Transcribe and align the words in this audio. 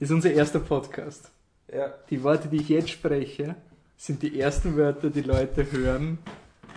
ist 0.00 0.10
unser 0.10 0.32
erster 0.32 0.58
Podcast. 0.60 1.30
Ja. 1.72 1.94
Die 2.08 2.22
Worte, 2.22 2.48
die 2.48 2.56
ich 2.56 2.68
jetzt 2.68 2.90
spreche, 2.90 3.54
sind 3.96 4.22
die 4.22 4.40
ersten 4.40 4.76
Wörter, 4.76 5.10
die 5.10 5.20
Leute 5.20 5.70
hören, 5.70 6.18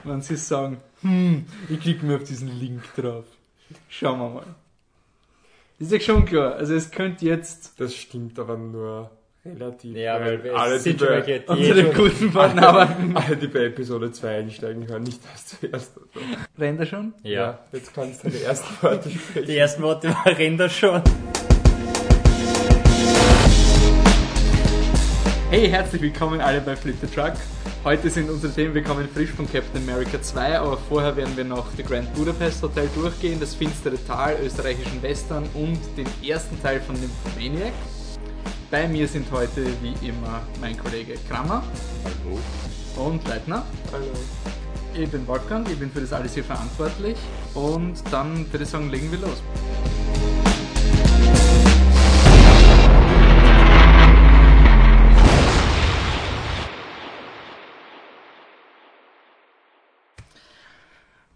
wenn 0.03 0.21
sie 0.21 0.35
sagen, 0.35 0.77
hm, 1.01 1.45
ich 1.69 1.79
klicke 1.79 2.05
mir 2.05 2.17
auf 2.17 2.23
diesen 2.25 2.59
Link 2.59 2.83
drauf. 2.95 3.25
Schauen 3.89 4.19
wir 4.19 4.29
mal. 4.29 4.55
Ist 5.79 5.91
ja 5.91 5.99
schon 5.99 6.25
klar. 6.25 6.55
Also 6.55 6.75
es 6.75 6.91
könnte 6.91 7.25
jetzt 7.25 7.79
Das 7.79 7.95
stimmt 7.95 8.37
aber 8.37 8.57
nur 8.57 9.09
relativ. 9.45 9.95
Ja, 9.95 10.19
weil 10.19 10.43
wir 10.43 10.55
alle, 10.55 10.75
die 10.75 10.81
sind 10.81 10.99
schon 10.99 11.07
bei, 11.07 11.21
die 11.21 11.43
unsere 11.47 11.93
guten 11.93 12.31
Partner 12.31 12.95
alle, 13.15 13.37
die 13.37 13.47
bei 13.47 13.65
Episode 13.65 14.11
2 14.11 14.37
einsteigen, 14.39 14.87
hören 14.87 15.03
nicht 15.03 15.21
das 15.33 15.59
zuerst. 15.59 15.93
Rennt 16.59 16.79
er 16.81 16.85
schon? 16.85 17.13
ja. 17.23 17.59
Jetzt 17.71 17.93
kannst 17.93 18.23
du 18.23 18.29
deine 18.29 18.41
ersten 18.43 18.83
Worte 18.85 19.09
sprechen. 19.09 19.47
Die 19.47 19.57
ersten 19.57 19.81
Worte 19.81 20.09
waren 20.09 20.57
da 20.57 20.69
schon. 20.69 21.01
Hey, 25.53 25.69
herzlich 25.69 26.01
willkommen 26.01 26.41
alle 26.41 26.59
bei 26.61 26.75
Flip 26.75 26.95
the 26.99 27.05
Truck. 27.05 27.33
Heute 27.83 28.09
sind 28.09 28.27
unsere 28.27 28.51
Themen, 28.51 28.73
wir 28.73 28.81
kommen 28.81 29.07
frisch 29.07 29.29
von 29.29 29.47
Captain 29.47 29.83
America 29.87 30.19
2, 30.19 30.57
aber 30.57 30.79
vorher 30.89 31.15
werden 31.15 31.37
wir 31.37 31.43
noch 31.43 31.67
The 31.77 31.83
Grand 31.83 32.11
Budapest 32.15 32.63
Hotel 32.63 32.89
durchgehen, 32.95 33.39
das 33.39 33.53
finstere 33.53 34.03
Tal, 34.07 34.35
österreichischen 34.43 34.99
Western 35.03 35.43
und 35.53 35.77
den 35.95 36.07
ersten 36.27 36.59
Teil 36.59 36.81
von 36.81 36.95
Nymphomaniac. 36.99 37.71
Bei 38.71 38.87
mir 38.87 39.07
sind 39.07 39.31
heute 39.31 39.67
wie 39.83 40.07
immer 40.07 40.41
mein 40.59 40.75
Kollege 40.75 41.13
Krammer 41.29 41.61
Hallo. 42.03 43.07
und 43.07 43.27
Leitner. 43.27 43.63
Hallo. 43.91 44.07
Ich 44.95 45.07
bin 45.07 45.27
Wolfgang, 45.27 45.69
ich 45.69 45.77
bin 45.77 45.91
für 45.91 46.01
das 46.01 46.13
alles 46.13 46.33
hier 46.33 46.43
verantwortlich 46.43 47.17
und 47.53 48.01
dann 48.09 48.51
würde 48.51 48.63
ich 48.63 48.69
sagen, 48.71 48.89
legen 48.89 49.11
wir 49.11 49.19
los. 49.19 49.43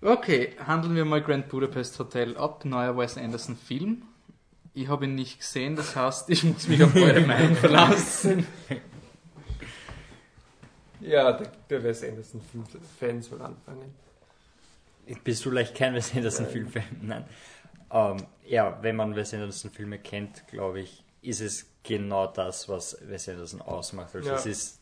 Okay, 0.02 0.54
handeln 0.66 0.96
wir 0.96 1.06
mal 1.06 1.22
Grand 1.22 1.50
Budapest 1.50 1.98
Hotel 2.00 2.38
ab, 2.38 2.66
neuer 2.66 2.96
Wes 2.98 3.18
Anderson 3.18 3.56
Film. 3.58 4.04
Ich 4.74 4.88
habe 4.90 5.06
ihn 5.06 5.16
nicht 5.16 5.40
gesehen, 5.40 5.76
das 5.76 5.96
heißt, 5.96 6.30
ich 6.30 6.44
muss 6.44 6.68
mich 6.68 6.84
auf 6.84 6.96
eure 6.96 7.22
Meinung 7.22 7.56
verlassen. 7.56 8.46
Ja, 11.00 11.32
der, 11.34 11.52
der 11.70 11.84
Wes 11.84 12.04
Anderson 12.04 12.42
Fan 13.00 13.22
soll 13.22 13.42
anfangen. 13.42 13.94
Bist 15.24 15.46
du 15.46 15.52
leicht 15.52 15.74
kein 15.76 15.94
Wes 15.96 16.14
Anderson 16.16 16.46
Filmfan? 16.48 16.84
Nein. 17.02 17.26
Ähm, 17.92 18.18
ja, 18.46 18.78
wenn 18.82 18.96
man 18.96 19.16
Wes 19.16 19.34
Anderson 19.34 19.72
Filme 19.72 19.98
kennt, 20.00 20.46
glaube 20.48 20.82
ich, 20.82 21.04
ist 21.22 21.42
es 21.42 21.66
genau 21.84 22.28
das, 22.28 22.68
was 22.70 22.98
Wes 23.08 23.28
Anderson 23.30 23.62
ausmacht. 23.62 24.14
Also 24.16 24.30
Ja. 24.30 24.36
es 24.36 24.46
ist 24.46 24.80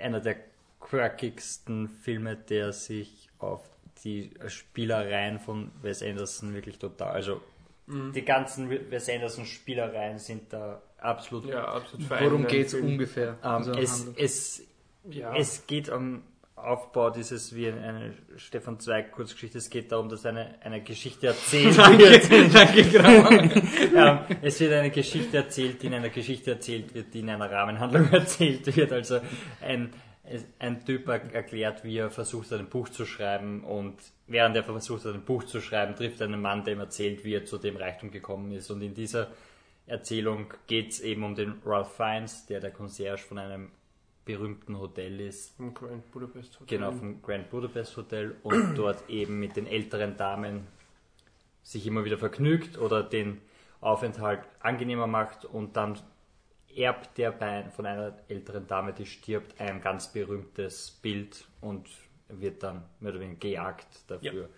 einer 0.00 0.20
der 0.20 0.36
quirkigsten 0.80 1.88
Filme, 1.88 2.36
der 2.36 2.72
sich 2.72 3.28
auf 3.38 3.62
die 4.04 4.30
Spielereien 4.48 5.38
von 5.40 5.70
Wes 5.82 6.02
Anderson 6.02 6.54
wirklich 6.54 6.78
total, 6.78 7.12
also 7.12 7.40
die 7.86 8.24
ganzen 8.24 8.70
Wes 8.70 9.08
Anderson 9.10 9.44
Spielereien 9.44 10.18
sind 10.18 10.50
da 10.52 10.80
absolut 10.98 11.44
Ja, 11.46 11.64
absolut 11.66 12.08
Worum 12.08 12.46
ungefähr? 12.82 13.30
Ähm, 13.42 13.50
Also 13.50 13.72
es, 13.72 13.98
handelt- 14.00 14.18
es, 14.18 14.62
Ja. 15.10 15.36
es 15.36 15.66
geht 15.66 15.90
am 15.90 16.22
Aufbau 16.56 17.10
dieses 17.10 17.54
wie 17.54 17.68
eine 17.68 18.14
Stefan 18.36 18.80
Zweig 18.80 19.12
Kurzgeschichte. 19.12 19.58
Es 19.58 19.68
geht 19.68 19.92
darum, 19.92 20.08
dass 20.08 20.24
eine, 20.24 20.54
eine 20.62 20.82
Geschichte 20.82 21.26
erzählt 21.26 21.76
wird. 21.98 22.30
Danke, 22.54 22.84
Krammer. 22.84 23.30
ähm, 24.30 24.36
es 24.40 24.58
wird 24.60 24.72
eine 24.72 24.90
Geschichte 24.90 25.36
erzählt, 25.36 25.82
die 25.82 25.88
in 25.88 25.94
einer 25.94 26.08
Geschichte 26.08 26.52
erzählt 26.52 26.94
wird, 26.94 27.12
die 27.12 27.20
in 27.20 27.28
einer 27.28 27.50
Rahmenhandlung 27.50 28.08
erzählt 28.12 28.74
wird. 28.74 28.92
Also 28.92 29.20
ein, 29.60 29.92
ein 30.58 30.84
Typ 30.84 31.06
er- 31.08 31.34
erklärt, 31.34 31.84
wie 31.84 31.98
er 31.98 32.10
versucht, 32.10 32.52
ein 32.52 32.68
Buch 32.68 32.88
zu 32.88 33.04
schreiben 33.04 33.62
und 33.62 33.96
während 34.26 34.56
er 34.56 34.64
versucht, 34.64 35.04
ein 35.06 35.22
Buch 35.24 35.44
zu 35.44 35.60
schreiben, 35.60 35.94
trifft 35.96 36.20
er 36.20 36.26
einen 36.28 36.40
Mann, 36.40 36.64
der 36.64 36.74
ihm 36.74 36.80
erzählt, 36.80 37.24
wie 37.24 37.34
er 37.34 37.44
zu 37.44 37.58
dem 37.58 37.76
Reichtum 37.76 38.10
gekommen 38.10 38.50
ist. 38.52 38.70
Und 38.70 38.80
in 38.82 38.94
dieser 38.94 39.28
Erzählung 39.86 40.52
geht 40.66 40.92
es 40.92 41.00
eben 41.00 41.24
um 41.24 41.34
den 41.34 41.60
Ralph 41.64 41.92
Fiennes, 41.94 42.46
der 42.46 42.60
der 42.60 42.70
Concierge 42.70 43.22
von 43.22 43.38
einem 43.38 43.70
berühmten 44.24 44.78
Hotel 44.78 45.20
ist, 45.20 45.58
Im 45.60 45.74
Grand 45.74 46.10
Budapest 46.10 46.58
Hotel. 46.58 46.78
genau 46.78 46.92
vom 46.92 47.20
Grand 47.20 47.50
Budapest 47.50 47.94
Hotel 47.98 48.34
und 48.42 48.74
dort 48.76 49.08
eben 49.10 49.38
mit 49.38 49.56
den 49.56 49.66
älteren 49.66 50.16
Damen 50.16 50.66
sich 51.62 51.86
immer 51.86 52.06
wieder 52.06 52.16
vergnügt 52.16 52.78
oder 52.78 53.02
den 53.02 53.42
Aufenthalt 53.82 54.40
angenehmer 54.60 55.06
macht 55.06 55.44
und 55.44 55.76
dann 55.76 55.98
erbt 56.76 57.18
der 57.18 57.32
bei, 57.32 57.64
von 57.70 57.86
einer 57.86 58.18
älteren 58.28 58.66
Dame, 58.66 58.92
die 58.92 59.06
stirbt, 59.06 59.60
ein 59.60 59.80
ganz 59.80 60.12
berühmtes 60.12 60.90
Bild 60.90 61.46
und 61.60 61.88
wird 62.28 62.62
dann 62.62 62.84
mehr 63.00 63.12
oder 63.12 63.20
weniger 63.20 63.40
gejagt 63.40 63.86
dafür. 64.08 64.48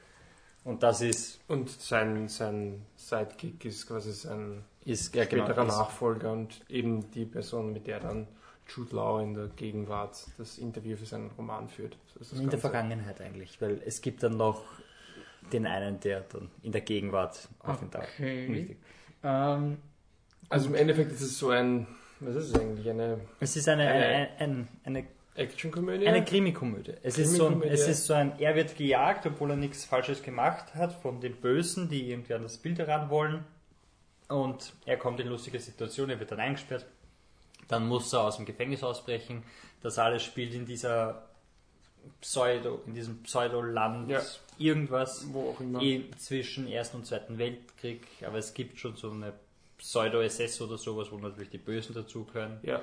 Und 0.64 0.82
das 0.82 1.00
ist, 1.00 1.40
Und 1.48 1.70
sein, 1.70 2.28
sein 2.28 2.84
Sidekick 2.96 3.64
ist 3.64 3.86
quasi 3.86 4.12
sein 4.12 4.64
ist 4.84 5.14
ja, 5.14 5.24
genau, 5.24 5.44
späterer 5.44 5.66
ist, 5.66 5.76
Nachfolger 5.76 6.32
und 6.32 6.64
eben 6.68 7.10
die 7.10 7.24
Person, 7.24 7.72
mit 7.72 7.86
der 7.86 8.00
dann 8.00 8.28
Jude 8.68 8.96
Law 8.96 9.20
in 9.22 9.34
der 9.34 9.48
Gegenwart 9.48 10.26
das 10.38 10.58
Interview 10.58 10.96
für 10.96 11.06
seinen 11.06 11.30
Roman 11.32 11.68
führt. 11.68 11.96
So 12.14 12.20
ist 12.20 12.32
das 12.32 12.38
in 12.38 12.46
der 12.46 12.58
Ganze. 12.58 12.60
Vergangenheit 12.70 13.20
eigentlich, 13.20 13.60
weil 13.60 13.80
es 13.84 14.00
gibt 14.00 14.22
dann 14.22 14.36
noch 14.36 14.64
den 15.52 15.66
einen, 15.66 16.00
der 16.00 16.22
dann 16.22 16.50
in 16.62 16.72
der 16.72 16.80
Gegenwart 16.80 17.48
aufenthalt. 17.60 18.08
Okay. 18.14 18.46
Richtig. 18.46 18.76
Ähm, 19.22 19.78
Also 20.48 20.68
im 20.68 20.74
Endeffekt 20.74 21.12
ist 21.12 21.22
es 21.22 21.38
so 21.38 21.50
ein, 21.50 21.86
was 22.20 22.36
ist 22.36 22.48
es 22.50 22.54
eigentlich, 22.60 22.88
eine 22.88 23.20
Es 23.40 23.56
ist 23.56 23.68
eine, 23.68 23.88
Eine- 23.88 24.28
eine, 24.38 24.68
eine, 24.84 25.04
Actionkomödie? 25.34 26.06
Eine 26.08 26.24
Krimikomödie. 26.24 26.94
Es 27.02 27.18
ist, 27.18 27.34
so 27.34 27.48
ein, 27.48 27.62
es 27.62 27.86
ist 27.86 28.06
so 28.06 28.14
ein, 28.14 28.38
er 28.38 28.54
wird 28.54 28.74
gejagt, 28.76 29.26
obwohl 29.26 29.50
er 29.50 29.56
nichts 29.56 29.84
Falsches 29.84 30.22
gemacht 30.22 30.74
hat, 30.74 30.92
von 30.94 31.20
den 31.20 31.36
Bösen, 31.36 31.88
die 31.90 32.10
irgendwie 32.10 32.32
an 32.34 32.42
das 32.42 32.56
Bild 32.56 32.78
heran 32.78 33.10
wollen. 33.10 33.44
Und 34.28 34.72
er 34.86 34.96
kommt 34.96 35.20
in 35.20 35.28
lustige 35.28 35.60
Situation, 35.60 36.08
er 36.10 36.18
wird 36.18 36.32
dann 36.32 36.40
eingesperrt. 36.40 36.86
Dann 37.68 37.86
muss 37.86 38.12
er 38.14 38.22
aus 38.22 38.36
dem 38.36 38.46
Gefängnis 38.46 38.82
ausbrechen. 38.82 39.42
Das 39.82 39.98
alles 39.98 40.22
spielt 40.22 40.54
in 40.54 40.64
dieser 40.64 41.26
Pseudo, 42.20 42.80
in 42.86 42.94
diesem 42.94 43.22
Pseudoland 43.24 44.08
Ja. 44.10 44.22
irgendwas 44.58 45.26
Wo 45.32 45.50
auch 45.50 45.60
immer. 45.60 45.80
zwischen 46.16 46.66
Ersten 46.68 46.98
und 46.98 47.06
Zweiten 47.06 47.36
Weltkrieg. 47.38 48.06
Aber 48.26 48.38
es 48.38 48.54
gibt 48.54 48.78
schon 48.78 48.96
so 48.96 49.10
eine 49.10 49.32
Pseudo-SS 49.86 50.60
oder 50.62 50.76
sowas, 50.78 51.10
wo 51.12 51.18
natürlich 51.18 51.50
die 51.50 51.58
Bösen 51.58 51.94
dazugehören 51.94 52.58
Ja, 52.62 52.82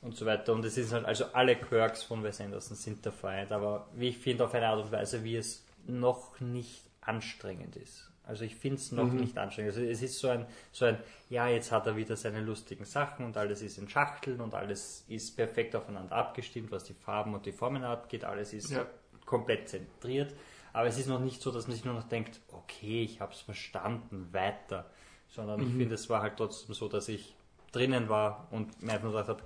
und 0.00 0.16
so 0.16 0.24
weiter. 0.26 0.52
Und 0.52 0.64
es 0.64 0.76
ist 0.78 0.92
halt, 0.92 1.04
also 1.04 1.24
alle 1.32 1.56
Quirks 1.56 2.04
von 2.04 2.22
Wes 2.22 2.40
Anderson 2.40 2.76
sind 2.76 3.04
da 3.04 3.10
vereint, 3.10 3.50
aber 3.50 3.88
wie 3.94 4.08
ich 4.10 4.18
finde, 4.18 4.44
auf 4.44 4.54
eine 4.54 4.68
Art 4.68 4.84
und 4.84 4.92
Weise, 4.92 5.24
wie 5.24 5.36
es 5.36 5.64
noch 5.86 6.38
nicht 6.40 6.82
anstrengend 7.00 7.76
ist. 7.76 8.10
Also 8.24 8.44
ich 8.44 8.56
finde 8.56 8.76
es 8.78 8.90
noch 8.92 9.12
Mhm. 9.12 9.20
nicht 9.20 9.38
anstrengend. 9.38 9.74
Also 9.76 9.86
es 9.88 10.02
ist 10.02 10.18
so 10.18 10.28
ein, 10.28 10.46
so 10.72 10.84
ein, 10.84 10.98
ja, 11.30 11.48
jetzt 11.48 11.70
hat 11.72 11.86
er 11.86 11.96
wieder 11.96 12.16
seine 12.16 12.40
lustigen 12.40 12.84
Sachen 12.84 13.24
und 13.24 13.36
alles 13.36 13.62
ist 13.62 13.78
in 13.78 13.88
Schachteln 13.88 14.40
und 14.40 14.54
alles 14.54 15.04
ist 15.08 15.36
perfekt 15.36 15.74
aufeinander 15.76 16.14
abgestimmt, 16.16 16.70
was 16.72 16.84
die 16.84 16.94
Farben 16.94 17.34
und 17.34 17.46
die 17.46 17.52
Formen 17.52 17.84
abgeht, 17.84 18.24
alles 18.24 18.52
ist 18.52 18.70
Ja. 18.70 18.86
komplett 19.24 19.68
zentriert. 19.68 20.34
Aber 20.72 20.86
es 20.88 20.98
ist 20.98 21.06
noch 21.08 21.20
nicht 21.20 21.40
so, 21.40 21.50
dass 21.52 21.66
man 21.68 21.76
sich 21.76 21.84
nur 21.84 21.94
noch 21.94 22.08
denkt, 22.08 22.40
okay, 22.52 23.02
ich 23.02 23.20
habe 23.20 23.32
es 23.32 23.40
verstanden, 23.40 24.28
weiter. 24.32 24.90
Sondern 25.36 25.60
ich 25.60 25.68
finde, 25.76 25.94
es 25.94 26.08
war 26.10 26.22
halt 26.22 26.34
trotzdem 26.36 26.74
so, 26.74 26.88
dass 26.88 27.08
ich 27.08 27.34
drinnen 27.72 28.08
war 28.08 28.48
und 28.50 28.82
mir 28.82 28.92
einfach 28.92 29.04
nur 29.04 29.12
gedacht 29.12 29.28
habe, 29.28 29.42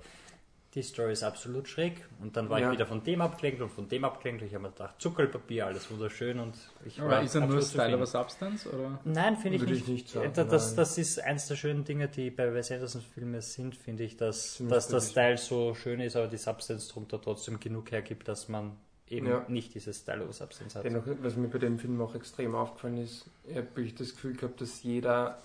die 0.73 0.83
Story 0.83 1.11
ist 1.11 1.21
absolut 1.23 1.67
schräg. 1.67 2.07
Und 2.21 2.37
dann 2.37 2.49
war 2.49 2.57
Ja. 2.61 2.67
ich 2.67 2.75
wieder 2.77 2.85
von 2.85 3.03
dem 3.03 3.19
abgelenkt 3.19 3.61
und 3.61 3.69
von 3.73 3.89
dem 3.89 4.05
abgelenkt. 4.05 4.41
Ich 4.43 4.53
habe 4.53 4.63
mir 4.63 4.69
gedacht, 4.71 4.95
Zuckerpapier, 5.01 5.65
alles 5.65 5.91
wunderschön 5.91 6.39
und 6.39 6.55
ich 6.85 6.97
oder 7.01 7.09
war 7.17 7.21
ist 7.23 7.35
er 7.35 7.41
nur 7.41 7.57
absolut 7.57 7.67
Style 7.83 7.95
over 7.97 8.05
Substance? 8.05 8.69
Oder? 8.73 8.97
Nein, 9.03 9.35
finde 9.35 9.57
ich 9.57 9.63
nicht. 9.63 9.81
ich 9.81 9.87
nicht 9.89 10.07
sagen, 10.09 10.31
Da- 10.33 10.45
das, 10.45 10.73
das 10.75 10.97
ist 10.97 11.19
eins 11.19 11.47
der 11.49 11.55
schönen 11.57 11.83
Dinge, 11.83 12.07
die 12.07 12.31
bei 12.31 12.53
Wes 12.53 12.71
Anderson 12.71 13.01
Filmen 13.01 13.41
sind, 13.41 13.75
finde 13.75 14.03
ich, 14.05 14.15
dass, 14.15 14.53
Ziemlich 14.55 14.73
dass 14.75 14.87
der 14.87 14.99
typisch. 14.99 15.11
Style 15.11 15.37
so 15.37 15.73
schön 15.75 15.99
ist, 15.99 16.15
aber 16.15 16.27
die 16.27 16.37
Substance 16.37 16.87
drunter 16.93 17.19
trotzdem 17.21 17.59
genug 17.59 17.91
hergibt, 17.91 18.29
dass 18.29 18.47
man 18.47 18.77
eben 19.09 19.27
Ja. 19.27 19.43
nicht 19.49 19.73
dieses 19.75 19.97
Style 19.97 20.23
over 20.23 20.31
Substance 20.31 20.75
hat. 20.77 20.85
Dennoch, 20.85 21.03
was 21.21 21.35
mir 21.35 21.49
bei 21.49 21.57
dem 21.57 21.79
Film 21.79 21.99
auch 22.01 22.15
extrem 22.15 22.55
aufgefallen 22.55 22.95
ist, 22.99 23.25
ich 23.43 23.57
habe 23.57 23.67
wirklich 23.75 23.95
das 23.95 24.11
Gefühl 24.11 24.37
gehabt, 24.37 24.61
dass 24.61 24.83
jeder, 24.83 25.37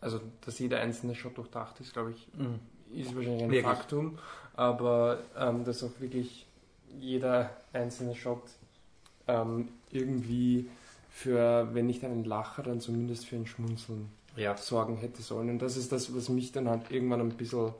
also 0.00 0.20
dass 0.44 0.58
jeder 0.58 0.80
einzelne 0.80 1.14
Shot 1.14 1.36
durchdacht 1.38 1.80
ist, 1.80 1.92
glaube 1.92 2.12
ich, 2.12 2.28
Mhm. 2.36 2.58
ist 2.94 3.14
wahrscheinlich 3.16 3.42
ein 3.44 3.50
Wirklich. 3.50 3.76
Faktum, 3.76 4.18
aber 4.54 5.18
ähm, 5.36 5.64
dass 5.64 5.82
auch 5.84 5.90
wirklich 6.00 6.46
jeder 7.00 7.50
einzelne 7.72 8.14
Shot 8.14 8.42
ähm, 9.26 9.68
irgendwie 9.90 10.68
für, 11.10 11.68
wenn 11.74 11.86
nicht 11.86 12.04
einen 12.04 12.24
Lacher, 12.24 12.62
dann 12.62 12.80
zumindest 12.80 13.26
für 13.26 13.36
ein 13.36 13.46
Schmunzeln 13.46 14.10
Ja. 14.36 14.56
sorgen 14.56 14.96
hätte 14.98 15.20
sollen. 15.22 15.50
Und 15.50 15.58
das 15.60 15.76
ist 15.76 15.90
das, 15.92 16.14
was 16.14 16.28
mich 16.28 16.52
dann 16.52 16.68
halt 16.68 16.90
irgendwann 16.90 17.20
ein 17.20 17.30
bisschen 17.30 17.72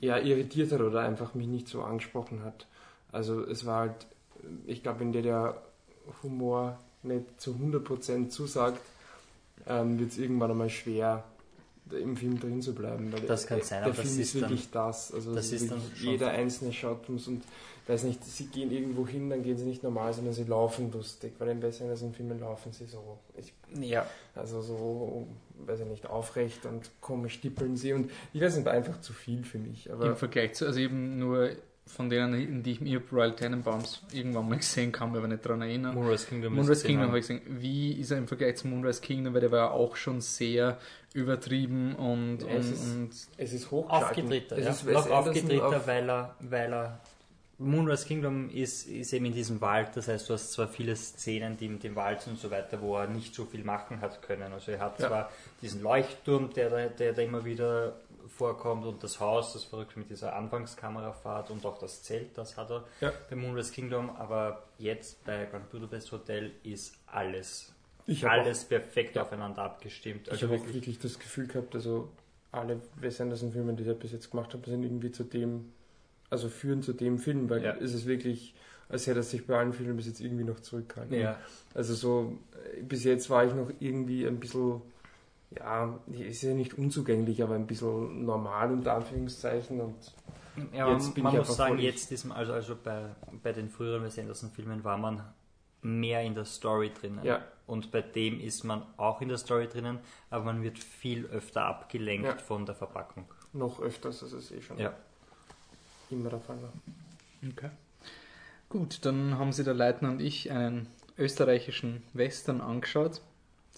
ja, 0.00 0.18
irritiert 0.18 0.72
hat 0.72 0.80
oder 0.80 1.00
einfach 1.00 1.34
mich 1.34 1.46
nicht 1.46 1.68
so 1.68 1.82
angesprochen 1.82 2.44
hat. 2.44 2.66
Also 3.12 3.42
es 3.44 3.64
war 3.64 3.80
halt, 3.80 4.06
ich 4.66 4.82
glaube, 4.82 5.00
wenn 5.00 5.12
dir 5.12 5.22
der 5.22 5.62
Humor 6.22 6.78
nicht 7.02 7.40
zu 7.40 7.52
100% 7.54 8.28
zusagt, 8.28 8.80
ähm, 9.66 9.98
wird 9.98 10.12
es 10.12 10.18
irgendwann 10.18 10.50
einmal 10.50 10.70
schwer, 10.70 11.24
im 11.92 12.16
Film 12.16 12.40
drin 12.40 12.60
zu 12.62 12.74
bleiben. 12.74 13.12
Weil 13.12 13.20
Das 13.22 13.46
kann 13.46 13.58
der, 13.58 13.66
sein, 13.66 13.78
der 13.82 13.92
aber 13.92 13.96
das 14.02 14.06
Film 14.10 14.20
ist 14.20 14.34
ist 14.34 14.40
wirklich 14.40 14.70
das. 14.70 15.14
Also 15.14 15.34
das 15.34 15.52
ist 15.52 15.70
dann 15.70 15.80
jeder 16.00 16.30
einzelne 16.30 16.72
Shot 16.72 17.08
muss 17.08 17.28
und 17.28 17.44
weiß 17.86 18.02
nicht, 18.02 18.24
sie 18.24 18.46
gehen 18.46 18.72
irgendwo 18.72 19.06
hin, 19.06 19.30
dann 19.30 19.42
gehen 19.44 19.56
sie 19.56 19.64
nicht 19.64 19.84
normal, 19.84 20.12
sondern 20.12 20.34
sie 20.34 20.42
laufen 20.44 20.90
lustig, 20.90 21.34
weil 21.38 21.50
in 21.50 21.62
Wes 21.62 21.80
Anderson 21.80 22.12
Filmen 22.12 22.40
laufen 22.40 22.72
sie 22.72 22.86
so. 22.86 23.18
Ich, 23.36 23.52
Ja. 23.80 24.04
also 24.34 24.60
so, 24.60 25.28
weiß 25.64 25.80
ich 25.80 25.86
nicht, 25.86 26.06
aufrecht 26.06 26.66
und 26.66 26.90
komisch 27.00 27.40
tippeln 27.40 27.76
sie 27.76 27.92
und 27.92 28.10
ich 28.32 28.40
weiß 28.40 28.56
nicht, 28.56 28.66
einfach 28.66 29.00
zu 29.00 29.12
viel 29.12 29.44
für 29.44 29.58
mich. 29.58 29.92
Aber 29.92 30.06
Im 30.06 30.16
Vergleich 30.16 30.54
zu, 30.54 30.66
also 30.66 30.80
eben 30.80 31.18
nur 31.20 31.50
von 31.86 32.10
denen, 32.10 32.34
in 32.34 32.62
die 32.62 32.72
ich 32.72 32.80
mir 32.80 33.00
Royal 33.12 33.34
Tenenbaums 33.34 34.02
irgendwann 34.12 34.48
mal 34.48 34.56
gesehen 34.58 34.90
kann, 34.92 35.10
mich 35.12 35.18
aber 35.18 35.28
nicht 35.28 35.44
daran 35.46 35.62
erinnern. 35.62 35.94
Moonrise 35.94 36.26
Kingdom 36.26 36.52
ist 36.52 36.56
Moonrise 36.56 36.72
gesehen 36.82 36.86
Kingdom 36.88 37.02
haben. 37.02 37.08
habe 37.10 37.18
ich 37.20 37.26
gesehen. 37.28 37.42
Wie 37.62 37.92
ist 37.92 38.10
er 38.10 38.18
im 38.18 38.28
Vergleich 38.28 38.56
zu 38.56 38.68
Moonrise 38.68 39.00
Kingdom? 39.00 39.34
Weil 39.34 39.40
der 39.42 39.50
war 39.52 39.58
ja 39.58 39.70
auch 39.70 39.96
schon 39.96 40.20
sehr 40.20 40.78
übertrieben 41.14 41.94
und, 41.94 42.40
Ja, 42.42 42.48
es 42.54 42.66
und, 42.66 42.72
ist- 42.72 42.84
und 42.96 43.10
es 43.38 43.52
ist. 43.52 43.72
Aufgedrehter, 43.72 44.58
Es 44.58 44.64
ja. 44.64 44.70
ist 44.70 44.86
Wes 44.86 44.94
Noch 44.94 45.10
Anderson 45.10 45.28
aufgedrehter, 45.28 45.66
auf- 45.68 45.86
weil 45.86 46.10
er, 46.10 46.34
weil 46.40 46.72
er 46.72 47.00
Moonrise 47.58 48.06
Kingdom 48.06 48.50
ist, 48.50 48.86
ist 48.86 49.14
eben 49.14 49.24
in 49.24 49.32
diesem 49.32 49.62
Wald, 49.62 49.88
das 49.94 50.08
heißt, 50.08 50.28
du 50.28 50.34
hast 50.34 50.52
zwar 50.52 50.68
viele 50.68 50.94
Szenen, 50.94 51.56
die 51.56 51.68
mit 51.68 51.82
dem 51.84 51.96
Wald 51.96 52.26
und 52.26 52.38
so 52.38 52.50
weiter, 52.50 52.82
wo 52.82 52.98
er 52.98 53.06
nicht 53.06 53.34
so 53.34 53.46
viel 53.46 53.64
machen 53.64 54.02
hat 54.02 54.20
können. 54.20 54.52
Also 54.52 54.72
er 54.72 54.80
hat 54.80 55.00
Ja. 55.00 55.08
zwar 55.08 55.30
diesen 55.62 55.80
Leuchtturm, 55.82 56.52
der, 56.52 56.68
da- 56.68 56.88
der 56.88 57.14
da 57.14 57.22
immer 57.22 57.46
wieder 57.46 57.94
vorkommt 58.36 58.84
und 58.86 59.02
das 59.02 59.18
Haus, 59.20 59.52
das 59.54 59.64
verrückt 59.64 59.96
mit 59.96 60.10
dieser 60.10 60.34
Anfangskamerafahrt 60.36 61.50
und 61.50 61.64
auch 61.64 61.78
das 61.78 62.02
Zelt, 62.02 62.36
das 62.36 62.56
hat 62.56 62.70
er 62.70 62.84
Ja. 63.00 63.12
bei 63.30 63.36
Moonrise 63.36 63.72
Kingdom, 63.72 64.10
aber 64.10 64.62
jetzt 64.78 65.24
bei 65.24 65.46
Grand 65.46 65.70
Budapest 65.70 66.12
Hotel 66.12 66.52
ist 66.62 66.94
alles, 67.06 67.72
Ich 68.06 68.26
alles 68.28 68.64
perfekt 68.64 69.18
aufeinander 69.18 69.62
abgestimmt. 69.62 70.26
Ich 70.28 70.32
Also 70.32 70.48
habe 70.48 70.60
auch 70.60 70.72
wirklich, 70.74 70.98
das 70.98 71.18
Gefühl 71.18 71.46
gehabt, 71.46 71.74
also 71.74 72.08
alle 72.52 72.80
Wes 72.96 73.20
Anderson-Filme, 73.20 73.74
die 73.74 73.84
er 73.88 73.94
bis 73.94 74.12
jetzt 74.12 74.30
gemacht 74.30 74.54
hat, 74.54 74.64
sind 74.66 74.82
irgendwie 74.84 75.10
zu 75.10 75.24
dem, 75.24 75.72
also 76.30 76.48
führen 76.48 76.82
zu 76.82 76.92
dem 76.92 77.18
Film, 77.18 77.50
weil 77.50 77.64
Ja. 77.64 77.74
es 77.76 77.94
ist 77.94 78.06
wirklich, 78.06 78.54
als 78.88 79.06
hätte 79.06 79.20
er 79.20 79.22
sich 79.24 79.46
bei 79.46 79.58
allen 79.58 79.72
Filmen 79.72 79.96
bis 79.96 80.06
jetzt 80.06 80.20
irgendwie 80.20 80.44
noch 80.44 80.60
zurückgehalten. 80.60 81.18
ja. 81.18 81.38
Also 81.74 81.94
so, 81.94 82.38
bis 82.82 83.02
jetzt 83.04 83.28
war 83.30 83.44
ich 83.44 83.52
noch 83.52 83.70
irgendwie 83.80 84.24
ein 84.26 84.38
bisschen, 84.38 84.80
ja, 85.50 85.98
ist 86.08 86.42
ja 86.42 86.54
nicht 86.54 86.74
unzugänglich, 86.78 87.42
aber 87.42 87.54
ein 87.54 87.66
bisschen 87.66 88.24
normal 88.24 88.72
unter 88.72 88.94
Anführungszeichen 88.94 89.80
und 89.80 89.94
Ja, 90.72 90.90
Jetzt 90.92 91.04
man, 91.04 91.14
bin 91.14 91.24
man 91.24 91.32
ich 91.34 91.38
muss 91.40 91.56
sagen, 91.56 91.78
jetzt 91.78 92.10
ist 92.12 92.24
man, 92.24 92.36
also, 92.36 92.52
also 92.52 92.76
bei, 92.82 93.10
bei 93.42 93.52
den 93.52 93.68
früheren 93.68 94.02
Wes 94.04 94.18
Anderson-Filmen 94.18 94.82
war 94.84 94.96
man 94.98 95.22
mehr 95.82 96.22
in 96.22 96.34
der 96.34 96.44
Story 96.46 96.90
drinnen. 96.98 97.24
ja, 97.24 97.42
Und 97.66 97.90
bei 97.92 98.00
dem 98.02 98.40
ist 98.40 98.64
man 98.64 98.82
auch 98.96 99.20
in 99.20 99.28
der 99.28 99.38
Story 99.38 99.68
drinnen, 99.68 99.98
aber 100.30 100.44
man 100.44 100.62
wird 100.62 100.78
viel 100.78 101.26
öfter 101.26 101.64
abgelenkt 101.64 102.26
Ja. 102.26 102.36
von 102.38 102.66
der 102.66 102.74
Verpackung. 102.74 103.26
noch 103.52 103.80
öfters, 103.80 104.22
als 104.22 104.32
es 104.32 104.50
eh 104.50 104.60
schon 104.60 104.78
Ja. 104.78 104.92
immer 106.10 106.30
der 106.30 106.40
Fall 106.40 106.60
war. 106.62 106.72
Okay. 107.48 107.70
Gut, 108.68 109.04
dann 109.04 109.38
haben 109.38 109.52
sie 109.52 109.62
der 109.64 109.74
Leitner 109.74 110.10
und 110.10 110.20
ich 110.20 110.50
einen 110.50 110.88
österreichischen 111.16 112.02
Western 112.14 112.60
angeschaut. 112.60 113.20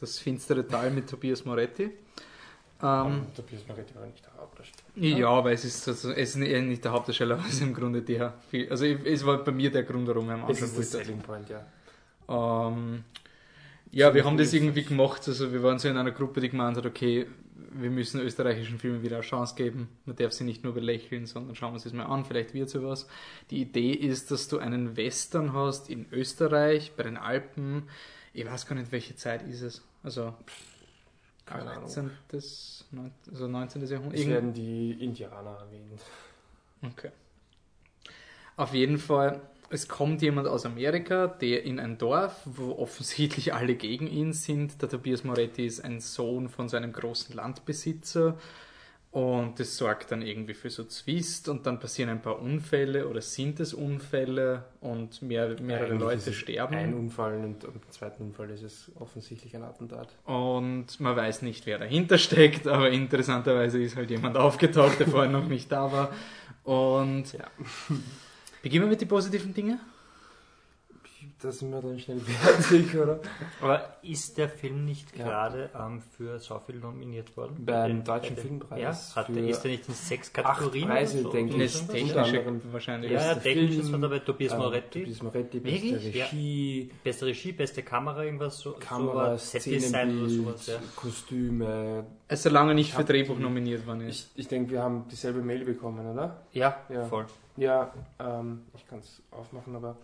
Das 0.00 0.18
finstere 0.18 0.66
Tal 0.66 0.90
mit 0.90 1.08
Tobias 1.08 1.44
Moretti. 1.44 1.90
Ähm, 2.80 3.26
Tobias 3.34 3.66
Moretti 3.66 3.94
war 3.94 4.06
nicht 4.06 4.24
der 4.24 4.40
Hauptdarsteller. 4.40 4.88
ja, 4.94 5.44
weil 5.44 5.54
es 5.54 5.64
ist, 5.64 5.88
also, 5.88 6.12
es 6.12 6.30
ist 6.30 6.36
nicht 6.36 6.84
der 6.84 6.92
Hauptdarsteller, 6.92 7.34
aber 7.38 7.46
es 7.46 7.54
ist 7.54 7.62
im 7.62 7.74
Grunde 7.74 8.02
der. 8.02 8.34
Viel, 8.50 8.70
also 8.70 8.84
es 8.84 9.26
war 9.26 9.42
bei 9.42 9.52
mir 9.52 9.70
der 9.70 9.82
Grund, 9.82 10.06
warum 10.06 10.28
er 10.28 10.34
am 10.34 10.44
Anfang 10.44 10.68
ist. 10.68 10.90
Selling 10.92 11.18
Point, 11.20 11.48
ja. 11.48 11.66
Ähm, 12.28 13.04
ja, 13.90 14.14
wir 14.14 14.24
haben 14.24 14.36
das 14.36 14.52
irgendwie 14.52 14.84
gemacht. 14.84 15.26
Also 15.26 15.52
wir 15.52 15.62
waren 15.62 15.78
so 15.78 15.88
in 15.88 15.96
einer 15.96 16.12
Gruppe, 16.12 16.40
die 16.40 16.50
gemeint 16.50 16.76
hat, 16.76 16.86
okay, 16.86 17.26
wir 17.72 17.90
müssen 17.90 18.20
österreichischen 18.20 18.78
Filmen 18.78 19.02
wieder 19.02 19.16
eine 19.16 19.24
Chance 19.24 19.54
geben. 19.56 19.88
Man 20.04 20.16
darf 20.16 20.32
sie 20.32 20.44
nicht 20.44 20.64
nur 20.64 20.74
belächeln, 20.74 21.26
sondern 21.26 21.54
schauen 21.54 21.70
wir 21.70 21.74
uns 21.74 21.84
das 21.84 21.92
mal 21.92 22.04
an. 22.04 22.24
Vielleicht 22.24 22.54
wird 22.54 22.70
sowas. 22.70 23.06
Die 23.50 23.60
Idee 23.60 23.92
ist, 23.92 24.30
dass 24.30 24.48
du 24.48 24.58
einen 24.58 24.96
Western 24.96 25.52
hast 25.52 25.90
in 25.90 26.06
Österreich, 26.12 26.92
bei 26.96 27.02
den 27.02 27.16
Alpen. 27.16 27.84
Ich 28.32 28.46
weiß 28.46 28.66
gar 28.66 28.76
nicht, 28.76 28.92
welche 28.92 29.16
Zeit 29.16 29.42
ist 29.42 29.62
es. 29.62 29.87
Also 30.02 30.34
Keine 31.46 31.70
Ahnung. 31.70 31.84
18. 31.84 32.10
neun- 32.92 33.12
also 33.30 33.48
19. 33.48 33.86
Jahrhundert. 33.86 34.18
Es 34.18 34.26
werden 34.26 34.52
die 34.52 34.92
Indianer 34.92 35.58
erwähnt. 35.60 36.00
Okay. 36.82 37.10
Auf 38.56 38.74
jeden 38.74 38.98
Fall, 38.98 39.40
es 39.70 39.88
kommt 39.88 40.22
jemand 40.22 40.48
aus 40.48 40.66
Amerika, 40.66 41.26
der 41.26 41.62
in 41.64 41.78
ein 41.78 41.98
Dorf, 41.98 42.40
wo 42.44 42.72
offensichtlich 42.72 43.54
alle 43.54 43.74
gegen 43.76 44.06
ihn 44.06 44.32
sind. 44.32 44.80
Der 44.82 44.88
Tobias 44.88 45.24
Moretti 45.24 45.66
ist 45.66 45.84
ein 45.84 46.00
Sohn 46.00 46.48
von 46.48 46.68
so 46.68 46.76
einem 46.76 46.92
großen 46.92 47.34
Landbesitzer. 47.34 48.36
Und 49.10 49.58
das 49.58 49.76
sorgt 49.78 50.12
dann 50.12 50.20
irgendwie 50.20 50.52
für 50.52 50.68
so 50.68 50.84
Zwist 50.84 51.48
und 51.48 51.64
dann 51.66 51.80
passieren 51.80 52.10
ein 52.10 52.20
paar 52.20 52.40
Unfälle 52.40 53.08
oder 53.08 53.22
sind 53.22 53.58
es 53.58 53.72
Unfälle 53.72 54.64
und 54.82 55.22
mehr, 55.22 55.56
mehrere 55.62 55.86
Eigentlich 55.92 56.00
Leute 56.00 56.32
sterben. 56.34 56.74
Ein 56.76 56.92
Unfall 56.92 57.38
und 57.38 57.64
am 57.64 57.80
zweiten 57.90 58.22
Unfall 58.24 58.50
ist 58.50 58.62
es 58.62 58.92
offensichtlich 59.00 59.56
ein 59.56 59.62
Attentat. 59.62 60.08
Und 60.24 61.00
man 61.00 61.16
weiß 61.16 61.40
nicht, 61.40 61.64
wer 61.64 61.78
dahinter 61.78 62.18
steckt, 62.18 62.66
aber 62.66 62.90
interessanterweise 62.90 63.82
ist 63.82 63.96
halt 63.96 64.10
jemand 64.10 64.36
aufgetaucht, 64.36 65.00
der 65.00 65.08
vorher 65.08 65.30
noch 65.30 65.48
nicht 65.48 65.72
da 65.72 65.90
war. 65.90 66.12
Und 66.64 67.32
Ja. 67.32 67.46
beginnen 68.62 68.84
wir 68.84 68.90
mit 68.90 69.00
den 69.00 69.08
positiven 69.08 69.54
Dingen? 69.54 69.80
Da 71.40 71.52
sind 71.52 71.70
wir 71.70 71.80
dann 71.80 71.96
schnell 72.00 72.18
fertig, 72.20 72.96
oder? 72.98 73.20
Aber 73.60 73.96
ist 74.02 74.36
der 74.38 74.48
Film 74.48 74.84
nicht 74.84 75.16
Ja. 75.16 75.24
gerade 75.24 75.70
ähm, 75.78 76.00
für 76.00 76.40
so 76.40 76.58
viel 76.58 76.76
nominiert 76.80 77.36
worden? 77.36 77.64
Beim 77.64 77.88
Den- 77.98 78.04
Deutschen 78.04 78.34
bei 78.34 78.42
den- 78.42 78.48
Filmpreis 78.48 78.80
Ja, 79.14 79.16
hat, 79.22 79.26
für 79.26 79.38
ist 79.38 79.64
er 79.64 79.70
nicht 79.70 79.86
in 79.88 79.94
sechs 79.94 80.32
Kategorien? 80.32 80.88
Preise, 80.88 81.18
oder 81.20 81.22
so? 81.22 81.30
denke 81.36 81.62
ich. 81.62 81.86
technische 81.86 82.44
wahrscheinlich. 82.72 83.12
Ja, 83.12 83.20
ja, 83.20 83.34
technisches 83.36 83.88
Film, 83.88 83.92
war 84.02 84.08
dabei 84.08 84.18
Tobias 84.24 84.52
Ähm, 84.52 84.58
Moretti. 84.58 85.00
Tobias 85.02 85.22
Moretti, 85.22 85.60
beste 85.60 85.82
Wirklich? 85.90 86.14
Ja. 86.16 86.24
Regie, 86.24 86.90
Beste 87.04 87.26
Regie, 87.26 87.52
beste 87.52 87.82
Kamera, 87.84 88.24
irgendwas 88.24 88.58
so, 88.58 88.72
Kamera, 88.72 89.12
sowas, 89.38 89.50
Set-Design 89.52 90.18
oder 90.18 90.28
Szenenbild, 90.28 90.44
sowas, 90.58 90.66
ja. 90.66 90.74
Kostüme. 90.96 92.04
Es 92.26 92.44
ist 92.44 92.50
lange 92.52 92.74
nicht 92.74 92.88
Ich 92.90 92.94
für 92.96 93.04
Drehbuch 93.04 93.38
nominiert 93.38 93.86
worden 93.86 94.00
ist. 94.08 94.32
Ich, 94.34 94.40
ich 94.40 94.48
denke, 94.48 94.72
wir 94.72 94.82
haben 94.82 95.06
dieselbe 95.08 95.40
Mail 95.40 95.64
bekommen, 95.64 96.04
oder? 96.10 96.42
Ja, 96.52 96.78
Ja. 96.88 97.04
voll. 97.04 97.26
Ja, 97.56 97.92
ähm, 98.18 98.62
ich 98.76 98.86
kann 98.88 98.98
es 99.00 99.22
aufmachen, 99.30 99.74
aber. 99.76 99.96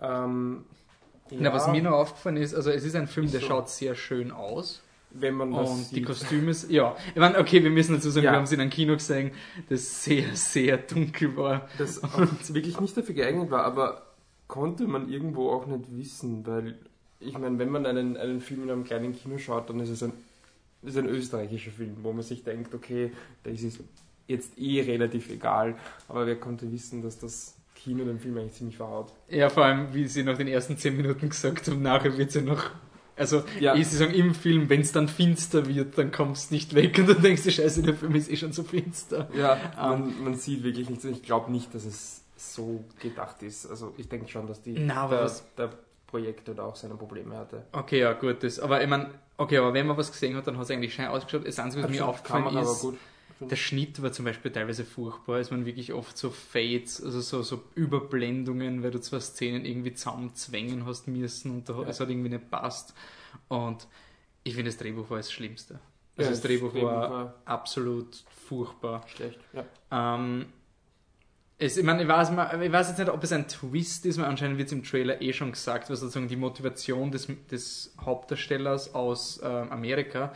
Ähm, 0.00 0.64
Na, 1.30 1.52
was 1.52 1.66
ja, 1.66 1.72
mir 1.72 1.82
noch 1.82 1.92
aufgefallen 1.92 2.36
ist, 2.38 2.54
also 2.54 2.70
es 2.70 2.84
ist 2.84 2.94
ein 2.96 3.06
Film, 3.08 3.26
Ist 3.26 3.34
der 3.34 3.40
so. 3.40 3.46
schaut 3.48 3.68
sehr 3.68 3.94
schön 3.94 4.30
aus. 4.30 4.82
wenn 5.10 5.34
man 5.34 5.52
das 5.52 5.70
Und 5.70 5.90
die 5.90 5.94
sieht, 5.96 6.06
Kostüme, 6.06 6.50
ist- 6.50 6.70
ja. 6.70 6.94
Ich 7.14 7.16
meine, 7.20 7.38
okay, 7.38 7.62
wir 7.62 7.70
müssen 7.70 7.94
dazu 7.94 8.10
sagen, 8.10 8.26
Ja. 8.26 8.32
wir 8.32 8.36
haben 8.36 8.44
es 8.44 8.52
in 8.52 8.60
einem 8.60 8.68
Kino 8.70 8.92
gesehen, 8.94 9.30
das 9.70 10.04
sehr, 10.04 10.34
sehr 10.36 10.76
dunkel 10.76 11.34
war. 11.36 11.66
das 11.78 12.02
auch 12.04 12.18
wirklich 12.50 12.78
nicht 12.78 12.94
dafür 12.96 13.14
geeignet 13.14 13.50
war, 13.50 13.64
aber 13.64 14.02
konnte 14.48 14.86
man 14.86 15.08
irgendwo 15.10 15.50
auch 15.50 15.66
nicht 15.66 15.84
wissen, 15.96 16.46
weil 16.46 16.78
ich 17.20 17.36
meine, 17.38 17.58
wenn 17.58 17.70
man 17.70 17.84
einen, 17.86 18.16
einen 18.18 18.40
Film 18.42 18.64
in 18.64 18.70
einem 18.70 18.84
kleinen 18.84 19.14
Kino 19.14 19.38
schaut, 19.38 19.68
dann 19.70 19.80
ist 19.80 19.88
es 19.88 20.02
ein, 20.02 20.12
ist 20.82 20.96
ein 20.98 21.06
österreichischer 21.06 21.70
Film, 21.72 21.96
wo 22.02 22.12
man 22.12 22.22
sich 22.22 22.44
denkt, 22.44 22.74
okay, 22.74 23.10
da 23.44 23.50
ist 23.50 23.64
es 23.64 23.78
jetzt 24.26 24.58
eh 24.58 24.82
relativ 24.82 25.30
egal, 25.30 25.74
aber 26.06 26.26
wer 26.26 26.36
konnte 26.36 26.70
wissen, 26.70 27.02
dass 27.02 27.18
das 27.18 27.56
Kino 27.78 28.04
den 28.04 28.18
Film 28.18 28.36
eigentlich 28.36 28.52
ziemlich 28.54 28.76
verhaut. 28.76 29.12
Ja, 29.28 29.48
vor 29.48 29.64
allem, 29.64 29.94
wie 29.94 30.06
sie 30.06 30.22
nach 30.24 30.36
den 30.36 30.48
ersten 30.48 30.76
zehn 30.76 30.96
Minuten 30.96 31.28
gesagt 31.28 31.66
haben, 31.68 31.80
nachher 31.82 32.16
wird 32.18 32.30
sie 32.32 32.42
noch. 32.42 32.70
Also, 33.16 33.42
Ja. 33.58 33.74
ich 33.74 33.86
sie 33.88 33.96
sagen, 33.96 34.12
im 34.14 34.34
Film, 34.34 34.68
wenn 34.68 34.80
es 34.80 34.92
dann 34.92 35.08
finster 35.08 35.66
wird, 35.66 35.96
dann 35.98 36.12
kommst 36.12 36.50
du 36.50 36.54
nicht 36.54 36.74
weg 36.74 36.98
und 36.98 37.08
dann 37.08 37.20
denkst 37.22 37.42
du, 37.44 37.50
Scheiße, 37.50 37.82
der 37.82 37.94
Film 37.94 38.14
ist 38.14 38.30
eh 38.30 38.36
schon 38.36 38.52
so 38.52 38.62
finster. 38.62 39.28
Ja, 39.36 39.56
Ah. 39.76 39.90
man, 39.90 40.22
man 40.22 40.34
sieht 40.34 40.62
wirklich 40.62 40.88
nichts. 40.88 41.04
Ich 41.04 41.22
glaube 41.22 41.50
nicht, 41.50 41.74
dass 41.74 41.84
es 41.84 42.22
so 42.36 42.84
gedacht 43.00 43.42
ist. 43.42 43.66
Also 43.68 43.92
ich 43.96 44.08
denke 44.08 44.28
schon, 44.28 44.46
dass 44.46 44.62
die, 44.62 44.72
Na, 44.78 45.08
der, 45.08 45.22
was- 45.24 45.44
der 45.56 45.70
Projektor 46.06 46.54
da 46.54 46.62
auch 46.64 46.76
seine 46.76 46.94
Probleme 46.94 47.36
hatte. 47.36 47.64
Okay, 47.72 48.00
ja, 48.00 48.12
gut, 48.12 48.42
das. 48.44 48.60
Aber 48.60 48.80
ich 48.82 48.88
meine, 48.88 49.10
okay, 49.36 49.58
aber 49.58 49.74
wenn 49.74 49.86
man 49.86 49.96
was 49.96 50.10
gesehen 50.12 50.36
hat, 50.36 50.46
dann 50.46 50.56
hat 50.56 50.64
es 50.64 50.70
eigentlich 50.70 50.94
schön 50.94 51.06
ausgeschaut. 51.06 51.46
Das 51.46 51.58
Einzige, 51.58 51.82
was 51.84 51.90
mir 51.90 52.06
aufgefallen 52.06 52.56
ist, 52.56 52.80
gut. 52.80 52.96
Der 53.40 53.56
Schnitt 53.56 54.02
war 54.02 54.12
zum 54.12 54.24
Beispiel 54.24 54.50
teilweise 54.50 54.84
furchtbar. 54.84 55.38
Es 55.38 55.50
waren 55.50 55.64
wirklich 55.66 55.92
oft 55.92 56.16
so 56.18 56.30
Fades, 56.30 57.02
also 57.02 57.20
so, 57.20 57.42
so 57.42 57.62
Überblendungen, 57.74 58.82
weil 58.82 58.90
du 58.90 59.00
zwei 59.00 59.20
Szenen 59.20 59.64
irgendwie 59.64 59.94
zusammenzwängen 59.94 60.86
hast 60.86 61.06
müssen 61.08 61.50
und 61.52 61.68
da, 61.68 61.82
Ja. 61.82 61.88
es 61.88 62.00
hat 62.00 62.10
irgendwie 62.10 62.30
nicht 62.30 62.50
passt. 62.50 62.94
Und 63.48 63.86
ich 64.44 64.54
finde, 64.54 64.70
das 64.70 64.78
Drehbuch 64.78 65.08
war 65.10 65.18
das 65.18 65.30
Schlimmste. 65.30 65.78
Also 66.16 66.30
Ja, 66.30 66.34
das 66.36 66.40
Drehbuch 66.42 66.74
war 66.74 67.10
war 67.10 67.34
absolut 67.44 68.24
furchtbar. 68.48 69.06
schlecht. 69.08 69.38
Ja. 69.52 69.64
Ähm, 70.16 70.46
es, 71.60 71.76
ich, 71.76 71.84
meine, 71.84 72.02
ich, 72.02 72.08
weiß 72.08 72.30
mal, 72.32 72.62
ich 72.62 72.70
weiß 72.72 72.88
jetzt 72.88 72.98
nicht, 72.98 73.10
ob 73.10 73.22
es 73.22 73.32
ein 73.32 73.48
Twist 73.48 74.06
ist, 74.06 74.18
weil 74.18 74.26
anscheinend 74.26 74.58
wird 74.58 74.68
es 74.68 74.72
im 74.72 74.84
Trailer 74.84 75.20
eh 75.20 75.32
schon 75.32 75.50
gesagt, 75.52 75.90
was 75.90 76.00
sozusagen 76.00 76.28
die 76.28 76.36
Motivation 76.36 77.10
des, 77.10 77.28
des 77.50 77.94
Hauptdarstellers 78.00 78.94
aus 78.94 79.40
ähm, 79.42 79.70
Amerika. 79.72 80.32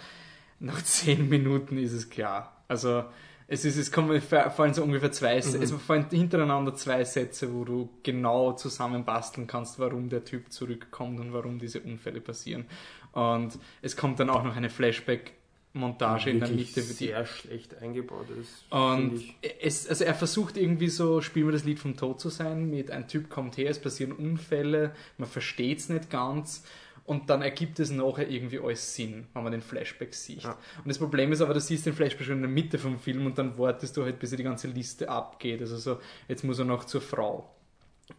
Nach 0.59 0.83
zehn 0.83 1.29
Minuten 1.29 1.79
ist 1.79 1.93
es 1.93 2.11
klar. 2.11 2.52
Also 2.69 3.05
es, 3.49 3.65
ist, 3.65 3.77
es 3.77 3.93
kommen, 3.93 4.21
fallen 4.21 4.75
so 4.75 4.83
ungefähr 4.83 5.13
zwei, 5.13 5.35
Mhm. 5.35 5.63
es 5.63 5.73
fallen 5.73 6.07
hintereinander 6.11 6.75
zwei 6.75 7.05
Sätze, 7.05 7.53
wo 7.53 7.65
du 7.65 7.91
genau 8.03 8.53
zusammenbasteln 8.53 9.47
kannst, 9.47 9.79
warum 9.79 10.09
der 10.09 10.25
Typ 10.25 10.51
zurückkommt 10.53 11.21
und 11.21 11.33
warum 11.33 11.59
diese 11.59 11.81
Unfälle 11.81 12.21
passieren. 12.21 12.65
Und 13.13 13.59
es 13.83 13.97
kommt 13.97 14.21
dann 14.21 14.31
auch 14.31 14.43
noch 14.43 14.57
eine 14.57 14.71
Flashback 14.71 15.33
Montage 15.75 16.31
in 16.31 16.41
der 16.41 16.49
Mitte. 16.51 16.81
Die, 16.83 16.87
sehr 16.93 17.25
schlecht 17.25 17.81
eingebaut 17.81 18.27
ist. 18.41 18.65
und 18.71 19.23
es, 19.61 19.89
also 19.89 20.05
er 20.05 20.15
versucht 20.15 20.57
irgendwie 20.57 20.89
so, 20.89 21.23
spielen 21.23 21.47
wir 21.47 21.53
das 21.53 21.65
Lied 21.65 21.79
vom 21.79 21.97
Tod 21.97 22.21
zu 22.21 22.29
sein, 22.29 22.69
mit 22.69 22.91
ein 22.91 23.09
Typ 23.09 23.31
kommt 23.31 23.57
her, 23.57 23.71
es 23.71 23.81
passieren 23.81 24.13
Unfälle, 24.13 24.95
man 25.17 25.29
versteht 25.29 25.79
es 25.79 25.89
nicht 25.89 26.11
ganz 26.11 26.63
und 27.05 27.29
dann 27.31 27.43
ergibt 27.43 27.81
es 27.81 27.91
nachher 27.91 28.29
irgendwie 28.29 28.59
alles 28.61 28.95
Sinn, 28.95 29.27
wenn 29.35 29.43
man 29.43 29.53
den 29.53 29.63
Flashback 29.63 30.15
sieht. 30.15 30.43
Ja. 30.45 30.53
Und 30.79 30.89
das 30.89 30.99
Problem 30.99 31.33
ist 31.33 31.41
aber, 31.41 31.55
du 31.55 31.61
siehst 31.61 31.85
den 31.87 31.95
Flashback 31.95 32.27
schon 32.27 32.37
in 32.37 32.43
der 32.43 32.51
Mitte 32.51 32.79
vom 32.79 32.99
Film 32.99 33.27
und 33.27 33.37
dann 33.39 33.59
wartest 33.59 33.97
du 33.97 34.05
halt, 34.05 34.19
bis 34.19 34.31
er 34.33 34.37
die 34.39 34.45
ganze 34.45 34.69
Liste 34.69 35.09
abgeht. 35.09 35.61
Also 35.61 35.77
so, 35.77 35.99
jetzt 36.29 36.45
muss 36.45 36.59
er 36.59 36.65
noch 36.65 36.85
zur 36.85 37.01
Frau 37.01 37.51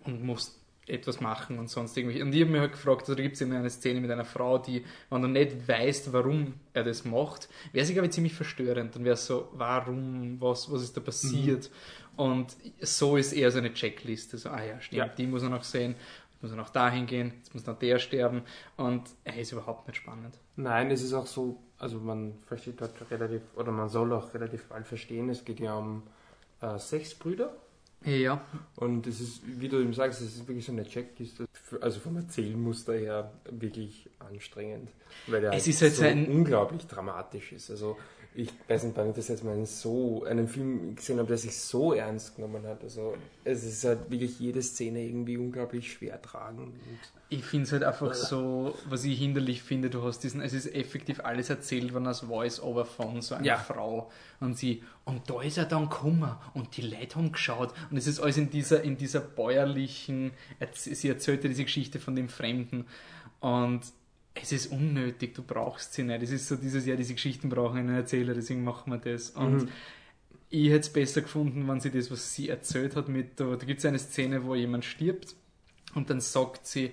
und 0.03 0.23
muss 0.23 0.59
etwas 0.85 1.21
machen 1.21 1.59
und 1.59 1.69
sonst 1.69 1.95
irgendwie. 1.97 2.21
Und 2.21 2.33
ich 2.33 2.41
habe 2.41 2.51
mich 2.51 2.59
halt 2.59 2.73
gefragt, 2.73 3.01
also 3.03 3.15
da 3.15 3.23
gibt 3.23 3.35
es 3.35 3.41
eine 3.41 3.69
Szene 3.69 4.01
mit 4.01 4.11
einer 4.11 4.25
Frau, 4.25 4.57
die, 4.57 4.83
wenn 5.09 5.21
du 5.21 5.29
nicht 5.29 5.65
weißt, 5.65 6.11
warum 6.11 6.55
er 6.73 6.83
das 6.83 7.05
macht, 7.05 7.47
wäre 7.71 7.85
sie, 7.85 7.93
glaube 7.93 8.07
ich, 8.07 8.13
ziemlich 8.13 8.33
verstörend. 8.33 8.93
Dann 8.95 9.05
wäre 9.05 9.13
es 9.13 9.25
so, 9.25 9.47
warum, 9.53 10.41
was, 10.41 10.69
was 10.69 10.81
ist 10.83 10.97
da 10.97 11.01
passiert? 11.01 11.69
Und 12.17 12.55
so 12.81 13.15
ist 13.15 13.31
eher 13.31 13.49
so 13.49 13.59
eine 13.59 13.73
Checkliste. 13.73 14.37
So, 14.37 14.49
ah 14.49 14.61
ja, 14.63 14.79
stimmt, 14.81 14.97
Ja. 14.97 15.07
die 15.07 15.25
muss 15.25 15.41
er 15.41 15.49
noch 15.49 15.63
sehen, 15.63 15.95
muss 16.43 16.51
er 16.51 16.57
noch 16.57 16.69
dahin 16.69 17.05
gehen, 17.07 17.33
jetzt 17.37 17.53
muss 17.55 17.65
noch 17.65 17.79
der 17.79 17.97
sterben. 17.99 18.43
Und 18.77 19.03
er 19.23 19.37
ist 19.39 19.51
überhaupt 19.51 19.87
nicht 19.87 19.97
spannend. 19.97 20.37
Nein, 20.55 20.91
es 20.91 21.01
ist 21.01 21.13
auch 21.13 21.25
so, 21.25 21.57
also 21.79 21.97
man 21.99 22.35
versteht 22.45 22.79
dort 22.81 22.93
relativ, 23.09 23.41
oder 23.55 23.71
man 23.71 23.89
soll 23.89 24.13
auch 24.13 24.33
relativ 24.33 24.65
bald 24.65 24.85
verstehen, 24.85 25.29
es 25.29 25.43
geht 25.45 25.59
ja 25.59 25.73
um 25.75 26.03
äh, 26.61 26.77
sechs 26.77 27.15
Brüder. 27.15 27.55
Ja. 28.05 28.41
Und 28.75 29.07
es 29.07 29.21
ist, 29.21 29.41
wie 29.45 29.69
du 29.69 29.79
eben 29.79 29.93
sagst, 29.93 30.19
es 30.21 30.35
ist 30.35 30.47
wirklich 30.47 30.65
so 30.65 30.73
eine 30.73 30.83
Checkliste, 30.83 31.45
also 31.79 32.01
vom 32.01 32.17
Erzählmuster 32.17 32.93
her 32.93 33.31
wirklich 33.49 34.09
anstrengend. 34.19 34.89
Weil 35.27 35.39
der 35.41 35.53
Es 35.53 35.67
ist 35.67 35.81
halt 35.81 35.93
so 35.93 36.03
ein- 36.03 36.27
unglaublich 36.27 36.85
dramatisch 36.85 37.53
ist. 37.53 37.71
Also 37.71 37.97
ich 38.35 38.49
weiß 38.67 38.83
nicht, 38.83 38.97
wann 38.97 39.09
ich 39.09 39.15
das 39.15 39.27
jetzt 39.27 39.43
mal 39.43 39.63
so 39.65 40.23
einen 40.23 40.47
Film 40.47 40.95
gesehen 40.95 41.19
habe, 41.19 41.27
der 41.27 41.37
sich 41.37 41.55
so 41.55 41.93
ernst 41.93 42.35
genommen 42.35 42.65
hat. 42.65 42.83
Also 42.83 43.15
es 43.43 43.63
ist 43.63 43.83
halt 43.83 44.09
wirklich 44.09 44.39
jede 44.39 44.61
Szene 44.61 45.03
irgendwie 45.03 45.37
unglaublich 45.37 45.91
schwer 45.93 46.19
tragend. 46.21 46.59
Und 46.59 46.73
Ich 47.29 47.43
finde 47.43 47.65
es 47.65 47.71
halt 47.71 47.83
einfach 47.83 48.13
so, 48.15 48.75
was 48.89 49.03
ich 49.05 49.19
hinderlich 49.19 49.61
finde, 49.61 49.89
du 49.89 50.01
hast 50.03 50.19
diesen, 50.19 50.41
es 50.41 50.53
ist 50.53 50.65
effektiv 50.73 51.19
alles 51.19 51.49
erzählt 51.51 51.93
worden 51.93 52.07
als 52.07 52.21
Voice-Over 52.21 52.85
von 52.85 53.21
so 53.21 53.35
einer 53.35 53.45
Ja. 53.45 53.57
Frau. 53.57 54.09
Und 54.39 54.57
sie, 54.57 54.83
und 55.05 55.29
da 55.29 55.41
ist 55.41 55.57
er 55.57 55.65
dann 55.65 55.89
gekommen 55.89 56.35
und 56.55 56.75
die 56.75 56.81
Leute 56.81 57.15
haben 57.17 57.31
geschaut. 57.31 57.73
Und 57.91 57.97
es 57.97 58.07
ist 58.07 58.19
alles 58.19 58.37
in 58.37 58.49
dieser, 58.49 58.81
in 58.81 58.97
dieser 58.97 59.19
bäuerlichen, 59.19 60.31
sie 60.73 61.07
erzählte 61.07 61.49
diese 61.49 61.65
Geschichte 61.65 61.99
von 61.99 62.15
dem 62.15 62.29
Fremden. 62.29 62.85
Und 63.41 63.81
es 64.35 64.51
ist 64.51 64.67
unnötig, 64.71 65.33
du 65.35 65.43
brauchst 65.43 65.93
sie 65.93 66.03
nicht. 66.03 66.23
Es 66.23 66.31
ist 66.31 66.47
so 66.47 66.55
dieses, 66.55 66.85
ja, 66.85 66.95
diese 66.95 67.13
Geschichten 67.13 67.49
brauchen 67.49 67.77
einen 67.77 67.95
Erzähler, 67.95 68.33
deswegen 68.33 68.63
machen 68.63 68.91
wir 68.91 68.97
das. 68.97 69.29
Und 69.31 69.63
Mhm. 69.63 69.69
ich 70.49 70.67
hätte 70.69 70.79
es 70.79 70.89
besser 70.93 71.21
gefunden, 71.21 71.67
wenn 71.67 71.79
sie 71.79 71.91
das, 71.91 72.09
was 72.11 72.33
sie 72.33 72.49
erzählt 72.49 72.95
hat, 72.95 73.07
mit, 73.09 73.39
da, 73.39 73.55
da 73.55 73.65
gibt 73.65 73.79
es 73.79 73.85
eine 73.85 73.99
Szene, 73.99 74.43
wo 74.45 74.55
jemand 74.55 74.85
stirbt 74.85 75.35
und 75.95 76.09
dann 76.09 76.19
sagt 76.21 76.65
sie, 76.67 76.91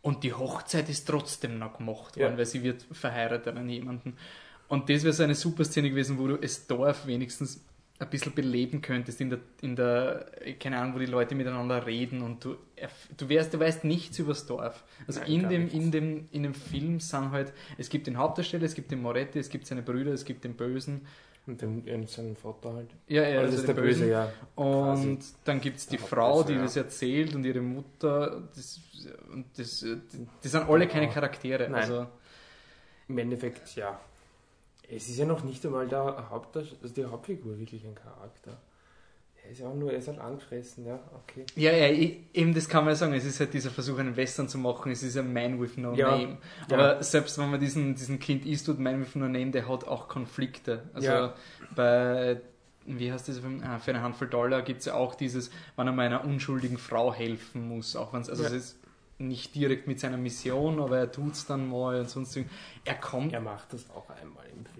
und 0.00 0.24
die 0.24 0.32
Hochzeit 0.32 0.88
ist 0.88 1.06
trotzdem 1.06 1.58
noch 1.58 1.76
gemacht 1.78 2.16
worden, 2.16 2.32
Ja. 2.32 2.38
weil 2.38 2.46
sie 2.46 2.62
wird 2.62 2.86
verheiratet 2.92 3.56
an 3.56 3.68
jemanden. 3.68 4.16
Und 4.68 4.88
das 4.88 5.02
wäre 5.02 5.12
so 5.12 5.22
eine 5.24 5.34
super 5.34 5.64
Szene 5.64 5.90
gewesen, 5.90 6.18
wo 6.18 6.26
du 6.28 6.36
das 6.36 6.66
Dorf 6.66 7.06
wenigstens 7.06 7.64
ein 8.00 8.10
bisschen 8.10 8.32
beleben 8.32 8.80
könntest 8.80 9.20
in 9.20 9.30
der, 9.30 9.40
in 9.60 9.74
der, 9.74 10.26
keine 10.60 10.78
Ahnung, 10.78 10.94
wo 10.94 10.98
die 10.98 11.06
Leute 11.06 11.34
miteinander 11.34 11.84
reden 11.84 12.22
und 12.22 12.44
du, 12.44 12.56
du, 13.16 13.28
wärst, 13.28 13.54
du 13.54 13.58
weißt 13.58 13.84
nichts 13.84 14.18
über 14.20 14.28
das 14.28 14.46
Dorf. 14.46 14.84
Also 15.06 15.20
Nein, 15.20 15.32
in, 15.32 15.48
dem, 15.48 15.62
nichts. 15.62 15.74
in, 15.74 15.90
dem, 15.90 16.28
in 16.30 16.42
dem 16.44 16.54
Film 16.54 17.00
sind 17.00 17.32
halt, 17.32 17.52
es 17.76 17.88
gibt 17.88 18.06
den 18.06 18.16
Hauptdarsteller, 18.16 18.64
es 18.64 18.74
gibt 18.74 18.92
den 18.92 19.02
Moretti, 19.02 19.40
es 19.40 19.48
gibt 19.48 19.66
seine 19.66 19.82
Brüder, 19.82 20.12
es 20.12 20.24
gibt 20.24 20.44
den 20.44 20.54
Bösen. 20.54 21.06
Und 21.46 21.62
den, 21.62 21.80
und 21.88 22.10
seinen 22.10 22.36
Vater 22.36 22.74
halt. 22.74 22.90
Ja, 23.06 23.22
ja, 23.22 23.36
das 23.36 23.52
also 23.52 23.56
ist 23.56 23.68
der 23.68 23.72
Böse, 23.72 24.00
Bösen. 24.00 24.10
ja. 24.10 24.32
Und 24.54 25.20
dann 25.44 25.62
gibt 25.62 25.78
es 25.78 25.86
die 25.86 25.96
Frau, 25.96 26.42
die 26.42 26.52
ja. 26.52 26.60
das 26.60 26.76
erzählt 26.76 27.34
und 27.34 27.42
ihre 27.42 27.62
Mutter. 27.62 28.42
Das, 28.54 28.78
und 29.32 29.46
das, 29.56 29.80
die, 29.80 30.48
sind 30.48 30.68
alle 30.68 30.86
keine. 30.86 31.08
Charaktere. 31.08 31.70
Nein. 31.70 31.80
Also, 31.80 32.06
Im 33.08 33.16
Endeffekt, 33.16 33.74
ja. 33.76 33.98
Es 34.90 35.08
ist 35.08 35.18
ja 35.18 35.26
noch 35.26 35.44
nicht 35.44 35.64
einmal 35.66 35.86
der 35.86 36.28
Hauptdarsteller, 36.30 36.80
also 36.82 36.94
die 36.94 37.04
Hauptfigur 37.04 37.58
wirklich 37.58 37.84
ein 37.84 37.94
Charakter. 37.94 38.58
Er 39.44 39.52
ist 39.52 39.60
ja 39.60 39.68
auch 39.68 39.74
nur, 39.74 39.90
er 39.92 39.98
ist 39.98 40.08
halt 40.08 40.18
angefressen, 40.18 40.84
ja, 40.84 40.98
okay. 41.14 41.46
ja, 41.56 41.72
ja, 41.72 41.88
eben 42.34 42.54
das 42.54 42.68
kann 42.68 42.84
man 42.84 42.92
ja 42.92 42.96
sagen. 42.96 43.14
Es 43.14 43.24
ist 43.24 43.40
halt 43.40 43.54
dieser 43.54 43.70
Versuch, 43.70 43.98
einen 43.98 44.14
Western 44.16 44.46
zu 44.48 44.58
machen. 44.58 44.92
Es 44.92 45.02
ist 45.02 45.16
ein 45.16 45.32
Man 45.32 45.58
with 45.60 45.76
No 45.78 45.94
Ja. 45.94 46.10
Name. 46.10 46.38
Ja. 46.70 46.76
Aber 46.76 47.02
selbst 47.02 47.38
wenn 47.38 47.50
man 47.50 47.58
diesen, 47.60 47.94
diesen 47.94 48.18
Clint 48.18 48.44
Eastwood 48.44 48.78
Man 48.78 49.00
with 49.00 49.14
No 49.14 49.26
Name, 49.26 49.50
der 49.50 49.66
hat 49.68 49.86
auch 49.86 50.08
Konflikte. 50.08 50.82
Also 50.92 51.08
Ja. 51.08 51.34
bei, 51.74 52.40
wie 52.84 53.10
heißt 53.10 53.28
das, 53.28 53.40
ah, 53.62 53.78
für 53.78 53.90
eine 53.92 54.02
Handvoll 54.02 54.28
Dollar 54.28 54.60
gibt 54.62 54.80
es 54.80 54.86
ja 54.86 54.94
auch 54.94 55.14
dieses, 55.14 55.50
wenn 55.76 55.86
er 55.86 55.92
mal 55.94 56.06
einer 56.06 56.24
unschuldigen 56.24 56.76
Frau 56.76 57.14
helfen 57.14 57.68
muss. 57.68 57.96
Auch 57.96 58.12
wenn 58.12 58.20
es, 58.20 58.28
also 58.28 58.42
Ja. 58.42 58.48
es 58.50 58.54
ist 58.54 58.78
nicht 59.18 59.54
direkt 59.54 59.86
mit 59.88 59.98
seiner 59.98 60.16
Mission, 60.16 60.80
aber 60.80 60.98
er 60.98 61.10
tut 61.10 61.32
es 61.32 61.46
dann 61.46 61.68
mal 61.68 61.98
und 62.00 62.08
sonst. 62.10 62.38
Er 62.84 62.94
kommt 62.94 63.32
Er 63.32 63.40
macht 63.40 63.72
das 63.72 63.88
auch 63.90 64.08
einmal 64.10 64.44
im 64.46 64.64
Film. 64.66 64.77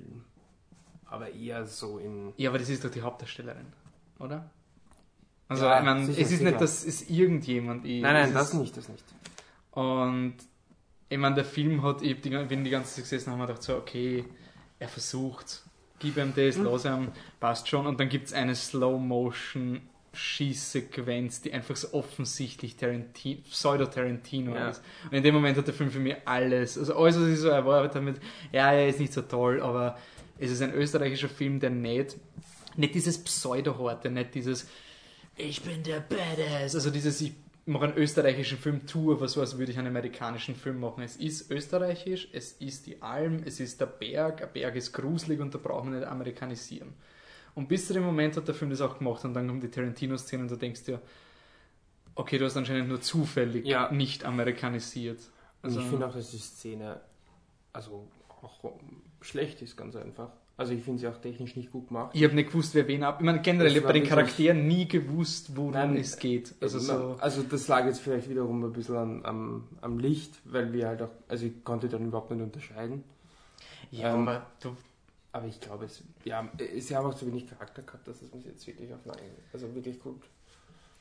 Aber 1.08 1.30
eher 1.30 1.64
so 1.66 1.98
in. 1.98 2.32
Ja, 2.36 2.50
aber 2.50 2.58
das 2.58 2.68
ist 2.68 2.84
doch 2.84 2.90
die 2.90 3.02
Hauptdarstellerin, 3.02 3.66
oder? 4.18 4.50
Also, 5.48 5.64
Ja, 5.64 5.78
ich 5.78 5.84
meine, 5.84 6.04
sicher, 6.06 6.20
es 6.20 6.30
ist 6.30 6.38
sicher. 6.38 6.50
nicht, 6.50 6.60
dass 6.60 6.84
es 6.84 7.08
irgendjemand 7.08 7.84
ist. 7.86 8.02
Nein, 8.02 8.12
nein, 8.12 8.34
das 8.34 8.48
ist- 8.48 8.54
nicht, 8.54 8.76
das 8.76 8.88
nicht. 8.90 9.04
Und 9.70 10.34
ich 11.08 11.16
meine, 11.18 11.34
der 11.36 11.44
Film 11.46 11.82
hat, 11.82 12.02
ich 12.02 12.20
die, 12.20 12.28
bin 12.30 12.64
die 12.64 12.70
ganze 12.70 12.94
Zeit 12.96 13.04
gesessen 13.04 13.32
und 13.32 13.38
habe 13.40 13.46
gedacht, 13.52 13.62
so, 13.62 13.76
okay, 13.76 14.24
er 14.78 14.88
versucht, 14.88 15.62
gib 15.98 16.18
ihm 16.18 16.34
das, 16.36 16.58
Mhm. 16.58 16.64
lass 16.64 16.84
ihm, 16.84 17.08
passt 17.40 17.66
schon. 17.68 17.86
Und 17.86 17.98
dann 17.98 18.10
gibt 18.10 18.26
es 18.26 18.32
eine 18.34 18.54
Slow-Motion 18.54 19.80
Schießsequenz, 20.12 21.42
die 21.42 21.52
einfach 21.52 21.76
so 21.76 21.92
offensichtlich 21.92 22.76
Tarantino, 22.76 23.40
Pseudo-Tarantino 23.48 24.54
Ja. 24.54 24.68
ist. 24.70 24.82
Und 25.04 25.12
in 25.16 25.22
dem 25.22 25.34
Moment 25.34 25.56
hat 25.56 25.66
der 25.66 25.74
Film 25.74 25.90
für 25.90 26.00
mich 26.00 26.16
alles, 26.24 26.76
also 26.78 26.96
alles, 26.96 27.20
was 27.20 27.28
ich 27.28 27.38
so 27.38 27.48
erwartet 27.48 27.94
habe, 27.96 28.04
mit, 28.04 28.20
ja, 28.52 28.72
er 28.72 28.88
ist 28.88 29.00
nicht 29.00 29.12
so 29.12 29.22
toll, 29.22 29.60
aber 29.62 29.96
es 30.38 30.50
ist 30.50 30.62
ein 30.62 30.72
österreichischer 30.72 31.28
Film, 31.28 31.60
der 31.60 31.70
nicht, 31.70 32.16
nicht 32.76 32.94
dieses 32.94 33.22
Pseudo-Horte, 33.22 34.10
nicht 34.10 34.34
dieses, 34.34 34.68
ich 35.36 35.62
bin 35.62 35.82
der 35.82 36.00
Badass, 36.00 36.74
also 36.74 36.90
dieses, 36.90 37.20
ich 37.20 37.32
mache 37.66 37.84
einen 37.86 37.96
österreichischen 37.96 38.58
Film, 38.58 38.86
tue 38.86 39.14
aber 39.14 39.28
so, 39.28 39.40
als 39.40 39.58
würde 39.58 39.70
ich 39.72 39.78
einen 39.78 39.88
amerikanischen 39.88 40.54
Film 40.54 40.80
machen. 40.80 41.02
Es 41.02 41.16
ist 41.16 41.50
österreichisch, 41.50 42.28
es 42.32 42.52
ist 42.52 42.86
die 42.86 43.02
Alm, 43.02 43.42
es 43.44 43.60
ist 43.60 43.80
der 43.80 43.86
Berg, 43.86 44.42
ein 44.42 44.52
Berg 44.52 44.74
ist 44.76 44.92
gruselig 44.92 45.38
und 45.40 45.54
da 45.54 45.58
braucht 45.58 45.84
man 45.84 45.94
nicht 45.98 46.06
amerikanisieren. 46.08 46.94
Und 47.54 47.68
bis 47.68 47.86
zu 47.86 47.92
dem 47.92 48.04
Moment 48.04 48.36
hat 48.36 48.46
der 48.48 48.54
Film 48.54 48.70
das 48.70 48.80
auch 48.80 48.98
gemacht 48.98 49.24
und 49.24 49.34
dann 49.34 49.48
kommt 49.48 49.62
die 49.62 49.70
Tarantino-Szene 49.70 50.42
und 50.42 50.50
du 50.50 50.56
denkst 50.56 50.84
dir, 50.84 51.00
okay, 52.14 52.38
du 52.38 52.44
hast 52.44 52.56
anscheinend 52.56 52.88
nur 52.88 53.00
zufällig 53.00 53.66
Ja. 53.66 53.90
nicht 53.92 54.24
amerikanisiert. 54.24 55.18
Und 55.62 55.68
Also, 55.70 55.80
ich 55.80 55.86
finde 55.86 56.06
auch, 56.06 56.14
dass 56.14 56.30
die 56.30 56.38
Szene 56.38 57.00
also 57.72 58.08
auch 58.40 58.78
schlecht 59.20 59.62
ist, 59.62 59.76
ganz 59.76 59.96
einfach. 59.96 60.30
Also 60.56 60.72
ich 60.72 60.82
finde 60.82 60.98
sie 60.98 61.06
auch 61.06 61.18
technisch 61.18 61.54
nicht 61.54 61.70
gut 61.70 61.86
gemacht. 61.86 62.10
ich 62.14 62.24
habe 62.24 62.34
nicht 62.34 62.48
gewusst, 62.48 62.74
wer 62.74 62.88
wen 62.88 63.04
ab. 63.04 63.18
Ich 63.20 63.24
meine, 63.24 63.40
generell, 63.40 63.76
ich 63.76 63.82
bei 63.82 63.92
den 63.92 64.02
Charakteren 64.02 64.66
nie 64.66 64.88
gewusst, 64.88 65.56
worum 65.56 65.70
Nein, 65.70 65.96
es 65.96 66.18
geht. 66.18 66.52
Also 66.60 66.80
so. 66.80 67.16
also 67.20 67.42
das 67.44 67.68
lag 67.68 67.86
jetzt 67.86 68.00
vielleicht 68.00 68.28
wiederum 68.28 68.64
ein 68.64 68.72
bisschen 68.72 68.96
am, 68.96 69.24
am, 69.24 69.68
am 69.80 70.00
Licht, 70.00 70.32
weil 70.44 70.72
wir 70.72 70.88
halt 70.88 71.02
auch, 71.02 71.12
also 71.28 71.46
ich 71.46 71.62
konnte 71.62 71.88
dann 71.88 72.06
überhaupt 72.06 72.32
nicht 72.32 72.42
unterscheiden. 72.42 73.04
Ja, 73.92 74.12
ähm, 74.12 74.26
aber 74.26 74.46
du, 74.60 74.76
Aber 75.30 75.46
ich 75.46 75.60
glaube, 75.60 75.84
es, 75.84 76.02
ja, 76.24 76.48
sie 76.78 76.96
haben 76.96 77.06
auch 77.06 77.14
zu 77.14 77.26
wenig 77.26 77.48
Charakter 77.48 77.82
gehabt, 77.82 78.08
dass 78.08 78.20
es 78.20 78.34
mich 78.34 78.44
jetzt 78.44 78.66
wirklich 78.66 78.92
auf 78.92 79.04
lange, 79.04 79.22
also 79.52 79.72
wirklich 79.76 80.00
gut 80.00 80.22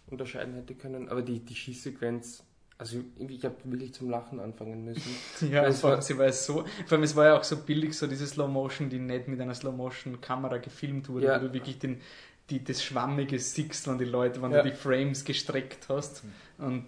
unterscheiden 0.06 0.54
hätte 0.54 0.76
können. 0.76 1.10
Aber 1.10 1.24
die, 1.24 1.40
die 1.40 1.56
Schießsequenz, 1.56 2.44
also 2.78 3.04
ich 3.28 3.44
habe 3.44 3.56
wirklich 3.64 3.94
zum 3.94 4.10
Lachen 4.10 4.40
anfangen 4.40 4.86
müssen. 4.86 5.16
Ja, 5.52 5.66
es 5.66 5.84
war, 5.84 6.02
sie 6.02 6.18
war 6.18 6.32
so, 6.32 6.64
vor 6.86 6.92
allem 6.94 7.04
es 7.04 7.16
war 7.16 7.26
ja 7.26 7.38
auch 7.38 7.44
so 7.44 7.58
billig, 7.58 7.98
so 7.98 8.08
diese 8.08 8.28
Slow 8.28 8.48
Motion, 8.48 8.90
die 8.90 9.00
nicht 9.00 9.28
mit 9.28 9.40
einer 9.42 9.56
Slow 9.56 9.72
Motion 9.76 10.22
Kamera 10.22 10.58
gefilmt 10.58 11.10
wurde, 11.10 11.28
Ja. 11.28 11.42
wo 11.42 11.48
du 11.48 11.54
wirklich 11.54 11.80
den, 11.80 12.02
die, 12.50 12.64
das 12.64 12.84
Schwammige 12.84 13.40
siehst, 13.40 13.88
wenn 13.88 13.98
die 13.98 14.06
Leute, 14.06 14.42
wenn 14.42 14.52
Ja. 14.52 14.62
du 14.62 14.70
die 14.70 14.76
Frames 14.76 15.26
gestreckt 15.26 15.90
hast 15.90 16.24
und 16.58 16.86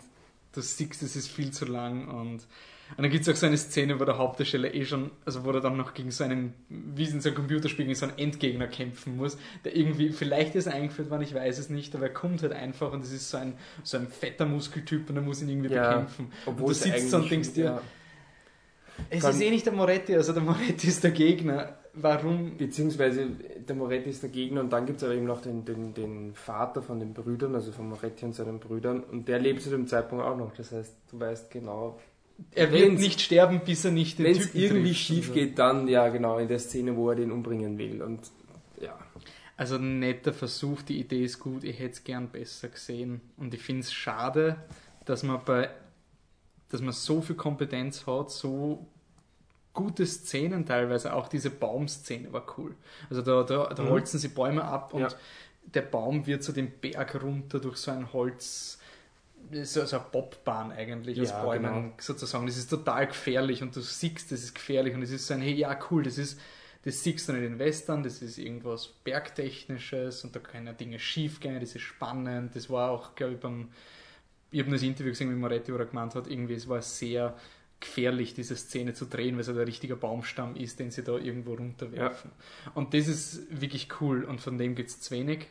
du 0.53 0.61
siehst, 0.61 1.01
es 1.03 1.15
ist 1.15 1.27
viel 1.29 1.51
zu 1.51 1.65
lang 1.65 2.07
und, 2.07 2.45
und 2.97 3.03
dann 3.03 3.11
gibt 3.11 3.27
es 3.27 3.33
auch 3.33 3.35
so 3.35 3.45
eine 3.45 3.57
Szene, 3.57 3.99
wo 3.99 4.05
der 4.05 4.17
Hauptdarsteller 4.17 4.73
eh 4.73 4.85
schon, 4.85 5.11
also 5.25 5.43
wo 5.45 5.51
er 5.51 5.61
dann 5.61 5.77
noch 5.77 5.93
gegen 5.93 6.11
so 6.11 6.23
einen, 6.23 6.53
wie 6.69 7.05
in 7.05 7.21
so 7.21 7.29
einem 7.29 7.35
Computerspiel, 7.35 7.85
gegen 7.85 7.95
so 7.95 8.07
einen 8.07 8.17
Endgegner 8.17 8.67
kämpfen 8.67 9.15
muss, 9.15 9.37
der 9.63 9.75
irgendwie, 9.75 10.09
vielleicht 10.09 10.55
ist 10.55 10.65
er 10.65 10.73
eingeführt 10.73 11.09
worden, 11.09 11.21
ich 11.21 11.33
weiß 11.33 11.59
es 11.59 11.69
nicht, 11.69 11.95
aber 11.95 12.05
er 12.05 12.13
kommt 12.13 12.41
halt 12.41 12.53
einfach 12.53 12.91
und 12.91 13.03
es 13.03 13.11
ist 13.11 13.29
so 13.29 13.37
ein, 13.37 13.53
so 13.83 13.97
ein 13.97 14.07
fetter 14.07 14.45
Muskeltyp 14.45 15.09
und 15.09 15.15
er 15.15 15.21
muss 15.21 15.41
ihn 15.41 15.49
irgendwie 15.49 15.73
Ja, 15.73 15.91
bekämpfen. 15.91 16.31
Obwohl 16.45 16.67
du 16.67 16.71
es 16.71 16.81
sitzt 16.83 17.13
und 17.13 17.29
denkst 17.29 17.53
dir, 17.53 17.63
ja, 17.63 17.81
es 19.09 19.23
ist 19.23 19.41
eh 19.41 19.49
nicht 19.49 19.65
der 19.65 19.73
Moretti, 19.73 20.15
also 20.15 20.33
der 20.33 20.43
Moretti 20.43 20.87
ist 20.87 21.03
der 21.03 21.11
Gegner. 21.11 21.77
Warum? 21.93 22.57
Beziehungsweise 22.57 23.27
der 23.67 23.75
Moretti 23.75 24.09
ist 24.09 24.23
der 24.23 24.29
Gegner 24.29 24.61
und 24.61 24.71
dann 24.71 24.85
gibt 24.85 24.97
es 24.97 25.03
aber 25.03 25.13
eben 25.13 25.25
noch 25.25 25.41
den, 25.41 25.65
den, 25.65 25.93
den 25.93 26.33
Vater 26.33 26.81
von 26.81 26.99
den 26.99 27.13
Brüdern, 27.13 27.55
also 27.55 27.71
von 27.71 27.89
Moretti 27.89 28.25
und 28.25 28.33
seinen 28.33 28.59
Brüdern 28.59 29.03
und 29.03 29.27
der 29.27 29.39
lebt 29.39 29.61
zu 29.61 29.69
dem 29.69 29.87
Zeitpunkt 29.87 30.23
auch 30.23 30.37
noch. 30.37 30.53
Das 30.55 30.71
heißt, 30.71 30.95
du 31.11 31.19
weißt 31.19 31.51
genau, 31.51 31.99
er 32.51 32.71
wird 32.71 32.83
Wenn's- 32.83 33.01
nicht 33.01 33.21
sterben, 33.21 33.61
bis 33.65 33.85
er 33.85 33.91
nicht 33.91 34.17
den 34.19 34.25
Wenn 34.25 34.37
es 34.37 34.55
irgendwie 34.55 34.93
schief 34.95 35.29
Also- 35.29 35.33
geht, 35.33 35.59
dann 35.59 35.87
ja 35.87 36.07
genau 36.09 36.37
in 36.39 36.47
der 36.47 36.59
Szene, 36.59 36.95
wo 36.95 37.09
er 37.09 37.15
den 37.15 37.31
umbringen 37.31 37.77
will. 37.77 38.01
Und 38.01 38.21
ja. 38.81 38.97
Also 39.57 39.75
ein 39.75 39.99
netter 39.99 40.31
Versuch, 40.33 40.81
die 40.83 40.99
Idee 40.99 41.23
ist 41.25 41.39
gut, 41.39 41.63
ich 41.65 41.77
hätte 41.79 41.91
es 41.91 42.03
gern 42.03 42.29
besser 42.29 42.69
gesehen. 42.69 43.19
Und 43.37 43.53
ich 43.53 43.61
finde 43.61 43.81
es 43.81 43.91
schade, 43.93 44.55
dass 45.05 45.23
man 45.23 45.41
bei 45.45 45.69
dass 46.71 46.81
man 46.81 46.93
so 46.93 47.19
viel 47.21 47.35
Kompetenz 47.35 48.05
hat, 48.05 48.29
so 48.29 48.85
gute 49.73 50.05
Szenen 50.05 50.67
teilweise, 50.67 51.13
auch 51.15 51.27
diese 51.27 51.49
Baumszene 51.49 52.31
war 52.31 52.45
cool. 52.59 52.75
Also 53.09 53.23
da, 53.23 53.41
da, 53.41 53.73
da 53.73 53.83
Mhm. 53.83 53.89
holzen 53.89 54.19
sie 54.19 54.27
Bäume 54.27 54.63
ab 54.63 54.93
und 54.93 55.01
Ja. 55.01 55.07
der 55.63 55.81
Baum 55.81 56.27
wird 56.27 56.43
so 56.43 56.51
den 56.53 56.69
Berg 56.69 57.21
runter 57.23 57.59
durch 57.59 57.77
so 57.77 57.89
ein 57.89 58.13
Holz, 58.13 58.78
so, 59.63 59.85
so 59.85 59.97
eine 59.97 60.05
Bobbahn 60.11 60.71
eigentlich 60.71 61.19
aus 61.21 61.29
Ja, 61.29 61.43
Bäumen 61.43 61.73
genau. 61.73 61.93
sozusagen. 61.99 62.45
Das 62.45 62.57
ist 62.57 62.69
total 62.69 63.07
gefährlich 63.07 63.61
und 63.61 63.75
du 63.75 63.81
siehst, 63.81 64.31
das 64.31 64.43
ist 64.43 64.55
gefährlich 64.55 64.93
und 64.95 65.01
es 65.03 65.11
ist 65.11 65.27
so 65.27 65.33
ein, 65.33 65.41
hey, 65.41 65.53
ja 65.53 65.77
cool, 65.89 66.03
das 66.03 66.17
ist 66.17 66.39
das 66.83 67.03
siehst 67.03 67.27
du 67.27 67.33
nicht 67.33 67.43
in 67.43 67.59
Western, 67.59 68.03
das 68.03 68.21
ist 68.21 68.37
irgendwas 68.37 68.87
Bergtechnisches 68.87 70.23
und 70.23 70.33
da 70.35 70.39
können 70.39 70.67
ja 70.67 70.73
Dinge 70.73 70.97
schief 70.97 71.39
gehen, 71.41 71.59
das 71.59 71.75
ist 71.75 71.81
spannend. 71.81 72.55
Das 72.55 72.69
war 72.69 72.91
auch, 72.91 73.15
glaube 73.15 73.33
ich, 73.33 73.39
beim, 73.39 73.69
ich 74.51 74.61
habe 74.61 74.71
das 74.71 74.81
Interview 74.81 75.11
gesehen 75.11 75.29
mit 75.29 75.37
Moretti, 75.37 75.73
wo 75.73 75.77
er 75.77 75.85
gemeint 75.85 76.15
hat, 76.15 76.27
irgendwie, 76.27 76.53
es 76.53 76.69
war 76.69 76.81
sehr 76.81 77.35
gefährlich, 77.81 78.33
diese 78.33 78.55
Szene 78.55 78.93
zu 78.93 79.05
drehen, 79.05 79.35
weil 79.35 79.41
es 79.41 79.47
halt 79.47 79.57
ein 79.57 79.65
richtiger 79.65 79.95
Baumstamm 79.95 80.55
ist, 80.55 80.79
den 80.79 80.91
sie 80.91 81.03
da 81.03 81.17
irgendwo 81.17 81.53
runterwerfen. 81.53 82.31
Und 82.75 82.93
das 82.93 83.07
ist 83.07 83.61
wirklich 83.61 83.89
cool 84.01 84.23
und 84.23 84.39
von 84.41 84.57
dem 84.57 84.75
gibt 84.75 84.89
es 84.89 85.01
zu 85.01 85.11
wenig 85.11 85.47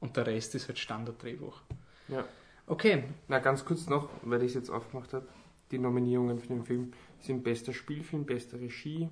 und 0.00 0.16
der 0.16 0.26
Rest 0.26 0.54
ist 0.54 0.68
halt 0.68 0.78
Standarddrehbuch. 0.78 1.60
ja. 2.08 2.24
Okay, 2.68 3.04
Na, 3.28 3.38
ganz 3.38 3.64
kurz 3.64 3.86
noch, 3.86 4.08
weil 4.22 4.42
ich 4.42 4.48
es 4.48 4.54
jetzt 4.54 4.70
aufgemacht 4.70 5.12
habe. 5.12 5.28
Die 5.70 5.78
Nominierungen 5.78 6.40
für 6.40 6.48
den 6.48 6.64
Film 6.64 6.92
sind 7.20 7.44
bester 7.44 7.72
Spielfilm, 7.72 8.24
beste 8.24 8.58
Regie, 8.58 9.08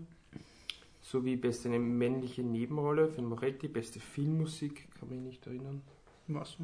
sowie 1.00 1.36
beste 1.36 1.68
männliche 1.68 2.42
Nebenrolle 2.42 3.08
für 3.08 3.22
Moretti, 3.22 3.68
beste 3.68 4.00
Filmmusik, 4.00 4.88
kann 4.98 5.08
mich 5.08 5.20
nicht 5.20 5.46
erinnern. 5.46 5.82
was? 6.26 6.56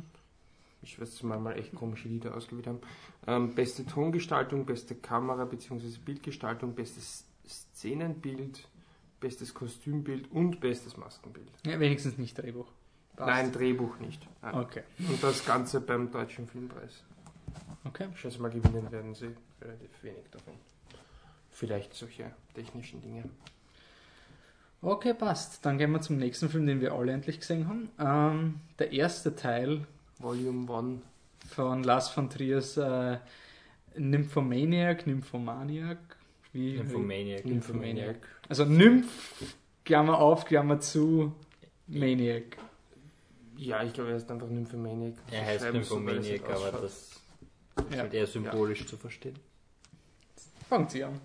Ich 0.83 1.01
weiß, 1.01 1.11
dass 1.11 1.23
wir 1.23 1.39
mal 1.39 1.59
echt 1.59 1.75
komische 1.75 2.09
Lieder 2.09 2.35
ausgewählt 2.35 2.67
haben. 2.67 2.81
Ähm, 3.27 3.55
beste 3.55 3.85
Tongestaltung, 3.87 4.67
beste 4.67 4.95
Kamera 4.95 5.45
bzw. 5.45 5.99
Bildgestaltung, 6.05 6.75
bestes 6.75 7.25
Szenenbild, 7.47 8.67
bestes 9.21 9.55
Kostümbild 9.55 10.31
und 10.33 10.61
bestes 10.61 10.97
Maskenbild. 10.97 11.51
Ja, 11.67 11.79
wenigstens 11.79 12.19
nicht 12.19 12.37
Drehbuch. 12.37 12.67
Passt. 13.21 13.31
Nein, 13.31 13.53
Drehbuch 13.53 13.99
nicht. 13.99 14.27
Nein. 14.43 14.55
Okay, 14.55 14.83
Und 14.99 15.23
das 15.23 15.45
Ganze 15.45 15.81
beim 15.81 16.11
Deutschen 16.11 16.47
Filmpreis. 16.49 17.05
okay. 17.85 18.09
Ich 18.15 18.21
schätze 18.21 18.41
mal, 18.41 18.51
gewinnen 18.51 18.91
werden 18.91 19.15
sie 19.15 19.31
relativ 19.61 20.03
wenig 20.03 20.25
davon. 20.31 20.55
Vielleicht 21.51 21.93
solche 21.95 22.31
technischen 22.55 23.03
Dinge. 23.03 23.25
Okay, 24.83 25.13
passt. 25.13 25.65
Dann 25.67 25.77
gehen 25.77 25.93
wir 25.93 26.01
zum 26.01 26.17
nächsten 26.17 26.49
Film, 26.49 26.67
den 26.67 26.81
wir 26.81 26.93
alle 26.93 27.13
endlich 27.13 27.41
gesehen 27.41 27.69
haben. 27.69 27.91
Ähm, 27.99 28.61
der 28.79 28.93
erste 28.93 29.37
Teil 29.37 29.87
Volume 30.19 30.73
1. 30.75 31.03
von 31.55 31.83
Lars 31.85 32.09
von 32.09 32.31
Triers 32.31 32.79
äh, 32.79 33.19
Nymphomaniac, 33.97 35.07
Nymphomaniac, 35.07 35.99
wie? 36.53 36.79
Nymphomaniac. 36.79 37.45
Nymphomaniac. 37.45 38.17
Also 38.49 38.65
Nymph, 38.65 39.55
Klammer 39.85 40.19
auf, 40.19 40.47
Klammer 40.47 40.81
zu, 40.81 41.35
Maniac. 41.87 42.57
Ja, 43.63 43.83
ich 43.83 43.93
glaube, 43.93 44.11
er 44.11 44.17
ist 44.17 44.31
einfach 44.31 44.49
Nymphomaniac. 44.49 45.15
Er 45.31 45.45
heißt 45.45 45.65
so, 45.67 45.71
Nymphomaniac, 45.73 46.49
halt 46.49 46.57
aber 46.57 46.79
das 46.81 46.93
ist 46.93 47.21
Ja. 47.93 47.99
halt 47.99 48.15
eher 48.15 48.27
symbolisch 48.27 48.87
zu 48.87 48.97
verstehen. 48.97 49.39
Fangt 50.69 50.91
sie 50.93 51.05
an. 51.05 51.21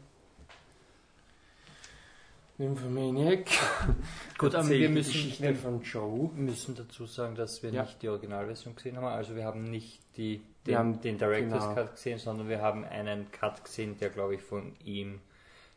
Nymphomaniac. 2.58 3.48
Gut, 4.38 4.56
aber 4.56 4.70
wir 4.70 4.90
müssen, 4.90 5.56
von 5.56 5.82
Joe. 5.82 6.30
müssen 6.36 6.76
dazu 6.76 7.06
sagen, 7.06 7.36
dass 7.36 7.62
wir 7.64 7.70
Ja. 7.72 7.84
nicht 7.84 8.02
die 8.02 8.10
Originalversion 8.10 8.76
gesehen 8.76 8.98
haben. 8.98 9.06
Also 9.08 9.36
wir 9.36 9.46
haben 9.46 9.64
nicht 9.64 10.00
die, 10.18 10.42
Wir 10.64 10.74
den, 10.74 10.78
haben- 10.78 11.02
den 11.02 11.18
Director's 11.18 11.64
genau. 11.64 11.76
Cut 11.76 11.96
gesehen, 11.96 12.18
sondern 12.20 12.48
wir 12.50 12.62
haben 12.62 12.86
einen 12.86 13.30
Cut 13.32 13.64
gesehen, 13.64 13.98
der 14.00 14.10
glaube 14.10 14.36
ich 14.36 14.42
von 14.42 14.74
ihm, 14.86 15.20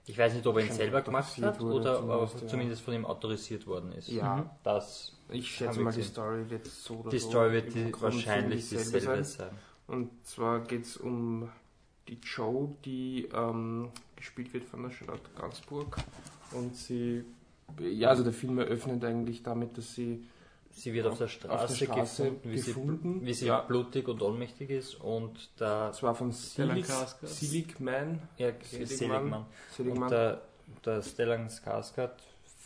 ich 0.06 0.16
weiß 0.16 0.34
nicht, 0.34 0.46
ob 0.46 0.56
er 0.56 0.66
ihn 0.66 0.72
selber 0.72 1.02
gemacht 1.02 1.36
hat 1.42 1.60
wurde 1.60 2.00
oder 2.02 2.28
zumindest, 2.48 2.80
ja. 2.82 2.84
von 2.84 2.94
ihm 2.94 3.04
autorisiert 3.06 3.66
worden 3.66 3.92
ist. 3.92 4.08
Ja. 4.08 4.48
Das, 4.62 5.16
Ich 5.30 5.50
schätze 5.50 5.80
mal, 5.80 5.90
die 5.90 5.98
gesehen. 5.98 6.12
Story 6.12 6.50
wird 6.50 6.66
so 6.66 6.94
oder 6.94 7.10
die 7.10 7.18
so 7.18 7.30
Story 7.30 7.52
wird 7.52 7.76
im 7.76 7.92
die, 7.92 8.00
wahrscheinlich 8.00 8.68
dieselbe 8.68 8.98
dieselbe 8.98 9.24
sein. 9.24 9.48
sein. 9.48 9.58
Und 9.86 10.26
zwar 10.26 10.60
geht 10.60 10.84
es 10.84 10.96
um 10.96 11.50
die 12.08 12.18
Joe, 12.22 12.74
die 12.84 13.28
ähm, 13.34 13.90
gespielt 14.16 14.52
wird 14.54 14.64
von 14.64 14.82
der 14.82 14.90
Charlotte 14.90 15.28
Gainsbourg. 15.38 15.96
Und 16.52 16.74
sie, 16.76 17.24
ja, 17.78 18.08
also 18.08 18.24
der 18.24 18.32
Film 18.32 18.58
eröffnet 18.58 19.04
eigentlich 19.04 19.42
damit, 19.42 19.76
dass 19.76 19.94
sie 19.94 20.24
Sie 20.70 20.92
wird 20.92 21.06
auf 21.06 21.18
der 21.18 21.26
Straße, 21.26 21.74
Straße 21.74 22.22
gefunden, 22.22 22.50
wie 22.52 22.56
gefunden, 22.56 23.20
sie, 23.20 23.26
wie 23.26 23.34
sie 23.34 23.46
ja. 23.46 23.62
blutig 23.62 24.06
und 24.06 24.22
ohnmächtig 24.22 24.70
ist 24.70 24.94
und 24.94 25.50
da 25.56 25.92
zwar 25.92 26.14
von 26.14 26.30
Selig. 26.30 26.86
Seligman, 27.22 28.22
ja, 28.36 28.52
Seligman. 28.62 29.46
Seligman. 29.76 30.02
Und 30.04 30.10
der, 30.10 30.42
der 30.84 31.02
Stellan 31.02 31.48
Skarsgård 31.48 32.12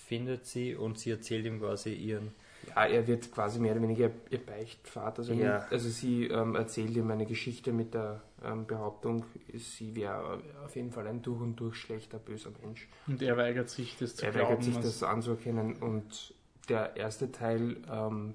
findet 0.07 0.47
sie 0.47 0.75
und 0.75 0.99
sie 0.99 1.11
erzählt 1.11 1.47
ihm 1.47 1.59
quasi 1.61 1.95
ihren 1.95 2.33
ja, 2.69 2.87
er 2.87 3.07
wird 3.07 3.33
quasi 3.33 3.59
mehr 3.59 3.73
oder 3.73 3.83
weniger 3.83 4.11
ihr 4.31 4.39
Beichtvater. 4.45 5.21
Also, 5.21 5.33
Ja. 5.33 5.67
also 5.71 5.89
sie 5.89 6.27
ähm, 6.27 6.55
erzählt 6.55 6.97
ihm 6.97 7.11
eine 7.11 7.27
Geschichte 7.27 7.73
mit 7.73 7.95
der 7.95 8.23
ähm, 8.45 8.67
Behauptung, 8.67 9.25
sie 9.55 9.95
wäre 9.97 10.41
auf 10.65 10.75
jeden 10.77 10.91
Fall 10.91 11.07
ein 11.07 11.23
durch 11.23 11.41
und 11.41 11.57
durch 11.57 11.77
schlechter, 11.77 12.19
böser 12.19 12.51
Mensch. 12.63 12.89
Und 13.07 13.23
er 13.23 13.37
weigert 13.37 13.69
sich, 13.71 13.97
das 13.99 14.17
zu 14.17 14.27
er 14.27 14.33
glauben. 14.33 14.49
weigert 14.49 14.65
sich 14.65 14.77
das 14.79 15.03
anzuerkennen 15.03 15.77
und 15.77 16.35
der 16.69 16.97
erste 16.97 17.33
Teil 17.33 17.77
ähm, 17.91 18.35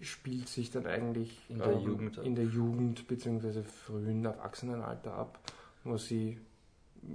spielt 0.00 0.48
sich 0.48 0.70
dann 0.70 0.86
eigentlich 0.86 1.38
In 1.48 1.58
der 1.58 1.72
ähm, 1.72 1.80
Jugend 1.80 2.18
in 2.18 2.34
der 2.34 2.44
Jugend 2.44 3.06
bzw. 3.08 3.62
frühen 3.62 4.24
Erwachsenenalter 4.24 5.12
ab, 5.14 5.38
wo 5.84 5.96
sie 5.96 6.38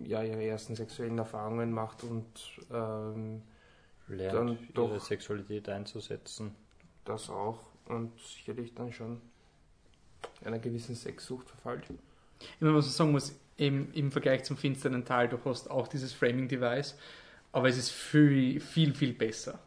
ja 0.03 0.23
ihre 0.23 0.43
ersten 0.43 0.75
sexuellen 0.75 1.17
Erfahrungen 1.17 1.71
macht 1.71 2.03
und 2.03 2.25
ähm, 2.71 3.41
lernt, 4.15 4.33
Dann 4.33 4.47
ihre 4.49 4.73
doch. 4.73 4.99
Sexualität 4.99 5.69
einzusetzen. 5.69 6.55
das 7.05 7.29
auch 7.29 7.59
und 7.85 8.11
sicherlich 8.19 8.73
dann 8.73 8.91
schon 8.91 9.21
einer 10.45 10.59
gewissen 10.59 10.95
Sexsucht 10.95 11.49
verfällt. 11.49 11.85
Ich 12.39 12.61
meine, 12.61 12.75
was 12.75 12.85
man 12.85 12.93
sagen 12.93 13.11
muss, 13.11 13.35
im, 13.57 13.91
im 13.93 14.11
Vergleich 14.11 14.43
zum 14.43 14.57
finsteren 14.57 15.05
Teil, 15.05 15.29
du 15.29 15.37
hast 15.45 15.69
auch 15.69 15.87
dieses 15.87 16.13
Framing-Device, 16.13 16.97
aber 17.51 17.69
es 17.69 17.77
ist 17.77 17.91
viel, 17.91 18.59
viel, 18.59 18.93
viel 18.93 19.13
besser. 19.13 19.59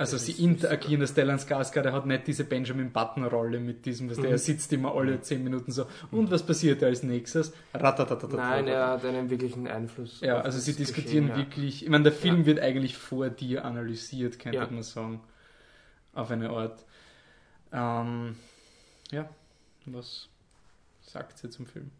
Also 0.00 0.16
Das 0.16 0.24
sie 0.24 0.42
interagieren, 0.42 1.00
der 1.00 1.06
Stellan 1.08 1.38
Skarsgård, 1.38 1.82
der 1.82 1.92
hat 1.92 2.06
nicht 2.06 2.26
diese 2.26 2.44
Benjamin 2.44 2.90
Button-Rolle 2.90 3.60
mit 3.60 3.84
diesem, 3.84 4.08
was 4.08 4.16
der 4.16 4.30
Mhm. 4.30 4.38
sitzt 4.38 4.72
immer 4.72 4.94
alle 4.94 5.20
zehn 5.20 5.44
Minuten 5.44 5.72
so, 5.72 5.84
und 6.10 6.30
was 6.30 6.42
passiert 6.46 6.82
als 6.82 7.02
nächstes? 7.02 7.52
Ratatatatata. 7.74 8.34
Nein, 8.34 8.66
er 8.66 8.86
hat 8.88 9.04
einen 9.04 9.28
wirklichen 9.28 9.68
Einfluss. 9.68 10.22
Ja, 10.22 10.36
also 10.40 10.56
das 10.56 10.64
sie 10.64 10.72
diskutieren 10.74 11.26
Geschehen, 11.26 11.28
ja. 11.28 11.36
wirklich, 11.36 11.82
ich 11.82 11.90
meine, 11.90 12.04
der 12.04 12.12
Film 12.12 12.46
wird 12.46 12.60
eigentlich 12.60 12.96
vor 12.96 13.28
dir 13.28 13.62
analysiert, 13.66 14.38
könnte 14.38 14.56
Ja. 14.56 14.66
man 14.70 14.82
sagen, 14.82 15.20
auf 16.14 16.30
eine 16.30 16.48
Art. 16.48 16.82
Ähm, 17.70 18.36
ja, 19.12 19.28
was 19.84 20.28
sagt 21.02 21.36
sie 21.36 21.50
zum 21.50 21.66
Film? 21.66 21.90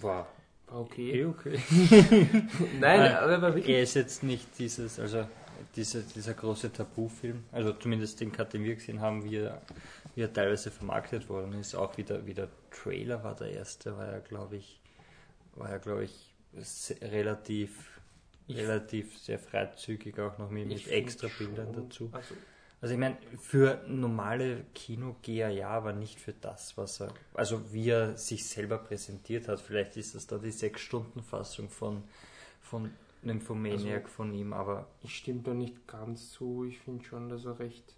Wow. 0.00 0.26
War 0.72 0.80
okay. 0.80 1.24
okay. 1.24 1.58
Nein, 2.80 3.00
Äh, 3.00 3.14
aber 3.14 3.32
er 3.32 3.42
wirklich. 3.42 3.68
Er 3.68 3.82
ist 3.82 3.94
jetzt 3.94 4.22
nicht 4.22 4.46
dieses, 4.58 4.98
also 4.98 5.26
diese, 5.76 6.02
dieser 6.02 6.34
große 6.34 6.72
Tabufilm, 6.72 7.44
also 7.52 7.72
zumindest 7.72 8.20
den 8.20 8.32
Cut, 8.32 8.52
den 8.52 8.64
wir 8.64 8.74
gesehen 8.74 9.00
haben, 9.00 9.24
wie 9.24 9.36
er, 9.36 9.60
wie 10.14 10.22
er 10.22 10.32
teilweise 10.32 10.70
vermarktet 10.70 11.28
worden 11.28 11.52
ist. 11.60 11.74
Auch 11.74 11.96
wieder, 11.96 12.26
wie 12.26 12.34
der 12.34 12.48
Trailer 12.70 13.22
war 13.22 13.34
der 13.36 13.52
erste, 13.52 13.96
war 13.96 14.10
ja, 14.10 14.18
glaube 14.18 14.56
ich, 14.56 14.80
war 15.56 15.70
ja, 15.70 15.78
glaube 15.78 16.04
ich, 16.04 16.34
relativ, 17.02 18.00
Ich- 18.46 18.56
relativ 18.56 19.18
sehr 19.18 19.38
freizügig 19.38 20.18
auch 20.18 20.38
noch 20.38 20.50
mit, 20.50 20.68
mit 20.68 20.88
extra 20.88 21.28
Bildern 21.38 21.72
dazu. 21.72 22.08
Also, 22.12 22.34
Also 22.82 22.94
ich 22.94 23.00
meine, 23.00 23.16
für 23.38 23.80
normale 23.86 24.64
Kinogeher 24.74 25.48
ja, 25.50 25.68
aber 25.68 25.92
nicht 25.92 26.18
für 26.20 26.32
das, 26.32 26.76
was 26.76 27.00
er, 27.00 27.14
also 27.32 27.72
wie 27.72 27.88
er 27.90 28.16
sich 28.18 28.46
selber 28.48 28.76
präsentiert 28.78 29.46
hat. 29.46 29.60
Vielleicht 29.60 29.96
ist 29.96 30.16
das 30.16 30.26
da 30.26 30.36
die 30.36 30.50
Sechs-Stunden-Fassung 30.50 31.70
von, 31.70 32.02
von 32.60 32.90
Nymphomaniac 33.22 34.02
Also- 34.02 34.14
von 34.16 34.34
ihm, 34.34 34.52
aber 34.52 34.88
ich 35.00 35.16
stimme 35.16 35.42
da 35.42 35.54
nicht 35.54 35.86
ganz 35.86 36.32
zu. 36.32 36.64
Ich 36.64 36.80
finde 36.80 37.04
schon, 37.04 37.28
dass 37.28 37.44
er 37.44 37.60
recht. 37.60 37.94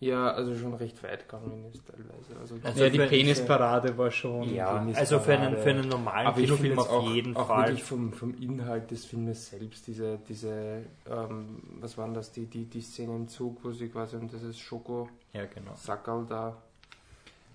Ja, 0.00 0.30
also 0.30 0.54
schon 0.56 0.74
recht 0.74 1.02
weit 1.02 1.28
gegangen 1.28 1.64
ist 1.72 1.82
teilweise. 1.84 2.38
Also, 2.40 2.54
Also 2.62 2.84
ja, 2.84 2.88
die 2.90 2.98
Penisparade 3.00 3.98
war 3.98 4.12
schon. 4.12 4.54
ja, 4.54 4.68
also 4.94 5.18
für 5.18 5.36
einen, 5.36 5.56
für 5.56 5.70
einen 5.70 5.88
normalen 5.88 6.28
aber 6.28 6.40
Kinofilm 6.40 6.78
auf 6.78 6.88
auch, 6.88 7.10
jeden 7.12 7.36
auch 7.36 7.48
Fall. 7.48 7.66
wirklich 7.66 7.82
vom, 7.82 8.12
vom 8.12 8.32
Inhalt 8.40 8.92
des 8.92 9.04
Filmes 9.06 9.48
selbst, 9.50 9.88
diese, 9.88 10.18
diese 10.28 10.84
ähm, 11.10 11.60
was 11.80 11.98
waren 11.98 12.14
das, 12.14 12.30
die, 12.30 12.46
die, 12.46 12.66
die 12.66 12.80
Szene 12.80 13.16
im 13.16 13.26
Zug, 13.26 13.58
wo 13.64 13.72
sie 13.72 13.88
quasi 13.88 14.14
um 14.16 14.28
dieses 14.28 14.56
Schoko 14.56 15.08
Ja, 15.32 15.46
genau. 15.46 15.74
Sackerl 15.74 16.24
da. 16.26 16.56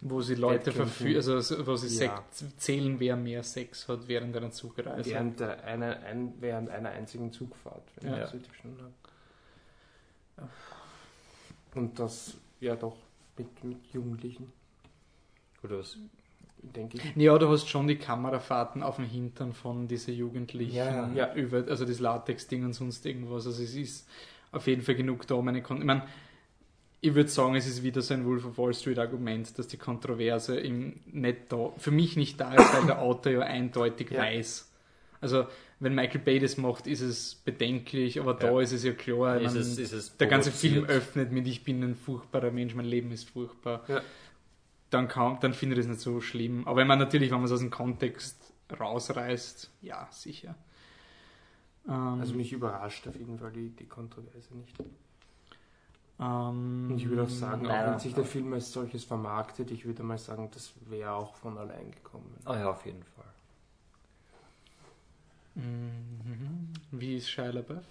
Wo 0.01 0.19
sie 0.19 0.35
Leute 0.35 0.73
verführen, 0.73 1.15
also 1.15 1.39
so- 1.39 1.65
wo 1.65 1.77
sie 1.77 2.03
Ja. 2.03 2.21
Zählen, 2.57 2.99
wer 2.99 3.15
mehr 3.15 3.43
Sex 3.43 3.87
hat 3.87 4.05
während 4.09 4.35
einer 4.35 4.51
Zugreise. 4.51 5.09
Während, 5.09 5.39
der, 5.39 5.63
einer, 5.63 5.97
ein, 6.01 6.33
während 6.41 6.69
einer 6.69 6.89
einzigen 6.89 7.31
Zugfahrt, 7.31 7.83
wenn 8.01 8.09
Ja. 8.11 8.17
ich 8.17 8.23
das 8.25 8.33
richtig 8.33 8.49
verstanden 8.51 8.81
habe. 8.81 10.49
Und 11.75 11.97
das 11.99 12.37
ja 12.59 12.75
doch 12.75 12.97
mit, 13.37 13.63
mit 13.63 13.77
Jugendlichen, 13.93 14.51
Gut, 15.61 15.71
was 15.71 15.97
denke 16.61 16.97
ich. 16.97 17.15
Ja, 17.15 17.37
du 17.37 17.49
hast 17.49 17.67
schon 17.69 17.87
die 17.87 17.95
Kamerafahrten 17.97 18.83
auf 18.83 18.97
dem 18.97 19.05
Hintern 19.05 19.53
von 19.53 19.87
diesen 19.87 20.13
Jugendlichen 20.13 20.75
Ja, 20.75 21.09
ja. 21.13 21.33
über, 21.33 21.65
also 21.67 21.85
das 21.85 21.99
Latex-Ding 21.99 22.63
und 22.65 22.73
sonst 22.73 23.05
irgendwas. 23.05 23.47
Also 23.47 23.63
es 23.63 23.75
ist 23.75 24.07
auf 24.51 24.67
jeden 24.67 24.81
Fall 24.81 24.95
genug 24.95 25.25
da, 25.27 25.35
um 25.35 25.47
eine 25.47 25.61
Kon 25.61 25.77
Ich 25.79 25.83
meine, 25.85 26.03
ich 27.01 27.15
würde 27.15 27.29
sagen, 27.29 27.55
es 27.55 27.67
ist 27.67 27.83
wieder 27.83 28.01
so 28.01 28.13
ein 28.13 28.25
Wolf 28.25 28.45
of 28.45 28.57
Wall 28.57 28.73
Street 28.73 28.97
Argument, 28.99 29.57
dass 29.57 29.67
die 29.67 29.77
Kontroverse 29.77 30.57
im 30.57 30.99
nicht 31.05 31.51
da, 31.51 31.71
für 31.77 31.91
mich 31.91 32.15
nicht 32.15 32.39
da 32.39 32.53
ist, 32.53 32.73
weil 32.73 32.85
der 32.85 33.01
Autor 33.01 33.31
ja 33.33 33.39
eindeutig 33.41 34.11
Ja. 34.11 34.21
weiß. 34.21 34.69
Also 35.23 35.47
wenn 35.79 35.95
Michael 35.95 36.21
Bay 36.21 36.39
das 36.39 36.57
macht, 36.57 36.85
ist 36.85 37.01
es 37.01 37.33
bedenklich, 37.35 38.19
aber 38.19 38.33
da 38.35 38.51
Ja. 38.51 38.61
ist 38.61 38.71
es 38.73 38.83
ja 38.83 38.93
klar. 38.93 39.39
ist 39.41 39.55
es, 39.55 39.77
ist 39.79 39.91
es 39.93 40.17
der 40.17 40.27
ganze. 40.27 40.51
Film 40.51 40.85
öffnet 40.85 41.31
mit 41.31 41.47
Ich 41.47 41.63
bin 41.63 41.83
ein 41.83 41.95
furchtbarer 41.95 42.51
Mensch, 42.51 42.75
mein 42.75 42.85
Leben 42.85 43.11
ist 43.11 43.29
furchtbar. 43.29 43.83
Ja. 43.87 44.01
Dann, 44.91 45.07
kann, 45.07 45.39
dann 45.41 45.53
finde 45.55 45.73
ich 45.75 45.79
das 45.79 45.87
nicht 45.87 46.01
so 46.01 46.21
schlimm. 46.21 46.67
Aber 46.67 46.77
wenn 46.77 46.87
man 46.87 46.99
natürlich, 46.99 47.31
wenn 47.31 47.37
man 47.39 47.45
es 47.45 47.51
aus 47.51 47.59
dem 47.61 47.71
Kontext 47.71 48.53
rausreißt, 48.79 49.71
ja, 49.81 50.07
sicher. 50.11 50.55
Ähm, 51.87 52.19
Also 52.21 52.35
mich 52.35 52.53
überrascht 52.53 53.07
auf 53.07 53.15
jeden 53.15 53.39
Fall 53.39 53.51
die, 53.51 53.69
die 53.69 53.85
Kontroverse 53.87 54.55
nicht. 54.55 54.75
ähm, 56.19 56.89
Und 56.91 56.97
ich 56.97 57.09
würde 57.09 57.23
auch 57.23 57.29
sagen, 57.29 57.63
Nein, 57.63 57.85
auch 57.85 57.91
wenn 57.91 57.99
sich 57.99 58.13
der 58.13 58.23
Film 58.23 58.53
als 58.53 58.71
solches 58.71 59.03
vermarktet, 59.03 59.71
ich 59.71 59.85
würde 59.85 60.03
mal 60.03 60.17
sagen, 60.17 60.49
das 60.53 60.73
wäre 60.87 61.11
auch 61.11 61.35
von 61.35 61.57
allein 61.57 61.91
gekommen. 61.91 62.35
Oh 62.45 62.53
ja, 62.53 62.69
auf 62.69 62.85
jeden 62.85 63.03
Fall. 63.03 63.25
Mhm. 65.55 66.69
Wie 66.91 67.17
ist 67.17 67.29
Shia 67.29 67.49
LaBeouf? 67.49 67.83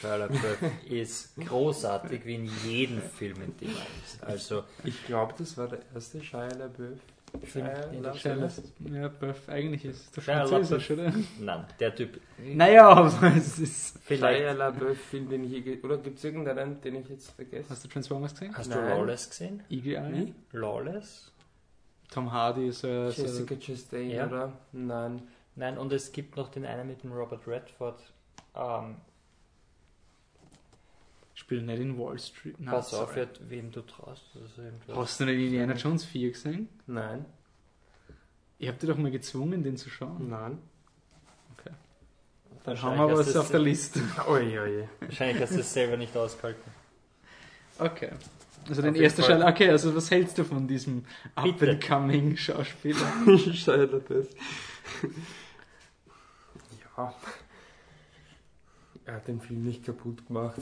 Shia 0.00 0.16
LaBeouf 0.16 0.58
ist 0.90 1.36
großartig 1.36 2.24
wie 2.24 2.34
in 2.36 2.50
jedem 2.66 3.00
Film, 3.00 3.36
in 3.42 3.56
dem 3.58 3.70
er 3.70 3.86
ist. 4.04 4.22
Also, 4.24 4.64
Ich 4.84 5.04
glaube, 5.06 5.34
das 5.38 5.56
war 5.56 5.68
der 5.68 5.80
erste 5.94 6.22
Shia 6.22 6.48
LaBeouf. 6.48 6.98
Ja, 7.54 7.90
ich 7.92 8.20
Shia 8.20 8.34
LaBeouf, 8.34 9.48
ja, 9.48 9.52
eigentlich 9.54 9.84
ist 9.84 10.14
Shia 10.22 10.46
Französisch, 10.46 10.90
oder? 10.92 11.12
nein, 11.40 11.64
der 11.80 11.94
Typ. 11.94 12.20
Naja, 12.38 12.88
aber 12.88 13.32
es 13.36 13.58
ist... 13.58 13.98
Vielleicht. 14.04 14.40
Shia 14.40 14.52
LaBeouf 14.52 14.98
Film, 14.98 15.28
den 15.28 15.52
ich 15.52 15.84
Oder 15.84 15.98
gibt 15.98 16.18
es 16.18 16.24
irgendeinen, 16.24 16.80
den 16.80 16.96
ich 16.96 17.08
jetzt 17.08 17.30
vergesse? 17.32 17.68
Hast 17.70 17.84
du 17.84 17.88
Transformers 17.88 18.32
gesehen? 18.34 18.56
Hast 18.56 18.72
du 18.72 18.76
Nein. 18.78 18.88
Lawless 18.98 19.28
gesehen? 19.30 19.62
Eagle 19.68 19.96
Eye? 19.96 20.34
Lawless? 20.52 21.30
Tom 22.10 22.30
Hardy 22.30 22.68
ist 22.68 22.84
äh, 22.84 23.10
so... 23.10 23.22
Jessica 23.22 23.56
Chastain, 23.56 24.10
Ja. 24.10 24.26
oder? 24.26 24.52
Nein. 24.72 25.22
Nein, 25.56 25.78
und 25.78 25.92
es 25.92 26.12
gibt 26.12 26.36
noch 26.36 26.48
den 26.48 26.64
einen 26.66 26.86
mit 26.86 27.02
dem 27.02 27.12
Robert 27.12 27.46
Redford. 27.46 28.00
Ähm, 28.54 28.96
Spielt 31.34 31.66
nicht 31.66 31.80
in 31.80 31.98
Wall 31.98 32.18
Street. 32.18 32.58
Nein, 32.60 32.74
pass 32.74 32.94
auf, 32.94 33.08
sorry. 33.08 33.20
jetzt, 33.20 33.50
wem 33.50 33.70
du 33.72 33.82
traust. 33.82 34.22
Hast 34.88 35.20
du 35.20 35.24
nicht 35.24 35.38
Indiana 35.38 35.74
Jones 35.74 36.04
4 36.04 36.30
gesehen? 36.30 36.68
Nein. 36.86 37.24
Ich 38.58 38.68
hab 38.68 38.78
dich 38.78 38.88
doch 38.88 38.96
mal 38.96 39.10
gezwungen, 39.10 39.62
den 39.62 39.76
zu 39.76 39.90
schauen. 39.90 40.28
Nein. 40.28 40.58
Dann 42.64 42.80
haben 42.80 42.96
wir 42.96 43.18
was 43.18 43.36
auf 43.36 43.50
der 43.50 43.60
Liste. 43.60 44.00
Oje, 44.26 44.60
oje. 44.62 44.88
Wahrscheinlich 45.00 45.42
hast 45.42 45.54
du 45.54 45.60
es 45.60 45.72
selber 45.72 45.98
nicht 45.98 46.16
ausgehalten. 46.16 46.72
Okay. 47.78 48.10
Also 48.68 48.82
den 48.82 48.94
ersten 48.94 49.22
Fall. 49.22 49.40
Schein. 49.40 49.48
Okay, 49.48 49.70
also 49.70 49.94
was 49.94 50.10
hältst 50.10 50.38
du 50.38 50.44
von 50.44 50.66
diesem 50.66 51.04
Bitte. 51.42 51.70
up-and-coming 51.80 52.36
Schauspieler? 52.36 53.06
Shia 53.52 53.74
LaBeouf. 53.74 54.28
ja. 56.96 57.14
Er 59.06 59.14
hat 59.16 59.28
den 59.28 59.38
Film 59.40 59.64
nicht 59.64 59.84
kaputt 59.84 60.26
gemacht. 60.26 60.56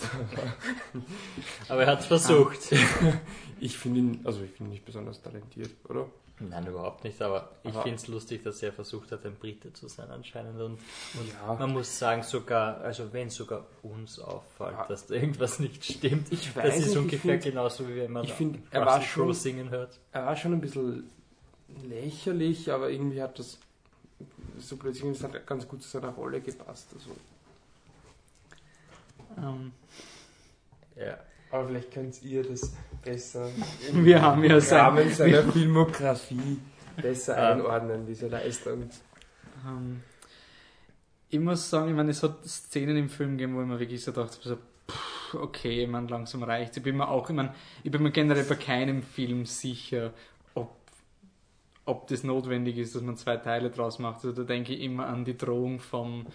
Aber 1.69 1.83
er 1.83 1.87
hat 1.93 2.01
es 2.01 2.07
versucht. 2.07 2.59
Ich 3.61 3.79
finde 3.79 4.01
ihn, 4.01 4.21
also 4.25 4.43
ich 4.43 4.51
finde 4.51 4.71
ihn 4.71 4.73
nicht 4.73 4.85
besonders 4.85 5.23
talentiert, 5.23 5.71
oder? 5.89 6.07
Nein, 6.49 6.67
überhaupt 6.67 7.05
nicht, 7.05 7.23
aber 7.23 7.51
ich 7.63 7.73
finde 7.73 7.95
es 7.95 8.09
lustig, 8.09 8.43
dass 8.43 8.63
er 8.63 8.73
versucht 8.73 9.13
hat, 9.13 9.25
ein 9.25 9.37
Brite 9.37 9.73
zu 9.73 9.87
sein 9.89 10.11
anscheinend. 10.11 10.61
Und, 10.61 10.73
und 10.73 11.29
Ja. 11.47 11.55
man 11.55 11.73
muss 11.73 11.99
sagen, 11.99 12.23
sogar, 12.25 12.81
also 12.81 13.13
wenn 13.13 13.31
sogar 13.31 13.65
uns 13.83 14.19
auffällt, 14.19 14.73
Ja. 14.73 14.87
dass 14.87 15.07
da 15.07 15.15
irgendwas 15.15 15.59
nicht 15.61 15.85
stimmt, 15.85 16.33
Ich 16.33 16.53
das 16.53 16.57
weiß 16.65 16.79
ist 16.79 16.87
nicht, 16.89 16.97
ungefähr 16.97 17.35
ich 17.37 17.43
find- 17.43 17.55
genauso 17.55 17.89
wie 17.89 17.97
wenn 17.97 18.13
man 18.13 18.25
ich 18.25 18.33
find, 18.33 18.59
er 18.73 18.85
war 18.85 19.01
schon- 19.03 19.33
singen 19.35 19.71
hört. 19.71 19.99
Er 20.11 20.27
war 20.27 20.37
schon 20.37 20.53
ein 20.53 20.61
bisschen 20.61 21.11
lächerlich, 21.89 22.71
aber 22.73 22.91
irgendwie 22.91 23.23
hat 23.23 23.39
das 23.39 23.59
so 24.59 24.77
plötzlich 24.77 25.05
es 25.17 25.23
hat 25.23 25.47
ganz 25.47 25.67
gut 25.69 25.83
zu 25.83 25.89
seiner 25.89 26.11
Rolle 26.11 26.41
gepasst. 26.41 26.89
Also. 26.95 27.11
ähm, 29.39 29.73
Ja. 30.97 31.19
Aber 31.51 31.69
vielleicht 31.69 31.91
könnt 31.93 32.23
ihr 32.23 32.43
das 32.43 32.73
besser 33.05 33.49
wir 33.93 34.23
haben 34.23 34.45
ja 34.45 34.61
sein, 34.61 34.81
Rahmen 34.81 35.11
seiner 35.11 35.43
Filmografie 35.45 36.59
besser 37.01 37.37
einordnen, 37.37 38.07
diese 38.07 38.29
Leistung. 38.29 38.89
ähm, 39.67 40.03
ich 41.33 41.41
muss 41.41 41.71
sagen, 41.71 41.89
ich 41.89 41.95
meine, 41.95 42.11
es 42.11 42.23
hat 42.23 42.45
Szenen 42.45 42.97
im 42.97 43.09
Film 43.09 43.39
gegeben, 43.39 43.57
wo 43.57 43.63
ich 43.63 43.67
mir 43.67 43.81
wirklich 43.81 44.05
so 44.05 44.13
dachte, 44.13 44.37
so, 44.47 44.57
pff, 44.57 45.35
okay, 45.35 45.87
man 45.87 46.07
langsam 46.09 46.43
reicht. 46.43 46.77
Ich 46.77 46.83
bin 46.83 46.99
mir 46.99 47.09
auch, 47.09 47.31
ich 47.31 47.35
meine, 47.35 47.55
ich 47.83 47.91
bin 47.91 48.03
mir 48.03 48.11
generell 48.11 48.45
bei 48.45 48.57
keinem 48.57 49.03
Film 49.03 49.47
sicher, 49.47 50.13
ob, 50.55 50.77
ob 51.87 52.07
das 52.09 52.23
notwendig 52.23 52.77
ist, 52.77 52.95
dass 52.95 53.03
man 53.03 53.17
zwei 53.17 53.39
Teile 53.39 53.71
draus 53.71 53.99
macht. 53.99 54.17
Also 54.17 54.33
da 54.33 54.43
denke 54.43 54.75
ich 54.75 54.83
immer 54.83 55.07
an 55.07 55.25
die 55.25 55.37
Drohung 55.37 55.81
vom, 55.81 56.27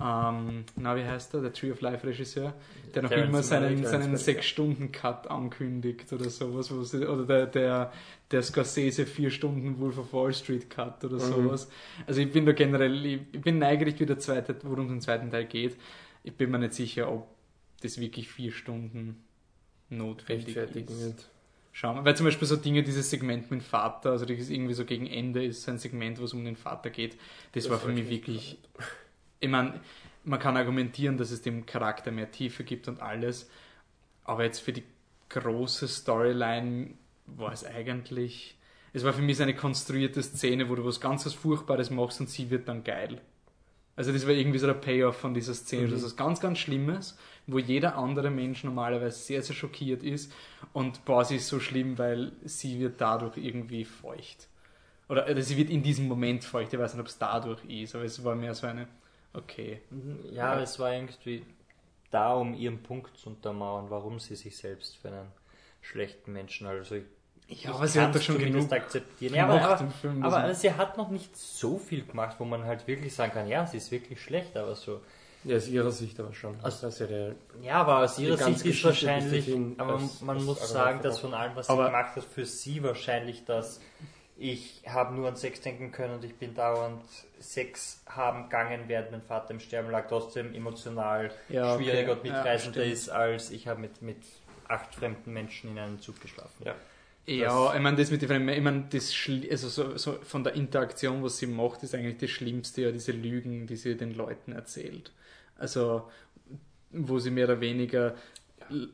ähm, 0.00 0.64
na 0.76 0.96
wie 0.96 1.04
heißt 1.04 1.34
der, 1.34 1.40
der 1.42 1.52
Tree 1.52 1.70
of 1.70 1.80
Life 1.80 2.04
Regisseur, 2.06 2.52
der 2.94 3.02
noch 3.02 3.10
Terrence 3.10 3.28
immer 3.28 3.42
seinen, 3.42 3.84
seinen 3.84 4.00
Terrence 4.02 4.26
Malick, 4.26 4.42
6-Stunden-Cut 4.42 5.28
ankündigt 5.30 6.12
oder 6.12 6.28
sowas, 6.30 6.70
wo 6.72 6.82
sie, 6.82 7.06
oder 7.06 7.24
der, 7.24 7.46
der, 7.46 7.92
der 8.30 8.42
Scorsese 8.42 9.06
4 9.06 9.30
Stunden 9.30 9.78
Wolf 9.78 9.98
of 9.98 10.12
Wall 10.12 10.32
Street 10.34 10.68
Cut 10.68 11.04
oder 11.04 11.14
Mhm. 11.16 11.20
sowas. 11.20 11.70
Also 12.06 12.20
ich 12.20 12.32
bin 12.32 12.44
da 12.44 12.52
generell, 12.52 13.06
ich, 13.06 13.20
ich 13.32 13.40
bin 13.40 13.58
neugierig, 13.58 14.00
wie 14.00 14.06
der 14.06 14.18
zweite, 14.18 14.56
worum 14.64 14.86
es 14.86 14.92
im 14.92 15.00
zweiten 15.00 15.30
Teil 15.30 15.44
geht. 15.46 15.76
Ich 16.24 16.34
bin 16.34 16.50
mir 16.50 16.58
nicht 16.58 16.74
sicher, 16.74 17.10
ob 17.12 17.28
das 17.82 18.00
wirklich 18.00 18.28
vier 18.28 18.50
Stunden 18.50 19.22
notwendig 19.90 20.56
ist. 20.56 20.74
wird. 20.74 21.28
Schauen 21.72 21.96
wir, 21.96 22.04
weil 22.04 22.16
zum 22.16 22.26
Beispiel 22.26 22.46
so 22.46 22.56
Dinge, 22.56 22.82
dieses 22.84 23.10
Segment 23.10 23.50
mit 23.50 23.60
dem 23.60 23.64
Vater, 23.64 24.10
also 24.12 24.24
das 24.24 24.38
ist 24.38 24.50
irgendwie 24.50 24.74
so 24.74 24.84
gegen 24.84 25.06
Ende 25.06 25.44
ist 25.44 25.68
ein 25.68 25.78
Segment, 25.78 26.20
wo 26.20 26.24
es 26.24 26.32
um 26.32 26.44
den 26.44 26.56
Vater 26.56 26.88
geht. 26.90 27.14
Das, 27.52 27.64
Das 27.64 27.70
war 27.70 27.78
für 27.78 27.90
mich 27.92 28.08
wirklich, 28.08 28.58
ich 29.44 29.50
meine, 29.50 29.80
man 30.24 30.38
kann 30.38 30.56
argumentieren, 30.56 31.16
dass 31.18 31.30
es 31.30 31.42
dem 31.42 31.66
Charakter 31.66 32.10
mehr 32.10 32.30
Tiefe 32.30 32.64
gibt 32.64 32.88
und 32.88 33.00
alles, 33.00 33.48
aber 34.24 34.44
jetzt 34.44 34.60
für 34.60 34.72
die 34.72 34.84
große 35.28 35.86
Storyline 35.86 36.94
war 37.26 37.52
es 37.52 37.64
eigentlich, 37.64 38.56
es 38.92 39.04
war 39.04 39.12
für 39.12 39.22
mich 39.22 39.36
so 39.36 39.42
eine 39.42 39.54
konstruierte 39.54 40.22
Szene, 40.22 40.68
wo 40.68 40.74
du 40.74 40.84
was 40.84 41.00
ganz 41.00 41.26
was 41.26 41.34
Furchtbares 41.34 41.90
machst 41.90 42.20
und 42.20 42.30
sie 42.30 42.50
wird 42.50 42.68
dann 42.68 42.84
geil. 42.84 43.20
Also 43.96 44.12
das 44.12 44.26
war 44.26 44.32
irgendwie 44.32 44.58
so 44.58 44.66
der 44.66 44.74
Payoff 44.74 45.16
von 45.16 45.34
dieser 45.34 45.54
Szene. 45.54 45.86
Mhm. 45.86 45.90
Das 45.90 46.00
ist 46.00 46.06
was 46.06 46.16
ganz, 46.16 46.40
ganz 46.40 46.58
Schlimmes, 46.58 47.16
wo 47.46 47.58
jeder 47.58 47.96
andere 47.96 48.30
Mensch 48.30 48.64
normalerweise 48.64 49.18
sehr, 49.18 49.42
sehr 49.42 49.54
schockiert 49.54 50.02
ist 50.02 50.32
und 50.72 51.04
boah, 51.04 51.24
sie 51.24 51.36
ist 51.36 51.48
so 51.48 51.60
schlimm, 51.60 51.98
weil 51.98 52.32
sie 52.44 52.80
wird 52.80 53.00
dadurch 53.00 53.36
irgendwie 53.36 53.84
feucht. 53.84 54.48
Oder, 55.08 55.28
oder 55.28 55.42
sie 55.42 55.56
wird 55.56 55.70
in 55.70 55.82
diesem 55.82 56.08
Moment 56.08 56.44
feucht. 56.44 56.72
Ich 56.72 56.78
weiß 56.78 56.94
nicht, 56.94 57.00
ob 57.00 57.08
es 57.08 57.18
dadurch 57.18 57.62
ist, 57.66 57.94
aber 57.94 58.04
es 58.04 58.24
war 58.24 58.34
mehr 58.34 58.54
so 58.54 58.66
eine, 58.66 58.88
okay. 59.34 59.80
Ja, 60.30 60.60
es 60.60 60.78
war 60.78 60.92
irgendwie 60.92 61.44
da, 62.10 62.34
um 62.34 62.54
ihren 62.54 62.82
Punkt 62.82 63.16
zu 63.18 63.28
untermauern, 63.30 63.86
warum 63.90 64.18
sie 64.20 64.36
sich 64.36 64.56
selbst 64.56 64.96
für 64.96 65.08
einen 65.08 65.32
schlechten 65.80 66.32
Menschen, 66.32 66.66
also 66.66 66.94
ich 67.46 67.64
Ja, 67.64 67.74
aber 67.74 67.86
sie 67.86 68.00
hat 68.00 68.14
doch 68.14 68.22
schon 68.22 68.36
zumindest 68.36 68.70
genug 68.70 68.82
akzeptieren. 68.82 69.34
Ja, 69.34 69.44
aber, 69.44 69.54
gemacht 69.54 69.70
aber, 69.72 69.80
im 69.82 69.90
Film. 69.90 70.22
aber 70.24 70.42
dass 70.48 70.60
sie 70.62 70.72
hat 70.72 70.96
noch 70.96 71.10
nicht 71.10 71.36
so 71.36 71.76
viel 71.78 72.06
gemacht, 72.06 72.36
wo 72.38 72.44
man 72.44 72.64
halt 72.64 72.86
wirklich 72.86 73.14
sagen 73.14 73.32
kann, 73.32 73.48
ja, 73.48 73.66
sie 73.66 73.76
ist 73.76 73.90
wirklich 73.90 74.22
schlecht, 74.22 74.56
aber 74.56 74.74
so. 74.74 75.00
Ja, 75.44 75.56
aus 75.56 75.68
ihrer 75.68 75.90
Sicht 75.90 76.18
aber 76.20 76.32
schon. 76.32 76.56
Also- 76.62 76.86
das 76.86 76.98
ja 77.00 77.06
der, 77.06 77.34
Ja, 77.60 77.74
aber 77.82 77.98
aus 78.04 78.18
ihrer 78.18 78.38
Sicht 78.38 78.64
ist 78.64 78.82
wahrscheinlich, 78.82 79.54
aber 79.76 79.94
als- 79.94 80.22
man 80.22 80.36
als 80.38 80.46
muss 80.46 80.70
sagen, 80.70 81.02
dass 81.02 81.18
von 81.18 81.34
allem, 81.34 81.54
was 81.54 81.68
Aber- 81.68 81.84
sie 81.84 81.90
gemacht 81.90 82.16
hat, 82.16 82.24
für 82.24 82.46
sie 82.46 82.82
wahrscheinlich 82.82 83.44
das, 83.44 83.78
ich 84.36 84.82
habe 84.86 85.14
nur 85.14 85.28
an 85.28 85.36
Sex 85.36 85.60
denken 85.60 85.92
können 85.92 86.14
und 86.14 86.24
ich 86.24 86.34
bin 86.36 86.54
dauernd 86.54 87.02
Sex 87.38 88.02
haben 88.06 88.44
gegangen, 88.44 88.84
während 88.88 89.12
mein 89.12 89.22
Vater 89.22 89.52
im 89.52 89.60
Sterben 89.60 89.90
lag, 89.90 90.08
trotzdem 90.08 90.54
emotional 90.54 91.30
Ja, 91.48 91.74
okay. 91.74 91.84
schwieriger 91.84 92.12
und 92.12 92.24
Ja, 92.24 92.32
mitreißender 92.32 92.80
stimmt. 92.80 92.92
ist, 92.92 93.08
als 93.10 93.50
ich 93.50 93.68
habe 93.68 93.80
mit, 93.80 94.02
mit 94.02 94.18
acht 94.68 94.94
fremden 94.94 95.32
Menschen 95.32 95.70
in 95.70 95.78
einem 95.78 96.00
Zug 96.00 96.20
geschlafen. 96.20 96.64
Ja. 96.64 96.74
Ja, 97.26 97.74
ich 97.74 97.80
meine, 97.80 97.96
das 97.96 98.10
mit 98.10 98.20
den 98.20 98.28
Fremden, 98.28 98.50
ich 98.50 98.60
meine, 98.60 98.84
das 98.90 99.14
Schli- 99.14 99.50
also 99.50 99.68
so, 99.70 99.96
so 99.96 100.12
von 100.22 100.44
der 100.44 100.52
Interaktion, 100.54 101.22
was 101.22 101.38
sie 101.38 101.46
macht, 101.46 101.82
ist 101.82 101.94
eigentlich 101.94 102.18
das 102.18 102.28
Schlimmste, 102.30 102.82
ja, 102.82 102.92
diese 102.92 103.12
Lügen, 103.12 103.66
die 103.66 103.76
sie 103.76 103.96
den 103.96 104.12
Leuten 104.14 104.52
erzählt. 104.52 105.10
Also, 105.56 106.10
wo 106.90 107.18
sie 107.18 107.30
mehr 107.30 107.46
oder 107.46 107.60
weniger, 107.60 108.14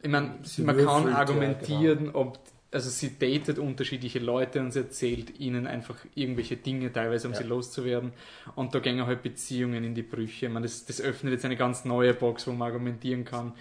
ich 0.03 0.09
meine, 0.09 0.39
Sie 0.45 0.63
man 0.63 0.77
kann 0.77 1.07
würfelt, 1.07 1.13
ja, 1.13 1.17
argumentieren, 1.19 2.11
ob 2.15 2.39
also 2.73 2.89
sie 2.89 3.19
datet 3.19 3.59
unterschiedliche 3.59 4.21
Leute 4.21 4.61
und 4.61 4.71
sie 4.71 4.81
erzählt 4.81 5.41
ihnen 5.41 5.67
einfach 5.67 5.97
irgendwelche 6.15 6.57
Dinge, 6.57 6.93
teilweise 6.93 7.27
um 7.27 7.35
Ja. 7.35 7.41
sie 7.41 7.45
loszuwerden. 7.49 8.13
Und 8.55 8.75
da 8.75 8.79
gehen 8.79 9.05
halt 9.07 9.23
Beziehungen 9.23 9.83
in 9.83 9.95
die 9.95 10.03
Brüche. 10.03 10.47
Ich 10.47 10.53
meine, 10.53 10.67
das, 10.67 10.85
das 10.87 11.01
öffnet 11.01 11.33
jetzt 11.33 11.45
eine 11.45 11.57
ganz 11.57 11.85
neue 11.85 12.15
Box, 12.15 12.47
wo 12.47 12.53
man 12.53 12.69
argumentieren 12.69 13.25
kann, 13.25 13.53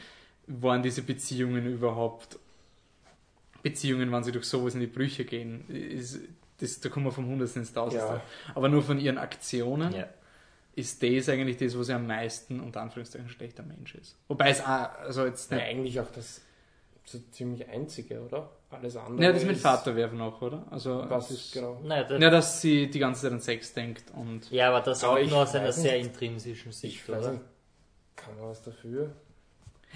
waren 0.48 0.84
diese 0.84 1.02
Beziehungen 1.02 1.65
überhaupt 1.65 2.38
Beziehungen, 3.63 4.12
wann 4.12 4.24
sie 4.24 4.32
durch 4.32 4.45
sowas 4.45 4.74
in 4.74 4.80
die 4.80 4.88
Brüche 4.88 5.26
gehen. 5.26 5.67
Ist, 5.69 6.19
das, 6.60 6.80
da 6.80 6.89
kommen 6.89 7.06
wir 7.06 7.12
vom 7.12 7.28
Hundertsten 7.28 7.62
ins 7.63 7.74
Tausendste. 7.74 8.13
Ja. 8.15 8.24
Aber 8.56 8.69
nur 8.69 8.84
von 8.84 9.00
ihren 9.00 9.17
Aktionen 9.17 9.93
Ja. 9.93 10.08
ist 10.76 11.02
das 11.04 11.30
eigentlich 11.30 11.58
das, 11.58 11.78
wo 11.78 11.84
sie 11.84 11.93
am 11.93 12.08
meisten, 12.08 12.60
unter 12.60 12.82
Anführungszeichen, 12.82 13.28
ein 13.28 13.32
schlechter 13.32 13.63
Mensch 13.63 13.95
ist. 13.95 14.15
Wobei 14.28 14.50
es 14.50 14.62
auch, 14.62 14.67
also 15.00 15.26
jetzt 15.26 15.52
Ja, 15.52 15.58
eigentlich 15.58 16.00
auch 16.00 16.12
das 16.12 16.41
so 17.06 17.19
ziemlich 17.32 17.67
einzige, 17.67 18.22
oder? 18.22 18.50
Alles 18.71 18.95
andere. 18.97 19.23
Ja, 19.25 19.32
das 19.34 19.43
mit 19.45 19.55
ist- 19.55 19.62
Vater 19.63 19.95
werfen 19.95 20.21
auch, 20.21 20.41
oder? 20.41 20.63
Also, 20.69 21.03
Was 21.10 21.29
das, 21.29 21.51
genau? 21.51 21.79
Naja, 21.84 22.03
das, 22.03 22.21
Ja, 22.21 22.29
dass 22.29 22.62
sie 22.62 22.88
die 22.89 22.99
ganze 22.99 23.21
Zeit 23.23 23.32
an 23.32 23.39
Sex 23.41 23.73
denkt 23.73 24.03
und. 24.15 24.49
ja, 24.51 24.69
aber 24.69 24.82
das 24.82 25.03
Aber 25.03 25.13
auch 25.19 25.25
nur 25.27 25.39
aus 25.39 25.55
einer 25.55 25.71
sehr 25.71 25.97
intrinsischen 25.97 26.71
Sicht, 26.71 26.95
Ich 26.97 27.10
weiß 27.10 27.17
oder? 27.23 27.32
nicht, 27.34 27.43
kann 28.15 28.36
man 28.39 28.49
was 28.49 28.62
dafür? 28.62 29.12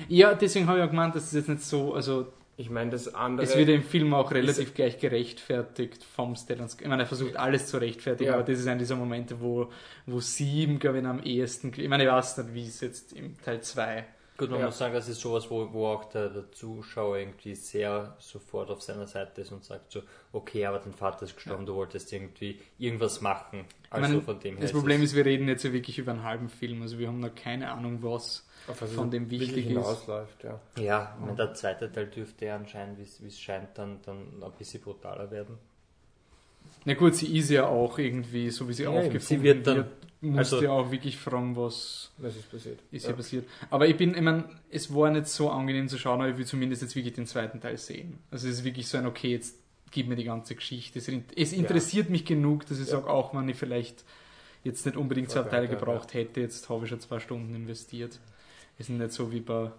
Ja, 0.07 0.33
deswegen 0.33 0.67
habe 0.67 0.79
ich 0.79 0.83
auch 0.85 0.89
gemeint, 0.89 1.15
dass 1.15 1.25
es 1.25 1.33
jetzt 1.33 1.49
nicht 1.49 1.61
so, 1.61 1.93
also 1.93 2.33
Ich 2.57 2.71
meine, 2.71 2.89
das 2.89 3.13
andere. 3.13 3.45
es 3.45 3.55
wird 3.55 3.69
im 3.69 3.83
Film 3.83 4.11
auch 4.15 4.31
relativ 4.31 4.73
gleich 4.73 4.97
gerechtfertigt 4.99 6.03
vom 6.03 6.35
Stellan 6.35 6.67
Skarsgård. 6.67 6.81
Ich 6.81 6.87
meine, 6.87 7.03
er 7.03 7.07
versucht 7.07 7.35
alles 7.35 7.67
zu 7.67 7.77
rechtfertigen, 7.77 8.29
Ja. 8.31 8.33
aber 8.35 8.43
das 8.43 8.59
ist 8.59 8.65
einer 8.67 8.79
dieser 8.79 8.95
Momente, 8.95 9.39
wo, 9.39 9.69
wo 10.07 10.19
sie 10.19 10.63
ihm, 10.63 10.79
glaube 10.79 10.99
ich, 10.99 11.05
am 11.05 11.21
ehesten, 11.21 11.71
ich 11.77 11.87
meine, 11.87 12.05
ich 12.05 12.09
weiß 12.09 12.37
nicht, 12.39 12.53
wie 12.55 12.65
es 12.67 12.81
jetzt 12.81 13.13
im 13.13 13.39
Teil 13.39 13.61
2 13.61 14.05
Gut, 14.37 14.49
man 14.49 14.59
Ja. 14.61 14.65
muss 14.65 14.77
sagen, 14.79 14.93
das 14.95 15.07
ist 15.07 15.21
sowas, 15.21 15.49
wo, 15.51 15.71
wo 15.71 15.87
auch 15.87 16.05
der, 16.05 16.29
der 16.29 16.51
Zuschauer 16.51 17.17
irgendwie 17.17 17.53
sehr 17.53 18.15
sofort 18.19 18.71
auf 18.71 18.81
seiner 18.81 19.05
Seite 19.05 19.41
ist 19.41 19.51
und 19.51 19.63
sagt 19.63 19.91
so, 19.91 20.01
okay, 20.31 20.65
aber 20.65 20.79
dein 20.79 20.93
Vater 20.93 21.23
ist 21.25 21.35
gestorben, 21.35 21.65
du 21.67 21.75
wolltest 21.75 22.11
irgendwie 22.11 22.59
irgendwas 22.79 23.21
machen. 23.21 23.65
Also 23.91 24.09
meine, 24.09 24.21
von 24.23 24.39
dem 24.39 24.55
her 24.55 24.61
Das 24.63 24.71
Problem 24.71 25.03
ist, 25.03 25.15
wir 25.15 25.25
reden 25.25 25.47
jetzt 25.47 25.63
ja 25.63 25.71
wirklich 25.71 25.99
über 25.99 26.11
einen 26.13 26.23
halben 26.23 26.49
Film, 26.49 26.81
also 26.81 26.97
wir 26.97 27.07
haben 27.07 27.19
noch 27.19 27.35
keine 27.35 27.71
Ahnung, 27.71 27.99
was. 28.01 28.47
von 28.95 29.11
dem 29.11 29.29
wichtig 29.29 29.57
ist. 29.57 29.67
hinausläuft, 29.67 30.43
ja. 30.45 30.59
Ja, 30.81 31.17
meine, 31.19 31.35
der 31.35 31.53
zweite 31.53 31.91
Teil 31.91 32.07
dürfte 32.07 32.45
ja 32.45 32.55
anscheinend, 32.55 32.97
wie 32.97 33.03
es- 33.03 33.21
wie 33.21 33.27
es 33.27 33.39
scheint, 33.39 33.77
dann, 33.77 34.01
dann 34.03 34.41
ein 34.41 34.51
bisschen 34.57 34.81
brutaler 34.81 35.29
werden. 35.31 35.57
Na 36.85 36.93
gut, 36.95 37.15
sie 37.15 37.37
ist 37.37 37.49
ja 37.49 37.67
auch 37.67 37.97
irgendwie, 37.97 38.49
so 38.49 38.67
wie 38.67 38.73
sie 38.73 38.83
Ja, 38.83 38.89
aufgefunden 38.89 39.21
sie 39.21 39.41
wird 39.43 39.65
dann- 39.67 39.85
musste 40.21 40.55
also- 40.57 40.63
ja 40.63 40.71
auch 40.71 40.91
wirklich 40.91 41.17
fragen, 41.17 41.55
was 41.55 42.11
Was 42.17 42.35
ist 42.35 42.49
passiert? 42.51 42.79
ist 42.91 43.03
ja. 43.03 43.09
hier 43.09 43.15
passiert. 43.17 43.45
Aber 43.69 43.87
ich 43.87 43.97
bin, 43.97 44.13
ich 44.15 44.21
meine, 44.21 44.45
es 44.69 44.93
war 44.93 45.09
nicht 45.09 45.27
so 45.27 45.49
angenehm 45.49 45.87
zu 45.87 45.97
schauen, 45.97 46.21
aber 46.21 46.29
ich 46.29 46.37
will 46.37 46.45
zumindest 46.45 46.81
jetzt 46.81 46.95
wirklich 46.95 47.13
den 47.13 47.25
zweiten 47.27 47.59
Teil 47.61 47.77
sehen. 47.77 48.19
Also 48.31 48.47
es 48.47 48.59
ist 48.59 48.63
wirklich 48.63 48.87
so 48.87 48.97
ein, 48.97 49.05
okay, 49.05 49.31
jetzt 49.31 49.55
gib 49.91 50.07
mir 50.07 50.15
die 50.15 50.23
ganze 50.23 50.55
Geschichte. 50.55 50.99
Es, 50.99 51.07
es 51.35 51.53
interessiert 51.53 52.09
mich 52.09 52.25
genug, 52.25 52.65
dass 52.67 52.79
ich 52.79 52.87
Ja. 52.87 52.93
sage, 52.93 53.09
auch 53.09 53.33
wenn 53.33 53.47
ich 53.49 53.57
vielleicht 53.57 54.03
jetzt 54.63 54.85
nicht 54.85 54.97
unbedingt 54.97 55.29
zwei 55.29 55.41
Ja, 55.41 55.45
Teile 55.47 55.65
ja, 55.67 55.71
gebraucht 55.73 56.13
hätte, 56.13 56.39
jetzt 56.41 56.67
habe 56.69 56.83
ich 56.85 56.89
schon 56.89 56.99
zwei 57.01 57.19
Stunden 57.19 57.53
investiert. 57.53 58.19
Es 58.79 58.89
ist 58.89 58.95
nicht 58.97 59.11
so 59.11 59.31
wie 59.31 59.41
bei 59.41 59.71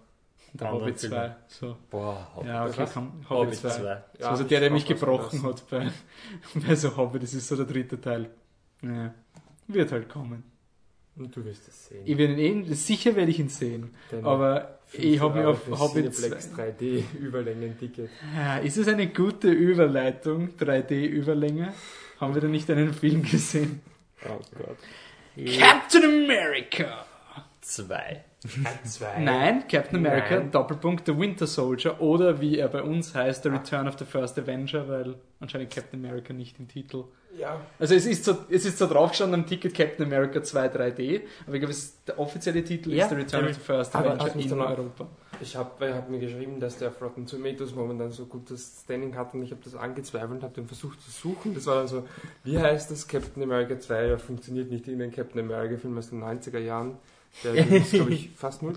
der 0.59 0.71
Hobbit 0.71 0.99
2. 0.99 1.35
So. 1.47 1.75
Boah, 1.89 2.31
Hobbit, 2.35 2.49
2. 2.49 2.53
ja, 2.53 2.65
okay, 2.65 2.87
komm, 2.93 3.25
Hobbit, 3.29 3.55
2. 3.55 4.03
Ja, 4.19 4.29
also 4.29 4.43
der, 4.45 4.59
der 4.61 4.71
mich 4.71 4.85
gebrochen 4.85 5.43
hat 5.43 5.69
bei, 5.69 5.91
bei 6.55 6.75
so 6.75 6.95
Hobbit, 6.95 7.23
das 7.23 7.33
ist 7.33 7.47
so 7.47 7.55
der 7.57 7.65
dritte 7.65 7.99
Teil. 7.99 8.29
Ja, 8.81 9.13
wird 9.67 9.91
halt 9.91 10.07
kommen. 10.07 10.43
Und 11.17 11.35
du 11.35 11.45
wirst 11.45 11.67
es 11.67 11.87
sehen. 11.87 12.03
Ich 12.05 12.17
werde 12.17 12.33
ihn 12.33 12.69
eh, 12.69 12.73
sicher 12.73 13.15
werde 13.15 13.31
ich 13.31 13.39
ihn 13.39 13.49
sehen. 13.49 13.93
Deine 14.11 14.25
aber 14.27 14.79
ich 14.91 15.19
habe 15.19 15.39
mir 15.39 15.49
auf 15.49 15.67
Hobbit 15.69 16.13
2. 16.13 16.27
3D 16.27 17.03
Überlängen-Ticket. 17.19 18.09
Ja, 18.35 18.57
ist 18.57 18.77
es 18.77 18.87
eine 18.87 19.07
gute 19.07 19.49
Überleitung, 19.49 20.49
3D-Überlänge? 20.57 21.73
Haben 22.19 22.33
wir 22.33 22.41
da 22.41 22.47
nicht 22.47 22.69
einen 22.69 22.93
Film 22.93 23.23
gesehen? 23.23 23.81
Oh 24.25 24.39
Gott. 24.57 24.77
Captain 25.57 26.03
America 26.03 27.05
2. 27.61 28.23
Nein, 29.19 29.63
Captain 29.67 29.97
America, 29.97 30.35
Nein. 30.37 30.51
Doppelpunkt, 30.51 31.05
The 31.05 31.17
Winter 31.17 31.47
Soldier 31.47 31.99
oder 32.01 32.39
wie 32.41 32.57
er 32.59 32.67
bei 32.67 32.81
uns 32.81 33.13
heißt, 33.15 33.43
The 33.43 33.49
Return 33.49 33.87
of 33.87 33.97
the 33.97 34.05
First 34.05 34.37
Avenger, 34.39 34.87
weil 34.87 35.15
anscheinend 35.39 35.73
Captain 35.73 36.03
America 36.03 36.33
nicht 36.33 36.59
im 36.59 36.67
Titel. 36.67 37.03
Ja. 37.37 37.59
Also 37.79 37.95
es 37.95 38.05
ist 38.05 38.23
so, 38.23 38.37
es 38.49 38.65
ist 38.65 38.77
so 38.77 38.87
draufgestanden 38.87 39.41
am 39.41 39.45
Ticket 39.45 39.73
Captain 39.73 40.05
America 40.05 40.41
2 40.41 40.67
3D, 40.69 41.21
aber 41.45 41.55
ich 41.55 41.59
glaube, 41.59 41.71
es- 41.73 42.01
der 42.05 42.17
offizielle 42.17 42.63
Titel 42.63 42.93
Ja, 42.93 43.03
ist 43.05 43.09
The 43.09 43.15
Return 43.15 43.41
der 43.41 43.49
of 43.51 43.57
the 43.57 43.61
First 43.61 43.93
Aber 43.95 44.11
Avenger 44.13 44.39
in 44.39 44.49
danach- 44.49 44.69
Europa. 44.69 45.07
Ich 45.41 45.53
habe 45.57 45.93
hab 45.93 46.09
mir 46.09 46.19
geschrieben, 46.19 46.61
dass 46.61 46.77
der 46.77 46.93
Rotten 47.01 47.25
Tomatoes 47.25 47.75
momentan 47.75 48.09
so 48.09 48.25
gutes 48.25 48.79
Standing 48.85 49.17
hat 49.17 49.33
und 49.33 49.43
ich 49.43 49.51
habe 49.51 49.59
das 49.65 49.75
angezweifelt 49.75 50.31
und 50.31 50.43
habe 50.43 50.53
den 50.53 50.65
versucht 50.65 51.01
zu 51.01 51.11
suchen. 51.11 51.53
Das 51.53 51.65
war 51.65 51.75
dann 51.75 51.89
so, 51.89 52.05
wie 52.45 52.57
heißt 52.57 52.89
das? 52.89 53.05
Captain 53.05 53.43
America 53.43 53.77
2 53.77 54.07
ja, 54.07 54.17
funktioniert 54.17 54.71
nicht 54.71 54.87
irgendein 54.87 55.11
Captain 55.11 55.41
America 55.41 55.75
Film 55.77 55.97
aus 55.97 56.09
den 56.11 56.21
90er 56.23 56.59
Jahren. 56.59 56.97
Der 57.43 57.53
ist, 57.53 57.91
glaube 57.91 58.13
ich, 58.13 58.29
fast 58.35 58.61
0%. 58.63 58.73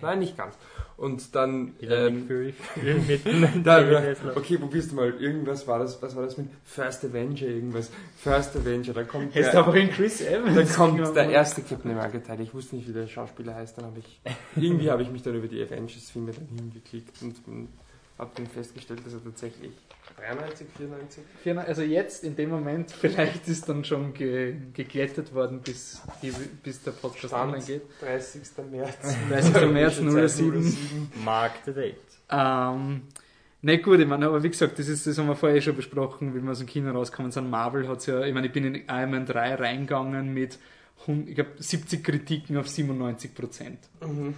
Nein, 0.00 0.18
nicht 0.20 0.36
ganz. 0.36 0.54
Und 0.96 1.34
dann, 1.34 1.74
ähm, 1.80 2.26
Fury 2.26 2.54
mit 3.06 3.22
da, 3.64 3.78
okay, 4.34 4.58
probierst 4.58 4.90
du 4.90 4.96
mal. 4.96 5.14
Irgendwas 5.20 5.66
war 5.68 5.78
das, 5.78 6.00
was 6.02 6.16
war 6.16 6.24
das 6.24 6.36
mit 6.36 6.48
First 6.64 7.04
Avenger, 7.04 7.46
irgendwas. 7.46 7.90
First 8.16 8.56
Avenger, 8.56 8.94
dann 8.94 9.06
kommt 9.06 9.34
Heißt 9.34 9.52
der, 9.52 9.60
aber 9.60 9.76
in 9.76 9.90
Chris 9.90 10.20
Evans. 10.20 10.56
dann 10.56 10.68
kommt 10.68 10.96
Genau. 10.96 11.12
der 11.12 11.30
erste 11.30 11.62
Captain 11.62 11.92
America 11.92 12.18
Teil. 12.18 12.40
Ich 12.40 12.52
wusste 12.52 12.76
nicht, 12.76 12.88
wie 12.88 12.92
der 12.92 13.06
Schauspieler 13.06 13.54
heißt. 13.54 13.78
Dann 13.78 13.84
habe 13.86 14.00
ich, 14.00 14.20
irgendwie 14.56 14.90
habe 14.90 15.02
ich 15.02 15.10
mich 15.10 15.22
dann 15.22 15.34
über 15.36 15.46
die 15.46 15.62
Avengers-Filme 15.62 16.32
dann 16.32 16.48
hingeklickt 16.48 17.22
und 17.22 17.36
habe 18.18 18.30
dann 18.34 18.46
festgestellt, 18.46 19.00
dass 19.06 19.12
er 19.14 19.22
tatsächlich 19.24 19.70
93, 20.18 20.66
94. 20.76 21.22
Firma- 21.42 21.62
Also 21.62 21.82
jetzt 21.82 22.24
in 22.24 22.34
dem 22.34 22.50
Moment, 22.50 22.90
vielleicht 23.00 23.46
ist 23.48 23.68
dann 23.68 23.84
schon 23.84 24.12
ge 24.14 24.54
geglättet 24.74 25.32
worden, 25.34 25.60
bis, 25.60 26.02
die, 26.22 26.32
bis 26.62 26.82
der 26.82 26.90
Podcast 26.92 27.28
Stand. 27.28 27.52
online 27.52 27.64
geht. 27.64 27.82
30. 28.00 28.42
März. 28.70 29.16
30. 29.30 29.70
März 29.72 29.96
Zeit 30.12 30.30
07. 30.30 31.12
Mark 31.24 31.52
the 31.64 31.72
Date. 31.72 31.96
Ähm, 32.30 33.02
ne 33.62 33.78
gut, 33.78 34.00
ich 34.00 34.06
meine, 34.06 34.26
aber 34.26 34.42
wie 34.42 34.48
gesagt, 34.50 34.78
das, 34.78 34.88
ist, 34.88 35.06
das 35.06 35.16
haben 35.18 35.28
wir 35.28 35.36
vorher 35.36 35.58
eh 35.58 35.62
schon 35.62 35.76
besprochen, 35.76 36.34
wie 36.34 36.40
wir 36.42 36.50
aus 36.50 36.58
dem 36.58 36.66
Kino 36.66 36.90
rauskommen 36.90 37.30
sind. 37.30 37.48
Marvel 37.48 37.86
hat 37.88 38.04
ja, 38.06 38.22
ich 38.24 38.34
meine, 38.34 38.48
ich 38.48 38.52
bin 38.52 38.64
in 38.64 38.74
Iron 38.88 39.10
Man 39.10 39.26
3 39.26 39.54
reingegangen 39.54 40.34
mit, 40.34 40.58
100 41.02 41.28
ich 41.28 41.34
glaube, 41.36 41.50
70 41.58 42.02
Kritiken 42.02 42.56
auf 42.56 42.68
97 42.68 43.34
Prozent. 43.34 43.78
Mhm. 44.04 44.34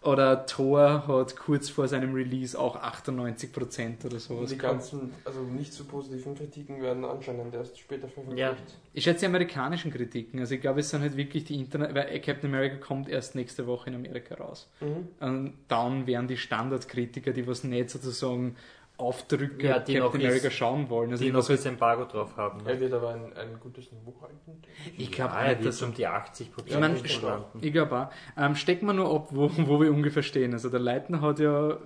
Oder 0.00 0.46
Thor 0.46 1.08
hat 1.08 1.36
kurz 1.36 1.68
vor 1.68 1.88
seinem 1.88 2.14
Release 2.14 2.58
auch 2.58 2.76
98 2.76 3.52
Prozent 3.52 4.04
oder 4.04 4.14
Und 4.14 4.20
sowas 4.20 4.50
die 4.50 4.56
ganzen, 4.56 5.12
also 5.24 5.40
nicht 5.40 5.72
so 5.72 5.84
positiven 5.84 6.36
Kritiken 6.36 6.80
werden 6.80 7.04
anscheinend 7.04 7.52
erst 7.52 7.78
später 7.78 8.06
veröffentlicht. 8.06 8.38
Ja. 8.38 8.56
Ich 8.92 9.04
schätze 9.04 9.20
die 9.20 9.26
amerikanischen 9.26 9.92
Kritiken. 9.92 10.38
Also 10.38 10.54
ich 10.54 10.60
glaube, 10.60 10.80
es 10.80 10.90
sind 10.90 11.02
halt 11.02 11.16
wirklich 11.16 11.44
die 11.44 11.56
Internet, 11.56 11.96
weil 11.96 12.20
Captain 12.20 12.48
America 12.48 12.76
kommt 12.76 13.08
erst 13.08 13.34
nächste 13.34 13.66
Woche 13.66 13.90
in 13.90 13.96
Amerika 13.96 14.36
raus. 14.36 14.68
Mhm. 14.80 15.08
Und 15.18 15.54
dann 15.66 16.06
werden 16.06 16.28
die 16.28 16.36
Standardkritiker, 16.36 17.32
die 17.32 17.48
was 17.48 17.64
nicht 17.64 17.90
sozusagen 17.90 18.54
Aufdrücke 18.98 19.66
Ja, 19.66 19.78
die 19.78 19.96
noch 19.98 20.10
Captain 20.12 20.26
America 20.26 20.50
schauen 20.50 20.90
wollen. 20.90 21.12
Also 21.12 21.24
Die 21.24 21.30
noch 21.30 21.38
was 21.38 21.48
halt, 21.48 21.60
das 21.60 21.66
Embargo 21.66 22.04
drauf 22.04 22.36
haben. 22.36 22.60
Er 22.66 22.74
Ne? 22.74 22.80
wird 22.80 22.92
aber 22.92 23.10
ein, 23.10 23.32
ein 23.36 23.58
gutes 23.60 23.90
Niveau 23.92 24.14
halten. 24.20 24.60
ich 24.96 25.10
glaube 25.12 25.32
Ja, 25.34 25.38
auch 25.38 25.42
er 25.42 25.48
nicht, 25.50 25.58
wird 25.64 25.68
dass 25.74 25.82
um 25.82 25.94
die 25.94 26.06
80 26.06 26.50
Ich 26.66 26.74
meine, 26.74 26.94
Prozent 26.96 27.22
landen. 27.22 27.58
ich 27.62 27.72
glaube 27.72 27.96
auch. 27.96 28.08
Ähm, 28.36 28.54
stecken 28.56 28.86
wir 28.86 28.92
nur 28.94 29.14
ab, 29.14 29.28
wo, 29.30 29.50
wo 29.56 29.80
wir 29.80 29.90
ungefähr 29.92 30.22
stehen. 30.24 30.52
Also 30.52 30.68
der 30.68 30.80
Leitner 30.80 31.20
hat 31.20 31.38
ja 31.38 31.70
äh, 31.70 31.76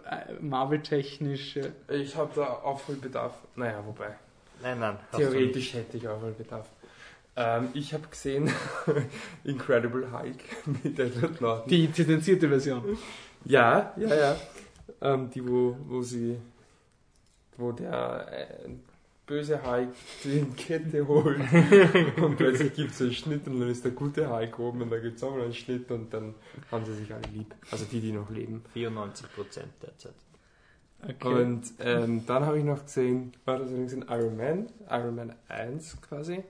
Marvel-technisch. 0.40 1.59
Ich 1.88 2.16
habe 2.16 2.31
da 2.35 2.44
Aufholbedarf. 2.44 3.35
Naja, 3.57 3.83
wobei. 3.87 4.14
Nein, 4.62 4.79
nein. 4.79 4.96
Theoretisch 5.14 5.75
hätte 5.75 5.96
ich 5.98 6.09
Aufholbedarf. 6.09 6.66
Ähm, 7.37 7.68
ich 7.75 7.92
habe 7.94 8.07
gesehen 8.09 8.51
Incredible 9.44 10.11
Hulk 10.12 10.37
mit 10.83 10.98
Edward 10.98 11.40
Norton. 11.40 11.68
die 11.68 11.92
zensierte 11.92 12.48
Version. 12.48 12.96
Ja, 13.44 13.92
ja, 13.96 14.14
ja. 14.14 14.37
Ähm, 15.01 15.31
die, 15.31 15.46
wo, 15.46 15.77
wo 15.88 16.03
sie, 16.03 16.37
wo 17.57 17.73
der 17.73 18.29
äh, 18.33 18.71
böse 19.27 19.65
Hulk 19.65 19.91
die 20.25 20.45
Kette 20.57 21.07
holt 21.07 21.41
und 22.21 22.37
plötzlich 22.37 22.75
gibt 22.75 22.93
es 22.93 23.01
einen 23.01 23.12
Schnitt 23.12 23.47
und 23.47 23.61
dann 23.61 23.71
ist 23.71 23.85
der 23.85 23.93
gute 23.93 24.29
Hulk 24.29 24.59
oben 24.59 24.83
und 24.83 24.91
dann 24.91 25.03
gibt 25.03 25.17
es 25.17 25.25
auch 25.25 25.35
mal 25.35 25.43
einen 25.43 25.55
Schnitt 25.55 25.91
und 25.91 26.12
dann 26.12 26.35
haben 26.71 26.85
sie 26.85 26.95
sich 26.95 27.12
alle 27.12 27.23
lieb. 27.33 27.55
Also 27.71 27.85
die, 27.85 28.01
die 28.01 28.12
noch 28.12 28.31
leben. 28.31 28.62
94 28.73 29.33
Prozent 29.35 29.73
derzeit. 29.83 30.15
Okay. 31.03 31.43
Und 31.43 31.65
ähm, 31.81 32.25
dann 32.27 32.47
habe 32.47 32.59
ich 32.59 32.65
noch 32.65 32.85
gesehen, 32.85 33.33
war 33.45 33.59
das 33.59 33.71
übrigens 33.71 33.93
in 33.93 34.03
Iron 34.03 34.37
Man, 34.37 34.69
Iron 34.88 35.17
Man 35.17 35.35
1 35.49 36.01
quasi. 36.01 36.45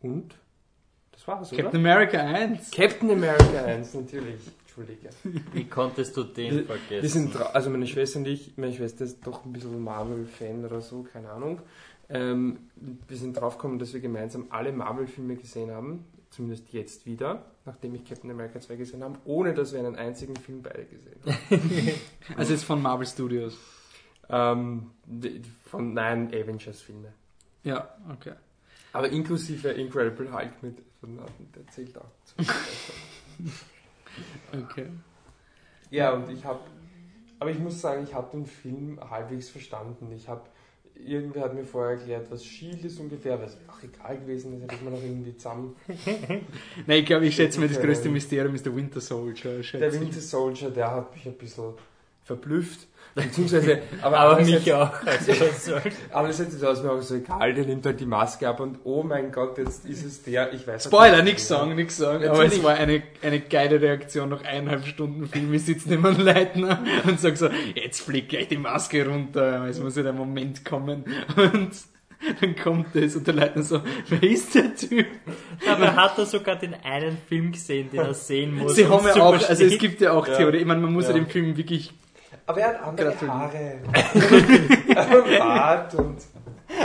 Und 0.00 0.34
das 1.12 1.28
war's, 1.28 1.52
oder? 1.52 1.62
Captain 1.62 1.80
America 1.80 2.18
1. 2.18 2.70
Captain 2.72 3.10
America 3.10 3.64
1, 3.64 3.94
natürlich. 3.94 4.40
Entschuldige. 4.72 5.10
Wie 5.52 5.64
konntest 5.64 6.16
du 6.16 6.24
den 6.24 6.64
vergessen? 6.64 7.02
Wir 7.02 7.08
sind, 7.08 7.36
also 7.36 7.68
meine 7.68 7.86
Schwester 7.86 8.20
und 8.20 8.26
ich, 8.26 8.56
meine 8.56 8.72
Schwester 8.72 9.04
ist 9.04 9.26
doch 9.26 9.44
ein 9.44 9.52
bisschen 9.52 9.82
Marvel-Fan 9.82 10.64
oder 10.64 10.80
so, 10.80 11.02
keine 11.02 11.30
Ahnung. 11.30 11.60
Ähm, 12.08 12.70
wir 13.06 13.16
sind 13.16 13.36
draufgekommen, 13.36 13.78
dass 13.78 13.92
wir 13.92 14.00
gemeinsam 14.00 14.46
alle 14.48 14.72
Marvel-Filme 14.72 15.36
gesehen 15.36 15.70
haben, 15.70 16.06
zumindest 16.30 16.72
jetzt 16.72 17.04
wieder, 17.04 17.44
nachdem 17.66 17.94
ich 17.94 18.04
Captain 18.06 18.30
America 18.30 18.60
2 18.60 18.76
gesehen 18.76 19.04
habe, 19.04 19.18
ohne 19.26 19.52
dass 19.52 19.74
wir 19.74 19.80
einen 19.80 19.96
einzigen 19.96 20.36
Film 20.36 20.62
beide 20.62 20.86
gesehen 20.86 21.20
haben. 21.26 21.90
Also 22.36 22.52
jetzt 22.52 22.64
von 22.64 22.80
Marvel 22.80 23.06
Studios. 23.06 23.58
Ähm, 24.30 24.90
von 25.66 25.92
nein, 25.92 26.28
Avengers-Filme. 26.28 27.12
Ja, 27.64 27.94
okay. 28.10 28.32
Aber 28.94 29.10
inklusive 29.10 29.68
Incredible 29.68 30.32
Hulk 30.32 30.62
mit 30.62 30.78
der 31.02 31.66
zählt 31.68 31.98
auch. 31.98 32.10
Okay. 34.52 34.86
ja, 35.90 36.12
und 36.12 36.30
ich 36.30 36.44
habe, 36.44 36.60
aber 37.38 37.50
ich 37.50 37.58
muss 37.58 37.80
sagen, 37.80 38.04
ich 38.04 38.14
habe 38.14 38.30
den 38.32 38.46
Film 38.46 38.98
halbwegs 39.10 39.48
verstanden. 39.48 40.12
Ich 40.14 40.28
habe, 40.28 40.42
irgendwer 40.94 41.44
hat 41.44 41.54
mir 41.54 41.64
vorher 41.64 41.98
erklärt, 41.98 42.30
was 42.30 42.44
Shield 42.44 42.84
ist 42.84 43.00
ungefähr, 43.00 43.40
was 43.40 43.56
auch 43.68 43.82
egal 43.82 44.18
gewesen 44.18 44.54
ist, 44.54 44.62
hätte 44.62 44.74
ich 44.74 44.82
mir 44.82 44.90
noch 44.90 45.02
irgendwie 45.02 45.36
zusammen. 45.36 45.76
Nein, 46.86 47.00
ich 47.00 47.06
glaube, 47.06 47.26
ich 47.26 47.34
schätze 47.34 47.60
mal, 47.60 47.68
das 47.68 47.80
größte 47.80 48.08
Mysterium 48.08 48.54
ist 48.54 48.66
der 48.66 48.74
Winter 48.76 49.00
Soldier. 49.00 49.60
Der. 49.72 49.92
Winter 49.92 50.20
Soldier, 50.20 50.70
der 50.70 50.90
hat 50.90 51.14
mich 51.14 51.26
ein 51.26 51.34
bisschen 51.34 51.74
verblüfft. 52.24 52.88
Beziehungsweise, 53.14 53.82
aber, 54.00 54.18
Aber 54.20 54.40
mich 54.42 54.72
auch. 54.72 54.90
Also 55.04 55.34
soll's. 55.34 55.70
Andererseits 56.12 56.62
war 56.62 56.70
es 56.72 56.82
mir 56.82 56.92
auch 56.92 57.02
so 57.02 57.16
egal, 57.16 57.52
der 57.52 57.66
nimmt 57.66 57.84
halt 57.84 58.00
die 58.00 58.06
Maske 58.06 58.48
ab 58.48 58.58
und 58.60 58.78
oh 58.84 59.02
mein 59.02 59.30
Gott, 59.30 59.58
jetzt 59.58 59.84
ist 59.84 60.02
es 60.02 60.22
der, 60.22 60.50
ich 60.54 60.66
weiß 60.66 60.84
Spoiler, 60.84 61.16
nicht. 61.22 61.34
nix 61.34 61.48
sagen, 61.48 61.74
nix 61.74 61.98
sagen. 61.98 62.24
Aber 62.24 62.38
Natürlich. 62.38 62.58
es 62.60 62.64
war 62.64 62.72
eine, 62.74 63.02
eine 63.20 63.40
geile 63.40 63.82
Reaktion 63.82 64.30
nach 64.30 64.42
eineinhalb 64.44 64.86
Stunden 64.86 65.26
Film. 65.26 65.52
Ich 65.52 65.66
sitze 65.66 65.90
neben 65.90 66.06
einem 66.06 66.20
Leitner 66.20 66.82
und 67.06 67.20
sag 67.20 67.36
so, 67.36 67.50
jetzt 67.74 68.00
fliegt 68.00 68.30
gleich 68.30 68.48
die 68.48 68.56
Maske 68.56 69.06
runter. 69.06 69.66
Es 69.66 69.78
muss 69.78 69.94
ja 69.96 70.04
der 70.04 70.14
Moment 70.14 70.64
kommen. 70.64 71.04
Und 71.36 71.70
dann 72.40 72.56
kommt 72.56 72.86
das 72.94 73.14
und 73.14 73.26
der 73.26 73.34
Leitner 73.34 73.62
so, 73.62 73.82
wer 74.08 74.22
ist 74.22 74.54
der 74.54 74.74
Typ? 74.74 75.06
Dabei 75.66 75.88
hat 75.88 76.16
er 76.16 76.24
sogar 76.24 76.56
den 76.56 76.72
einen 76.82 77.18
Film 77.28 77.52
gesehen, 77.52 77.90
den 77.90 78.00
er 78.00 78.14
sehen 78.14 78.54
muss. 78.54 78.74
Sie 78.76 78.86
haben 78.86 79.04
ja 79.06 79.16
auch, 79.22 79.32
also 79.48 79.64
es 79.64 79.76
gibt 79.78 80.00
ja 80.00 80.12
auch 80.12 80.26
Ja. 80.26 80.36
Theorie. 80.36 80.58
Ich 80.58 80.64
meine, 80.64 80.80
man 80.80 80.94
muss 80.94 81.04
ja, 81.04 81.10
Ja. 81.10 81.16
dem 81.16 81.26
Film 81.26 81.58
wirklich, 81.58 81.92
Aber 82.46 82.60
er 82.60 82.68
hat 82.68 82.82
andere 82.82 83.10
Gratuliere. 83.10 83.34
Haare. 83.34 85.22
und 85.22 85.38
Bart 85.38 85.94
und. 85.94 86.18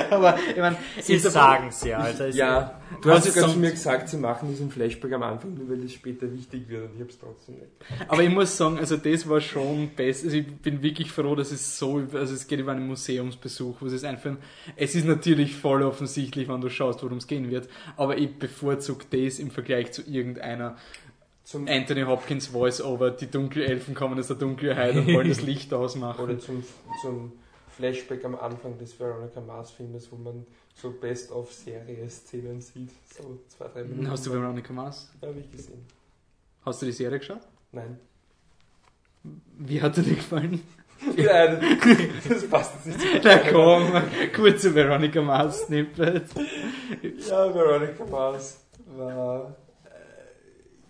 aber 0.10 0.38
ich 0.50 0.58
meine, 0.58 0.78
Sie 1.02 1.18
sagen 1.18 1.68
es 1.70 1.84
ja. 1.84 2.00
Also 2.00 2.26
es 2.26 2.36
Ja, 2.36 2.80
du 3.02 3.10
Was 3.10 3.26
hast 3.26 3.34
sogar 3.34 3.50
zu 3.50 3.60
mir 3.60 3.72
gesagt, 3.72 4.10
sie 4.10 4.18
machen 4.18 4.50
diesen 4.50 4.70
Flashback 4.70 5.14
am 5.14 5.24
Anfang, 5.24 5.54
nur 5.54 5.70
weil 5.70 5.78
das 5.78 5.94
später 5.94 6.32
wichtig 6.32 6.68
wird 6.68 6.90
und 6.90 6.96
ich 6.96 7.02
hab's 7.02 7.18
trotzdem 7.18 7.56
nicht. 7.56 7.72
Aber 8.08 8.22
ich 8.22 8.30
muss 8.30 8.56
sagen, 8.56 8.78
also 8.78 8.98
das 8.98 9.28
war 9.28 9.42
schon 9.42 9.90
best. 9.96 10.26
Also 10.26 10.38
ich 10.38 10.48
bin 10.48 10.82
wirklich 10.82 11.12
froh, 11.12 11.36
dass 11.36 11.52
es 11.52 11.78
so, 11.78 12.04
also 12.14 12.34
es 12.34 12.48
geht 12.48 12.60
über 12.60 12.74
einen 12.74 12.88
Museumsbesuch, 12.88 13.78
wo 13.80 13.86
es 13.86 13.94
ist 13.94 14.06
einfach, 14.06 14.36
es 14.76 14.96
ist 14.96 15.06
natürlich 15.06 15.56
voll 15.56 15.84
offensichtlich, 15.84 16.48
wenn 16.48 16.62
du 16.62 16.70
schaust, 16.70 17.04
worum 17.04 17.18
es 17.18 17.28
gehen 17.28 17.50
wird, 17.50 17.70
aber 17.96 18.18
ich 18.18 18.38
bevorzuge 18.38 19.06
das 19.10 19.40
im 19.40 19.52
Vergleich 19.52 19.92
zu 19.92 20.02
irgendeiner 20.04 20.76
Zum, 21.48 21.66
Anthony 21.66 22.02
Hopkins 22.02 22.48
Voice-Over, 22.48 23.12
die 23.12 23.32
Dunkelelfen 23.32 23.96
kommen 23.96 24.20
aus 24.20 24.28
der 24.28 24.36
Dunkelheit 24.36 24.98
und 24.98 25.08
wollen 25.14 25.30
das 25.30 25.42
Licht 25.42 25.74
ausmachen. 25.74 26.22
oder 26.22 26.38
zum, 26.38 26.62
zum 27.02 27.32
Flashback 27.70 28.26
am 28.26 28.36
Anfang 28.36 28.78
des 28.78 29.00
Veronica 29.00 29.40
Mars 29.40 29.72
Filmes, 29.72 30.12
wo 30.12 30.18
man 30.18 30.46
so 30.76 30.92
Best-of-Serie-Szenen 30.92 32.60
sieht. 32.60 32.90
So 33.18 33.40
zwei, 33.48 33.70
drei 33.70 33.84
Minuten. 33.86 34.12
Hast 34.12 34.26
du 34.26 34.34
Veronica 34.34 34.74
Mars? 34.74 35.10
Habe 35.22 35.40
ich 35.40 35.50
gesehen. 35.50 35.86
Hast 36.66 36.82
du 36.82 36.86
die 36.86 36.92
Serie 36.92 37.18
geschaut? 37.18 37.48
Nein. 37.72 37.98
Wie 39.58 39.82
hat 39.82 39.96
dir 39.96 40.04
die 40.04 40.16
gefallen? 40.16 40.62
Nein, 41.16 41.62
das 42.28 42.46
passt 42.50 42.74
jetzt 42.86 42.88
nicht 42.98 43.24
Na 43.24 43.38
komm, 43.38 43.90
kurze 44.36 44.76
Veronica 44.76 45.22
Mars 45.22 45.62
Snippet. 45.62 46.26
Ja, 47.30 47.56
Veronica 47.56 48.04
Mars 48.04 48.66
war. 48.98 49.56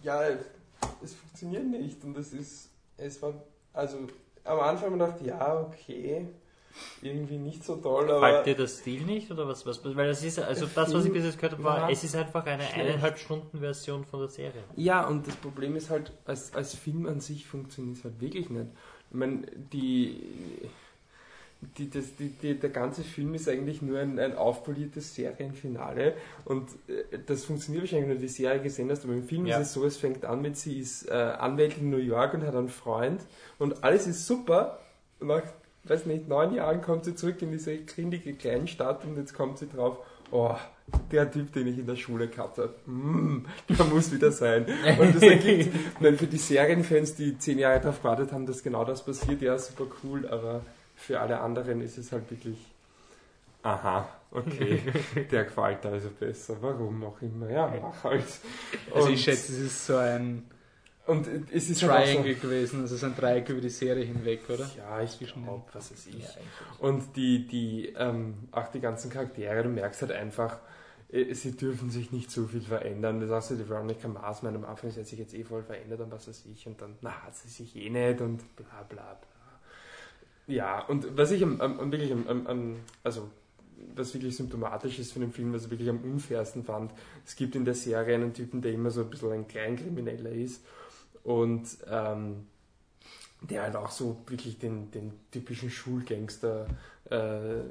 Ja, 0.04 0.22
es 1.04 1.14
funktioniert 1.14 1.66
nicht 1.66 2.04
und 2.04 2.18
es 2.18 2.34
ist. 2.34 2.70
Es 2.98 3.22
war. 3.22 3.34
Also, 3.74 3.98
am 4.44 4.60
Anfang 4.60 5.00
habe 5.00 5.12
ich 5.12 5.24
gedacht, 5.24 5.40
ja, 5.40 5.60
okay. 5.62 6.28
Irgendwie 7.02 7.38
nicht 7.38 7.64
so 7.64 7.78
toll, 7.78 8.10
aber. 8.12 8.28
Gefällt 8.28 8.46
dir 8.46 8.64
das 8.64 8.80
Stil 8.80 9.04
nicht 9.04 9.32
oder 9.32 9.48
was? 9.48 9.66
was 9.66 9.84
weil 9.84 10.08
das 10.08 10.24
ist 10.24 10.40
also 10.40 10.68
das, 10.68 10.94
was 10.94 11.06
ich 11.06 11.12
bis 11.12 11.26
jetzt 11.26 11.38
gehört 11.38 11.54
habe, 11.54 11.64
war, 11.64 11.90
es 11.90 12.04
ist 12.04 12.16
einfach 12.16 12.46
eine 12.46 12.64
Schlecht. 12.64 12.80
eineinhalb 12.80 13.18
Stunden 13.18 13.60
Version 13.60 14.06
von 14.06 14.20
der 14.20 14.30
Serie. 14.30 14.64
Ja, 14.76 15.08
und 15.08 15.28
das 15.28 15.36
Problem 15.38 15.76
ist 15.76 15.90
halt, 15.90 16.12
als, 16.26 16.54
als 16.54 16.76
Film 16.76 17.08
an 17.08 17.20
sich 17.20 17.48
funktioniert 17.48 17.98
es 17.98 18.04
halt 18.04 18.20
wirklich 18.22 18.50
nicht. 18.50 18.68
Ich 19.10 19.16
meine, 19.16 19.48
die, 19.74 20.22
die, 21.78 21.90
das, 21.90 22.16
die, 22.16 22.30
die, 22.30 22.54
der 22.60 22.70
ganze 22.70 23.02
Film 23.04 23.34
ist 23.34 23.50
eigentlich 23.50 23.82
nur 23.82 24.00
ein, 24.00 24.20
ein 24.20 24.36
aufpoliertes 24.36 25.16
Serienfinale 25.16 26.14
und 26.46 26.70
äh, 26.88 27.18
das 27.26 27.46
funktioniert 27.46 27.84
wahrscheinlich, 27.84 28.10
wenn 28.10 28.16
du 28.18 28.22
die 28.22 28.28
Serie 28.28 28.62
gesehen 28.62 28.90
hast, 28.92 29.04
aber 29.04 29.14
im 29.14 29.24
Film 29.24 29.46
Ja. 29.46 29.58
ist 29.58 29.68
es 29.68 29.74
so, 29.74 29.86
es 29.86 29.98
fängt 29.98 30.24
an 30.26 30.42
mit, 30.42 30.58
sie 30.58 30.80
ist 30.80 31.10
äh, 31.10 31.14
Anwältin 31.14 31.84
in 31.86 31.90
New 31.90 31.98
York 31.98 32.34
und 32.34 32.44
hat 32.46 32.56
einen 32.56 32.70
Freund 32.70 33.22
und 33.58 33.84
alles 33.84 34.06
ist 34.08 34.28
super 34.28 34.80
und 35.20 35.28
nach, 35.28 35.44
weiß 35.86 36.06
nicht, 36.06 36.28
neun 36.28 36.54
Jahren 36.54 36.82
kommt 36.82 37.06
sie 37.06 37.16
zurück 37.16 37.42
in 37.42 37.52
diese 37.52 37.78
grindige 37.78 38.34
Kleinstadt 38.34 39.04
und 39.06 39.18
jetzt 39.18 39.34
kommt 39.34 39.58
sie 39.58 39.68
drauf, 39.68 39.98
oh, 40.32 40.56
der 41.12 41.30
Typ, 41.32 41.52
den 41.54 41.68
ich 41.68 41.80
in 41.80 41.86
der 41.88 41.96
Schule 41.96 42.28
gehabt 42.28 42.60
habe, 42.60 42.74
mm, 42.86 43.46
der 43.70 43.86
muss 43.86 44.12
wieder 44.12 44.32
sein. 44.32 44.66
Und 45.00 45.16
das 45.16 45.24
ergibt, 45.24 45.76
für 46.18 46.28
die 46.28 46.38
Serienfans, 46.38 47.16
die 47.16 47.38
zehn 47.38 47.60
Jahre 47.60 47.80
darauf 47.82 48.00
gewartet 48.00 48.32
haben, 48.32 48.46
dass 48.46 48.64
genau 48.64 48.86
das 48.86 49.04
passiert, 49.04 49.42
ja, 49.42 49.58
super 49.58 49.86
cool, 50.04 50.28
aber 50.28 50.62
für 51.08 51.22
alle 51.22 51.40
anderen 51.40 51.80
ist 51.80 51.98
es 51.98 52.12
halt 52.12 52.30
wirklich, 52.30 52.58
aha, 53.64 54.08
okay, 54.32 54.82
der 55.32 55.46
gefällt 55.46 55.86
also 55.86 56.10
besser, 56.10 56.58
warum 56.60 57.02
auch 57.06 57.22
immer, 57.22 57.50
ja, 57.50 57.74
mach 57.82 58.04
halt. 58.04 58.26
Also 58.94 59.08
Und- 59.08 59.14
ich 59.14 59.24
schätze, 59.24 59.54
es 59.54 59.60
ist 59.60 59.86
so 59.86 59.96
ein 59.96 60.44
Und 61.06 61.30
es 61.54 61.70
ist 61.70 61.82
halt 61.84 62.06
Triangle 62.06 62.36
gewesen, 62.36 62.82
also 62.82 62.98
so 62.98 63.06
ein 63.06 63.16
Dreieck 63.16 63.48
über 63.48 63.62
die 63.62 63.70
Serie 63.70 64.04
hinweg, 64.04 64.42
oder? 64.50 64.66
So, 64.66 64.78
ja, 64.80 65.02
ich 65.02 65.18
glaube, 65.18 65.64
was 65.72 65.92
ich. 65.92 66.20
Ja, 66.20 66.30
Und 66.80 67.16
die, 67.16 67.48
die, 67.48 67.94
ähm, 67.98 68.50
auch 68.52 68.68
die 68.68 68.82
ganzen 68.82 69.10
Charaktere, 69.10 69.64
du 69.64 69.70
merkst 69.70 70.02
halt 70.02 70.12
einfach, 70.12 70.60
äh, 71.10 71.34
sie 71.34 71.56
dürfen 71.56 71.90
sich 71.90 72.12
nicht 72.12 72.30
so 72.30 72.46
viel 72.48 72.60
verändern. 72.60 73.22
Das 73.22 73.30
sagst 73.30 73.52
du, 73.52 73.56
die 73.56 73.70
Veronica 73.70 74.10
Mars, 74.10 74.44
am 74.44 74.66
Anfang 74.66 74.92
sie 74.92 75.00
hat 75.00 75.08
sich 75.08 75.20
jetzt 75.20 75.34
eh 75.34 75.46
voll 75.46 75.64
verändert 75.64 76.02
und 76.02 76.12
was 76.12 76.28
weiß 76.28 76.46
ich, 76.54 76.68
und 76.68 76.82
dann, 76.82 76.98
na, 77.00 77.12
hat 77.24 77.38
sie 77.38 77.48
sich 77.48 77.74
eh 77.78 77.90
nicht 77.90 78.20
und 78.20 78.40
bla 78.58 78.84
bla 78.90 79.14
bla. 79.14 79.37
Ja, 80.48 80.82
und 80.86 81.18
was 81.18 81.32
ich 81.32 81.44
am, 81.44 81.60
am, 81.60 81.92
wirklich 81.92 82.12
am, 82.12 82.48
am, 82.48 82.76
also 83.04 83.30
was 83.96 84.14
wirklich 84.14 84.36
symptomatisch 84.36 84.98
ist 85.00 85.12
für 85.12 85.20
den 85.20 85.32
Film, 85.32 85.54
was 85.54 85.66
ich 85.66 85.70
wirklich 85.72 85.90
am 85.90 86.02
unfairsten 86.02 86.64
fand, 86.64 86.92
es 87.26 87.36
gibt 87.36 87.56
in 87.56 87.66
der 87.66 87.74
Serie 87.74 88.16
einen 88.16 88.34
Typen, 88.34 88.62
der 88.62 88.72
immer 88.72 88.90
so 88.90 89.02
ein 89.02 89.10
bisschen 89.10 89.32
ein 89.32 89.48
Kleinkrimineller 89.48 90.32
ist 90.32 90.64
und 91.24 91.66
ähm, 91.90 92.48
der 93.42 93.64
halt 93.64 93.76
auch 93.76 93.92
so 93.92 94.18
wirklich 94.28 94.58
den, 94.58 94.90
den 94.92 95.14
typischen 95.32 95.70
Schulgangster 95.70 96.68
äh, 97.10 97.62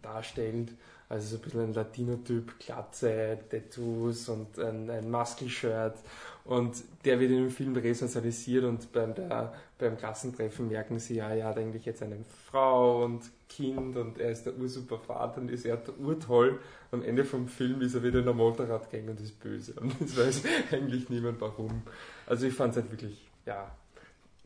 darstellt. 0.00 0.72
Also 1.08 1.28
so 1.28 1.36
ein 1.36 1.42
bisschen 1.42 1.60
ein 1.60 1.74
Latino-Typ, 1.74 2.58
Glatze, 2.58 3.38
Tattoos 3.50 4.28
und 4.30 4.58
ein, 4.58 4.88
ein 4.88 5.10
Muskelshirt. 5.10 5.98
Und 6.44 6.82
der 7.04 7.20
wird 7.20 7.30
in 7.30 7.38
dem 7.38 7.50
Film 7.50 7.76
resozialisiert 7.76 8.64
und 8.64 8.90
beim, 8.92 9.14
der, 9.14 9.54
beim 9.78 9.96
Klassentreffen 9.96 10.68
merken 10.68 10.98
sie, 10.98 11.16
ja, 11.16 11.30
er 11.30 11.46
hat 11.46 11.58
eigentlich 11.58 11.84
jetzt 11.84 12.02
eine 12.02 12.16
Frau 12.50 13.04
und 13.04 13.22
Kind 13.48 13.96
und 13.96 14.18
er 14.18 14.32
ist 14.32 14.44
der 14.44 14.56
ursuper 14.58 14.98
Vater 14.98 15.40
und 15.40 15.50
ist 15.50 15.64
er 15.64 15.76
der 15.76 15.98
urtoll. 16.00 16.58
Am 16.90 17.02
Ende 17.02 17.24
vom 17.24 17.46
Film 17.46 17.80
ist 17.80 17.94
er 17.94 18.02
wieder 18.02 18.18
in 18.18 18.24
der 18.24 18.34
Motorradgang 18.34 19.08
und 19.08 19.20
ist 19.20 19.38
böse. 19.40 19.74
Und 19.74 19.94
das 20.00 20.16
weiß 20.16 20.42
eigentlich 20.72 21.08
niemand 21.08 21.40
warum. 21.40 21.82
Also 22.26 22.46
ich 22.46 22.54
fand 22.54 22.76
es 22.76 22.82
halt 22.82 22.90
wirklich, 22.90 23.30
ja, 23.46 23.70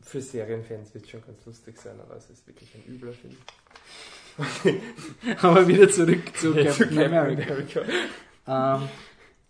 für 0.01 0.21
Serienfans 0.21 0.93
wird 0.93 1.05
es 1.05 1.09
schon 1.09 1.23
ganz 1.25 1.45
lustig 1.45 1.79
sein, 1.79 1.99
aber 1.99 2.15
es 2.15 2.29
ist 2.29 2.45
wirklich 2.45 2.73
ein 2.75 2.93
übler 2.93 3.13
Film. 3.13 3.35
Aber 5.41 5.67
wieder 5.67 5.89
zurück 5.89 6.37
zu 6.37 6.53
Zu 6.53 6.63
Captain 6.63 6.99
America. 6.99 7.55
Ähm, 8.47 8.89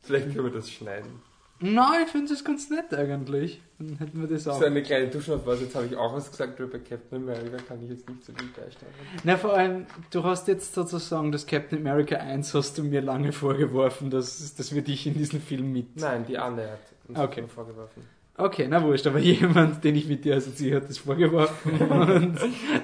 Vielleicht 0.02 0.34
können 0.34 0.46
wir 0.46 0.52
das 0.52 0.72
schneiden. 0.72 1.22
Nein, 1.60 2.04
ich 2.06 2.12
finde 2.12 2.34
es 2.34 2.43
ganz 2.43 2.70
nett 2.70 2.93
eigentlich. 2.93 3.62
Dann 3.80 3.98
hätten 3.98 4.20
wir 4.22 4.28
das 4.28 4.48
auch. 4.48 4.60
So 4.60 4.65
eine 4.65 4.82
kleine 4.82 5.08
Duschnaufweise, 5.08 5.65
jetzt 5.65 5.76
habe 5.76 5.86
ich 5.86 5.96
auch 5.96 6.13
was 6.13 6.32
gesagt, 6.32 6.58
bei 6.58 6.80
Captain 6.80 7.22
America 7.22 7.58
kann 7.67 7.84
ich 7.84 7.89
jetzt 7.89 8.10
nicht 8.10 8.24
so 8.26 8.34
viel 8.34 8.48
beisteuern. 8.48 8.91
Na, 9.24 9.38
vor 9.38 9.54
allem, 9.54 9.86
du 10.12 10.24
hast 10.24 10.48
jetzt 10.48 10.74
sozusagen 10.74 11.32
das 11.32 11.46
Captain 11.46 11.80
America 11.80 12.15
1 12.17 12.54
hast 12.56 12.78
du 12.78 12.84
mir 12.84 13.02
lange 13.02 13.32
vorgeworfen, 13.32 14.10
dass, 14.10 14.56
dass 14.56 14.74
wir 14.74 14.82
dich 14.82 15.05
in 15.05 15.14
diesen 15.14 15.41
Film 15.41 15.72
mit. 15.72 15.95
Nein, 15.95 16.26
die 16.28 16.38
Anne 16.38 16.64
hat 16.72 16.80
uns 17.08 17.20
Okay. 17.20 17.43
vorgeworfen. 17.47 18.03
Okay, 18.39 18.68
na 18.70 18.84
wurscht, 18.84 19.08
aber 19.08 19.18
jemand, 19.20 19.84
den 19.84 19.95
ich 19.95 20.08
mit 20.08 20.24
dir 20.26 20.36
assoziiere, 20.38 20.82
hat 20.82 20.89
das 20.89 20.99
vorgeworfen 20.99 21.72
und 21.89 22.38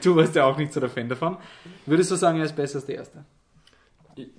du 0.03 0.15
warst 0.15 0.35
ja 0.35 0.45
auch 0.45 0.57
nicht 0.57 0.73
so 0.73 0.79
der 0.79 0.89
Fan 0.89 1.09
davon. 1.09 1.37
Würdest 1.85 2.09
du 2.11 2.15
sagen, 2.15 2.39
er 2.39 2.45
ist 2.45 2.55
besser 2.55 2.75
als 2.77 2.85
der 2.85 2.95
erste? 2.95 3.23
Ich- 4.15 4.29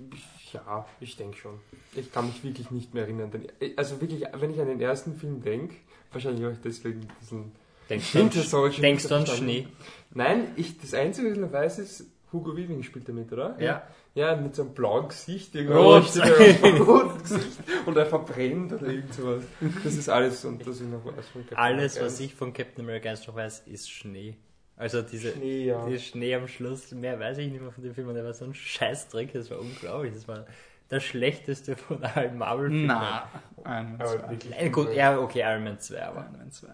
Ja, 0.55 0.85
ich 0.99 1.15
denke 1.17 1.37
schon. 1.37 1.59
Ich 1.95 2.11
kann 2.11 2.27
mich 2.27 2.43
wirklich 2.43 2.71
nicht 2.71 2.93
mehr 2.93 3.03
erinnern. 3.03 3.31
Denn, 3.31 3.47
also 3.77 3.99
wirklich, 4.01 4.23
wenn 4.33 4.51
ich 4.51 4.59
an 4.59 4.67
den 4.67 4.81
ersten 4.81 5.15
Film 5.15 5.41
denke, 5.41 5.75
wahrscheinlich 6.11 6.45
auch 6.45 6.57
deswegen 6.63 7.07
diesen 7.21 7.51
Denkst 7.89 8.13
du 8.13 8.69
denkst 8.69 9.07
du 9.07 9.15
an. 9.15 9.27
Schnee? 9.27 9.67
Nein, 10.11 10.47
ich, 10.55 10.79
das 10.79 10.93
Einzige, 10.93 11.29
was 11.29 11.35
ich 11.35 11.41
noch 11.41 11.51
weiß, 11.51 11.79
ist, 11.79 12.05
Hugo 12.33 12.55
Weaving 12.57 12.83
spielt 12.83 13.07
damit, 13.07 13.31
oder? 13.31 13.55
Ja. 13.59 13.83
Ja, 14.15 14.35
mit 14.35 14.55
so 14.55 14.63
einem 14.63 14.73
blauen 14.73 15.09
Gesicht. 15.09 15.53
Rot. 15.55 16.05
Rot. 16.15 16.87
roten 16.87 17.21
Gesicht. 17.21 17.59
Und 17.85 17.97
er 17.97 18.05
verbrennt 18.05 18.73
oder 18.73 18.87
irgend 18.87 19.13
sowas. 19.13 19.43
Das 19.83 19.93
ist 19.93 20.09
alles, 20.09 20.45
und 20.45 20.65
das 20.65 20.79
ich 20.79 20.87
noch 20.87 21.05
weiß 21.05 21.27
von 21.33 21.41
Captain 21.41 21.57
Alles, 21.57 21.97
America. 21.97 22.05
was 22.13 22.19
ich 22.21 22.33
von 22.33 22.53
Captain 22.53 22.85
America 22.85 23.09
1 23.09 23.27
noch 23.27 23.35
weiß, 23.35 23.63
ist 23.67 23.91
Schnee. 23.91 24.35
Also 24.77 25.01
diese, 25.01 25.31
Schnee, 25.31 25.65
ja. 25.65 25.85
dieser 25.85 25.99
Schnee 26.03 26.35
am 26.35 26.47
Schluss, 26.47 26.91
mehr 26.91 27.17
weiß 27.19 27.37
ich 27.37 27.49
nicht 27.49 27.61
mehr 27.61 27.71
von 27.71 27.83
dem 27.83 27.93
Film, 27.93 28.09
und 28.09 28.15
der 28.15 28.25
war 28.25 28.33
so 28.33 28.45
ein 28.45 28.53
Scheißdreck, 28.53 29.31
das 29.31 29.49
war 29.49 29.59
unglaublich. 29.59 30.13
Das 30.13 30.27
war 30.27 30.45
der 30.91 30.99
schlechteste 30.99 31.75
von 31.77 32.03
allen 32.03 32.37
Marvel-Filmen. 32.37 32.87
Na, 32.87 33.29
Iron 33.63 33.91
Man 33.97 34.01
Aber 34.01 34.19
2. 34.19 34.29
wirklich 34.29 34.57
Äh, 34.57 34.69
gut, 34.69 34.93
ja, 34.93 35.17
okay, 35.17 35.41
Iron 35.41 35.63
Man 35.63 35.79
2, 35.79 36.03
aber. 36.03 36.21
Iron 36.21 36.37
Man 36.37 36.51
2. 36.51 36.67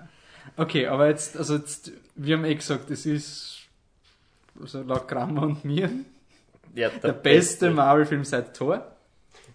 Okay, 0.58 0.88
aber 0.88 1.08
jetzt, 1.08 1.38
also 1.38 1.56
jetzt, 1.56 1.92
wir 2.16 2.38
haben 2.38 2.46
eh 2.46 2.56
gesagt, 2.56 2.90
es 2.90 3.06
ist, 3.06 3.60
also 4.60 4.82
laut 4.82 5.08
Kramer 5.08 5.44
und 5.44 5.64
mir, 5.64 5.90
Ja, 6.74 6.90
der, 6.90 7.14
beste 7.14 7.70
Marvel-Film 7.70 8.24
seit 8.26 8.56
Thor. 8.58 8.84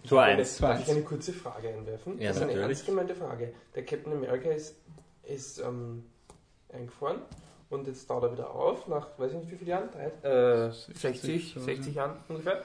Tor 0.07 0.25
Darf 0.25 0.39
1. 0.39 0.57
Darf 0.59 0.81
ich 0.81 0.89
eine 0.89 1.01
kurze 1.01 1.33
Frage 1.33 1.67
einwerfen? 1.67 2.17
Ja, 2.19 2.29
das 2.29 2.37
ist 2.37 2.43
eine 2.43 2.53
ernst 2.53 2.85
gemeinte 2.85 3.13
Frage. 3.13 3.53
Der 3.75 3.83
Captain 3.83 4.13
America 4.13 4.49
ist, 4.49 4.75
ist 5.23 5.59
ähm, 5.59 6.05
eingefahren 6.71 7.17
und 7.69 7.87
jetzt 7.87 8.07
taucht 8.07 8.23
er 8.23 8.31
wieder 8.31 8.49
auf, 8.49 8.87
nach 8.87 9.07
weiß 9.17 9.33
ich 9.33 9.39
nicht 9.39 9.51
wie 9.51 9.55
viele 9.57 9.71
Jahren, 9.71 9.89
äh, 10.23 10.71
60, 10.71 11.53
so, 11.53 11.59
60 11.59 11.95
Jahren 11.95 12.17
ungefähr. 12.27 12.63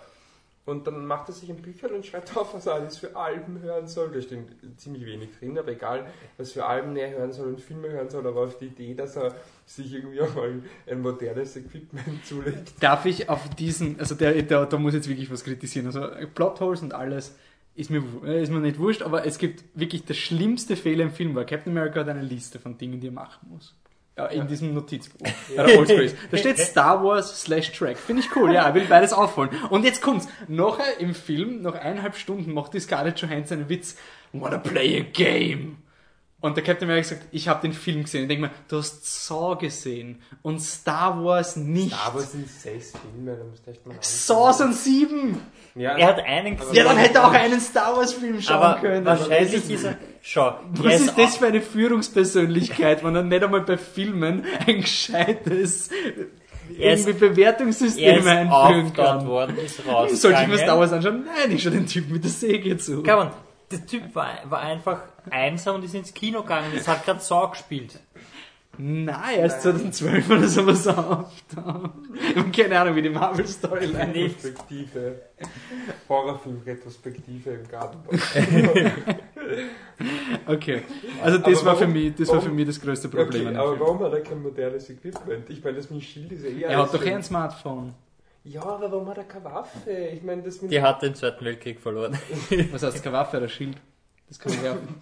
Und 0.64 0.86
dann 0.86 1.04
macht 1.06 1.28
er 1.28 1.34
sich 1.34 1.50
ein 1.50 1.56
Bücherl 1.56 1.92
und 1.92 2.06
schreibt 2.06 2.36
auf, 2.36 2.54
was 2.54 2.66
er 2.66 2.74
alles 2.74 2.96
für 2.96 3.16
Alben 3.16 3.60
hören 3.60 3.88
soll. 3.88 4.12
Da 4.12 4.22
steht 4.22 4.46
ziemlich 4.76 5.04
wenig 5.04 5.30
drin, 5.38 5.58
aber 5.58 5.72
egal, 5.72 6.06
was 6.36 6.52
für 6.52 6.64
Alben 6.64 6.94
er 6.96 7.10
hören 7.10 7.32
soll 7.32 7.48
und 7.48 7.60
Filme 7.60 7.88
hören 7.88 8.08
soll, 8.08 8.26
aber 8.26 8.42
auf 8.42 8.58
die 8.58 8.66
Idee, 8.66 8.94
dass 8.94 9.16
er 9.16 9.34
sich 9.66 9.92
irgendwie 9.92 10.20
auch 10.22 10.34
mal 10.34 10.62
ein 10.86 11.00
modernes 11.00 11.56
Equipment 11.56 12.24
zulegt. 12.24 12.80
Darf 12.80 13.06
ich 13.06 13.28
auf 13.28 13.48
diesen, 13.56 13.98
also 13.98 14.14
der, 14.14 14.40
der, 14.42 14.66
da 14.66 14.78
muss 14.78 14.94
jetzt 14.94 15.08
wirklich 15.08 15.30
was 15.32 15.42
kritisieren. 15.42 15.86
Also 15.86 16.06
Plotholes 16.32 16.82
und 16.82 16.94
alles 16.94 17.34
ist 17.74 17.90
mir, 17.90 18.02
äh, 18.24 18.42
ist 18.42 18.52
mir 18.52 18.60
nicht 18.60 18.78
wurscht, 18.78 19.02
aber 19.02 19.26
es 19.26 19.38
gibt 19.38 19.64
wirklich 19.74 20.04
der 20.04 20.14
schlimmste 20.14 20.76
Fehler 20.76 21.04
im 21.04 21.10
Film, 21.10 21.34
war 21.34 21.44
Captain 21.44 21.72
America 21.72 22.00
hat 22.00 22.08
eine 22.08 22.22
Liste 22.22 22.60
von 22.60 22.78
Dingen, 22.78 23.00
die 23.00 23.08
er 23.08 23.12
machen 23.12 23.48
muss. 23.50 23.74
Ja, 24.16 24.26
in 24.26 24.38
Ja. 24.40 24.44
diesem 24.44 24.74
Notizbuch. 24.74 25.26
Ist. 25.48 26.16
Da 26.30 26.36
steht 26.36 26.58
Star 26.58 27.02
Wars 27.02 27.42
slash 27.42 27.72
Track. 27.72 27.96
Finde 27.98 28.22
ich 28.22 28.36
cool, 28.36 28.52
ja, 28.52 28.68
ich 28.68 28.74
will 28.74 28.84
beides 28.84 29.12
aufholen. 29.12 29.50
Und 29.70 29.84
jetzt 29.84 30.02
kommt's. 30.02 30.28
Nachher 30.48 30.98
im 31.00 31.14
Film, 31.14 31.62
nach 31.62 31.74
eineinhalb 31.74 32.16
Stunden, 32.16 32.52
macht 32.52 32.74
die 32.74 32.80
Scarlett 32.80 33.18
Johansson 33.20 33.58
einen 33.60 33.68
Witz. 33.70 33.96
Wanna 34.32 34.58
play 34.58 35.00
a 35.00 35.04
game? 35.12 35.78
Und 36.42 36.56
der 36.56 36.64
Captain 36.64 36.88
America 36.88 37.08
sagt, 37.10 37.22
ich 37.30 37.46
habe 37.48 37.62
den 37.62 37.72
Film 37.72 38.02
gesehen. 38.02 38.22
Ich 38.22 38.28
denke 38.28 38.42
mir, 38.48 38.50
du 38.68 38.76
hast 38.78 39.26
Saw 39.26 39.56
gesehen 39.56 40.20
und 40.42 40.60
Star 40.60 41.24
Wars 41.24 41.56
nicht. 41.56 41.94
Aber 42.04 42.18
es 42.18 42.32
sind 42.32 42.48
sechs 42.50 42.90
Filme, 42.90 43.36
da 43.36 43.44
musst 43.44 43.64
du 43.66 43.70
echt 43.70 43.86
mal 43.86 43.96
Saw 44.00 44.52
sind 44.52 44.74
sieben! 44.74 45.40
Ja, 45.76 45.96
Er 45.96 46.08
hat 46.08 46.18
einen 46.24 46.56
gesehen. 46.58 46.74
Ja, 46.74 46.84
dann 46.84 46.96
hätte 46.98 47.14
er 47.18 47.28
auch 47.28 47.32
einen 47.32 47.60
Star 47.60 47.96
Wars 47.96 48.12
Film 48.12 48.42
schauen 48.42 48.56
aber 48.60 48.80
können. 48.80 49.04
wahrscheinlich 49.06 49.52
das 49.62 49.70
ist 49.70 49.84
er. 49.84 49.96
Schau, 50.20 50.54
was 50.74 51.00
ist 51.00 51.16
das 51.18 51.36
für 51.36 51.46
eine 51.46 51.62
Führungspersönlichkeit, 51.62 53.02
wenn 53.04 53.14
er 53.16 53.22
nicht 53.22 53.42
einmal 53.42 53.62
bei 53.62 53.78
Filmen 53.78 54.44
ein 54.66 54.80
gescheites 54.82 55.88
ist- 55.88 55.92
irgendwie 56.76 57.10
er 57.10 57.14
Bewertungssystem 57.30 58.26
einführen 58.26 58.92
kann? 58.92 59.26
worden, 59.26 59.56
ist 59.58 59.82
Sollte 60.20 60.42
ich 60.42 60.48
mir. 60.48 60.58
Star 60.58 60.78
Wars 60.78 60.92
anschauen? 60.92 61.24
Nein, 61.24 61.54
ich 61.54 61.62
schaue 61.62 61.72
den 61.72 61.86
Typ 61.86 62.10
mit 62.10 62.24
der 62.24 62.30
Säge 62.30 62.76
zu. 62.78 63.02
Kann 63.02 63.18
man, 63.18 63.30
der 63.72 63.86
Typ 63.86 64.14
war, 64.14 64.28
war 64.44 64.60
einfach 64.60 65.00
einsam 65.30 65.76
und 65.76 65.84
ist 65.84 65.94
ins 65.94 66.12
Kino 66.14 66.42
gegangen. 66.42 66.72
Das 66.74 66.86
hat 66.88 67.04
gerade 67.04 67.20
Saw 67.20 67.50
gespielt. 67.50 67.98
Nein, 68.78 69.38
erst 69.40 69.62
2012 69.62 70.30
oder 70.30 70.48
sowas 70.48 70.86
auf. 70.88 71.30
Ich 71.50 72.36
habe 72.36 72.50
keine 72.50 72.80
Ahnung, 72.80 72.96
wie 72.96 73.02
die 73.02 73.10
Marvel-Storyline 73.10 74.12
Nee. 74.12 74.22
Retrospektive. 74.24 75.20
Horrorfilm-Retrospektive 76.08 77.50
im 77.50 77.68
Garten. 77.68 77.98
Okay, 80.46 80.82
also 81.22 81.38
Aber 81.38 81.50
das 81.50 81.64
war 81.64 81.74
für 81.76 81.80
warum- 81.82 81.92
mich 81.92 82.14
das 82.14 82.28
war 82.28 82.36
für 82.36 82.42
warum- 82.46 82.56
mich 82.56 82.66
das 82.66 82.80
größte 82.80 83.08
Problem 83.08 83.46
Okay, 83.48 83.56
aber 83.56 83.68
Film. 83.70 83.80
warum 83.80 83.98
hat 84.04 84.12
er 84.12 84.20
kein 84.20 84.42
modernes 84.42 84.88
Equipment? 84.90 85.50
Ich 85.50 85.62
meine, 85.62 85.76
das 85.76 85.90
mit 85.90 86.02
Schild 86.02 86.32
ist 86.32 86.44
ja 86.44 86.48
eh 86.50 86.62
Er 86.62 86.78
hat 86.78 86.94
doch 86.94 87.04
eh 87.04 87.12
ein 87.14 87.22
Smartphone. 87.22 87.92
Ja, 88.44 88.62
aber 88.62 88.90
warum 88.90 89.08
hat 89.08 89.18
er 89.18 89.24
keine 89.24 89.44
Waffe? 89.44 89.90
Ich 90.12 90.22
meine, 90.22 90.42
das 90.42 90.60
mit 90.62 90.72
Die 90.72 90.82
hat 90.82 91.00
den 91.02 91.14
Zweiten 91.14 91.44
Weltkrieg 91.44 91.80
verloren. 91.80 92.18
Was 92.72 92.82
heißt 92.82 93.02
keine 93.02 93.16
Waffe 93.16 93.36
oder 93.36 93.48
Schild? 93.48 93.76
Das 94.28 94.38
kann 94.38 94.52
man 94.54 94.62
werfen. 94.64 94.94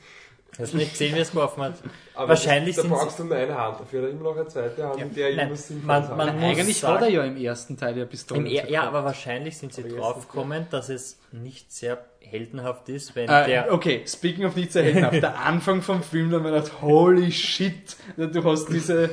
Hast 0.59 0.73
du 0.73 0.79
nicht 0.79 0.91
gesehen, 0.91 1.15
wie 1.15 1.21
es 1.21 1.31
geworfen 1.31 1.63
hat? 1.63 1.75
aber 2.15 2.31
wahrscheinlich 2.31 2.75
das, 2.75 2.83
sind 2.83 2.93
Da 2.93 2.99
brauchst 2.99 3.19
du 3.21 3.25
nur 3.25 3.37
eine 3.37 3.57
Hand 3.57 3.81
dafür, 3.81 4.01
oder 4.03 4.11
immer 4.11 4.25
noch 4.25 4.37
eine 4.37 4.47
zweite 4.49 4.85
Hand, 4.85 4.99
Ja, 4.99 5.05
mit 5.07 5.17
der 5.17 5.37
nein, 5.37 5.53
man- 5.85 6.17
man- 6.17 6.35
muss 6.41 6.45
Eigentlich 6.59 6.81
sagen- 6.81 6.95
hat 6.97 7.03
er 7.03 7.09
ja 7.09 7.25
im 7.25 7.37
ersten 7.37 7.77
Teil 7.79 7.97
ja 7.97 8.05
Pistole. 8.05 8.41
Im 8.41 8.47
er 8.47 8.69
ja, 8.69 8.83
aber 8.83 9.05
wahrscheinlich 9.05 9.57
sind 9.57 9.73
sie 9.73 9.85
draufgekommen, 9.89 10.67
dass 10.71 10.89
es 10.89 11.21
nicht 11.31 11.73
sehr 11.73 12.05
heldenhaft 12.19 12.89
ist, 12.89 13.15
wenn 13.15 13.29
Äh, 13.29 13.47
der. 13.47 13.73
okay, 13.73 14.03
speaking 14.07 14.45
of 14.45 14.57
nicht 14.57 14.73
sehr 14.73 14.83
heldenhaft, 14.83 15.23
der 15.23 15.39
Anfang 15.39 15.83
vom 15.83 16.03
Film, 16.03 16.31
da 16.31 16.39
haben 16.39 16.45
wir 16.45 16.51
gedacht, 16.51 16.83
holy 16.83 17.31
shit, 17.31 17.97
du 18.17 18.45
hast 18.45 18.67
diese... 18.67 19.11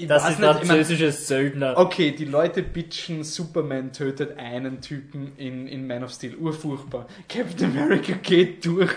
Ich 0.00 0.06
Das 0.06 0.22
ist 0.28 0.38
nicht, 0.38 0.48
ich 0.48 0.56
mein, 0.58 0.66
französische 0.66 1.10
Söldner. 1.10 1.74
Okay, 1.76 2.12
die 2.12 2.24
Leute 2.24 2.62
bitchen, 2.62 3.24
Superman 3.24 3.92
tötet 3.92 4.38
einen 4.38 4.80
Typen 4.80 5.32
in, 5.36 5.66
in 5.66 5.86
Man 5.88 6.04
of 6.04 6.12
Steel. 6.12 6.36
Urfurchtbar. 6.36 7.08
Captain 7.28 7.70
America 7.76 8.12
geht 8.22 8.64
durch, 8.64 8.90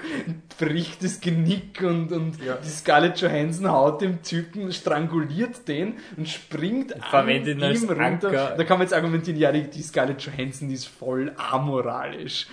bricht 0.59 1.03
das 1.03 1.19
Genick 1.19 1.81
und, 1.81 2.11
und 2.11 2.43
Ja. 2.45 2.57
die 2.63 2.69
Scarlett 2.69 3.19
Johansson 3.19 3.67
haut 3.71 4.01
dem 4.01 4.21
Typen, 4.21 4.71
stranguliert 4.71 5.67
den 5.67 5.95
und 6.17 6.29
springt 6.29 6.93
an 6.93 7.01
Verwendet 7.01 7.57
ihn 7.57 7.63
als 7.63 7.81
ihm 7.81 7.89
runter. 7.89 8.03
Anker. 8.27 8.53
Da 8.57 8.63
kann 8.63 8.77
man 8.77 8.85
jetzt 8.85 8.93
argumentieren, 8.93 9.39
ja, 9.39 9.51
die, 9.51 9.63
die 9.69 9.81
Scarlett 9.81 10.21
Johansson, 10.21 10.67
die 10.67 10.75
ist 10.75 10.85
voll 10.85 11.31
amoralisch. 11.35 12.45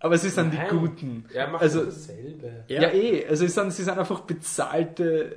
Aber 0.00 0.18
sie 0.18 0.28
sind 0.28 0.52
die 0.52 0.56
Nein. 0.58 0.68
Guten. 0.68 1.24
Er 1.32 1.48
macht 1.48 1.62
Also- 1.62 1.84
dasselbe. 1.84 2.64
Ja, 2.68 2.92
eh. 2.92 3.24
Also 3.26 3.46
sie 3.46 3.52
sind, 3.52 3.72
sie 3.72 3.84
sind 3.84 3.96
einfach 3.98 4.20
bezahlte 4.20 5.34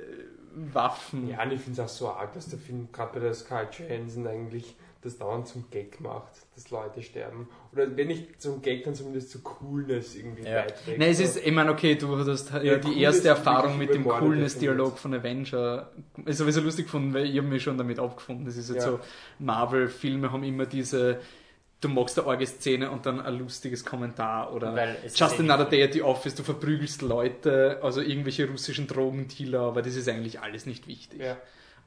Waffen. 0.54 1.28
Ja, 1.28 1.42
und 1.42 1.52
ich 1.52 1.60
finde 1.60 1.80
es 1.82 1.86
auch 1.90 1.94
so 1.94 2.08
arg, 2.08 2.32
dass 2.34 2.48
der 2.48 2.58
Film 2.58 2.88
gerade 2.92 3.14
bei 3.14 3.20
der 3.20 3.34
Scarlett 3.34 3.74
Johansson 3.78 4.26
eigentlich 4.26 4.76
das 5.00 5.16
dauernd 5.16 5.46
zum 5.46 5.64
Gag 5.70 6.00
macht, 6.00 6.32
dass 6.56 6.70
Leute 6.70 7.02
sterben. 7.02 7.48
Oder 7.72 7.96
wenn 7.96 8.08
nicht 8.08 8.42
zum 8.42 8.60
Gag, 8.62 8.82
dann 8.82 8.96
zumindest 8.96 9.30
zu 9.30 9.40
Coolness 9.42 10.16
irgendwie 10.16 10.42
Ja. 10.42 10.62
beiträgt. 10.62 10.98
Nein, 10.98 11.10
es 11.10 11.20
ist, 11.20 11.36
ich 11.46 11.52
meine, 11.52 11.70
okay, 11.70 11.94
du 11.94 12.18
hast 12.18 12.50
ja, 12.62 12.78
die 12.78 12.88
cool 12.88 12.98
erste 12.98 13.28
Erfahrung 13.28 13.78
mit 13.78 13.94
dem 13.94 14.04
Coolness-Dialog 14.04 14.98
von 14.98 15.14
Avenger. 15.14 15.92
Ist 16.24 16.38
sowieso 16.38 16.60
lustig 16.62 16.86
gefunden, 16.86 17.14
weil 17.14 17.26
ich 17.26 17.38
habe 17.38 17.46
mich 17.46 17.62
schon 17.62 17.78
damit 17.78 18.00
abgefunden. 18.00 18.44
Das 18.44 18.56
ist 18.56 18.70
jetzt 18.70 18.84
Ja. 18.84 18.90
so, 18.92 19.00
Marvel-Filme 19.38 20.32
haben 20.32 20.42
immer 20.42 20.66
diese, 20.66 21.20
du 21.80 21.88
magst 21.88 22.18
eine 22.18 22.28
arge 22.28 22.46
Szene 22.46 22.90
und 22.90 23.06
dann 23.06 23.20
ein 23.20 23.38
lustiges 23.38 23.84
Kommentar 23.84 24.52
oder 24.52 24.96
Just 25.14 25.38
eh 25.38 25.42
Another 25.42 25.64
Day 25.64 25.82
at 25.84 25.92
the 25.92 26.02
Office, 26.02 26.34
du 26.34 26.42
verprügelst 26.42 27.02
Leute, 27.02 27.78
also 27.82 28.00
irgendwelche 28.00 28.48
russischen 28.48 28.86
Drogendealer, 28.86 29.60
aber 29.60 29.82
das 29.82 29.94
ist 29.94 30.08
eigentlich 30.08 30.40
alles 30.40 30.66
nicht 30.66 30.86
wichtig. 30.88 31.20
Ja. 31.20 31.36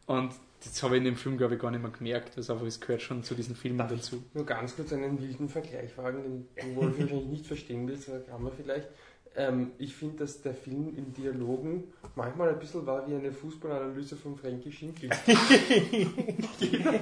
Und 0.05 0.33
das 0.63 0.81
habe 0.83 0.95
ich 0.95 0.99
in 0.99 1.05
dem 1.05 1.15
Film, 1.15 1.37
glaube 1.37 1.55
ich, 1.55 1.61
gar 1.61 1.71
nicht 1.71 1.81
mehr 1.81 1.91
gemerkt, 1.91 2.37
was 2.37 2.49
einfach, 2.49 2.65
es 2.65 2.79
gehört 2.79 3.01
schon 3.01 3.23
zu 3.23 3.33
diesen 3.33 3.55
Filmen 3.55 3.79
dazu. 3.79 4.23
Nur 4.33 4.45
ganz 4.45 4.75
kurz 4.75 4.93
einen 4.93 5.19
wilden 5.19 5.49
Vergleich 5.49 5.91
fragen, 5.91 6.47
den 6.55 6.75
du 6.75 6.81
wahrscheinlich 6.81 7.25
nicht 7.25 7.47
verstehen 7.47 7.87
willst, 7.87 8.09
aber 8.09 8.19
kann 8.19 8.43
man 8.43 8.53
vielleicht. 8.53 8.87
Ähm, 9.33 9.71
ich 9.77 9.95
finde, 9.95 10.17
dass 10.17 10.41
der 10.41 10.53
Film 10.53 10.93
in 10.97 11.13
Dialogen 11.13 11.85
manchmal 12.15 12.49
ein 12.49 12.59
bisschen 12.59 12.85
war 12.85 13.07
wie 13.07 13.15
eine 13.15 13.31
Fußballanalyse 13.31 14.17
von 14.17 14.35
Frankie 14.35 14.71
Schinkel. 14.73 15.09
jeder, 16.59 16.93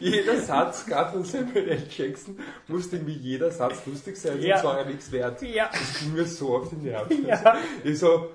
jeder 0.00 0.40
Satz, 0.40 0.84
gerade 0.86 1.12
von 1.12 1.24
Samuel 1.24 1.68
L. 1.68 1.82
Jackson, 1.88 2.38
musste 2.68 2.96
irgendwie 2.96 3.14
jeder 3.14 3.50
Satz 3.52 3.86
lustig 3.86 4.16
sein, 4.16 4.40
Ja. 4.42 4.56
sonst 4.58 4.64
war 4.68 4.78
er 4.80 4.86
nichts 4.86 5.12
wert. 5.12 5.40
Ja. 5.42 5.68
Das 5.70 6.00
ging 6.00 6.12
mir 6.12 6.24
so 6.24 6.56
auf 6.56 6.68
die 6.70 6.76
Nerven. 6.76 7.26
Ja. 7.26 7.56
Ich 7.84 7.98
so, 7.98 8.30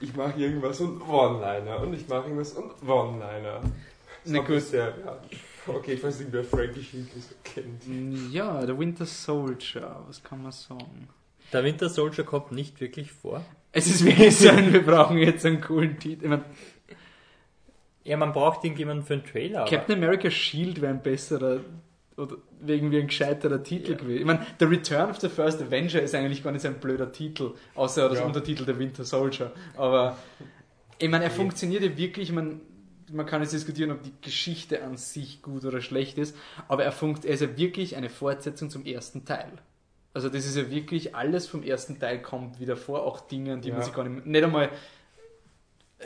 ich 0.00 0.14
mache 0.16 0.40
irgendwas 0.40 0.80
und 0.80 1.00
One-Liner 1.06 1.80
und 1.80 1.92
ich 1.94 2.08
mache 2.08 2.22
irgendwas 2.24 2.52
und 2.52 2.72
One-Liner. 2.88 3.60
Na 4.24 4.38
gut. 4.40 4.60
Sehr, 4.62 4.94
ja. 5.04 5.18
Okay, 5.66 5.96
falls 5.96 6.20
irgendwer 6.20 6.44
Frankie 6.44 6.82
Schinkel 6.82 7.20
so 7.20 7.34
kennt. 7.44 7.82
Ja, 8.32 8.64
der 8.64 8.78
Winter 8.78 9.04
Soldier, 9.04 10.02
was 10.06 10.22
kann 10.22 10.42
man 10.42 10.52
sagen? 10.52 11.08
Der 11.52 11.64
Winter 11.64 11.88
Soldier 11.88 12.24
kommt 12.24 12.52
nicht 12.52 12.80
wirklich 12.80 13.12
vor. 13.12 13.44
Es 13.72 13.86
ist 13.86 14.04
wirklich 14.04 14.36
so 14.36 14.48
ein, 14.48 14.72
wir 14.72 14.84
brauchen 14.84 15.18
jetzt 15.18 15.44
einen 15.46 15.60
coolen 15.60 15.98
Titel. 15.98 16.40
Ja, 18.04 18.16
man 18.16 18.32
braucht 18.32 18.64
irgendjemanden 18.64 19.04
für 19.04 19.14
einen 19.14 19.24
Trailer. 19.24 19.64
Captain 19.64 19.96
America 19.96 20.30
Shield 20.30 20.80
wäre 20.80 20.92
ein 20.92 21.02
besserer 21.02 21.60
oder 22.16 22.36
irgendwie 22.66 22.98
ein 23.00 23.08
gescheiterer 23.08 23.62
Titel 23.62 23.94
gewesen. 23.96 24.20
Ich 24.20 24.24
meine, 24.24 24.46
The 24.58 24.64
Return 24.64 25.10
of 25.10 25.20
the 25.20 25.28
First 25.28 25.60
Avenger 25.60 26.00
ist 26.00 26.14
eigentlich 26.14 26.42
gar 26.42 26.50
nicht 26.52 26.62
so 26.62 26.68
ein 26.68 26.80
blöder 26.80 27.12
Titel, 27.12 27.52
außer 27.74 28.08
das 28.08 28.20
Ja. 28.20 28.24
Untertitel 28.24 28.64
der 28.64 28.78
Winter 28.78 29.04
Soldier. 29.04 29.52
Aber 29.76 30.16
ich 30.98 31.08
meine, 31.10 31.24
er 31.24 31.30
Nee. 31.30 31.36
funktioniert 31.36 31.82
ja 31.82 31.96
wirklich, 31.98 32.30
ich 32.30 32.34
meine, 32.34 32.60
man 33.12 33.26
kann 33.26 33.42
jetzt 33.42 33.52
diskutieren, 33.52 33.90
ob 33.90 34.02
die 34.02 34.12
Geschichte 34.22 34.82
an 34.82 34.96
sich 34.96 35.42
gut 35.42 35.64
oder 35.66 35.82
schlecht 35.82 36.16
ist, 36.16 36.34
aber 36.68 36.84
er, 36.84 36.92
funkt, 36.92 37.24
er 37.26 37.34
ist 37.34 37.40
ja 37.42 37.56
wirklich 37.58 37.96
eine 37.96 38.08
Fortsetzung 38.08 38.70
zum 38.70 38.86
ersten 38.86 39.24
Teil. 39.26 39.52
Also 40.16 40.30
das 40.30 40.46
ist 40.46 40.56
ja 40.56 40.70
wirklich, 40.70 41.14
alles 41.14 41.46
vom 41.46 41.62
ersten 41.62 41.98
Teil 41.98 42.22
kommt 42.22 42.58
wieder 42.58 42.74
vor, 42.74 43.02
auch 43.02 43.20
Dinge, 43.20 43.58
die 43.58 43.68
man 43.68 43.80
Ja. 43.80 43.84
sich 43.84 43.92
gar 43.92 44.08
nicht, 44.08 44.24
nicht 44.24 44.42
einmal 44.42 44.70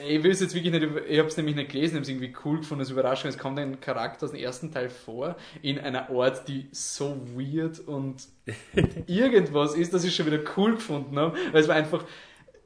ich 0.09 0.23
will 0.23 0.33
es 0.33 0.41
jetzt 0.41 0.53
wirklich 0.55 0.73
nicht, 0.73 0.85
ich 1.09 1.19
habe 1.19 1.29
es 1.29 1.37
nämlich 1.37 1.55
nicht 1.55 1.71
gelesen, 1.71 1.91
ich 1.91 1.95
habe 1.95 2.03
es 2.03 2.09
irgendwie 2.09 2.33
cool 2.45 2.59
gefunden 2.59 2.81
als 2.81 2.91
Überraschung. 2.91 3.29
Es 3.29 3.39
kommt 3.39 3.59
ein 3.61 3.81
Charakter 3.81 4.25
aus 4.25 4.33
dem 4.33 4.41
ersten 4.41 4.73
Teil 4.73 4.89
vor, 4.89 5.37
in 5.63 5.79
einer 5.79 6.11
Art, 6.11 6.49
die 6.49 6.69
so 6.73 7.17
weird 7.37 7.79
und 7.81 8.27
irgendwas 9.07 9.75
ist, 9.75 9.95
dass 9.95 10.03
ich 10.03 10.15
schon 10.15 10.27
wieder 10.27 10.41
cool 10.57 10.75
gefunden 10.75 11.17
habe, 11.17 11.37
weil 11.53 11.61
es 11.63 11.69
war 11.69 11.77
einfach, 11.77 12.05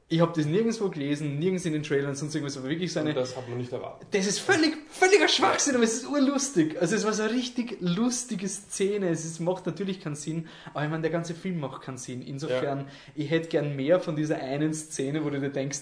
Ich 0.07 0.19
habe 0.21 0.31
das 0.35 0.45
nirgendwo 0.45 0.89
gelesen, 0.89 1.39
nirgends 1.39 1.65
in 1.65 1.73
den 1.73 1.81
Trailern, 1.81 2.13
sonst 2.13 2.35
irgendwas, 2.35 2.57
aber 2.57 2.69
wirklich 2.69 2.93
so 2.93 2.99
eine. 2.99 3.09
Und 3.09 3.15
das 3.15 3.35
hat 3.35 3.49
man 3.49 3.57
nicht 3.57 3.71
erwartet. 3.71 4.07
Das 4.11 4.27
ist 4.27 4.37
völlig, 4.39 4.77
völliger 4.91 5.27
Schwachsinn, 5.27 5.73
aber 5.73 5.83
es 5.83 5.95
ist 5.95 6.07
urlustig. 6.07 6.79
Also 6.79 6.95
es 6.95 7.03
war 7.05 7.13
so 7.13 7.23
eine 7.23 7.33
richtig 7.33 7.77
lustige 7.81 8.47
Szene. 8.47 9.09
Es 9.09 9.25
ist, 9.25 9.39
macht 9.39 9.65
natürlich 9.65 9.99
keinen 10.01 10.15
Sinn, 10.15 10.47
aber 10.75 10.83
ich 10.83 10.91
meine, 10.91 11.01
der 11.01 11.09
ganze 11.09 11.33
Film 11.33 11.59
macht 11.59 11.81
keinen 11.81 11.97
Sinn. 11.97 12.21
Insofern, 12.21 12.87
ich 13.15 13.31
hätte 13.31 13.49
gern 13.49 13.75
mehr 13.75 13.99
von 13.99 14.15
dieser 14.15 14.37
einen 14.37 14.75
Szene, 14.75 15.25
wo 15.25 15.31
du 15.31 15.39
dir 15.39 15.49
denkst, 15.49 15.79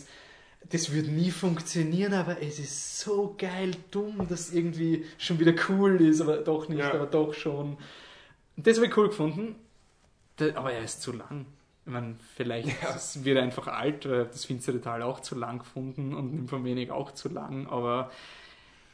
das 0.70 0.94
wird 0.94 1.08
nie 1.10 1.30
funktionieren, 1.32 2.14
aber 2.14 2.42
es 2.42 2.60
ist 2.60 3.00
so 3.02 3.36
geil 3.38 3.72
dumm, 3.92 4.26
dass 4.30 4.54
irgendwie 4.54 5.04
schon 5.18 5.38
wieder 5.40 5.54
cool 5.68 6.00
ist, 6.00 6.22
aber 6.22 6.38
doch 6.38 6.70
nicht, 6.70 6.80
Ja. 6.80 6.94
aber 6.94 7.08
doch 7.08 7.34
schon. 7.34 7.76
Das 8.56 8.78
habe 8.78 8.88
ich 8.88 8.96
cool 8.96 9.10
gefunden, 9.10 9.56
aber 10.56 10.72
er 10.72 10.86
ist 10.86 11.02
zu 11.02 11.12
lang. 11.12 11.46
Ich 11.86 11.92
meine, 11.92 12.16
vielleicht 12.36 12.70
ist- 12.96 13.26
wird 13.26 13.38
er 13.38 13.44
einfach 13.44 13.68
alt, 13.68 14.08
weil 14.10 14.22
hab 14.22 14.32
das 14.32 14.46
finstere 14.46 14.80
Tal 14.82 15.02
auch 15.02 15.20
zu 15.20 15.36
lang 15.36 15.60
gefunden 15.60 16.14
und 16.14 16.34
Nymphomaniac 16.34 16.92
auch 16.92 17.12
zu 17.12 17.30
lang, 17.30 17.68
aber 17.68 18.10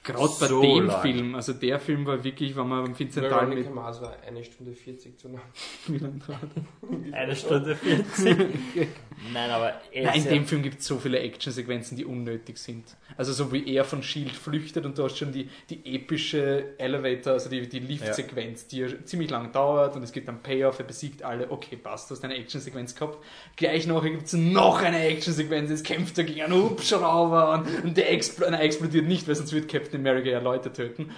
gerade 0.03 0.33
bei 0.39 0.47
So 0.47 0.61
dem 0.61 0.87
lang. 0.87 1.01
Film, 1.01 1.35
also 1.35 1.53
der 1.53 1.79
Film 1.79 2.05
war 2.05 2.23
wirklich, 2.23 2.55
wenn 2.55 2.67
man 2.67 2.85
beim 2.85 2.95
finsteren 2.95 3.29
Tal 3.29 3.47
mit... 3.47 3.73
Mars 3.73 4.01
war 4.01 4.15
eine 4.25 4.43
Stunde 4.43 4.73
40 4.73 5.17
zu 5.17 5.27
lang. 5.27 5.41
Wie 5.87 5.97
lang 5.97 6.21
dauert 6.25 7.13
Eine 7.13 7.35
Stunde 7.35 7.75
40. 7.75 8.37
Nein, 9.33 9.49
aber 9.51 9.73
er 9.91 10.05
Nein, 10.05 10.23
in 10.23 10.29
dem 10.29 10.45
Film 10.45 10.63
gibt 10.63 10.79
es 10.79 10.85
so 10.87 10.97
viele 10.97 11.19
Actionsequenzen, 11.19 11.97
die 11.97 12.05
unnötig 12.05 12.57
sind. 12.57 12.95
Also 13.17 13.33
so 13.33 13.51
wie 13.51 13.67
er 13.73 13.83
von 13.83 14.01
Shield 14.01 14.31
flüchtet 14.31 14.85
und 14.85 14.97
du 14.97 15.03
hast 15.03 15.17
schon 15.17 15.31
die, 15.31 15.49
die 15.69 15.95
epische 15.95 16.77
Elevator, 16.77 17.33
also 17.33 17.49
die, 17.49 17.67
die 17.67 17.79
Liftsequenz, 17.79 18.67
die 18.67 18.79
ja 18.79 18.87
ziemlich 19.03 19.29
lang 19.29 19.51
dauert 19.51 19.95
und 19.95 20.03
es 20.03 20.11
gibt 20.11 20.29
einen 20.29 20.39
Payoff, 20.41 20.79
er 20.79 20.85
besiegt 20.85 21.23
alle, 21.23 21.51
okay, 21.51 21.75
passt, 21.75 22.09
du 22.09 22.15
hast 22.15 22.23
eine 22.23 22.35
Actionsequenz 22.35 22.95
gehabt. 22.95 23.17
Gleich 23.57 23.87
nachher 23.87 24.11
gibt 24.11 24.27
es 24.27 24.33
noch 24.33 24.81
eine 24.81 25.03
Actionsequenz, 25.03 25.69
es 25.69 25.83
kämpft 25.83 26.17
er 26.17 26.23
gegen 26.23 26.41
einen 26.41 26.53
Hubschrauber 26.53 27.53
und, 27.53 27.83
und 27.83 27.97
der 27.97 28.11
expl 28.11 28.45
nein, 28.45 28.53
er 28.53 28.61
explodiert 28.61 29.07
nicht, 29.07 29.27
weil 29.27 29.35
sonst 29.35 29.51
wird 29.51 29.67
Captain 29.67 29.88
America 29.95 30.29
ja 30.29 30.39
Leute 30.39 30.71
töten. 30.71 31.11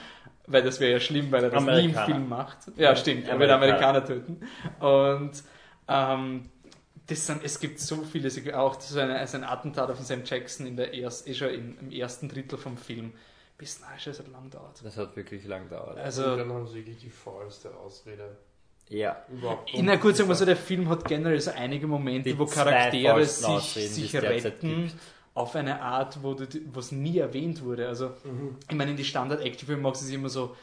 Weil 0.48 0.64
das 0.64 0.80
wäre 0.80 0.94
ja 0.94 1.00
schlimm, 1.00 1.32
weil 1.32 1.44
er 1.44 1.50
das 1.50 1.64
nie 1.64 1.86
im. 1.86 1.94
Film 1.94 2.28
macht. 2.28 2.58
Ja, 2.76 2.96
stimmt, 2.96 3.28
er 3.28 3.40
wird 3.40 3.52
Amerikaner. 3.52 4.04
Töten. 4.04 4.42
Und 4.80 5.32
ähm, 5.88 6.50
das 7.08 7.28
sind, 7.28 7.44
es 7.44 7.60
gibt 7.60 7.80
so 7.80 8.04
viele, 8.04 8.30
auch 8.58 8.80
so 8.80 9.00
eine, 9.00 9.26
so 9.28 9.38
ein 9.38 9.44
Attentat 9.44 9.90
auf 9.90 9.98
den 9.98 10.06
Sam 10.06 10.22
Jackson 10.26 10.66
in 10.66 10.78
der 10.78 10.94
erst, 10.94 11.28
eh 11.28 11.34
schon 11.34 11.50
im, 11.50 11.78
im 11.80 11.92
ersten 11.92 12.28
Drittel 12.28 12.58
vom 12.58 12.78
Film. 12.78 13.14
Bis 13.58 13.80
nein, 13.80 13.92
es 13.98 14.20
hat 14.20 14.28
lang 14.32 14.50
dauert. 14.50 14.84
Das 14.84 14.98
hat 14.98 15.16
wirklich 15.16 15.46
lang 15.46 15.70
gedauert. 15.70 15.98
und 15.98 16.02
Also, 16.02 16.36
dann 16.36 16.52
haben 16.52 16.66
sie 16.68 16.78
wirklich 16.78 16.98
die 16.98 17.10
faulste 17.10 17.70
Ausrede. 17.76 18.38
Ja. 18.90 19.24
Überhaupt. 19.32 19.72
na 19.82 19.96
gut, 19.96 20.18
sagen 20.18 20.30
wir 20.30 20.36
so, 20.36 20.46
der 20.46 20.58
Film 20.58 20.90
hat 20.90 21.06
generell 21.06 21.40
so 21.40 21.52
einige 21.52 21.88
Momente, 21.88 22.30
Die 22.30 22.38
wo 22.38 22.46
Charaktere 22.46 23.24
sich, 23.26 23.90
sich 23.90 24.16
retten 24.16 24.84
gibt. 24.88 24.96
Auf 25.34 25.56
eine 25.56 25.82
Art, 25.82 26.24
wo 26.24 26.34
du, 26.34 26.46
was 26.74 26.92
nie 26.92 27.18
erwähnt 27.20 27.64
wurde. 27.64 27.88
Also, 27.88 28.10
Mhm. 28.24 28.58
ich 28.70 28.76
meine, 28.76 28.92
in 28.92 28.98
die 28.98 29.06
Standard-Actionfilme 29.06 29.82
macht 29.82 29.96
es 29.96 30.10
immer 30.10 30.30
so, 30.30 30.56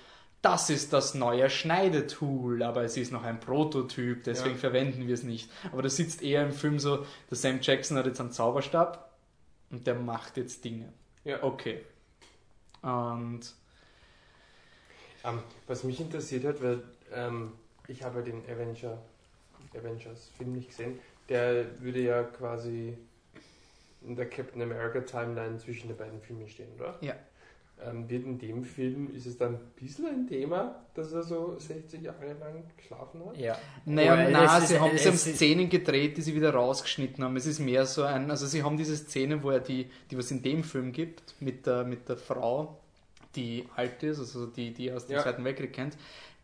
das 0.42 0.70
ist 0.70 0.92
das 0.92 1.14
neue 1.14 1.50
Schneidetool, 1.50 2.62
aber 2.62 2.82
es 2.84 2.96
ist 2.96 3.10
noch 3.10 3.24
ein 3.24 3.40
Prototyp, 3.40 4.22
deswegen 4.24 4.54
Ja. 4.54 4.60
verwenden 4.60 5.06
wir 5.08 5.14
es 5.14 5.22
nicht. 5.24 5.50
Aber 5.72 5.82
da 5.82 5.88
sitzt 5.88 6.22
eher 6.22 6.44
im 6.44 6.52
Film 6.52 6.78
so, 6.78 7.04
der 7.30 7.36
Sam 7.36 7.58
Jackson 7.60 7.96
hat 7.96 8.06
jetzt 8.06 8.20
einen 8.20 8.30
Zauberstab 8.30 9.10
und 9.70 9.86
der 9.86 9.94
macht 9.96 10.36
jetzt 10.36 10.64
Dinge. 10.64 10.92
Ja. 11.24 11.42
Okay. 11.42 11.80
Und 12.82 13.40
Ähm, 15.24 15.40
was 15.66 15.82
mich 15.82 16.00
interessiert 16.00 16.44
hat, 16.44 16.62
weil 16.62 16.82
ähm, 17.12 17.52
ich 17.88 18.02
habe 18.04 18.22
den 18.22 18.42
Avenger, 18.48 18.98
Avengers 19.76 20.30
Film 20.36 20.52
nicht 20.52 20.68
gesehen, 20.68 21.00
der 21.28 21.80
würde 21.82 22.00
ja 22.00 22.22
quasi 22.22 22.96
in 24.02 24.16
der 24.16 24.28
Captain 24.28 24.62
America 24.62 25.00
Timeline 25.00 25.58
zwischen 25.58 25.88
den 25.88 25.96
beiden 25.96 26.20
Filmen 26.20 26.48
stehen, 26.48 26.68
oder? 26.76 26.96
Ja. 27.00 27.14
Ähm, 27.84 28.08
wird 28.10 28.24
in 28.24 28.38
dem 28.40 28.64
Film, 28.64 29.14
ist 29.14 29.26
es 29.26 29.36
dann 29.38 29.54
ein 29.54 29.60
bisschen 29.76 30.06
ein 30.06 30.26
Thema, 30.26 30.84
dass 30.94 31.12
er 31.12 31.22
so 31.22 31.56
60 31.58 32.02
Jahre 32.02 32.26
lang 32.40 32.64
geschlafen 32.76 33.24
hat? 33.24 33.36
Ja. 33.36 33.56
Naja, 33.84 34.14
Aber 34.14 34.28
na, 34.30 34.56
es 34.58 34.62
ist- 34.64 34.68
sie 34.70 34.80
haben, 34.80 34.98
sie 34.98 35.06
haben 35.08 35.16
Szenen 35.16 35.68
gedreht, 35.68 36.16
die 36.16 36.22
sie 36.22 36.34
wieder 36.34 36.50
rausgeschnitten 36.52 37.22
haben. 37.22 37.36
Es 37.36 37.46
ist 37.46 37.60
mehr 37.60 37.86
so 37.86 38.02
ein, 38.02 38.30
also 38.32 38.46
sie 38.46 38.64
haben 38.64 38.76
diese 38.76 38.96
Szene, 38.96 39.42
wo 39.44 39.50
er 39.50 39.60
die, 39.60 39.88
die 40.10 40.18
was 40.18 40.30
in 40.32 40.42
dem 40.42 40.64
Film 40.64 40.90
gibt, 40.90 41.22
mit 41.40 41.66
der, 41.66 41.84
mit 41.84 42.08
der 42.08 42.16
Frau, 42.16 42.80
die 43.36 43.64
alt 43.76 44.02
ist, 44.02 44.18
also 44.18 44.46
die, 44.46 44.72
die 44.74 44.90
aus 44.90 45.06
dem 45.06 45.14
Ja. 45.14 45.22
Zweiten 45.22 45.44
Weltkrieg 45.44 45.72
kennt, 45.72 45.96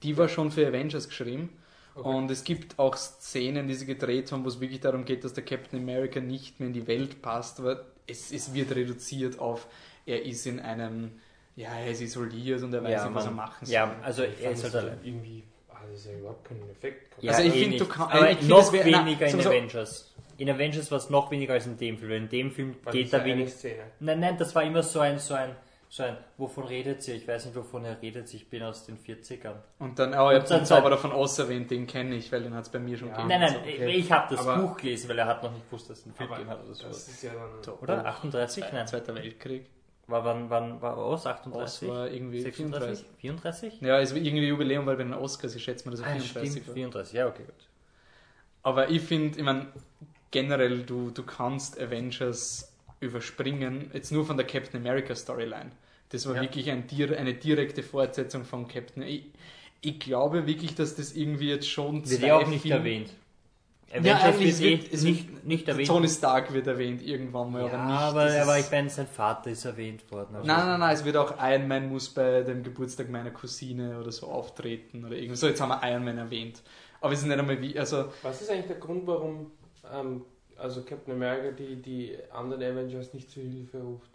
die 0.04 0.16
war 0.16 0.28
schon 0.28 0.52
für 0.52 0.64
Avengers 0.68 1.08
geschrieben. 1.08 1.48
Okay. 1.96 2.08
Und 2.08 2.30
es 2.30 2.42
gibt 2.44 2.78
auch 2.78 2.96
Szenen, 2.96 3.68
die 3.68 3.74
sie 3.74 3.86
gedreht 3.86 4.32
haben, 4.32 4.44
wo 4.44 4.48
es 4.48 4.60
wirklich 4.60 4.80
darum 4.80 5.04
geht, 5.04 5.22
dass 5.24 5.32
der 5.32 5.44
Captain 5.44 5.78
America 5.80 6.18
nicht 6.20 6.58
mehr 6.58 6.66
in 6.68 6.72
die 6.72 6.86
Welt 6.88 7.22
passt, 7.22 7.60
aber 7.60 7.84
es, 8.06 8.32
es 8.32 8.52
wird 8.52 8.74
reduziert 8.74 9.38
auf, 9.38 9.66
er 10.04 10.22
ist 10.24 10.44
in 10.46 10.58
einem, 10.60 11.12
ja, 11.56 11.68
er 11.70 11.90
ist 11.92 12.00
isoliert 12.00 12.62
und 12.62 12.74
er 12.74 12.82
weiß 12.82 12.90
Ja, 12.92 13.04
nicht, 13.06 13.14
was 13.14 13.24
er 13.26 13.30
machen 13.30 13.64
soll. 13.66 13.74
Ja, 13.74 13.94
also 14.02 14.24
Ich 14.24 14.42
er 14.42 14.50
ist 14.50 14.64
halt 14.64 14.74
allein. 14.74 14.98
irgendwie, 15.04 15.44
ah, 15.70 15.76
das 15.88 16.00
ist 16.00 16.06
ja 16.06 16.18
überhaupt 16.18 16.44
keinen 16.48 16.68
Effekt. 16.68 17.10
gehabt. 17.10 17.22
Ja, 17.22 17.32
Also 17.32 17.42
ich 17.48 17.54
eh 17.54 17.58
find, 17.60 17.70
nicht. 17.70 17.80
du 17.80 17.86
kann- 17.86 18.10
aber 18.10 18.26
find, 18.28 18.48
noch 18.48 18.72
wär- 18.72 18.86
na, 18.90 19.06
weniger 19.06 19.26
in 19.26 19.30
sagen 19.30 19.38
wir 19.38 19.42
so- 19.44 19.50
Avengers. 19.50 20.14
In 20.36 20.50
Avengers 20.50 20.90
war 20.90 20.98
es 20.98 21.10
noch 21.10 21.30
weniger 21.30 21.52
als 21.54 21.66
in 21.66 21.78
dem 21.78 21.96
Film. 21.96 22.10
weil 22.10 22.18
In 22.22 22.28
dem 22.28 22.50
Film 22.50 22.74
War 22.82 22.92
geht 22.92 23.12
da 23.12 23.24
wenig. 23.24 23.50
Szene. 23.52 23.84
Nein, 24.00 24.18
nein, 24.18 24.36
das 24.36 24.52
war 24.56 24.64
immer 24.64 24.82
so 24.82 24.98
ein, 24.98 25.20
so 25.20 25.34
ein, 25.34 25.54
so 25.94 26.02
ein, 26.02 26.16
wovon 26.38 26.64
redet 26.64 27.04
sie? 27.04 27.12
Ich 27.12 27.28
weiß 27.28 27.44
nicht, 27.44 27.54
wovon 27.54 27.84
er 27.84 28.02
redet. 28.02 28.34
Ich 28.34 28.50
bin 28.50 28.64
aus 28.64 28.84
den 28.84 28.98
40ern. 28.98 29.54
Und 29.78 29.96
dann, 29.96 30.12
oh, 30.14 30.16
habe 30.32 30.40
dann 30.40 30.58
den 30.60 30.66
Zauberer 30.66 30.98
von 30.98 31.12
Oz 31.12 31.38
erwähnt, 31.38 31.70
den 31.70 31.86
kenne 31.86 32.16
ich, 32.16 32.32
weil 32.32 32.42
den 32.42 32.52
hat 32.52 32.64
es 32.64 32.68
bei 32.68 32.80
mir 32.80 32.98
schon 32.98 33.10
Ja. 33.10 33.14
gegeben. 33.14 33.28
Nein, 33.28 33.40
nein, 33.42 33.52
So, 33.52 33.58
okay. 33.60 33.90
ich 33.90 34.10
habe 34.10 34.34
das 34.34 34.44
Aber- 34.44 34.60
Buch 34.60 34.76
gelesen, 34.76 35.08
weil 35.08 35.18
er 35.20 35.26
hat 35.26 35.44
noch 35.44 35.52
nicht 35.52 35.64
gewusst, 35.70 35.88
dass 35.88 36.00
es 36.00 36.06
einen 36.06 36.14
Film 36.16 36.30
gegeben 36.30 36.50
hat 36.50 36.64
oder 36.64 36.74
so. 36.74 36.88
das 36.88 37.06
ist 37.06 37.22
ja 37.22 37.30
dann... 37.64 37.74
Oder? 37.74 38.04
38? 38.06 38.64
Nein. 38.72 38.88
Zweiter 38.88 39.14
Weltkrieg. 39.14 39.66
War, 40.08 40.24
wann, 40.24 40.50
wann 40.50 40.82
war 40.82 40.98
Oz? 40.98 41.20
Oz 41.20 41.26
38? 41.26 41.88
war 41.88 42.10
irgendwie 42.10 42.40
36? 42.40 43.06
34. 43.20 43.78
34? 43.78 43.80
Ja, 43.80 44.00
es 44.00 44.10
war 44.10 44.20
irgendwie 44.20 44.48
Jubiläum, 44.48 44.86
weil 44.86 44.96
bei 44.96 45.04
den 45.04 45.14
Oscars, 45.14 45.54
ich 45.54 45.62
schätze 45.62 45.84
mal, 45.86 45.92
dass 45.92 46.00
er 46.00 46.06
Ah, 46.08 46.14
34 46.18 46.50
stimmt, 46.50 46.66
war. 46.66 46.74
34. 46.74 47.12
Ja, 47.14 47.28
okay, 47.28 47.44
gut. 47.44 47.68
Aber 48.64 48.90
ich 48.90 49.00
finde, 49.00 49.38
ich 49.38 49.44
meine, 49.44 49.68
generell, 50.32 50.82
du, 50.82 51.10
du 51.10 51.22
kannst 51.22 51.80
Avengers 51.80 52.72
überspringen, 52.98 53.90
jetzt 53.94 54.10
nur 54.10 54.26
von 54.26 54.36
der 54.36 54.44
Captain 54.46 54.80
America 54.80 55.14
Storyline. 55.14 55.70
Das 56.14 56.26
war 56.28 56.36
Ja. 56.36 56.42
wirklich 56.42 56.70
ein, 56.70 56.84
eine 57.18 57.34
direkte 57.34 57.82
Fortsetzung 57.82 58.44
von 58.44 58.68
Captain. 58.68 59.02
Ich, 59.02 59.24
ich 59.80 59.98
glaube 59.98 60.46
wirklich, 60.46 60.76
dass 60.76 60.94
das 60.94 61.12
irgendwie 61.14 61.48
jetzt 61.48 61.68
schon 61.68 62.08
Wird 62.08 62.20
zwei 62.20 62.26
ja 62.28 62.36
auch 62.36 62.46
nicht 62.46 62.62
Filme- 62.62 62.76
erwähnt. 62.78 63.10
Ja, 63.92 63.98
Avengers 64.16 64.22
eigentlich, 64.24 64.48
es 64.50 64.60
wird, 64.60 64.84
eh 64.84 64.94
es 64.94 65.02
nicht, 65.02 65.32
wird, 65.32 65.44
nicht 65.44 65.68
erwähnt. 65.68 65.88
Tony 65.88 66.08
Stark 66.08 66.52
wird 66.52 66.66
erwähnt 66.68 67.02
irgendwann 67.02 67.50
mal, 67.52 67.66
ja, 67.66 67.72
aber 67.72 67.84
nicht. 67.84 68.00
aber, 68.00 68.24
dieses- 68.26 68.40
aber 68.42 68.58
ich 68.60 68.70
meine, 68.70 68.90
sein 68.90 69.06
Vater 69.08 69.50
ist 69.50 69.64
erwähnt 69.64 70.10
worden. 70.12 70.36
also- 70.36 70.46
Nein, 70.46 70.66
nein, 70.66 70.80
nein, 70.80 70.94
es 70.94 71.04
wird 71.04 71.16
auch 71.16 71.34
Iron 71.40 71.66
Man 71.68 71.88
muss 71.88 72.08
bei 72.10 72.42
dem 72.42 72.62
Geburtstag 72.62 73.08
meiner 73.10 73.30
Cousine 73.32 73.98
oder 74.00 74.10
so 74.12 74.28
auftreten 74.28 75.04
oder 75.04 75.16
irgendwie 75.16 75.36
so. 75.36 75.48
Jetzt 75.48 75.60
haben 75.60 75.68
wir 75.70 75.80
Iron 75.90 76.04
Man 76.04 76.18
erwähnt. 76.18 76.62
Aber 77.00 77.12
es 77.12 77.20
ist 77.20 77.26
nicht 77.26 77.38
einmal 77.38 77.60
wie, 77.60 77.76
also 77.78 78.06
Was 78.22 78.40
ist 78.40 78.50
eigentlich 78.50 78.66
der 78.66 78.76
Grund, 78.76 79.04
warum 79.06 79.50
ähm, 79.92 80.22
also 80.56 80.82
Captain 80.82 81.12
America 81.14 81.50
die, 81.50 81.76
die 81.82 82.16
anderen 82.32 82.62
Avengers 82.62 83.12
nicht 83.14 83.30
zu 83.30 83.40
Hilfe 83.40 83.78
ruft? 83.80 84.13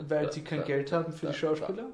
Weil 0.00 0.32
sie 0.32 0.42
kein 0.42 0.64
Geld 0.64 0.92
haben 0.92 1.12
für 1.12 1.26
die 1.28 1.34
Schauspieler? 1.34 1.86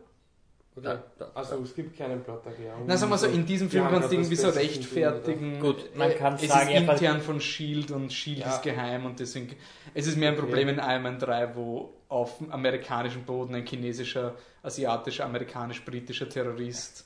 Okay. 0.74 0.96
Also 1.34 1.56
es 1.62 1.74
gibt 1.74 1.98
keinen 1.98 2.22
Plotterklärung. 2.22 2.84
Na, 2.86 2.96
sagen 2.96 3.12
wir 3.12 3.18
so, 3.18 3.26
in 3.26 3.44
diesem 3.44 3.68
Film 3.68 3.84
Ja, 3.84 3.90
kannst 3.90 4.10
du 4.10 4.14
irgendwie 4.14 4.36
so 4.36 4.48
rechtfertigen. 4.48 5.60
Gut, 5.60 5.94
man 5.94 6.10
äh, 6.10 6.14
kann 6.14 6.34
es 6.36 6.48
sagen, 6.48 6.70
ist 6.70 6.74
er 6.74 6.92
intern 6.92 7.20
von 7.20 7.42
Shield 7.42 7.90
und 7.90 8.10
Shield 8.10 8.38
Ja. 8.38 8.54
ist 8.54 8.62
geheim 8.62 9.04
und 9.04 9.20
deswegen. 9.20 9.54
Es 9.92 10.06
ist 10.06 10.16
mehr 10.16 10.30
ein 10.30 10.34
Okay. 10.34 10.44
Problem 10.44 10.68
in 10.70 10.78
Iron 10.78 11.02
Man 11.02 11.18
3, 11.18 11.56
wo 11.56 11.92
auf 12.08 12.38
dem 12.38 12.50
amerikanischen 12.50 13.24
Boden 13.24 13.54
ein 13.54 13.66
chinesischer, 13.66 14.34
asiatischer, 14.62 15.26
amerikanisch-britischer 15.26 16.28
Terrorist 16.30 17.04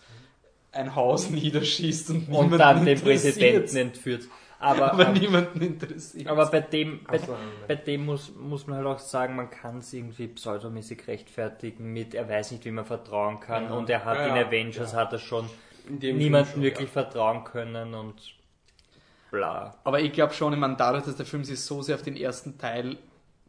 ein 0.70 0.94
Haus 0.94 1.30
niederschießt 1.30 2.10
und, 2.10 2.28
und 2.28 2.50
dann 2.58 2.84
den. 2.84 3.00
Präsidenten 3.00 3.76
entführt. 3.78 4.28
Aber, 4.58 4.92
aber 4.92 5.08
aber, 5.08 5.12
niemanden 5.12 5.60
interessiert. 5.60 6.26
aber 6.28 6.46
bei 6.50 6.60
dem, 6.60 7.04
bei, 7.10 7.20
Also, 7.20 7.36
bei 7.66 7.74
dem 7.76 8.06
muss, 8.06 8.34
muss 8.34 8.66
man 8.66 8.78
halt 8.78 8.86
auch 8.86 8.98
sagen, 8.98 9.36
man 9.36 9.50
kann 9.50 9.78
es 9.78 9.92
irgendwie 9.92 10.28
pseudomäßig 10.28 11.06
rechtfertigen 11.06 11.92
mit, 11.92 12.14
er 12.14 12.28
weiß 12.28 12.52
nicht, 12.52 12.64
wie 12.64 12.70
man 12.70 12.84
vertrauen 12.86 13.40
kann 13.40 13.64
Ja. 13.64 13.70
und 13.70 13.90
er 13.90 14.04
hat 14.04 14.18
Ja, 14.18 14.26
in 14.26 14.36
ja, 14.36 14.46
Avengers 14.46 14.92
ja. 14.92 14.98
hat 14.98 15.12
er 15.12 15.18
schon 15.18 15.48
Film 15.88 16.44
schon, 16.44 16.62
wirklich 16.62 16.88
vertrauen 16.90 17.44
können 17.44 17.94
und 17.94 18.34
bla. 19.30 19.76
Aber 19.84 20.00
ich 20.00 20.12
glaube 20.12 20.32
schon, 20.34 20.52
ich 20.52 20.58
meine, 20.58 20.76
dadurch, 20.76 21.04
dass 21.04 21.16
der 21.16 21.26
Film 21.26 21.44
sich 21.44 21.60
so 21.60 21.82
sehr 21.82 21.96
auf 21.96 22.02
den 22.02 22.16
ersten 22.16 22.58
Teil 22.58 22.98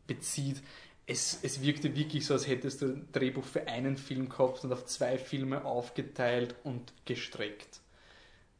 bezieht, 0.07 0.61
es, 1.05 1.39
es 1.43 1.61
wirkte 1.61 1.95
wirklich 1.95 2.25
so, 2.25 2.33
als 2.33 2.47
hättest 2.47 2.81
du 2.81 2.87
ein 2.87 3.09
Drehbuch 3.13 3.45
für 3.45 3.67
einen 3.67 3.97
Film 3.97 4.27
gehabt 4.29 4.63
und 4.63 4.73
auf 4.73 4.85
zwei 4.85 5.17
Filme 5.17 5.63
aufgeteilt 5.65 6.55
und 6.63 6.93
gestreckt. 7.05 7.79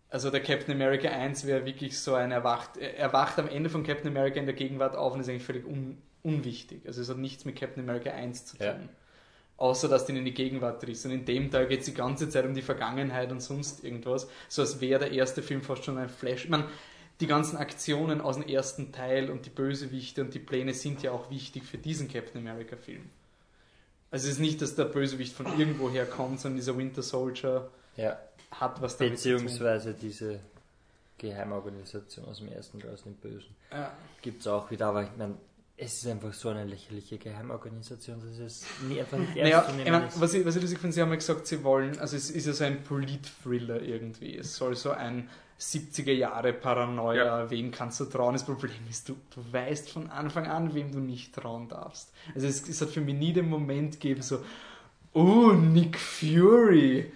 Also 0.09 0.29
der 0.29 0.41
Captain 0.41 0.73
America 0.73 1.09
1 1.09 1.45
wäre 1.45 1.65
wirklich 1.65 1.99
so 1.99 2.13
ein 2.15 2.31
erwacht, 2.31 2.77
er 2.77 3.11
wacht 3.11 3.39
am 3.39 3.47
Ende 3.49 3.69
von 3.69 3.83
Captain 3.83 4.07
America 4.07 4.39
in 4.39 4.45
der 4.45 4.55
Gegenwart 4.55 4.95
auf 4.95 5.13
und 5.13 5.19
ist 5.19 5.29
eigentlich 5.29 5.43
völlig 5.43 5.65
un, 5.65 5.97
unwichtig. 6.23 6.81
Also 6.87 7.01
es 7.01 7.09
hat 7.09 7.17
nichts 7.17 7.43
mit 7.43 7.57
Captain 7.57 7.83
America 7.83 8.11
1 8.11 8.45
zu 8.45 8.57
tun. 8.57 8.65
Ja. 8.65 8.79
Außer 9.57 9.89
dass 9.89 10.07
ihn 10.07 10.15
in 10.15 10.23
die 10.23 10.33
Gegenwart 10.33 10.81
triffst. 10.81 11.05
Und 11.05 11.11
in 11.11 11.25
dem 11.25 11.51
Teil 11.51 11.67
geht 11.67 11.81
es 11.81 11.87
die 11.87 11.93
ganze 11.93 12.29
Zeit 12.29 12.45
um 12.45 12.53
die 12.53 12.61
Vergangenheit 12.61 13.31
und 13.31 13.41
sonst 13.41 13.83
irgendwas. 13.83 14.29
So 14.47 14.61
als 14.61 14.79
wäre 14.79 14.99
der 14.99 15.11
erste 15.11 15.41
Film 15.41 15.61
fast 15.61 15.83
schon 15.83 15.97
ein 15.97 16.09
Flash. 16.09 16.45
Ich 16.45 16.49
meine, 16.49 16.67
die 17.19 17.27
ganzen 17.27 17.57
Aktionen 17.57 18.21
aus 18.21 18.37
dem 18.37 18.47
ersten 18.47 18.91
Teil 18.91 19.29
und 19.31 19.45
die 19.45 19.49
Bösewichte 19.49 20.21
und 20.21 20.33
die 20.33 20.39
Pläne 20.39 20.73
sind 20.73 21.01
ja 21.01 21.11
auch 21.11 21.31
wichtig 21.31 21.63
für 21.63 21.79
diesen 21.79 22.07
Captain 22.07 22.39
America 22.39 22.75
Film. 22.77 23.09
Also 24.11 24.27
es 24.27 24.35
ist 24.35 24.39
nicht, 24.39 24.61
dass 24.61 24.75
der 24.75 24.85
Bösewicht 24.85 25.33
von 25.33 25.47
irgendwoher 25.59 26.05
kommt, 26.05 26.39
sondern 26.39 26.57
dieser 26.57 26.77
Winter 26.77 27.01
Soldier 27.01 27.69
Ja. 27.97 28.17
hat 28.51 28.81
was 28.81 28.95
damit. 28.97 29.13
Beziehungsweise 29.15 29.93
diese 29.93 30.39
Geheimorganisation 31.17 32.25
aus 32.25 32.37
dem 32.39 32.51
ersten 32.51 32.79
Teil, 32.79 32.93
aus 32.93 33.03
dem 33.03 33.13
Bösen. 33.15 33.55
Ja. 33.71 33.91
Gibt 34.21 34.41
es 34.41 34.47
auch 34.47 34.69
wieder, 34.71 34.87
aber 34.87 35.03
ich 35.03 35.09
meine, 35.17 35.35
es 35.75 35.95
ist 36.03 36.07
einfach 36.07 36.33
so 36.33 36.49
eine 36.49 36.63
lächerliche 36.65 37.17
Geheimorganisation, 37.17 38.19
dass 38.19 38.39
es 38.39 38.65
nie 38.87 38.99
einfach 38.99 39.17
nicht 39.17 39.35
ernst 39.35 39.43
Naja, 39.43 39.63
zu 39.65 39.71
ich 39.71 39.77
nehmen 39.77 39.91
mein, 39.91 40.07
ist. 40.07 40.19
was, 40.21 40.33
ich, 40.33 40.45
was 40.45 40.55
ich 40.55 40.61
lustig 40.61 40.79
finde, 40.79 40.93
sie 40.93 41.01
haben 41.01 41.09
ja 41.09 41.15
gesagt, 41.15 41.47
sie 41.47 41.63
wollen, 41.63 41.97
also 41.99 42.15
es 42.15 42.29
ist 42.31 42.47
ja 42.47 42.53
so 42.53 42.63
ein 42.63 42.83
Polit-Thriller 42.83 43.81
irgendwie. 43.81 44.37
Es 44.37 44.55
soll 44.55 44.75
so 44.75 44.91
ein 44.91 45.29
70er 45.59 46.11
Jahre 46.13 46.53
Paranoia, 46.53 47.41
Ja. 47.43 47.49
wem 47.49 47.71
kannst 47.71 47.99
du 47.99 48.05
trauen? 48.05 48.33
Das 48.33 48.43
Problem 48.45 48.77
ist, 48.89 49.09
du, 49.09 49.17
du 49.33 49.41
weißt 49.53 49.89
von 49.89 50.09
Anfang 50.09 50.45
an, 50.47 50.73
wem 50.75 50.91
du 50.91 50.99
nicht 50.99 51.33
trauen 51.33 51.67
darfst. 51.67 52.11
Also 52.35 52.47
es, 52.47 52.67
es 52.67 52.79
hat 52.81 52.89
für 52.89 53.01
mich 53.01 53.15
nie 53.15 53.33
den 53.33 53.49
Moment 53.49 53.93
gegeben, 53.99 54.21
so, 54.21 54.43
oh, 55.13 55.51
Nick 55.51 55.97
Fury. 55.97 57.11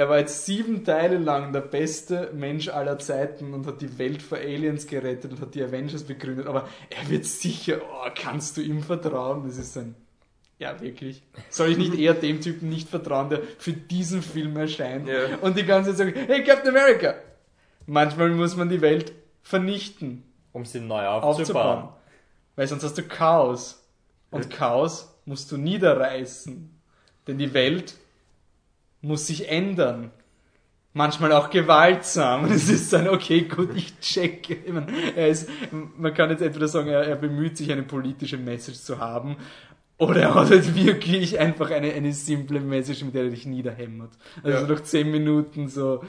Er 0.00 0.08
war 0.08 0.18
jetzt 0.18 0.46
sieben 0.46 0.82
Teile 0.82 1.18
lang 1.18 1.52
der 1.52 1.60
beste 1.60 2.30
Mensch 2.32 2.68
aller 2.70 2.98
Zeiten 2.98 3.52
und 3.52 3.66
hat 3.66 3.82
die 3.82 3.98
Welt 3.98 4.22
vor 4.22 4.38
Aliens 4.38 4.86
gerettet 4.86 5.30
und 5.32 5.42
hat 5.42 5.54
die 5.54 5.62
Avengers 5.62 6.04
begründet, 6.04 6.46
aber 6.46 6.66
er 6.88 7.10
wird 7.10 7.26
sicher, 7.26 7.82
oh, 7.82 8.08
kannst 8.14 8.56
du 8.56 8.62
ihm 8.62 8.82
vertrauen? 8.82 9.44
Das 9.46 9.58
ist 9.58 9.76
ein, 9.76 9.94
ja, 10.58 10.80
wirklich. 10.80 11.22
Soll 11.50 11.72
ich 11.72 11.76
nicht 11.76 11.92
eher 11.98 12.14
dem 12.14 12.40
Typen 12.40 12.70
nicht 12.70 12.88
vertrauen, 12.88 13.28
der 13.28 13.42
für 13.58 13.74
diesen 13.74 14.22
Film 14.22 14.56
erscheint 14.56 15.06
Ja. 15.06 15.36
und 15.42 15.58
die 15.58 15.66
ganze 15.66 15.94
Zeit 15.94 16.14
sagt, 16.14 16.28
hey 16.30 16.44
Captain 16.44 16.74
America! 16.74 17.16
Manchmal 17.84 18.30
muss 18.30 18.56
man 18.56 18.70
die 18.70 18.80
Welt 18.80 19.12
vernichten, 19.42 20.22
Um 20.54 20.64
sie 20.64 20.80
neu 20.80 21.06
aufzubauen. 21.06 21.40
aufzubauen. 21.42 21.88
Weil 22.56 22.66
sonst 22.68 22.84
hast 22.84 22.96
du 22.96 23.02
Chaos. 23.02 23.86
Und 24.30 24.48
Chaos 24.48 25.14
musst 25.26 25.52
du 25.52 25.58
niederreißen. 25.58 26.70
Denn 27.26 27.36
die 27.36 27.52
Welt 27.52 27.96
muss 29.02 29.26
sich 29.26 29.48
ändern. 29.48 30.10
Manchmal 30.92 31.32
auch 31.32 31.50
gewaltsam. 31.50 32.44
Und 32.44 32.52
es 32.52 32.68
ist 32.68 32.92
dann, 32.92 33.08
okay, 33.08 33.42
gut, 33.42 33.70
ich 33.76 33.98
checke. 34.00 34.54
Ich 34.64 34.72
meine, 34.72 34.86
er 35.16 35.28
ist, 35.28 35.48
man 35.96 36.12
kann 36.14 36.30
jetzt 36.30 36.42
entweder 36.42 36.68
sagen, 36.68 36.88
er, 36.88 37.02
er 37.06 37.16
bemüht 37.16 37.56
sich, 37.56 37.70
eine 37.70 37.82
politische 37.84 38.36
Message 38.38 38.78
zu 38.78 38.98
haben. 38.98 39.36
Oder 39.98 40.22
er 40.22 40.34
hat 40.34 40.50
halt 40.50 40.74
wirklich 40.84 41.38
einfach 41.38 41.70
eine, 41.70 41.92
eine 41.92 42.12
simple 42.12 42.58
Message, 42.60 43.04
mit 43.04 43.14
der 43.14 43.24
er 43.24 43.30
dich 43.30 43.46
niederhämmert. 43.46 44.10
Also 44.42 44.58
Ja. 44.58 44.66
nach 44.66 44.82
zehn 44.82 45.10
Minuten 45.10 45.68
so, 45.68 46.02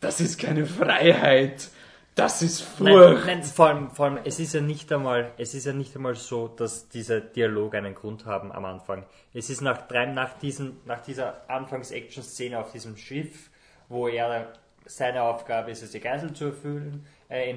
das 0.00 0.20
ist 0.20 0.38
keine 0.40 0.66
Freiheit. 0.66 1.70
Das 2.14 2.42
ist 2.42 2.78
Nein, 2.78 2.92
Furcht. 2.92 3.26
nein, 3.26 3.42
vor 3.42 3.68
allem, 3.68 3.90
vor 3.90 4.04
allem, 4.06 4.18
es 4.24 4.38
ist 4.38 4.52
ja 4.52 4.60
nicht 4.60 4.92
einmal, 4.92 5.32
es 5.38 5.54
ist 5.54 5.64
ja 5.64 5.72
nicht 5.72 5.96
einmal 5.96 6.14
so, 6.14 6.46
dass 6.46 6.88
diese 6.88 7.22
Dialoge 7.22 7.78
einen 7.78 7.94
Grund 7.94 8.26
haben 8.26 8.52
am 8.52 8.66
Anfang. 8.66 9.06
Es 9.32 9.48
ist 9.48 9.62
nach 9.62 9.88
drei, 9.88 10.06
nach 10.06 10.38
diesem, 10.38 10.76
nach 10.84 11.00
dieser 11.00 11.48
Anfangs-Action-Szene 11.48 12.58
auf 12.58 12.70
diesem 12.72 12.98
Schiff, 12.98 13.48
wo 13.88 14.08
er 14.08 14.52
seine 14.84 15.22
Aufgabe 15.22 15.70
ist, 15.70 15.82
es 15.82 15.92
die 15.92 16.00
Geisel 16.00 16.34
zu 16.34 16.46
erfüllen, 16.46 17.06
äh, 17.30 17.50
äh, 17.50 17.56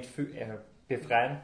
befreien. 0.87 1.39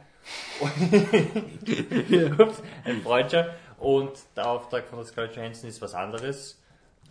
Ups, 2.40 2.62
ein 2.86 3.02
Freudscher. 3.02 3.56
Und 3.78 4.12
der 4.38 4.48
Auftrag 4.48 4.88
von 4.88 5.00
der 5.00 5.08
Scarlett 5.08 5.36
Johansson 5.36 5.68
ist 5.68 5.82
was 5.82 5.96
anderes. 5.96 6.61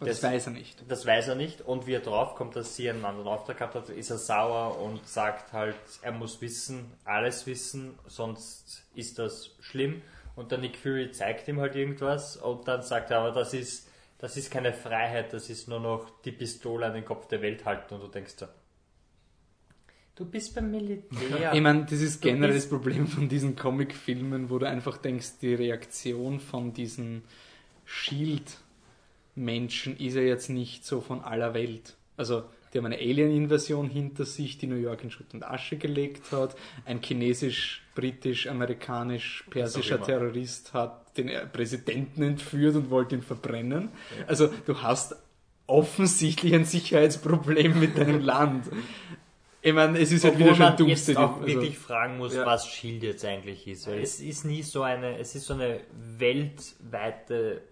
Das 0.00 0.22
weiß 0.22 0.46
er 0.46 0.52
nicht. 0.52 0.82
Das 0.88 1.04
weiß 1.04 1.28
er 1.28 1.34
nicht 1.34 1.60
und 1.60 1.86
wie 1.86 1.92
er 1.92 2.00
draufkommt, 2.00 2.56
dass 2.56 2.74
sie 2.74 2.88
einen 2.88 3.04
anderen 3.04 3.28
Auftrag 3.28 3.58
gehabt 3.58 3.74
hat, 3.74 3.88
ist 3.90 4.10
er 4.10 4.18
sauer 4.18 4.80
und 4.80 5.06
sagt 5.06 5.52
halt, 5.52 5.76
er 6.00 6.12
muss 6.12 6.40
wissen, 6.40 6.92
alles 7.04 7.46
wissen, 7.46 7.98
sonst 8.06 8.84
ist 8.94 9.18
das 9.18 9.56
schlimm. 9.60 10.02
Und 10.36 10.52
der 10.52 10.58
Nick 10.58 10.76
Fury 10.76 11.10
zeigt 11.10 11.48
ihm 11.48 11.60
halt 11.60 11.76
irgendwas 11.76 12.36
und 12.36 12.66
dann 12.66 12.82
sagt 12.82 13.10
er, 13.10 13.18
aber 13.18 13.32
das 13.32 13.52
ist, 13.52 13.88
das 14.18 14.36
ist 14.36 14.50
keine 14.50 14.72
Freiheit, 14.72 15.32
das 15.32 15.50
ist 15.50 15.68
nur 15.68 15.80
noch 15.80 16.08
die 16.24 16.32
Pistole 16.32 16.86
an 16.86 16.94
den 16.94 17.04
Kopf 17.04 17.26
der 17.26 17.42
Welt 17.42 17.64
halten 17.66 17.94
und 17.94 18.00
du 18.00 18.08
denkst 18.08 18.34
so, 18.38 18.46
du 20.14 20.24
bist 20.24 20.54
beim 20.54 20.70
Militär. 20.70 21.52
Ich 21.52 21.60
meine, 21.60 21.84
das 21.84 22.00
ist 22.00 22.22
generell 22.22 22.54
das 22.54 22.68
Problem 22.68 23.06
von 23.06 23.28
diesen 23.28 23.56
Comic-Filmen, 23.56 24.48
wo 24.48 24.58
du 24.58 24.66
einfach 24.66 24.96
denkst, 24.96 25.40
die 25.42 25.54
Reaktion 25.54 26.40
von 26.40 26.72
diesen 26.72 27.24
Shield-Menschen 29.40 29.96
ist 29.96 30.14
ja 30.14 30.22
jetzt 30.22 30.50
nicht 30.50 30.84
so 30.84 31.00
von 31.00 31.20
aller 31.22 31.54
Welt. 31.54 31.96
Also, 32.16 32.44
die 32.72 32.78
haben 32.78 32.86
eine 32.86 32.96
Alien-Invasion 32.98 33.88
hinter 33.88 34.24
sich, 34.24 34.58
die 34.58 34.66
New 34.66 34.76
York 34.76 35.02
in 35.02 35.10
Schutt 35.10 35.32
und 35.34 35.42
Asche 35.42 35.76
gelegt 35.76 36.30
hat. 36.32 36.54
Ein 36.84 37.02
chinesisch, 37.02 37.82
britisch, 37.94 38.46
amerikanisch, 38.46 39.44
persischer. 39.50 40.00
Terrorist 40.02 40.72
hat 40.74 41.16
den 41.16 41.30
Präsidenten 41.52 42.22
entführt 42.22 42.76
und 42.76 42.90
wollte 42.90 43.16
ihn 43.16 43.22
verbrennen. 43.22 43.88
Also, 44.28 44.48
du 44.66 44.82
hast 44.82 45.16
offensichtlich 45.66 46.54
ein 46.54 46.64
Sicherheitsproblem 46.64 47.78
mit 47.80 47.96
deinem 47.96 48.20
Land. 48.24 48.66
Ich 49.62 49.74
meine, 49.74 49.98
es 49.98 50.10
ist 50.10 50.24
halt 50.24 50.38
wieder 50.38 50.54
schon 50.54 50.74
dummste. 50.76 51.12
jetzt 51.12 51.18
auch 51.18 51.36
also- 51.36 51.46
wirklich 51.46 51.78
fragen 51.78 52.18
muss, 52.18 52.34
Ja. 52.34 52.46
was 52.46 52.66
Shield 52.66 53.02
jetzt 53.02 53.24
eigentlich 53.24 53.66
ist. 53.68 53.86
Weil 53.86 54.00
es 54.00 54.20
ist 54.20 54.44
nie 54.44 54.62
so 54.62 54.82
eine, 54.82 55.18
es 55.18 55.34
ist 55.34 55.46
so 55.46 55.54
eine 55.54 55.80
weltweite 56.18 57.62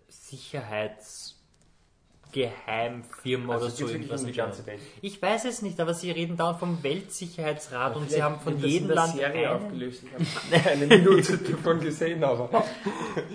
Sicherheitsgeheimfirma 2.32 3.54
Also 3.54 3.66
oder 3.66 3.74
so 3.74 3.88
irgendwas. 3.88 4.24
die 4.24 4.32
ganze 4.32 4.66
Welt. 4.66 4.80
Ich 5.00 5.20
weiß 5.20 5.44
es 5.46 5.62
nicht, 5.62 5.80
aber 5.80 5.94
sie 5.94 6.10
reden 6.10 6.36
dauernd 6.36 6.58
vom 6.58 6.82
Weltsicherheitsrat 6.82 7.96
und 7.96 8.10
sie 8.10 8.22
haben 8.22 8.40
von 8.40 8.58
jedem 8.58 8.82
in 8.82 8.86
der 8.88 8.96
Land 8.96 9.14
Serie 9.14 9.50
einen. 9.50 9.62
aufgelöst. 9.64 10.02
Ich 10.04 10.54
habe 10.54 10.70
eine 10.70 10.86
Minute 10.86 11.38
davon 11.38 11.80
gesehen, 11.80 12.22
aber 12.24 12.64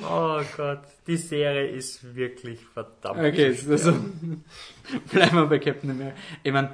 Oh 0.09 0.41
Gott, 0.57 0.81
die 1.07 1.17
Serie 1.17 1.67
ist 1.67 2.15
wirklich 2.15 2.59
verdammt. 2.73 3.19
Okay, 3.19 3.55
also 3.69 3.93
bleiben 5.11 5.35
wir 5.37 5.45
bei 5.47 5.59
Captain 5.59 5.91
America. 5.91 6.15
Ich 6.43 6.51
meine, 6.51 6.71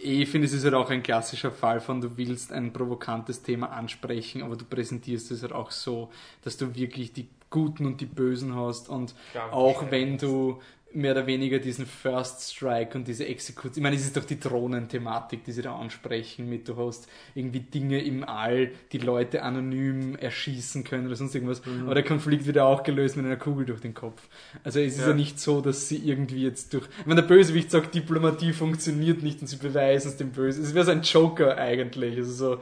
ich 0.00 0.28
finde, 0.28 0.46
es 0.46 0.52
ist 0.52 0.64
halt 0.64 0.74
auch 0.74 0.90
ein 0.90 1.02
klassischer 1.02 1.50
Fall 1.50 1.80
von, 1.80 2.00
du 2.00 2.16
willst 2.16 2.52
ein 2.52 2.72
provokantes 2.72 3.42
Thema 3.42 3.70
ansprechen, 3.72 4.42
aber 4.44 4.54
du 4.54 4.64
präsentierst 4.64 5.32
es 5.32 5.42
halt 5.42 5.52
auch 5.52 5.72
so, 5.72 6.10
dass 6.42 6.56
du 6.56 6.74
wirklich 6.76 7.12
die 7.12 7.28
Guten 7.50 7.86
und 7.86 8.00
die 8.00 8.06
Bösen 8.06 8.54
hast 8.54 8.88
und 8.90 9.14
Ja, 9.34 9.50
auch 9.50 9.90
wenn 9.90 10.18
du 10.18 10.60
mehr 10.94 11.12
oder 11.12 11.26
weniger 11.26 11.58
diesen 11.58 11.84
First 11.84 12.50
Strike 12.54 12.96
und 12.96 13.06
diese 13.06 13.26
Exekution, 13.26 13.72
ich 13.76 13.82
meine, 13.82 13.94
es 13.96 14.02
ist 14.06 14.16
doch 14.16 14.24
die 14.24 14.40
Drohnenthematik, 14.40 15.44
die 15.44 15.52
sie 15.52 15.60
da 15.60 15.76
ansprechen, 15.76 16.48
mit 16.48 16.66
du 16.66 16.76
hast 16.78 17.08
irgendwie 17.34 17.60
Dinge 17.60 18.02
im 18.02 18.24
All, 18.24 18.70
die 18.92 18.98
Leute 18.98 19.42
anonym 19.42 20.16
erschießen 20.16 20.84
können 20.84 21.06
oder 21.06 21.16
sonst 21.16 21.34
irgendwas, 21.34 21.60
aber 21.84 21.94
der 21.94 22.04
Konflikt 22.04 22.46
wird 22.46 22.56
ja 22.56 22.64
auch 22.64 22.82
gelöst 22.84 23.16
mit 23.18 23.26
einer 23.26 23.36
Kugel 23.36 23.66
durch 23.66 23.80
den 23.80 23.92
Kopf. 23.92 24.22
Also 24.64 24.80
es 24.80 24.94
ist 24.94 25.00
ja, 25.02 25.08
Ja. 25.08 25.14
nicht 25.14 25.38
so, 25.38 25.60
dass 25.60 25.88
sie 25.88 25.98
irgendwie 25.98 26.42
jetzt 26.44 26.72
durch, 26.72 26.84
ich 27.00 27.06
meine, 27.06 27.20
der 27.20 27.28
Bösewicht 27.28 27.70
sagt, 27.70 27.94
Diplomatie 27.94 28.52
funktioniert 28.54 29.22
nicht 29.22 29.42
und 29.42 29.46
sie 29.46 29.56
beweisen 29.56 30.08
es 30.08 30.16
dem 30.16 30.30
Bösen. 30.30 30.64
Es 30.64 30.74
wäre 30.74 30.86
so 30.86 30.92
ein 30.92 31.02
Joker 31.02 31.58
eigentlich, 31.58 32.16
also 32.16 32.32
so, 32.32 32.60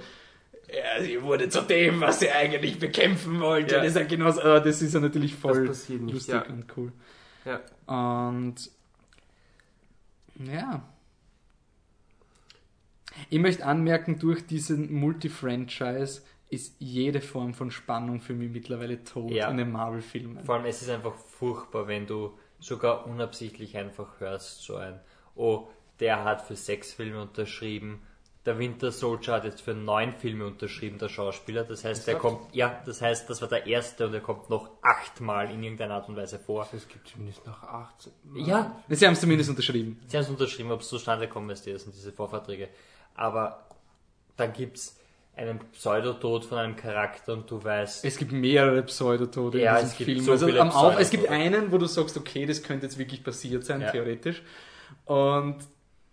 ja, 0.68 1.00
sie 1.04 1.22
wurde 1.22 1.48
zu 1.48 1.60
dem, 1.62 2.00
was 2.00 2.18
sie 2.18 2.30
eigentlich 2.32 2.80
bekämpfen 2.80 3.40
wollte. 3.40 3.76
Ja. 3.76 3.80
Das 3.82 3.90
ist 3.90 3.96
ja 3.96 4.02
genauso, 4.04 4.40
das 4.40 4.82
ist 4.82 4.94
ja 4.94 4.98
natürlich 5.00 5.36
voll 5.36 5.66
lustig 5.66 6.28
Ja. 6.28 6.42
und 6.42 6.64
cool. 6.76 6.90
Ja. 7.46 7.60
Und 7.86 8.70
ja. 10.44 10.82
Ich 13.30 13.38
möchte 13.38 13.64
anmerken, 13.64 14.18
durch 14.18 14.46
diesen 14.46 14.92
Multi-Franchise 14.92 16.22
ist 16.50 16.76
jede 16.78 17.20
Form 17.20 17.54
von 17.54 17.70
Spannung 17.70 18.20
für 18.20 18.34
mich 18.34 18.50
mittlerweile 18.50 19.02
tot 19.02 19.30
Ja. 19.30 19.48
in 19.50 19.56
den 19.56 19.72
Marvel-Filmen. 19.72 20.44
Vor 20.44 20.56
allem, 20.56 20.66
es 20.66 20.82
ist 20.82 20.90
einfach 20.90 21.14
furchtbar, 21.14 21.88
wenn 21.88 22.06
du 22.06 22.36
sogar 22.60 23.06
unabsichtlich 23.06 23.76
einfach 23.76 24.20
hörst, 24.20 24.62
so 24.62 24.76
ein, 24.76 25.00
oh, 25.34 25.68
der 26.00 26.24
hat 26.24 26.42
für 26.42 26.56
sechs 26.56 26.92
Filme 26.92 27.22
unterschrieben, 27.22 28.02
der 28.46 28.58
Winter 28.58 28.92
Soldier 28.92 29.34
hat 29.34 29.44
jetzt 29.44 29.60
für 29.60 29.74
neun 29.74 30.12
Filme 30.12 30.46
unterschrieben, 30.46 30.98
der 30.98 31.08
Schauspieler. 31.08 31.64
Das 31.64 31.84
heißt, 31.84 32.06
Exakt. 32.08 32.20
kommt, 32.22 32.54
ja, 32.54 32.80
das 32.86 33.02
heißt, 33.02 33.28
das 33.28 33.40
war 33.42 33.48
der 33.48 33.66
erste 33.66 34.06
und 34.06 34.14
er 34.14 34.20
kommt 34.20 34.48
noch 34.48 34.70
achtmal 34.82 35.50
in 35.50 35.62
irgendeiner 35.62 35.94
Art 35.94 36.08
und 36.08 36.16
Weise 36.16 36.38
vor. 36.38 36.68
es 36.72 36.86
gibt 36.88 37.08
zumindest 37.08 37.44
noch 37.46 37.62
18. 37.62 38.12
Ja, 38.36 38.80
Sie 38.88 39.04
haben 39.06 39.14
es 39.14 39.20
zumindest 39.20 39.50
unterschrieben. 39.50 40.00
sie 40.06 40.16
haben 40.16 40.24
es 40.24 40.30
unterschrieben, 40.30 40.70
ob 40.70 40.80
es 40.80 40.88
zustande 40.88 41.28
kommt, 41.28 41.50
weißt 41.50 41.66
du, 41.66 41.72
das 41.72 41.82
sind 41.82 41.94
diese 41.94 42.12
Vorverträge. 42.12 42.68
Aber 43.14 43.66
dann 44.36 44.52
gibt's 44.52 44.98
einen 45.34 45.58
Pseudotod 45.72 46.44
von 46.46 46.58
einem 46.58 46.76
Charakter 46.76 47.34
und 47.34 47.50
du 47.50 47.62
weißt, 47.62 48.04
Es 48.04 48.16
gibt 48.16 48.32
mehrere 48.32 48.82
Pseudotode 48.84 49.60
Ja, 49.60 49.76
in 49.78 49.84
diesem 49.84 49.90
es 49.90 49.96
gibt 49.98 50.10
Film. 50.10 50.24
so 50.24 50.32
also 50.32 50.48
am 50.58 50.70
Auf, 50.70 50.98
es 50.98 51.10
gibt 51.10 51.28
einen, 51.28 51.72
wo 51.72 51.78
du 51.78 51.84
sagst, 51.86 52.16
okay, 52.16 52.46
das 52.46 52.62
könnte 52.62 52.86
jetzt 52.86 52.96
wirklich 52.96 53.22
passiert 53.22 53.64
sein, 53.64 53.82
Ja. 53.82 53.90
theoretisch. 53.90 54.42
Und 55.04 55.58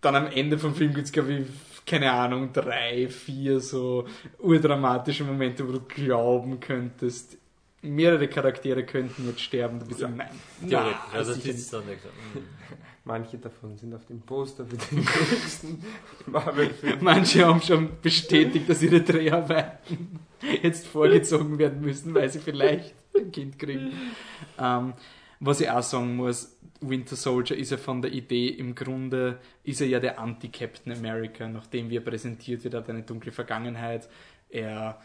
dann 0.02 0.16
am 0.16 0.26
Ende 0.26 0.58
vom 0.58 0.74
Film 0.74 0.92
gibt 0.92 1.06
es, 1.06 1.12
glaube 1.12 1.32
ich, 1.32 1.46
keine 1.86 2.12
Ahnung, 2.12 2.52
drei, 2.52 3.08
vier 3.08 3.60
so 3.60 4.06
urdramatische 4.38 5.24
Momente, 5.24 5.66
wo 5.68 5.72
du 5.72 5.80
glauben 5.80 6.60
könntest, 6.60 7.36
mehrere 7.82 8.28
Charaktere 8.28 8.84
könnten 8.84 9.26
jetzt 9.26 9.40
sterben. 9.42 9.78
Du 9.78 9.86
bist 9.86 10.00
Ja. 10.00 10.08
so, 10.08 10.14
nein. 10.14 10.28
Theoretisch. 10.68 10.96
na, 11.12 11.18
also 11.18 11.34
das 11.34 11.44
ist 11.44 11.72
dann 11.72 11.86
nicht 11.86 12.02
so. 12.02 12.08
Mhm. 12.38 12.44
Manche 13.06 13.36
davon 13.36 13.76
sind 13.76 13.94
auf 13.94 14.06
dem 14.06 14.22
Poster 14.22 14.64
für 14.64 14.78
den 14.78 14.98
nächsten 15.00 15.84
Marvel-Film. 16.26 16.98
Manche 17.02 17.46
haben 17.46 17.60
schon 17.60 17.90
bestätigt, 18.00 18.66
dass 18.66 18.80
ihre 18.80 19.02
Dreharbeiten 19.02 20.20
jetzt 20.62 20.86
vorgezogen 20.86 21.58
werden 21.58 21.82
müssen, 21.82 22.14
weil 22.14 22.30
sie 22.30 22.38
vielleicht 22.38 22.94
ein 23.14 23.30
Kind 23.30 23.58
kriegen. 23.58 23.92
Ähm, 24.58 24.92
was 25.40 25.60
ich 25.60 25.70
auch 25.70 25.82
sagen 25.82 26.16
muss, 26.16 26.56
Winter 26.80 27.16
Soldier 27.16 27.56
ist 27.56 27.70
ja 27.70 27.76
von 27.76 28.02
der 28.02 28.12
Idee 28.12 28.48
im 28.48 28.74
Grunde, 28.74 29.38
ist 29.62 29.80
er 29.80 29.86
ja 29.86 30.00
der 30.00 30.18
Anti-Captain 30.18 30.92
America, 30.92 31.48
nachdem 31.48 31.90
wie 31.90 31.96
er 31.96 32.02
präsentiert 32.02 32.64
wird, 32.64 32.74
hat 32.74 32.88
er 32.88 32.94
eine 32.94 33.04
dunkle 33.04 33.32
Vergangenheit, 33.32 34.08
er 34.50 35.00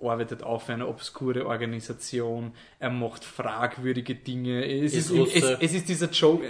arbeitet 0.00 0.42
auf 0.42 0.68
eine 0.68 0.88
obskure 0.88 1.46
Organisation, 1.46 2.52
er 2.80 2.90
macht 2.90 3.24
fragwürdige 3.24 4.14
Dinge. 4.16 4.64
Es 4.64 4.94
Ist 4.94 5.10
ist, 5.10 5.36
es, 5.36 5.44
es 5.60 5.74
ist 5.74 5.88
dieser 5.88 6.10
Joke, 6.10 6.44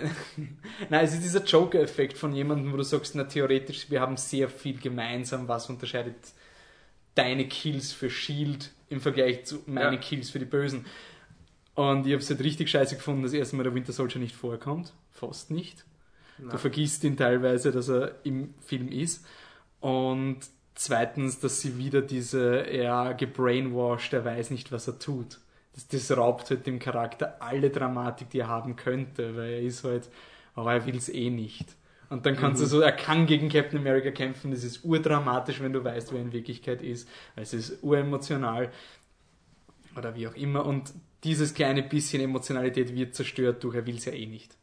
nein, 0.89 1.05
es 1.05 1.13
ist 1.15 1.23
dieser 1.23 1.45
Joker-Effekt 1.45 2.17
von 2.17 2.33
jemandem, 2.35 2.73
wo 2.73 2.77
du 2.79 2.83
sagst, 2.83 3.15
na 3.15 3.25
theoretisch, 3.25 3.91
wir 3.91 4.01
haben 4.01 4.17
sehr 4.17 4.49
viel 4.49 4.79
gemeinsam, 4.79 5.49
was 5.49 5.69
unterscheidet 5.69 6.17
deine 7.15 7.47
Kills 7.47 7.93
für 7.93 8.09
Shield 8.09 8.71
im 8.89 9.01
Vergleich 9.01 9.45
zu 9.45 9.63
meinen 9.67 9.95
Ja. 9.95 9.99
Kills 9.99 10.31
für 10.31 10.39
die 10.39 10.47
Bösen. 10.47 10.87
Und 11.75 12.07
ich 12.07 12.13
habe 12.13 12.23
es 12.23 12.29
halt 12.29 12.41
richtig 12.41 12.71
scheiße 12.71 12.97
gefunden, 12.97 13.23
dass 13.23 13.33
erstmal 13.33 13.65
der 13.65 13.75
Winter 13.75 13.93
Soldier 13.93 14.21
nicht 14.21 14.37
vorkommt. 14.37 14.93
Fast 15.11 15.51
nicht. 15.51 15.85
Du 16.39 16.47
Nein. 16.47 16.59
vergisst 16.59 17.05
ihn 17.05 17.17
teilweise, 17.17 17.73
dass 17.73 17.89
er 17.89 18.17
im 18.25 18.55
Film 18.61 18.89
ist. 18.89 19.25
Und 19.81 20.39
zweitens, 20.75 21.41
dass 21.41 21.61
sie 21.61 21.79
wieder 21.79 22.03
diese, 22.03 22.71
ja, 22.71 23.13
gebrainwashed, 23.13 24.13
er 24.13 24.25
weiß 24.25 24.51
nicht, 24.51 24.73
was 24.73 24.89
er 24.89 24.99
tut. 24.99 25.39
Das, 25.75 25.89
das 25.89 26.17
raubt 26.17 26.51
halt 26.51 26.67
dem 26.67 26.79
Charakter 26.79 27.37
alle 27.41 27.71
Dramatik, 27.71 28.31
die 28.31 28.41
er 28.41 28.49
haben 28.49 28.77
könnte, 28.77 29.37
weil 29.37 29.51
er 29.53 29.63
ist 29.63 29.85
halt, 29.85 30.11
aber 30.55 30.75
er 30.75 30.87
will 30.87 30.97
es 30.97 31.09
eh 31.09 31.31
nicht. 31.31 31.77
Und 32.11 32.27
dann 32.27 32.37
kannst 32.37 32.61
du 32.61 32.67
so, 32.67 32.81
er 32.81 32.93
kann 32.93 33.25
gegen 33.25 33.49
Captain 33.49 33.79
America 33.79 34.11
kämpfen, 34.11 34.51
das 34.51 34.65
ist 34.65 34.85
urdramatisch, 34.85 35.63
wenn 35.63 35.73
du 35.73 35.83
weißt, 35.83 36.13
wer 36.13 36.19
er 36.19 36.27
in 36.27 36.33
Wirklichkeit 36.33 36.83
ist. 36.83 37.09
Es 37.37 37.55
ist 37.55 37.83
uremotional 37.83 38.71
oder 39.97 40.15
wie 40.15 40.29
auch 40.29 40.35
immer. 40.35 40.67
Und 40.67 40.93
dieses 41.25 41.55
kleine 41.55 41.83
bisschen 41.83 42.23
Emotionalität 42.23 42.95
wird 42.95 43.15
zerstört 43.15 43.63
durch, 43.65 43.77
er 43.77 43.87
will 43.87 43.97
es 43.97 44.05
ja 44.07 44.13
eh 44.13 44.27
nicht. 44.27 44.57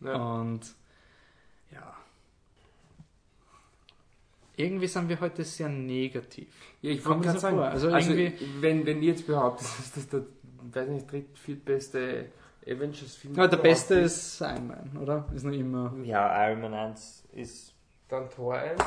Ja. 0.00 0.14
Und 0.14 0.62
ja. 1.72 1.94
Irgendwie 4.56 4.86
sind 4.86 5.08
wir 5.08 5.20
heute 5.20 5.44
sehr 5.44 5.68
negativ. 5.68 6.48
Ja, 6.82 6.90
ich 6.90 7.04
wollte 7.06 7.22
gerade 7.26 7.38
sagen, 7.38 7.56
vor. 7.56 7.66
Also 7.66 7.90
also, 7.90 8.12
irgendwie- 8.12 8.46
wenn, 8.60 8.84
wenn 8.86 9.02
ihr 9.02 9.10
jetzt 9.10 9.26
behauptet, 9.26 9.66
dass 9.78 9.92
das 9.92 10.08
der, 10.08 10.22
weiß 10.72 10.88
nicht, 10.88 11.10
dritt, 11.10 11.38
viertbeste 11.38 12.26
Avengers-Film 12.66 13.34
Ja, 13.36 13.46
der 13.46 13.56
beste 13.58 13.94
ist 14.00 14.40
Iron 14.40 14.66
Man, 14.66 14.96
oder? 15.00 15.26
Ist 15.34 15.44
noch 15.44 15.52
immer. 15.52 15.94
Ja, 16.04 16.48
Iron 16.50 16.60
Man 16.62 16.74
1 16.74 17.24
ist. 17.34 17.72
Dann 18.08 18.28
Tor 18.28 18.54
1, 18.54 18.80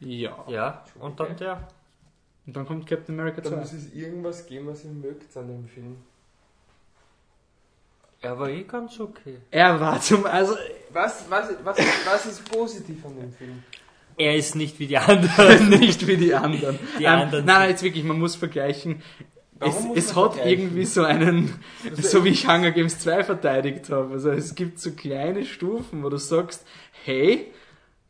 Ja. 0.00 0.44
Ja, 0.48 0.84
und 1.00 1.18
dann 1.18 1.36
der. 1.36 1.66
Und 2.46 2.54
dann 2.56 2.66
kommt 2.66 2.86
Captain 2.86 3.18
America 3.18 3.40
da 3.40 3.50
2. 3.50 3.56
muss 3.56 3.72
es 3.72 3.92
irgendwas 3.94 4.46
geben, 4.46 4.66
was 4.66 4.84
ihr 4.84 4.90
mögt 4.90 5.34
an 5.36 5.48
dem 5.48 5.66
Film. 5.66 5.96
Er 8.22 8.38
war 8.38 8.48
eh 8.48 8.62
ganz 8.62 8.98
okay. 9.00 9.38
Er 9.50 9.80
war 9.80 10.00
zum. 10.00 10.24
Also, 10.26 10.54
Was, 10.92 11.24
was, 11.28 11.48
was, 11.64 11.76
was 12.06 12.26
ist 12.26 12.50
positiv 12.50 13.04
an 13.04 13.16
dem 13.16 13.32
Film? 13.32 13.62
Er 14.16 14.36
ist 14.36 14.54
nicht 14.54 14.78
wie 14.78 14.86
die 14.86 14.98
anderen. 14.98 15.68
nicht 15.80 16.06
wie 16.06 16.16
die 16.16 16.34
anderen. 16.34 16.78
Die 16.98 17.04
ähm, 17.04 17.10
anderen 17.10 17.44
nein, 17.44 17.60
nein, 17.60 17.70
jetzt 17.70 17.82
wirklich, 17.82 18.04
man 18.04 18.18
muss 18.18 18.36
vergleichen. 18.36 19.02
Warum 19.58 19.92
Es, 19.96 20.10
es 20.10 20.16
hat 20.16 20.36
irgendwie 20.44 20.84
so 20.84 21.02
einen, 21.02 21.54
Also 21.88 22.02
so 22.02 22.24
wie 22.24 22.30
ich 22.30 22.46
Hunger 22.46 22.72
Games 22.72 22.98
2 23.00 23.24
verteidigt 23.24 23.90
habe. 23.90 24.14
Also 24.14 24.30
es 24.30 24.54
gibt 24.54 24.80
so 24.80 24.92
kleine 24.92 25.44
Stufen, 25.44 26.02
wo 26.02 26.08
du 26.08 26.16
sagst, 26.16 26.64
hey, 27.04 27.52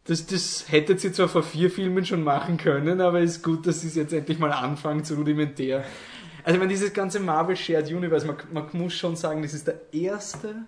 das, 0.05 0.27
das 0.27 0.67
hättet 0.69 1.01
sie 1.01 1.13
zwar 1.13 1.29
vor 1.29 1.43
vier 1.43 1.71
Filmen 1.71 2.05
schon 2.05 2.25
machen 2.25 2.57
können, 2.57 3.01
aber 3.01 3.21
es 3.21 3.37
ist 3.37 3.45
gut, 3.45 3.67
dass 3.67 3.83
sie 3.83 3.89
es 3.89 3.95
jetzt 3.95 4.13
endlich 4.13 4.39
mal 4.39 4.53
anfangen 4.53 5.05
zu 5.05 5.15
rudimentär. 5.15 5.85
Also 6.45 6.59
meine, 6.59 6.71
dieses 6.71 6.93
ganze 6.93 7.21
Marvel 7.21 7.57
Shared 7.57 7.91
Universe, 7.91 8.27
man, 8.27 8.37
man 8.53 8.69
muss 8.73 8.95
schon 8.95 9.17
sagen, 9.17 9.43
das 9.43 9.55
ist 9.55 9.67
der 9.67 9.81
erste 9.93 10.67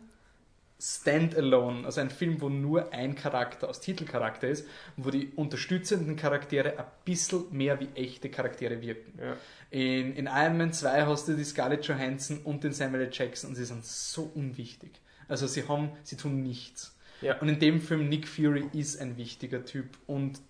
Standalone, 0.81 1.87
also 1.87 2.01
ein 2.01 2.11
Film, 2.11 2.41
wo 2.41 2.49
nur 2.49 2.93
ein 2.93 3.15
Charakter 3.15 3.69
aus 3.69 3.81
Titelcharakter 3.81 4.49
ist, 4.49 4.67
wo 4.97 5.11
die 5.11 5.33
unterstützenden 5.37 6.17
Charaktere 6.17 6.79
ein 6.79 6.85
bisschen 7.05 7.45
mehr 7.53 7.81
wie 7.81 7.89
echte 7.95 8.29
Charaktere 8.29 8.81
wirken. 8.83 9.19
Ja. 9.19 9.37
In, 9.71 10.15
in 10.15 10.27
Iron 10.27 10.59
Man 10.59 10.73
2 10.73 11.07
hast 11.07 11.29
du 11.29 11.35
die 11.35 11.45
Scarlett 11.45 11.87
Johansson 11.87 12.41
und 12.45 12.65
den 12.65 12.73
Samuel 12.73 13.05
L. 13.05 13.11
Jackson 13.13 13.51
und 13.51 13.57
sie 13.57 13.65
sind 13.65 13.85
so 13.85 14.31
unwichtig. 14.35 14.91
Also 15.27 15.47
sie 15.47 15.67
haben, 15.67 15.91
sie 16.03 16.17
tun 16.17 16.43
nichts. 16.43 16.95
Ja. 17.23 17.39
Und 17.39 17.49
in 17.49 17.59
dem 17.59 17.81
Film 17.81 18.09
Nick 18.09 18.29
Fury 18.29 18.69
ist 18.73 19.01
ein 19.01 19.17
wichtiger 19.17 19.65
Typ 19.65 19.87
und 20.07 20.41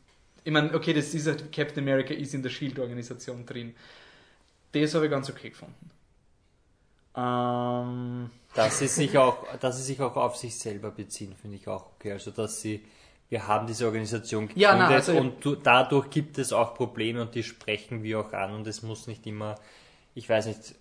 ich 0.43 0.53
meine, 0.53 0.75
okay, 0.75 0.93
das 0.93 1.15
ist 1.15 1.27
halt, 1.27 1.53
Captain 1.53 1.83
America 1.83 2.13
ist 2.13 2.35
in 2.35 2.43
der 2.43 2.51
Shield-Organisation 2.51 3.47
drin. 3.47 3.75
Das 4.83 4.95
habe 4.95 5.07
ich 5.07 5.11
ganz 5.11 5.29
okay 5.31 5.51
gefunden. 5.51 5.91
Ähm, 7.17 8.31
Dass 8.55 8.79
sie 8.81 8.89
sich 8.89 9.17
auch, 9.19 9.47
dass 9.59 9.77
sie 9.77 9.83
sich 9.85 10.01
auch 10.01 10.17
auf 10.17 10.37
sich 10.37 10.59
selber 10.59 10.91
beziehen, 10.91 11.35
finde 11.41 11.57
ich 11.57 11.69
auch 11.69 11.87
okay. 11.95 12.13
Also 12.13 12.31
dass 12.33 12.61
sie, 12.61 12.85
wir 13.29 13.47
haben 13.47 13.67
diese 13.67 13.87
Organisation 13.87 14.49
gegründet 14.49 14.63
Ja, 14.63 14.77
nein, 14.77 14.93
also- 14.93 15.17
und 15.17 15.45
du, 15.45 15.55
dadurch 15.55 16.11
gibt 16.11 16.39
es 16.39 16.53
auch 16.53 16.75
Probleme 16.75 17.23
und 17.23 17.35
die 17.35 17.45
sprechen 17.45 18.03
wir 18.03 18.21
auch 18.21 18.33
an 18.33 18.53
und 18.55 18.67
es 18.67 18.83
muss 18.83 19.07
nicht 19.07 19.27
immer, 19.27 19.55
ich 20.15 20.29
weiß 20.29 20.47
nicht, 20.47 20.75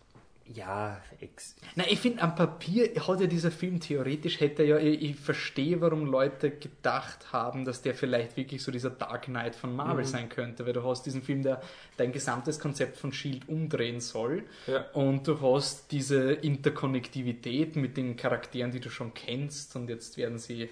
ja, 0.46 1.00
ex, 1.22 1.56
Na, 1.76 1.86
ich 1.90 2.00
finde, 2.00 2.22
am 2.22 2.36
Papier 2.36 2.90
hat 3.08 3.22
ja 3.22 3.28
dieser 3.28 3.50
Film 3.50 3.80
theoretisch, 3.80 4.42
hätte 4.42 4.64
ja, 4.64 4.78
ich, 4.78 5.02
ich 5.02 5.16
verstehe, 5.16 5.80
warum 5.80 6.06
Leute 6.06 6.52
gedacht 6.52 7.32
haben, 7.32 7.64
dass 7.64 7.82
der 7.82 7.96
vielleicht 7.96 8.36
wirklich 8.36 8.62
so 8.62 8.70
dieser 8.72 8.90
Dark 8.90 9.24
Knight 9.26 9.56
von 9.56 9.74
Marvel 9.74 10.04
sein 10.06 10.28
könnte, 10.28 10.66
weil 10.66 10.74
du 10.74 10.84
hast 10.84 11.06
diesen 11.06 11.22
Film, 11.22 11.44
der 11.44 11.62
dein 11.96 12.12
gesamtes 12.12 12.60
Konzept 12.60 12.98
von 12.98 13.14
Shield 13.14 13.48
umdrehen 13.48 14.02
soll 14.02 14.44
Ja. 14.68 14.86
und 14.92 15.26
du 15.28 15.40
hast 15.42 15.92
diese 15.94 16.34
Interkonnektivität 16.34 17.76
mit 17.76 17.98
den 17.98 18.16
Charakteren, 18.16 18.72
die 18.72 18.80
du 18.80 18.90
schon 18.90 19.14
kennst 19.14 19.76
und 19.76 19.90
jetzt 19.90 20.18
werden 20.18 20.38
sie, 20.40 20.70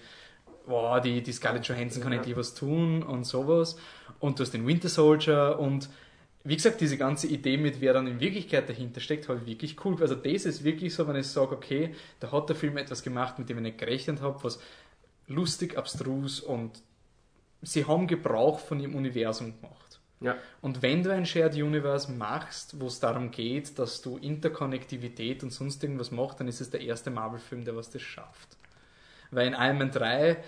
boah, 0.68 1.00
die, 1.02 1.22
die 1.24 1.32
Scarlett 1.32 1.66
Johansson 1.68 2.04
kann 2.04 2.12
Ja. 2.12 2.18
endlich 2.18 2.36
was 2.36 2.54
tun 2.54 3.04
und 3.04 3.24
sowas 3.26 3.78
und 4.20 4.38
du 4.38 4.44
hast 4.44 4.54
den 4.54 4.68
Winter 4.68 4.90
Soldier 4.90 5.58
und 5.60 5.90
wie 6.44 6.56
gesagt, 6.56 6.82
diese 6.82 6.98
ganze 6.98 7.28
Idee 7.28 7.58
mit 7.58 7.82
wer 7.82 7.94
dann 7.94 8.08
in 8.08 8.20
Wirklichkeit 8.20 8.68
dahinter 8.68 9.00
steckt, 9.00 9.30
habe 9.30 9.40
ich 9.42 9.48
wirklich 9.48 9.86
cool. 9.86 9.96
Also 10.02 10.16
das 10.16 10.46
ist 10.46 10.64
wirklich 10.64 10.94
so, 10.94 11.08
wenn 11.08 11.16
ich 11.16 11.28
sage, 11.28 11.56
okay, 11.56 11.94
da 12.20 12.32
hat 12.32 12.50
der 12.50 12.56
Film 12.56 12.78
etwas 12.78 13.04
gemacht, 13.04 13.38
mit 13.38 13.50
dem 13.50 13.58
ich 13.58 13.64
nicht 13.64 13.78
gerechnet 13.78 14.22
habe, 14.22 14.44
was 14.44 14.60
lustig, 15.28 15.78
abstrus 15.78 16.40
und 16.40 16.82
sie 17.62 17.86
haben 17.86 18.08
Gebrauch 18.08 18.60
von 18.60 18.80
ihrem 18.80 18.96
Universum 18.96 19.54
gemacht. 19.62 20.00
Ja. 20.20 20.38
Und 20.62 20.82
wenn 20.82 21.04
du 21.04 21.12
ein 21.12 21.26
Shared 21.26 21.56
Universe 21.56 22.12
machst, 22.12 22.80
wo 22.80 22.88
es 22.88 23.00
darum 23.00 23.32
geht, 23.32 23.78
dass 23.80 24.02
du 24.02 24.18
Interkonnektivität 24.18 25.44
und 25.44 25.52
sonst 25.52 25.84
irgendwas 25.84 26.12
machst, 26.12 26.40
dann 26.40 26.48
ist 26.48 26.62
es 26.62 26.70
der 26.70 26.82
erste 26.82 27.10
Marvel-Film, 27.10 27.66
der 27.66 27.76
was 27.76 27.90
das 27.90 28.04
schafft. 28.04 28.58
Weil 29.32 29.48
in 29.48 29.54
Iron 29.54 29.78
Man 29.80 29.92
3 29.92 30.44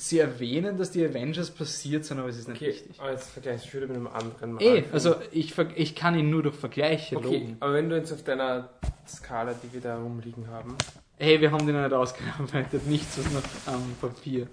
sie 0.00 0.20
erwähnen, 0.20 0.78
dass 0.78 0.92
die 0.92 1.04
Avengers 1.04 1.50
passiert 1.50 2.04
sind, 2.04 2.20
aber 2.20 2.28
es 2.28 2.38
ist 2.38 2.48
nicht 2.48 2.62
Okay, 2.62 2.70
wichtig. 2.70 3.00
aber 3.00 3.10
jetzt 3.10 3.30
vergleichst 3.30 3.66
du 3.66 3.76
wieder 3.78 3.88
mit 3.88 3.96
einem 3.96 4.06
anderen 4.06 4.52
Mal. 4.52 4.62
Eh, 4.62 4.84
also 4.92 5.16
ich, 5.32 5.54
ich 5.74 5.94
kann 5.96 6.16
ihn 6.16 6.30
nur 6.30 6.44
durch 6.44 6.54
Vergleiche 6.54 7.16
Okay, 7.16 7.26
loben. 7.26 7.56
aber 7.60 7.74
wenn 7.74 7.88
du 7.88 7.96
jetzt 7.96 8.12
auf 8.12 8.22
deiner 8.22 8.68
Skala, 9.08 9.54
die 9.60 9.72
wir 9.72 9.80
da 9.80 9.98
rumliegen 9.98 10.48
haben, 10.48 10.76
Hey, 11.20 11.40
wir 11.40 11.50
haben 11.50 11.66
den 11.66 11.74
noch 11.74 11.82
nicht 11.82 11.92
ausgearbeitet, 11.94 12.86
nichts 12.86 13.18
was 13.18 13.32
noch 13.32 13.42
am 13.74 13.82
Papier. 14.00 14.46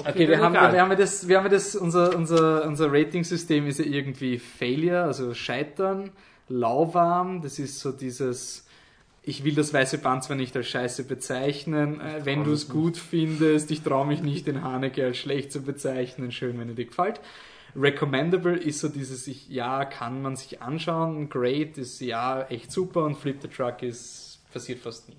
Okay, 0.00 0.20
wir 0.20 0.28
dann 0.30 0.40
haben, 0.40 0.54
egal. 0.56 0.72
wir 0.72 0.80
haben 0.82 0.96
das, 0.96 1.28
wir 1.28 1.38
haben 1.38 1.50
das, 1.50 1.76
unser, 1.76 2.16
unser, 2.16 2.64
unser 2.66 2.92
Rating-System 2.92 3.68
ist 3.68 3.78
ja 3.78 3.84
irgendwie 3.84 4.38
Failure, 4.40 5.04
also 5.04 5.32
Scheitern, 5.34 6.10
lauwarm, 6.48 7.40
das 7.42 7.60
ist 7.60 7.78
so 7.78 7.92
dieses, 7.92 8.66
ich 9.22 9.44
will 9.44 9.54
das 9.54 9.72
weiße 9.72 9.98
Band 9.98 10.24
zwar 10.24 10.36
nicht 10.36 10.56
als 10.56 10.68
Scheiße 10.68 11.04
bezeichnen, 11.04 12.00
äh, 12.00 12.24
wenn 12.24 12.44
du 12.44 12.52
es 12.52 12.68
gut 12.68 12.96
findest, 12.96 13.70
ich 13.70 13.82
traue 13.82 14.06
mich 14.06 14.22
nicht, 14.22 14.46
den 14.46 14.62
Haneke 14.62 15.04
als 15.04 15.18
schlecht 15.18 15.52
zu 15.52 15.62
bezeichnen, 15.62 16.32
schön, 16.32 16.58
wenn 16.58 16.68
er 16.68 16.74
dir 16.74 16.86
gefällt. 16.86 17.20
Recommendable 17.76 18.56
ist 18.56 18.80
so 18.80 18.88
dieses, 18.88 19.26
ich, 19.26 19.48
ja, 19.48 19.84
kann 19.84 20.22
man 20.22 20.36
sich 20.36 20.60
anschauen, 20.60 21.28
great 21.28 21.78
ist 21.78 22.00
ja 22.00 22.42
echt 22.42 22.72
super 22.72 23.04
und 23.04 23.16
Flip 23.16 23.40
the 23.40 23.48
Truck 23.48 23.82
ist, 23.82 24.40
passiert 24.52 24.80
fast 24.80 25.08
nie. 25.08 25.16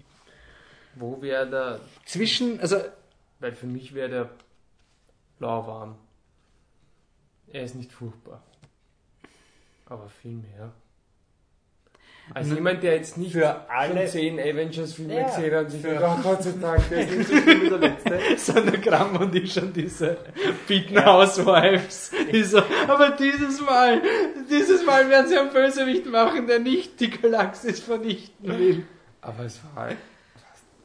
wo 0.95 1.21
wäre 1.21 1.49
der, 1.49 1.79
Zwischen, 2.05 2.59
also 2.59 2.77
weil 3.39 3.53
für 3.53 3.67
mich 3.67 3.93
wäre 3.93 4.09
der 4.09 4.29
lauwarm. 5.39 5.95
Er 7.47 7.63
ist 7.63 7.75
nicht 7.75 7.91
furchtbar. 7.91 8.41
Aber 9.85 10.07
viel 10.07 10.33
mehr. 10.33 10.71
Als 12.33 12.47
Na, 12.47 12.55
jemand, 12.55 12.81
der 12.83 12.95
jetzt 12.95 13.17
nicht 13.17 13.33
für 13.33 13.69
alle- 13.69 13.97
schon 14.01 14.07
zehn 14.07 14.39
Avengers-Filme 14.39 15.13
Ja, 15.15 15.23
gesehen 15.25 15.53
hat 15.55 15.63
und 15.65 15.69
sich 15.71 15.81
für- 15.81 15.87
denkt, 15.89 16.03
oh 16.05 16.21
Gott 16.23 16.43
sei 16.43 16.51
Dank, 16.61 16.89
der 16.89 16.99
ist 16.99 17.17
nicht 17.17 17.27
so 17.29 17.35
schlimm 17.37 17.61
wie 17.63 17.69
der 17.69 17.77
letzte. 17.77 18.19
Sondern 18.37 18.81
Gramm 18.81 19.15
und 19.17 19.35
ich 19.35 19.53
schon 19.53 19.73
diese 19.73 20.17
Beaten 20.67 21.05
Housewives. 21.05 22.11
Die 22.31 22.43
so, 22.43 22.61
aber 22.87 23.11
dieses 23.11 23.59
Mal, 23.61 24.01
Dieses 24.49 24.85
Mal 24.85 25.09
werden 25.09 25.27
sie 25.27 25.37
einen 25.37 25.51
Bösewicht 25.51 26.05
machen, 26.05 26.47
der 26.47 26.59
nicht 26.59 26.99
die 26.99 27.09
Galaxis 27.09 27.79
vernichten 27.81 28.47
will. 28.57 28.85
Aber 29.21 29.43
es 29.45 29.59
war 29.63 29.83
halt. 29.83 29.97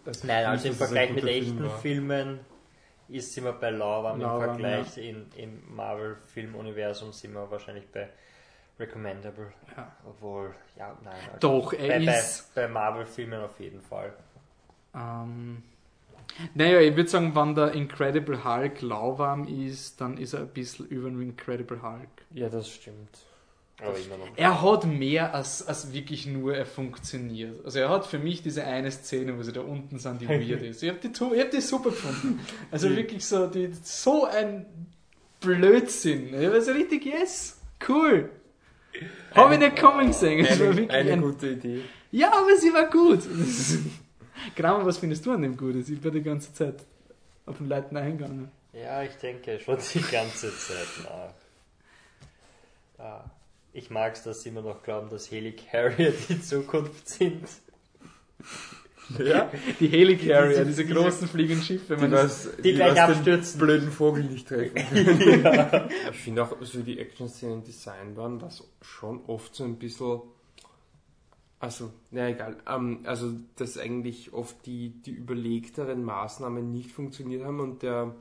das- 0.05 0.25
Nein, 0.25 0.45
also 0.47 0.69
im 0.69 0.75
Vergleich 0.75 1.11
mit 1.11 1.25
Film 1.25 1.43
echten 1.43 1.63
war. 1.65 1.79
Filmen 1.79 2.41
ist 3.09 3.33
sind 3.35 3.45
wir 3.45 3.53
bei 3.53 3.71
Lauwarm, 3.71 4.21
im 4.21 4.27
Vergleich 4.29 4.99
in, 4.99 5.27
im 5.37 5.63
Marvel-Filmuniversum 5.77 7.13
sind 7.13 7.35
wir 7.35 7.49
wahrscheinlich 7.51 7.87
bei 7.93 8.09
Recommendable. 8.79 9.53
Ja. 9.77 9.93
Obwohl, 10.07 10.55
ja, 10.77 10.97
nein. 11.03 11.15
Also 11.33 11.39
Doch, 11.41 11.73
er 11.73 11.99
bei, 11.99 12.07
bei, 12.07 12.19
ist. 12.19 12.55
bei 12.55 12.69
Marvel-Filmen 12.69 13.41
auf 13.41 13.59
jeden 13.59 13.81
Fall. 13.81 14.13
Ähm, 14.95 15.63
naja, 16.55 16.81
ich 16.81 16.95
würde 16.97 17.09
sagen, 17.09 17.35
wenn 17.35 17.55
der 17.55 17.73
Incredible 17.73 18.45
Hulk 18.45 18.83
lauwarm 18.83 19.47
ist, 19.47 20.01
dann 20.01 20.19
ist 20.19 20.35
er 20.35 20.41
ein 20.41 20.49
bisschen 20.49 20.87
über 20.87 21.09
dem 21.09 21.23
Incredible 21.23 21.83
Hulk. 21.83 22.09
Ja, 22.31 22.49
das 22.49 22.69
stimmt. 22.69 23.19
Aber 23.81 23.99
immer 23.99 24.17
noch. 24.17 24.29
Er 24.37 24.63
hat 24.63 24.87
mehr 24.87 25.35
als, 25.35 25.67
als 25.67 25.93
wirklich 25.93 26.27
nur 26.27 26.55
er 26.57 26.65
funktioniert. 26.65 27.63
Also 27.65 27.79
er 27.79 27.91
hat 27.91 28.07
für 28.07 28.19
mich 28.19 28.43
diese 28.43 28.65
eine 28.65 28.91
Szene, 28.91 29.37
wo 29.37 29.43
sie 29.43 29.53
da 29.53 29.61
unten 29.61 29.99
sind, 29.99 30.23
die 30.23 30.29
weird 30.29 30.63
ist. 30.63 30.83
Ich 30.83 30.89
habe 30.89 30.99
die, 30.99 31.09
ich 31.09 31.41
hab 31.41 31.51
die 31.51 31.61
super 31.61 31.91
gefunden. 31.91 32.41
Also 32.71 32.95
wirklich 32.95 33.25
so, 33.25 33.47
die, 33.47 33.71
so 33.83 34.25
ein 34.25 34.67
Blödsinn. 35.41 36.29
Ich 36.41 36.51
war 36.51 36.61
so 36.61 36.73
richtig, 36.73 37.05
yes, 37.05 37.61
cool. 37.87 38.31
Habe 39.35 39.55
ich 39.55 39.61
nicht 39.61 39.77
kommen 39.79 40.07
gesehen. 40.09 40.45
Es 40.45 40.59
war 40.59 40.67
Eine, 40.69 40.77
wirklich 40.77 40.91
eine 40.91 41.13
ein, 41.13 41.21
gute 41.23 41.49
Idee. 41.51 41.83
ja, 42.13 42.29
aber 42.33 42.57
sie 42.57 42.73
war 42.73 42.89
gut. 42.91 43.21
Kramer, 44.57 44.85
was 44.87 44.99
findest 44.99 45.25
du 45.27 45.33
an 45.33 45.43
dem 45.43 45.57
Gutes? 45.57 45.89
Ich 45.89 46.01
bin 46.01 46.13
die 46.13 46.23
ganze 46.23 46.53
Zeit 46.53 46.77
auf 47.47 47.59
den 47.59 47.69
Leuten 47.69 47.97
eingegangen. 47.97 48.51
Ja, 48.73 49.03
ich 49.03 49.15
denke 49.17 49.59
schon 49.61 49.79
die 49.95 50.01
ganze 50.03 50.57
Zeit 50.57 50.87
nach. 51.05 51.35
Ah, 53.05 53.25
ich 53.73 53.91
mag 53.91 54.15
es, 54.15 54.23
dass 54.23 54.43
sie 54.43 54.49
immer 54.51 54.63
noch 54.63 54.83
glauben, 54.83 55.09
dass 55.11 55.31
Helicarrier 55.31 56.13
die 56.29 56.41
Zukunft 56.41 57.09
sind. 57.09 57.47
Ja? 59.19 59.51
Die 59.81 59.89
Helicarrier, 59.89 60.65
Diese- 60.65 60.85
diese 60.85 60.87
großen 60.87 61.29
fliegenden 61.29 61.63
Schiffe. 61.65 61.95
Die, 61.97 62.01
man 62.03 62.13
was, 62.13 62.49
Die 62.63 62.73
gleich 62.73 62.97
was 62.97 63.07
den 63.09 63.17
abstürzen. 63.17 63.61
blöden 63.61 63.91
Vogel 63.93 64.25
nicht 64.25 64.49
treffen. 64.49 64.77
Ich 66.11 66.19
finde 66.19 66.43
auch, 66.45 66.57
so 66.63 66.79
wie 66.81 66.95
die 66.95 66.99
Action-Szenen 66.99 67.63
design 67.65 68.17
waren, 68.17 68.41
war 68.41 68.49
es 68.49 68.65
schon 68.83 69.21
oft 69.27 69.55
so 69.55 69.65
ein 69.65 69.77
bisschen. 69.77 70.21
Also, 71.59 71.91
na 72.11 72.29
egal. 72.29 72.57
Ähm, 72.69 73.01
also, 73.05 73.33
dass 73.57 73.79
eigentlich 73.79 74.33
oft 74.33 74.57
die, 74.67 74.91
die 74.91 75.13
überlegteren 75.13 76.05
Maßnahmen 76.05 76.71
nicht 76.71 76.91
funktioniert 76.93 77.45
haben 77.45 77.61
und 77.61 77.83
der, 77.83 78.15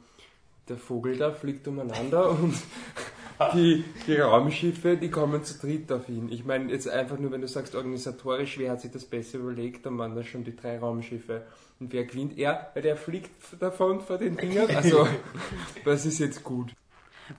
der 0.69 0.77
Vogel 0.77 1.17
da 1.17 1.31
fliegt 1.31 1.67
umeinander 1.67 2.29
und 2.29 2.55
die, 3.53 3.83
die 4.07 4.17
Raumschiffe, 4.17 4.97
die 4.97 5.09
kommen 5.09 5.43
zu 5.43 5.57
dritt 5.59 5.91
auf 5.91 6.07
ihn. 6.09 6.29
Ich 6.31 6.45
meine, 6.45 6.71
jetzt 6.71 6.87
einfach 6.89 7.17
nur, 7.17 7.31
wenn 7.31 7.41
du 7.41 7.47
sagst, 7.47 7.75
organisatorisch, 7.75 8.57
wer 8.57 8.71
hat 8.71 8.81
sich 8.81 8.91
das 8.91 9.05
besser 9.05 9.39
überlegt, 9.39 9.85
dann 9.85 9.97
waren 9.97 10.15
das 10.15 10.27
schon 10.27 10.43
die 10.43 10.55
drei 10.55 10.79
Raumschiffe. 10.79 11.43
Und 11.79 11.91
wer 11.91 12.05
gewinnt? 12.05 12.37
Er, 12.37 12.71
weil 12.73 12.83
der 12.83 12.95
fliegt 12.95 13.31
davon 13.59 13.99
vor 14.01 14.17
den 14.17 14.37
Dingern. 14.37 14.73
Also, 14.75 15.07
das 15.85 16.05
ist 16.05 16.19
jetzt 16.19 16.43
gut. 16.43 16.71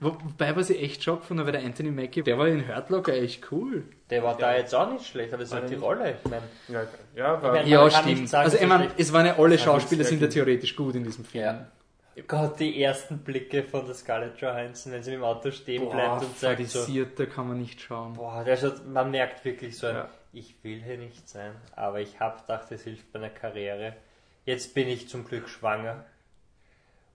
Wobei, 0.01 0.55
was 0.55 0.69
ich 0.69 0.81
echt 0.83 1.03
schock 1.03 1.23
fand, 1.23 1.43
war 1.43 1.51
der 1.51 1.63
Anthony 1.63 1.91
Mackie, 1.91 2.21
der 2.21 2.37
war 2.37 2.47
in 2.47 2.67
Hurt 2.67 2.89
Locker 2.89 3.13
echt 3.13 3.51
cool. 3.51 3.83
Der 4.09 4.21
war 4.21 4.37
da 4.37 4.55
jetzt 4.55 4.75
auch 4.75 4.91
nicht 4.91 5.05
schlecht, 5.07 5.33
aber 5.33 5.43
das 5.43 5.49
ist 5.49 5.53
War 5.53 5.61
halt 5.61 5.71
die 5.71 5.75
Rolle. 5.75 6.15
Ich 6.23 6.29
meine, 6.29 6.43
Ja, 6.67 6.83
ja 7.15 7.41
war, 7.41 7.55
Ich 7.55 7.61
meine, 7.61 7.69
Ja, 7.69 7.89
stimmt. 7.89 8.29
sagen, 8.29 8.43
also, 8.45 8.57
so 8.57 8.63
ich 8.63 8.69
meine, 8.69 8.91
es 8.97 9.13
waren 9.13 9.25
ja 9.25 9.37
alle 9.37 9.55
Ja, 9.55 9.61
Schauspieler, 9.61 10.03
sind 10.03 10.21
ja 10.21 10.27
theoretisch 10.27 10.75
gut 10.75 10.95
in 10.95 11.03
diesem 11.05 11.23
Film. 11.23 11.43
ja. 11.43 11.67
Gott, 12.27 12.59
die 12.59 12.81
ersten 12.81 13.19
Blicke 13.19 13.63
von 13.63 13.85
der 13.85 13.93
Scarlett 13.95 14.39
Johansson, 14.39 14.91
wenn 14.91 15.03
sie 15.03 15.13
im 15.13 15.23
Auto 15.23 15.51
stehen 15.51 15.87
bleibt 15.89 16.23
und 16.23 16.37
sagt 16.37 16.65
so, 16.67 16.85
da 17.15 17.25
kann 17.25 17.47
man 17.49 17.59
nicht 17.59 17.79
schauen. 17.81 18.13
boah, 18.13 18.43
der 18.43 18.57
schaut, 18.57 18.85
man 18.87 19.11
merkt 19.11 19.45
wirklich 19.45 19.77
so 19.77 19.87
ein, 19.87 19.95
Ja. 19.95 20.09
ich 20.33 20.55
will 20.63 20.81
hier 20.81 20.97
nicht 20.97 21.29
sein, 21.29 21.53
aber 21.75 21.99
ich 22.01 22.19
habe 22.19 22.39
gedacht, 22.41 22.71
es 22.71 22.83
hilft 22.83 23.11
bei 23.11 23.19
einer 23.19 23.29
Karriere. 23.29 23.95
Jetzt 24.45 24.73
bin 24.73 24.87
ich 24.87 25.09
zum 25.09 25.25
Glück 25.25 25.47
schwanger. 25.49 26.05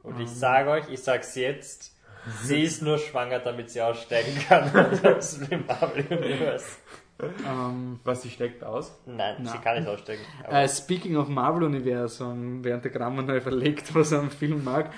Und 0.02 0.20
ich 0.20 0.30
sage 0.30 0.70
euch, 0.70 0.88
ich 0.90 1.02
sag's 1.02 1.34
jetzt, 1.36 1.96
sie 2.42 2.62
ist 2.62 2.82
nur 2.82 2.98
schwanger, 2.98 3.38
damit 3.38 3.70
sie 3.70 3.80
aussteigen 3.80 4.36
kann 4.48 4.70
aus 5.16 5.38
dem 5.38 5.64
Marvel 5.66 6.04
Universe. 6.10 6.66
Ähm, 7.20 8.00
was, 8.04 8.22
sie 8.22 8.30
steckt 8.30 8.64
aus? 8.64 8.92
Nein, 9.06 9.36
sie 9.38 9.44
Na. 9.44 9.56
kann 9.58 9.78
nicht 9.78 9.88
aussteigen. 9.88 10.22
Aber 10.44 10.62
äh, 10.62 10.68
speaking 10.68 11.16
of 11.16 11.28
Marvel-Universum, 11.28 12.64
während 12.64 12.84
der 12.84 12.90
Grammer 12.90 13.22
neu 13.22 13.40
verlegt, 13.40 13.94
was 13.94 14.10
er 14.12 14.20
am 14.20 14.30
Film 14.30 14.64
mag. 14.64 14.90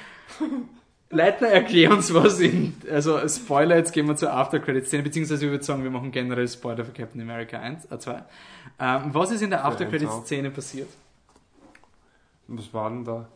Leitner, 1.10 1.48
erklär 1.48 1.90
uns 1.92 2.12
was 2.14 2.40
in, 2.40 2.74
also 2.90 3.28
Spoiler, 3.28 3.76
jetzt 3.76 3.92
gehen 3.92 4.08
wir 4.08 4.16
zur 4.16 4.32
After-Credit-Szene, 4.32 5.02
beziehungsweise 5.02 5.44
ich 5.44 5.50
würde 5.50 5.62
sagen, 5.64 5.82
wir 5.84 5.90
machen 5.90 6.10
generell 6.10 6.48
Spoiler 6.48 6.84
für 6.84 6.92
Captain 6.92 7.20
America 7.20 7.58
1, 7.60 7.90
äh 7.90 7.98
2. 7.98 8.24
Ähm, 8.80 9.02
was 9.12 9.30
ist 9.30 9.42
in 9.42 9.50
der 9.50 9.64
After-Credit-Szene 9.64 10.50
passiert? 10.50 10.88
Was 12.48 12.72
war 12.72 12.90
denn 12.90 13.04
da? 13.04 13.28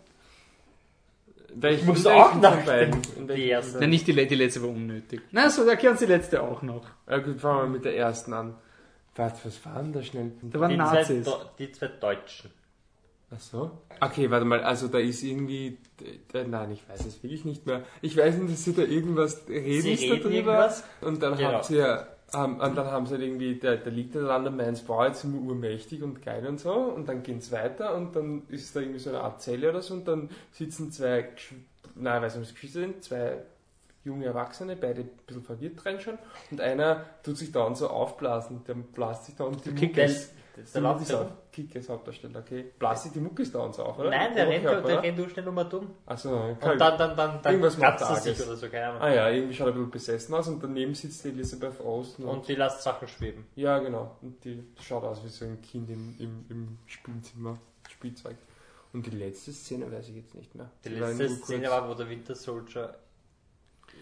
Welchen, 1.55 1.87
muss 1.87 2.05
in 2.05 2.11
auch 2.13 2.27
welchen 2.27 2.41
nach 2.41 2.55
von 2.57 2.65
beiden? 2.65 3.03
dem- 3.03 3.29
In 3.29 3.37
die 3.37 3.49
erste. 3.49 3.79
Nein, 3.81 3.91
nicht 3.91 4.07
die, 4.07 4.13
die 4.27 4.35
letzte 4.35 4.63
war 4.63 4.69
unnötig. 4.71 5.21
Na, 5.31 5.49
so, 5.51 5.63
erklär 5.65 5.93
uns 5.93 6.01
die 6.01 6.07
letzte 6.07 6.43
auch 6.43 6.63
noch. 6.63 6.85
Ja, 7.09 7.19
gut, 7.19 7.41
fangen 7.41 7.63
wir 7.63 7.69
mit 7.69 7.85
der 7.85 7.97
ersten 7.97 8.33
an. 8.33 8.55
Was, 9.19 9.45
was 9.45 9.67
war 9.67 9.83
denn 9.83 9.93
da 9.93 10.03
schnell? 10.03 10.33
Da 10.43 10.61
waren 10.61 10.71
die, 10.71 10.77
zwei, 10.77 10.83
Nazis. 10.95 11.25
Do- 11.27 11.41
die 11.59 11.73
zwei 11.73 11.89
Deutschen. 11.89 12.51
Ach 13.31 13.41
so? 13.41 13.71
Okay, 14.01 14.31
warte 14.31 14.47
mal, 14.47 14.63
also 14.63 14.89
da 14.89 14.99
ist 14.99 15.23
irgendwie. 15.23 15.77
äh, 16.33 16.45
Nein, 16.45 16.71
ich 16.71 16.89
weiß 16.89 17.05
es 17.05 17.23
wirklich 17.23 17.45
nicht 17.45 17.67
mehr. 17.67 17.83
Ich 18.01 18.17
weiß 18.17 18.37
nicht, 18.39 18.53
dass 18.55 18.65
sie 18.65 18.73
da 18.75 18.83
irgendwas 18.83 19.43
reden, 19.49 19.83
Sie 19.97 20.09
da 20.09 20.15
reden 20.15 20.23
drüber. 20.23 20.35
irgendwas. 20.37 20.85
Und 21.03 21.23
dann 21.23 21.37
Genau. 21.37 21.53
haben 21.53 21.63
sie 21.65 21.77
ja. 21.77 22.07
Ähm, 22.33 22.61
und 22.61 22.75
dann 22.77 22.87
haben 22.87 23.07
sie 23.07 23.15
halt 23.15 23.23
irgendwie, 23.23 23.55
der, 23.57 23.77
der 23.79 23.91
liegt 23.93 24.15
da 24.15 24.21
dann 24.21 24.45
der 24.45 24.53
meins, 24.53 24.83
boah, 24.83 25.07
jetzt 25.07 25.23
sind 25.23 25.33
wir 25.35 25.41
urmächtig 25.41 26.03
und 26.03 26.23
geil 26.23 26.47
und 26.47 26.61
so. 26.61 26.73
Und 26.73 27.09
dann 27.09 27.23
geht's 27.23 27.51
weiter 27.53 27.95
und 27.97 28.15
dann 28.17 28.43
ist 28.49 28.75
da 28.77 28.81
irgendwie 28.81 28.99
so 29.01 29.11
eine 29.11 29.21
Art 29.21 29.43
Zelle 29.43 29.71
oder 29.71 29.81
so 29.83 29.95
und 29.95 30.07
dann 30.09 30.31
sitzen 30.53 30.91
zwei, 30.93 31.29
nein, 31.97 32.17
ich 32.19 32.23
weiß 32.23 32.37
nicht, 32.37 32.49
was 32.49 32.55
Geschwister 32.55 32.81
sind, 32.81 33.03
zwei 33.03 33.39
junge 34.05 34.27
Erwachsene, 34.27 34.77
beide 34.77 35.03
ein 35.03 35.11
bisschen 35.27 35.43
verwirrt 35.43 35.85
reinschauen. 35.85 36.19
Und 36.51 36.61
einer 36.61 37.05
tut 37.23 37.37
sich 37.37 37.53
da 37.53 37.65
und 37.65 37.77
so 37.77 37.89
aufblasen, 37.89 38.65
der 38.65 38.75
bläst 38.75 39.25
sich 39.27 39.35
da 39.37 39.45
und 39.45 39.65
die 39.65 39.73
Kick 39.75 39.97
Mucke 39.97 40.15
Der, 40.75 40.81
Mucke 40.83 41.03
ist 41.03 41.15
auf. 41.15 41.27
Kick 41.53 41.75
ist 41.75 41.89
Hauptdarsteller, 41.89 42.41
okay. 42.41 42.73
Bläst 42.79 43.03
sich 43.05 43.13
die 43.13 43.21
Mucke 43.21 43.43
ist 43.43 43.55
da 43.55 43.61
und 43.61 43.75
so 43.75 43.85
auf, 43.85 43.99
oder? 43.99 44.11
Nein, 44.11 44.35
der 44.35 44.49
rennt, 44.49 44.65
der 44.65 45.03
rennt 45.03 45.19
nur 45.19 45.29
schnell 45.29 45.47
um 45.49 45.69
dumm. 45.69 45.91
Achso, 46.07 46.31
Und 46.51 46.63
dann, 46.63 46.79
dann, 46.79 46.99
dann, 46.99 47.17
dann 47.17 47.53
Irgendwas 47.53 47.77
macht 47.79 48.01
er 48.01 48.17
sich 48.17 48.41
oder 48.45 48.57
so, 48.57 48.69
keine 48.69 48.87
Ahnung. 48.89 49.03
Ah 49.03 49.13
ja, 49.15 49.29
irgendwie 49.31 49.55
schaut 49.55 49.69
er 49.69 49.75
ein 49.75 49.91
bisschen 49.91 50.17
besessen 50.17 50.35
aus 50.35 50.49
und 50.49 50.63
daneben 50.63 50.95
sitzt 50.95 51.25
die 51.25 51.29
Elisabeth 51.29 51.81
Olsen. 51.81 52.25
Und, 52.25 52.39
Und 52.39 52.49
die 52.49 52.55
lässt 52.55 52.83
Sachen 52.83 53.07
schweben. 53.09 53.47
ja, 53.57 53.79
genau. 53.79 54.17
Und 54.23 54.45
die 54.45 54.65
schaut 54.81 55.05
aus 55.05 55.23
wie 55.25 55.29
so 55.29 55.45
ein 55.45 55.61
Kind 55.61 55.91
im, 55.91 56.17
im, 56.19 56.45
im 56.49 56.79
Spielzimmer, 56.87 57.59
Spielzeug. 57.89 58.37
Und 58.93 59.05
die 59.07 59.11
letzte 59.11 59.53
Szene 59.53 59.93
weiß 59.93 60.09
ich 60.09 60.17
jetzt 60.17 60.35
nicht 60.35 60.55
mehr. 60.55 60.71
Die 60.85 60.89
letzte. 60.89 61.29
Szene 61.29 61.69
war, 61.69 61.89
wo 61.89 61.95
der 61.95 62.09
Winter 62.09 62.35
Soldier 62.35 62.95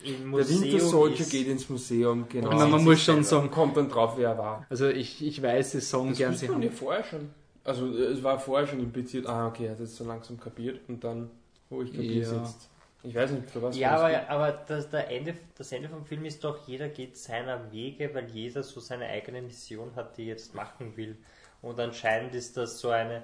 im 0.04 0.18
Der 0.18 0.26
Museum 0.26 0.62
Winter 0.62 0.80
Soldier 0.80 1.20
ist. 1.20 1.30
geht 1.30 1.46
ins 1.48 1.68
Museum, 1.68 2.26
genau. 2.28 2.50
Und 2.50 2.70
man- 2.70 2.84
muss 2.84 3.00
schon 3.02 3.22
sagen- 3.24 3.50
Kommt 3.50 3.76
dann 3.76 3.88
drauf, 3.88 4.14
wer 4.16 4.30
er 4.30 4.38
war. 4.38 4.66
Also 4.70 4.88
ich, 4.88 5.24
ich 5.24 5.42
weiß, 5.42 5.72
sie 5.72 5.80
sagen 5.80 6.08
Das 6.10 6.18
gern, 6.18 6.34
sie 6.34 6.48
man 6.48 6.62
ja 6.62 6.68
haben... 6.68 6.76
vorher 6.76 7.04
schon. 7.04 7.30
Also 7.64 7.86
äh, 7.96 8.02
es 8.12 8.22
war 8.22 8.38
vorher 8.38 8.66
schon 8.66 8.80
impliziert, 8.80 9.26
ah 9.26 9.48
okay, 9.48 9.66
er 9.66 9.72
hat 9.72 9.80
jetzt 9.80 9.96
so 9.96 10.04
langsam 10.04 10.38
kapiert 10.38 10.80
und 10.88 11.02
dann, 11.02 11.30
wo 11.70 11.82
ich 11.82 11.90
kapiert 11.92 12.26
Ja. 12.30 12.44
sitzt. 12.44 12.68
Ich 13.02 13.14
weiß 13.14 13.30
nicht, 13.30 13.50
für 13.50 13.62
was 13.62 13.76
Ja, 13.76 13.96
aber, 13.96 14.28
aber 14.30 14.52
das, 14.66 14.90
der 14.90 15.08
Ende, 15.10 15.34
das 15.56 15.70
Ende 15.70 15.88
vom 15.88 16.04
Film 16.04 16.24
ist 16.24 16.42
doch, 16.42 16.66
jeder 16.66 16.88
geht 16.88 17.16
seiner 17.16 17.70
Wege, 17.70 18.10
weil 18.14 18.28
jeder 18.30 18.62
so 18.64 18.80
seine 18.80 19.06
eigene 19.06 19.42
Mission 19.42 19.90
hat, 19.94 20.16
die 20.16 20.22
er 20.22 20.28
jetzt 20.28 20.54
machen 20.54 20.96
will. 20.96 21.16
Und 21.62 21.78
anscheinend 21.78 22.34
ist 22.34 22.56
das 22.56 22.80
so 22.80 22.88
eine. 22.90 23.22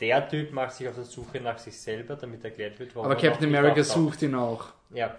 Der 0.00 0.28
Typ 0.28 0.52
macht 0.52 0.72
sich 0.72 0.88
auf 0.88 0.94
der 0.96 1.04
Suche 1.04 1.40
nach 1.40 1.58
sich 1.58 1.78
selber, 1.80 2.16
damit 2.16 2.44
erklärt 2.44 2.78
wird, 2.80 2.94
warum 2.96 3.10
Aber 3.10 3.20
er 3.20 3.28
Captain 3.30 3.50
noch 3.50 3.58
nicht 3.58 3.58
America 3.70 3.84
sucht 3.84 4.22
ihn 4.22 4.34
auch. 4.34 4.66
Ja. 4.92 5.14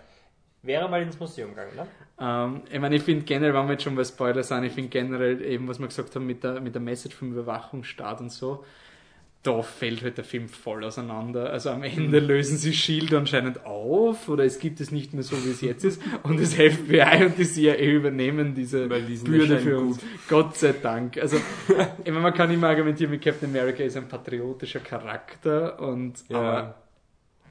Wäre 0.65 0.89
mal 0.89 1.01
ins 1.01 1.19
Museum 1.19 1.49
gegangen, 1.51 1.75
ne? 1.75 1.87
Ähm, 2.19 2.61
ich 2.71 2.79
meine, 2.79 2.95
ich 2.95 3.03
finde 3.03 3.25
generell, 3.25 3.53
wenn 3.53 3.65
wir 3.67 3.73
jetzt 3.73 3.83
schon 3.83 3.95
bei 3.95 4.03
Spoiler 4.03 4.43
sind, 4.43 4.63
ich 4.63 4.73
finde 4.73 4.89
generell 4.89 5.41
eben, 5.41 5.67
was 5.67 5.79
wir 5.79 5.87
gesagt 5.87 6.15
haben 6.15 6.25
mit 6.25 6.43
der, 6.43 6.59
mit 6.61 6.73
der 6.73 6.81
Message 6.81 7.15
vom 7.15 7.31
Überwachungsstaat 7.33 8.21
und 8.21 8.31
so, 8.31 8.63
da 9.43 9.61
fällt 9.61 10.01
halt 10.01 10.17
der 10.17 10.23
Film 10.23 10.47
voll 10.49 10.83
auseinander. 10.83 11.51
Also 11.51 11.69
am 11.69 11.83
Ende 11.83 12.19
Mhm. 12.19 12.27
lösen 12.27 12.57
sie 12.57 12.73
Shield 12.73 13.13
anscheinend 13.13 13.63
auf 13.63 14.27
oder 14.27 14.43
es 14.43 14.57
gibt 14.57 14.79
es 14.79 14.89
nicht 14.91 15.13
mehr 15.13 15.21
so, 15.21 15.35
wie 15.45 15.51
es 15.51 15.61
jetzt 15.61 15.83
ist 15.83 16.01
und 16.23 16.39
das 16.39 16.53
FBI 16.55 17.25
und 17.25 17.37
die 17.37 17.45
CIA 17.45 17.77
übernehmen 17.77 18.55
diese 18.55 18.87
Bürde 18.87 19.59
für 19.59 19.77
uns. 19.79 19.99
Gott 20.27 20.57
sei 20.57 20.73
Dank. 20.81 21.17
Also, 21.19 21.37
ich 22.03 22.07
meine, 22.11 22.21
man 22.21 22.33
kann 22.33 22.49
immer 22.49 22.69
argumentieren, 22.69 23.11
mit 23.11 23.23
Captain 23.23 23.49
America 23.49 23.83
ist 23.83 23.97
ein 23.97 24.07
patriotischer 24.07 24.79
Charakter 24.79 25.79
und, 25.79 26.13
Ja. 26.29 26.37
aber, 26.39 26.75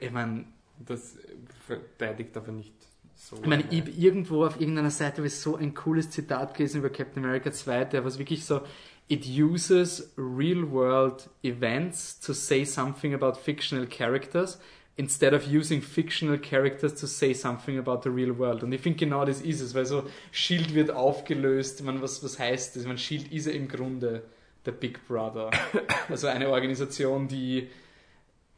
ich 0.01 0.11
meine, 0.11 0.43
Das 0.85 1.17
verteidigt 1.65 2.35
aber 2.35 2.51
nicht 2.51 2.73
so. 3.15 3.37
ich 3.37 3.47
meine, 3.47 3.63
ich 3.71 3.97
irgendwo 3.97 4.45
auf 4.45 4.59
irgendeiner 4.59 4.91
Seite 4.91 5.21
war 5.21 5.29
so 5.29 5.55
ein 5.55 5.73
cooles 5.73 6.09
Zitat 6.09 6.55
gelesen 6.55 6.79
über 6.79 6.89
Captain 6.89 7.23
America 7.23 7.51
2, 7.51 7.85
der 7.85 8.05
was 8.05 8.19
wirklich 8.19 8.45
so, 8.45 8.61
it 9.07 9.25
uses 9.25 10.13
real 10.17 10.69
world 10.69 11.29
events 11.43 12.19
to 12.19 12.33
say 12.33 12.65
something 12.65 13.13
about 13.13 13.39
fictional 13.39 13.85
characters, 13.85 14.59
instead 14.97 15.33
of 15.33 15.45
using 15.47 15.81
fictional 15.81 16.37
characters 16.37 16.95
to 16.95 17.07
say 17.07 17.33
something 17.33 17.77
about 17.77 18.01
the 18.03 18.09
real 18.09 18.37
world. 18.37 18.63
Und 18.63 18.71
ich 18.71 18.81
finde 18.81 18.97
genau 18.97 19.25
das 19.25 19.41
ist 19.41 19.61
es, 19.61 19.75
weil 19.75 19.85
so 19.85 20.03
Shield 20.31 20.73
wird 20.73 20.91
aufgelöst. 20.91 21.79
Ich 21.79 21.85
meine, 21.85 22.01
was, 22.01 22.23
was 22.23 22.39
heißt 22.39 22.75
das? 22.75 22.83
Ich 22.83 22.87
meine, 22.87 22.99
Shield 22.99 23.31
ist 23.31 23.47
ja 23.47 23.53
im 23.53 23.67
Grunde 23.67 24.23
der 24.65 24.71
Big 24.71 25.05
Brother. 25.07 25.51
Also 26.09 26.27
eine 26.27 26.49
Organisation, 26.49 27.27
die 27.27 27.67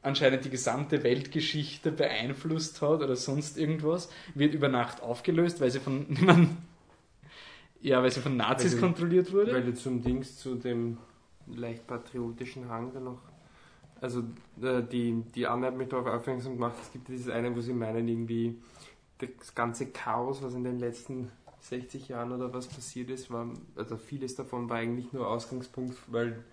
anscheinend 0.08 0.46
die 0.46 0.50
gesamte 0.50 1.04
Weltgeschichte 1.04 1.92
beeinflusst 1.92 2.82
hat 2.82 3.02
oder 3.02 3.16
sonst 3.16 3.58
irgendwas, 3.58 4.10
wird 4.34 4.54
über 4.54 4.70
Nacht 4.70 5.02
aufgelöst, 5.02 5.62
weil 5.62 5.72
sie 5.72 5.80
von 5.80 6.06
niemand, 6.10 6.50
ja, 7.82 8.02
weil 8.02 8.12
sie 8.12 8.22
von 8.22 8.36
Nazis 8.36 8.74
Weil 8.74 8.80
kontrolliert 8.80 9.32
wurde. 9.32 9.54
Weil 9.54 9.64
du 9.64 9.74
zum 9.74 10.02
Dings, 10.02 10.38
zu 10.38 10.56
dem 10.56 10.98
leicht 11.48 11.88
patriotischen 11.88 12.70
Hang 12.70 12.92
da 12.94 13.00
noch. 13.00 13.22
Also 14.02 14.24
äh, 14.62 14.84
die, 14.84 15.24
die 15.34 15.48
Anne 15.48 15.68
hat 15.68 15.78
mich 15.78 15.90
darauf 15.90 16.08
aufmerksam 16.08 16.54
gemacht, 16.54 16.76
es 16.82 16.92
gibt 16.92 17.08
dieses 17.08 17.30
eine, 17.30 17.56
wo 17.56 17.62
sie 17.62 17.74
meinen, 17.74 18.08
irgendwie 18.08 18.60
das 19.18 19.56
ganze 19.56 19.88
Chaos, 19.88 20.44
was 20.44 20.54
in 20.54 20.64
den 20.64 20.80
letzten 20.80 21.32
60 21.62 22.10
Jahren 22.10 22.32
oder 22.32 22.54
was 22.54 22.68
passiert 22.68 23.10
ist, 23.10 23.32
war, 23.32 23.50
also 23.76 23.98
vieles 23.98 24.36
davon 24.36 24.70
war 24.70 24.78
eigentlich 24.78 25.12
nur 25.14 25.28
Ausgangspunkt, 25.28 25.96
weil 26.08 26.44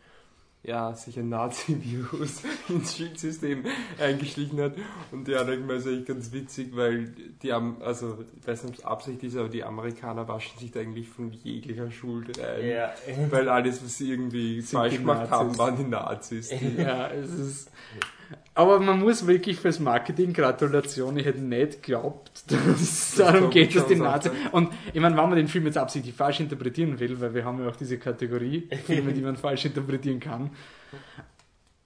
ja, 0.67 0.95
sich 0.95 1.19
ein 1.19 1.29
Nazi-Virus 1.29 2.43
ins 2.71 2.97
Schulsystem 2.97 3.65
eingeschlichen 4.01 4.61
hat. 4.61 4.75
Und 5.13 5.29
die 5.29 5.37
anderen 5.37 5.69
ist 5.71 5.87
eigentlich 5.87 6.07
ganz 6.07 6.33
witzig, 6.33 6.75
weil 6.75 7.15
die, 7.43 7.53
Am- 7.53 7.77
also 7.83 8.19
ich 8.41 8.47
weiß 8.49 8.65
nicht, 8.65 8.73
ob 8.73 8.79
es 8.81 8.85
Absicht 8.87 9.23
ist, 9.25 9.37
aber 9.37 9.49
die 9.51 9.63
Amerikaner 9.63 10.27
waschen 10.27 10.59
sich 10.59 10.73
da 10.73 10.81
eigentlich 10.81 11.09
von 11.09 11.31
jeglicher 11.33 11.91
Schuld 11.91 12.39
rein. 12.39 12.67
Ja. 12.67 12.93
Weil 13.31 13.49
alles, 13.49 13.85
was 13.85 13.99
sie 13.99 14.11
irgendwie 14.11 14.61
Sind 14.63 14.79
falsch 14.79 14.93
die 14.95 14.99
gemacht 15.01 15.31
Nazis. 15.31 15.37
haben, 15.39 15.59
waren 15.59 15.77
die 15.77 15.85
Nazis. 15.85 16.51
Ja, 16.79 17.09
es 17.11 17.31
ist. 17.33 17.71
Aber 18.55 18.79
man 18.79 19.01
muss 19.01 19.27
wirklich 19.27 19.59
fürs 19.59 19.81
Marketing 19.81 20.33
Gratulation. 20.33 21.17
Ich 21.17 21.27
hätte 21.27 21.41
nicht 21.41 21.83
geglaubt, 21.83 22.45
dass 22.49 22.81
es 22.81 23.15
darum 23.17 23.51
geht, 23.51 23.75
dass 23.75 23.87
die 23.87 23.97
Nazis. 23.97 24.33
Und 24.53 24.71
ich 24.93 25.01
meine, 25.01 25.17
wenn 25.17 25.29
man 25.29 25.37
den 25.37 25.49
Film 25.49 25.67
jetzt 25.67 25.79
absichtlich 25.79 26.15
falsch 26.15 26.41
interpretieren 26.41 26.99
will, 27.01 27.21
weil 27.21 27.35
wir 27.35 27.45
haben 27.45 27.61
ja 27.63 27.69
auch 27.69 27.77
diese 27.77 27.99
Kategorie 27.99 28.69
Filme, 28.87 29.13
die 29.13 29.23
man 29.23 29.37
falsch 29.37 29.65
interpretieren 29.65 30.21
kann. 30.21 30.51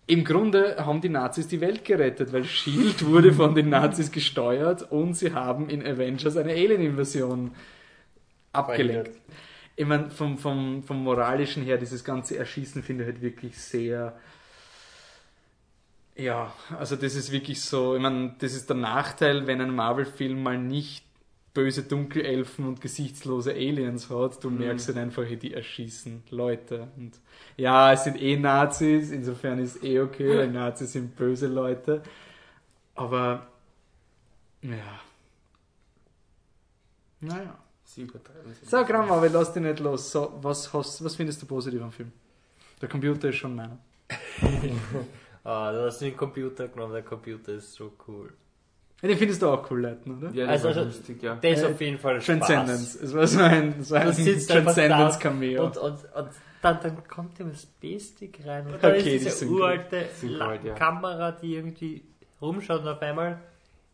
Im 0.07 0.25
Grunde 0.25 0.77
haben 0.79 1.01
die 1.03 1.11
Nazis 1.11 1.49
die 1.49 1.61
Welt 1.61 1.85
gerettet, 1.85 2.33
weil 2.33 2.45
Shield 2.45 3.05
wurde 3.07 3.33
von 3.33 3.55
den 3.55 3.69
Nazis 3.69 4.11
gesteuert 4.11 4.91
und 4.91 5.15
sie 5.15 5.35
haben 5.35 5.69
in 5.69 5.87
Avengers 5.87 6.37
eine 6.39 6.53
Alien-Invasion 6.53 7.51
abgelenkt. 8.53 9.11
Ich 9.77 9.87
meine, 9.87 10.11
vom, 10.11 10.39
vom, 10.39 10.83
vom 10.83 11.05
moralischen 11.05 11.63
her, 11.63 11.77
dieses 11.77 12.05
ganze 12.05 12.37
Erschießen 12.37 12.83
finde 12.83 13.05
ich 13.05 13.11
halt 13.11 13.23
wirklich 13.23 13.59
sehr. 13.59 14.19
Ja, 16.19 16.53
also 16.77 16.97
das 16.97 17.15
ist 17.15 17.31
wirklich 17.31 17.63
so, 17.63 17.95
ich 17.95 18.03
meine, 18.03 18.35
das 18.41 18.53
ist 18.53 18.69
der 18.69 18.77
Nachteil, 18.77 19.47
wenn 19.47 19.61
ein 19.61 19.75
Marvel-Film 19.75 20.43
mal 20.43 20.59
nicht 20.59 21.05
böse 21.55 21.85
Dunkelelfen 21.85 22.67
und 22.67 22.81
gesichtslose 22.81 23.53
Aliens 23.53 24.11
hat, 24.11 24.43
du 24.43 24.51
merkst 24.51 24.89
halt 24.89 24.99
einfach, 24.99 25.25
die 25.25 25.55
erschießen 25.55 26.25
Leute. 26.31 26.89
Und 26.97 27.19
ja, 27.57 27.93
es 27.93 28.05
sind 28.05 28.21
eh 28.21 28.37
Nazis, 28.37 29.11
insofern 29.11 29.61
ist 29.61 29.83
eh 29.83 30.01
okay, 30.01 30.37
weil 30.37 30.49
Nazis 30.53 30.93
sind 30.93 31.17
böse 31.17 31.47
Leute. 31.47 32.03
Aber 32.97 33.47
ja. 34.63 35.01
Naja. 37.21 37.59
Sie 37.85 38.03
übertreiben 38.03 38.53
es. 38.53 38.69
So, 38.69 38.85
Gramm, 38.85 39.11
aber 39.11 39.29
lass 39.31 39.53
dich 39.53 39.63
nicht 39.63 39.81
los. 39.81 40.11
So, 40.11 40.39
was, 40.43 40.73
hast, 40.73 41.03
was 41.03 41.15
findest 41.17 41.41
du 41.41 41.47
positiv 41.47 41.81
am 41.81 41.91
Film? 41.91 42.13
Der 42.83 42.89
Computer 42.89 43.29
ist 43.31 43.37
schon 43.37 43.55
meiner. 43.55 43.79
Ah, 45.49 45.73
du 45.73 45.85
hast 45.87 45.99
den 46.01 46.17
Computer 46.17 46.69
genommen, 46.69 46.93
der 46.93 47.03
Computer 47.03 47.53
ist 47.55 47.73
so 47.73 47.93
cool. 48.07 48.33
Ja, 49.01 49.09
Den 49.09 49.17
findest 49.17 49.41
du 49.41 49.47
auch 49.49 49.71
cool, 49.71 49.81
Leuten, 49.83 50.19
oder? 50.19 50.31
Ja, 50.35 50.45
das 50.47 50.65
Also- 50.65 50.69
also- 50.69 50.83
lustig, 50.85 51.23
ja. 51.23 51.37
Der 51.37 51.53
ist 51.53 51.63
Äh, 51.63 51.67
auf 51.67 51.81
jeden 51.81 51.99
Fall 51.99 52.19
Transcendence. 52.19 52.91
Spaß. 52.95 53.03
Es 53.03 53.15
war 53.15 53.27
so 53.27 53.41
ein, 53.41 53.83
so 53.83 53.95
ein 53.95 54.07
Du 54.15 54.47
Transcendence-Cameo. 54.47 55.65
Und, 55.65 55.77
und, 55.79 55.93
und 56.15 56.29
dann, 56.61 56.79
dann 56.83 57.09
kommt 57.09 57.39
der 57.39 57.47
USB-Stick 57.47 58.41
rein 58.45 58.67
und 58.67 58.75
Okay, 58.75 58.81
dann 58.83 59.05
die 59.05 59.11
ist 59.11 59.25
diese 59.41 59.47
gut. 59.47 59.61
uralte 59.61 60.05
gut, 60.21 60.65
ja. 60.65 60.75
Kamera, 60.75 61.33
die 61.33 61.55
irgendwie 61.55 62.03
rumschaut 62.43 62.83
und 62.83 62.89
auf 62.89 63.01
einmal 63.01 63.39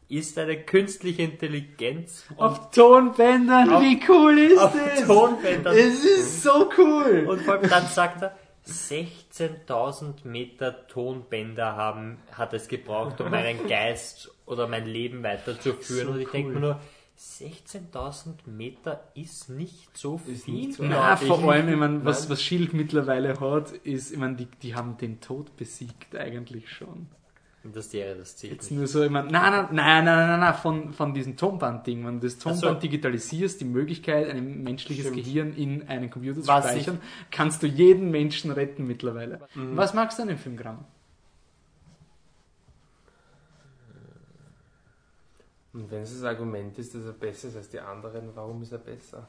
ist 0.08 0.38
eine 0.38 0.56
künstliche 0.62 1.22
Intelligenz 1.22 2.24
Auf 2.36 2.70
Tonbändern, 2.70 3.70
Auf- 3.72 3.82
wie 3.82 4.00
cool 4.08 4.38
ist 4.38 4.58
auf 4.58 4.72
das? 4.74 5.06
Tonbändern. 5.06 5.74
Es 5.76 6.04
ist 6.04 6.42
so 6.42 6.68
cool. 6.78 7.26
Und 7.28 7.42
vor 7.42 7.54
allem 7.54 7.68
dann 7.68 7.86
sagt 7.86 8.22
er, 8.22 8.36
16.000 8.66 10.24
Meter 10.26 10.86
Tonbänder 10.88 11.76
haben, 11.76 12.18
hat 12.32 12.52
es 12.54 12.68
gebraucht, 12.68 13.20
um 13.20 13.30
meinen 13.30 13.66
Geist 13.68 14.30
oder 14.46 14.66
mein 14.68 14.86
Leben 14.86 15.22
weiterzuführen. 15.22 16.06
So 16.08 16.12
und 16.14 16.20
ich 16.20 16.28
denke 16.28 16.48
cool. 16.48 16.54
mir 16.54 16.60
nur, 16.60 16.80
16.000 17.18 18.34
Meter 18.46 19.04
ist 19.14 19.48
nicht 19.48 19.96
so 19.96 20.20
Ist 20.26 20.44
viel. 20.44 20.54
nicht 20.54 20.74
so- 20.74 20.82
Na, 20.84 21.16
vor 21.16 21.38
ich. 21.38 21.44
allem, 21.48 21.68
ich 21.68 21.76
mein, 21.76 22.04
was, 22.04 22.28
was 22.28 22.42
Shield 22.42 22.72
mittlerweile 22.74 23.38
hat, 23.38 23.70
ist, 23.70 24.10
ich 24.10 24.18
mein, 24.18 24.36
die, 24.36 24.46
die 24.62 24.74
haben 24.74 24.96
den 24.98 25.20
Tod 25.20 25.56
besiegt 25.56 26.16
eigentlich 26.16 26.70
schon. 26.70 27.06
Und 27.64 27.74
das 27.74 27.90
Serie, 27.90 28.14
das 28.14 28.36
zählt 28.36 28.52
Jetzt 28.52 28.70
nicht. 28.70 28.78
nur 28.78 28.86
so, 28.86 29.02
ich 29.02 29.10
mein, 29.10 29.26
nein, 29.28 29.50
nein, 29.50 29.68
nein, 29.72 30.04
nein, 30.04 30.28
nein, 30.28 30.40
nein, 30.40 30.54
von, 30.54 30.92
von 30.92 31.14
diesem 31.14 31.34
Tonband-Ding. 31.36 32.06
Wenn 32.06 32.20
du 32.20 32.26
das 32.26 32.38
Tonband 32.38 32.60
so. 32.60 32.74
digitalisierst, 32.74 33.58
die 33.60 33.64
Möglichkeit, 33.64 34.28
ein 34.28 34.62
menschliches 34.62 35.06
Stimmt. 35.06 35.24
Gehirn 35.24 35.54
in 35.54 35.88
einen 35.88 36.10
Computer 36.10 36.42
zu 36.42 36.46
Was 36.46 36.66
speichern, 36.66 37.00
kannst 37.30 37.62
du 37.62 37.66
jeden 37.66 38.10
Menschen 38.10 38.50
retten 38.50 38.86
mittlerweile. 38.86 39.40
Mhm. 39.54 39.76
Was 39.78 39.94
magst 39.94 40.18
du 40.18 40.22
an 40.22 40.28
dem 40.28 40.36
Film, 40.38 40.58
Gramm? 40.58 40.84
Und 45.72 45.90
wenn 45.90 46.02
es 46.02 46.12
das 46.14 46.22
Argument 46.22 46.78
ist, 46.78 46.94
dass 46.94 47.04
er 47.04 47.12
besser 47.12 47.48
ist 47.48 47.56
als 47.56 47.68
die 47.68 47.80
anderen, 47.80 48.30
warum 48.34 48.62
ist 48.62 48.72
er 48.72 48.78
besser? 48.78 49.26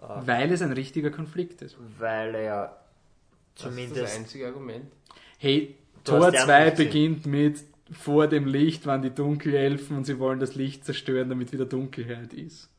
Ah, 0.00 0.20
Weil 0.26 0.52
es 0.52 0.60
ein 0.60 0.72
richtiger 0.72 1.10
Konflikt 1.10 1.62
ist. 1.62 1.76
Weil 1.98 2.34
er 2.34 2.76
Das 3.54 3.64
ist 3.64 3.64
das 3.64 3.74
zumindest 3.74 4.18
einzige 4.18 4.46
Argument. 4.48 4.92
Hey, 5.38 5.76
Tor 6.04 6.26
hast 6.26 6.32
die 6.32 6.38
2 6.38 6.54
andere 6.54 6.70
gesehen. 6.70 6.86
beginnt 6.86 7.26
mit 7.26 7.64
vor 7.92 8.26
dem 8.26 8.46
Licht 8.46 8.86
waren 8.86 9.02
die 9.02 9.10
Dunkelelfen 9.10 9.96
und 9.96 10.04
sie 10.04 10.18
wollen 10.18 10.40
das 10.40 10.54
Licht 10.54 10.84
zerstören, 10.84 11.28
damit 11.28 11.52
wieder 11.52 11.66
Dunkelheit 11.66 12.32
ist. 12.32 12.70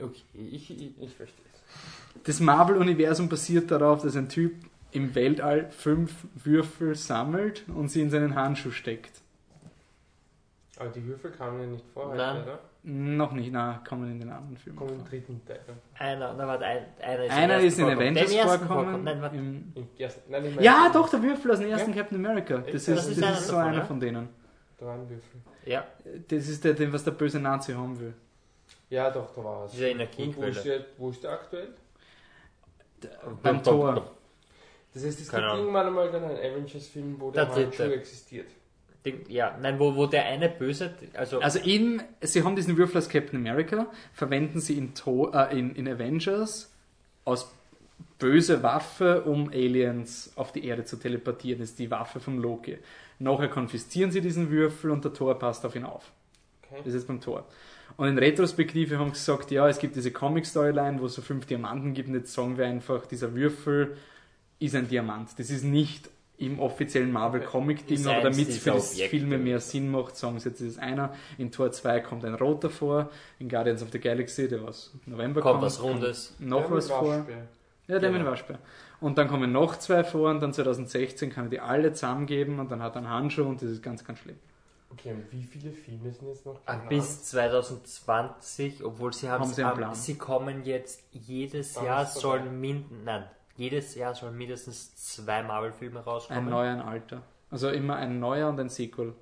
Okay, 0.00 0.22
ich, 0.34 0.70
ich, 0.70 0.92
ich 1.00 1.14
verstehe 1.14 1.44
es. 1.52 2.22
Das 2.24 2.40
Marvel-Universum 2.40 3.28
basiert 3.28 3.70
darauf, 3.70 4.02
dass 4.02 4.16
ein 4.16 4.28
Typ 4.28 4.54
im 4.92 5.14
Weltall 5.14 5.70
fünf 5.70 6.12
Würfel 6.34 6.94
sammelt 6.94 7.64
und 7.68 7.88
sie 7.88 8.00
in 8.00 8.10
seinen 8.10 8.34
Handschuh 8.34 8.70
steckt. 8.70 9.20
Aber 10.76 10.90
die 10.90 11.04
Würfel 11.04 11.30
kamen 11.32 11.60
ja 11.60 11.66
nicht 11.66 11.84
vor, 11.92 12.14
Nein. 12.14 12.42
oder? 12.42 12.60
Noch 12.86 13.32
nicht, 13.32 13.50
na, 13.50 13.82
kommen 13.88 14.10
in 14.12 14.20
den 14.20 14.28
anderen 14.30 14.58
Filmen. 14.58 14.78
Kommen 14.78 14.90
im 14.92 15.00
vor. 15.00 15.08
dritten 15.08 15.40
Teil. 15.46 15.60
einer, 15.98 16.34
na, 16.34 16.46
warte, 16.46 16.66
ein, 16.66 16.84
einer 17.00 17.24
ist 17.24 17.32
Einer 17.32 17.58
im 17.60 17.66
ist 17.66 17.78
in 17.78 17.84
vorkommen. 17.86 18.02
Avengers 18.16 18.32
vorkommen. 18.44 18.66
vorkommen. 18.68 19.04
Nein, 19.04 19.22
warte. 19.22 19.36
im- 19.36 19.72
Im 19.74 19.88
ersten, 19.98 20.30
nein, 20.30 20.44
ich 20.44 20.60
Ja, 20.60 20.90
doch, 20.92 21.08
der 21.08 21.22
Würfel 21.22 21.50
aus 21.52 21.60
dem 21.60 21.68
ersten 21.70 21.90
Ja. 21.94 21.96
Captain 22.02 22.18
America. 22.26 22.58
Das 22.58 22.66
Das 22.66 22.74
ist, 22.74 22.88
ist 22.88 22.96
das 22.98 23.08
ist, 23.08 23.22
einer 23.24 23.36
so 23.36 23.52
davon, 23.52 23.68
einer 23.68 23.78
ja. 23.78 23.84
von 23.86 24.00
denen. 24.00 24.28
Da 24.78 24.86
waren 24.86 25.08
Würfel. 25.08 25.40
Ja, 25.64 25.86
Das 26.28 26.46
ist 26.48 26.62
der, 26.62 26.74
den, 26.74 26.92
was 26.92 27.02
der 27.04 27.12
böse 27.12 27.40
Nazi 27.40 27.72
haben 27.72 27.98
will. 27.98 28.12
Ja, 28.90 29.10
doch, 29.10 29.34
da 29.34 29.42
war 29.42 29.62
was. 29.64 29.72
Dieser 29.72 29.86
Und 29.86 29.90
wo 29.92 29.94
Energiequelle. 30.02 30.50
ist, 30.50 30.64
der, 30.66 30.84
wo 30.98 31.08
ist 31.10 31.24
der 31.24 31.30
aktuell? 31.32 31.68
Beim 33.42 33.62
Tor. 33.62 34.10
Das 34.92 35.04
heißt, 35.04 35.20
es 35.20 35.30
gibt 35.30 35.42
irgendwann 35.42 35.86
einmal 35.86 36.10
dann 36.10 36.24
einen 36.24 36.36
Avengers-Film, 36.38 37.16
wo 37.18 37.30
der, 37.30 37.46
Der 37.46 37.54
Handschuh 37.54 37.82
dritte. 37.82 37.94
existiert. 37.94 38.46
Den, 39.04 39.20
ja, 39.28 39.58
nein, 39.60 39.78
wo, 39.78 39.94
wo 39.96 40.06
der 40.06 40.24
eine 40.24 40.48
Böse, 40.48 40.94
also, 41.12 41.40
Also 41.40 41.58
in, 41.58 42.02
sie 42.22 42.42
haben 42.42 42.56
diesen 42.56 42.76
Würfel 42.78 42.98
aus 42.98 43.08
Captain 43.08 43.38
America, 43.38 43.86
verwenden 44.14 44.60
sie 44.60 44.78
in, 44.78 44.94
to 44.94 45.30
äh, 45.32 45.58
in, 45.58 45.74
in 45.76 45.86
Avengers 45.86 46.72
als 47.26 47.50
böse 48.18 48.62
Waffe, 48.62 49.22
um 49.24 49.48
Aliens 49.48 50.32
auf 50.36 50.52
die 50.52 50.64
Erde 50.64 50.84
zu 50.84 50.96
teleportieren. 50.96 51.60
Das 51.60 51.70
ist 51.70 51.78
die 51.78 51.90
Waffe 51.90 52.20
von 52.20 52.38
Loki. 52.38 52.78
Nachher 53.18 53.48
konfiszieren 53.48 54.10
sie 54.10 54.20
diesen 54.20 54.50
Würfel 54.50 54.90
und 54.90 55.04
der 55.04 55.12
Tor 55.12 55.38
passt 55.38 55.64
auf 55.66 55.76
ihn 55.76 55.84
auf. 55.84 56.10
Okay. 56.62 56.76
Das 56.78 56.88
ist 56.88 56.94
jetzt 56.94 57.06
beim 57.06 57.20
Tor. 57.20 57.46
Und 57.96 58.08
in 58.08 58.18
Retrospektive 58.18 58.98
haben 58.98 59.08
sie 59.08 59.12
gesagt, 59.12 59.50
ja, 59.50 59.68
es 59.68 59.78
gibt 59.78 59.94
diese 59.96 60.10
Comic-Storyline, 60.10 61.00
wo 61.00 61.06
es 61.06 61.14
so 61.14 61.22
fünf 61.22 61.46
Diamanten 61.46 61.94
gibt 61.94 62.08
und 62.08 62.14
jetzt 62.14 62.32
sagen 62.32 62.56
wir 62.56 62.66
einfach, 62.66 63.06
dieser 63.06 63.34
Würfel 63.34 63.96
ist 64.58 64.74
ein 64.74 64.88
Diamant. 64.88 65.38
Das 65.38 65.50
ist 65.50 65.62
nicht 65.62 66.08
im 66.46 66.58
offiziellen 66.60 67.10
Marvel-Comic-Ding, 67.12 67.96
Ist 67.98 68.06
aber 68.06 68.16
eins 68.26 68.36
damit 68.36 68.48
es 68.48 68.58
für 68.58 68.70
die. 68.72 69.08
Filme 69.08 69.38
mehr 69.38 69.60
Sinn 69.60 69.90
macht, 69.90 70.16
sagen 70.16 70.38
sie 70.38 70.48
jetzt, 70.48 70.60
das 70.60 70.68
ist 70.68 70.78
einer. 70.78 71.12
In 71.38 71.50
Tor 71.52 71.72
2 71.72 72.00
kommt 72.00 72.24
ein 72.24 72.34
roter 72.34 72.70
vor, 72.70 73.10
in 73.38 73.48
Guardians 73.48 73.82
of 73.82 73.88
the 73.92 73.98
Galaxy, 74.00 74.48
der 74.48 74.62
was 74.66 74.92
im 75.06 75.12
November 75.12 75.40
kommt 75.40 75.54
kommt, 75.54 75.64
was 75.64 75.82
Rundes. 75.82 76.34
noch 76.38 76.70
was 76.70 76.88
vor. 76.88 77.14
Ja, 77.86 77.98
der 77.98 78.00
Genau. 78.00 78.12
mit 78.12 78.20
dem 78.22 78.26
Waschbär. 78.26 78.58
Und 79.00 79.18
dann 79.18 79.28
kommen 79.28 79.52
noch 79.52 79.76
zwei 79.78 80.02
vor 80.04 80.30
und 80.30 80.40
dann 80.40 80.52
2016 80.54 81.30
kann 81.30 81.46
er 81.46 81.50
die 81.50 81.60
alle 81.60 81.92
zusammengeben 81.92 82.58
und 82.58 82.70
dann 82.70 82.82
hat 82.82 82.94
er 82.94 82.98
einen 82.98 83.10
Handschuh 83.10 83.42
und 83.44 83.60
das 83.60 83.68
ist 83.70 83.82
ganz, 83.82 84.02
ganz 84.04 84.20
schlimm. 84.20 84.36
Okay, 84.90 85.12
und 85.12 85.24
wie 85.32 85.42
viele 85.42 85.70
Filme 85.72 86.10
sind 86.12 86.28
jetzt 86.28 86.46
noch 86.46 86.60
Ah, 86.66 86.74
geplant? 86.74 86.88
Bis 86.90 87.24
2020, 87.24 88.84
obwohl 88.84 89.12
sie 89.12 89.28
haben, 89.28 89.42
Haben 89.44 89.52
sie 89.52 89.64
einen 89.64 89.76
Plan? 89.76 89.94
sie 89.94 90.16
kommen 90.16 90.64
jetzt 90.64 91.02
jedes 91.12 91.74
Jahr 91.74 92.06
sollen 92.06 92.60
mind, 92.60 93.04
nein, 93.04 93.24
jedes 93.56 93.94
Jahr 93.94 94.14
sollen 94.14 94.36
mindestens 94.36 94.94
zwei 94.96 95.42
Marvel-Filme 95.42 96.00
Ein 96.00 96.04
rauskommen. 96.04 96.48
neuer, 96.50 96.72
ein 96.72 96.80
alter. 96.82 97.22
Also 97.50 97.70
immer 97.70 97.96
ein 97.96 98.18
neuer 98.20 98.48
und 98.48 98.58
ein 98.60 98.68
Sequel. 98.68 99.14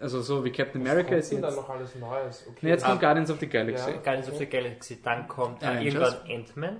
Also 0.00 0.20
so 0.22 0.44
wie 0.44 0.50
Captain 0.50 0.82
Was 0.82 0.90
America 0.90 1.08
kommt 1.10 1.20
ist 1.20 1.32
jetzt. 1.32 1.42
da 1.42 1.50
noch 1.50 1.68
alles 1.68 1.94
Neues? 1.96 2.44
Okay. 2.48 2.58
Nee, 2.62 2.68
jetzt 2.70 2.84
kommt 2.84 2.96
Ah. 2.98 3.00
Guardians 3.00 3.30
of 3.30 3.38
the 3.40 3.46
Galaxy. 3.48 3.90
Ja. 3.90 3.96
Guardians 3.98 4.30
of 4.30 4.38
the 4.38 4.46
Galaxy, 4.46 5.02
dann 5.02 5.28
kommt 5.28 5.62
Avengers. 5.64 5.84
irgendwann 6.26 6.36
Ant-Man. 6.40 6.76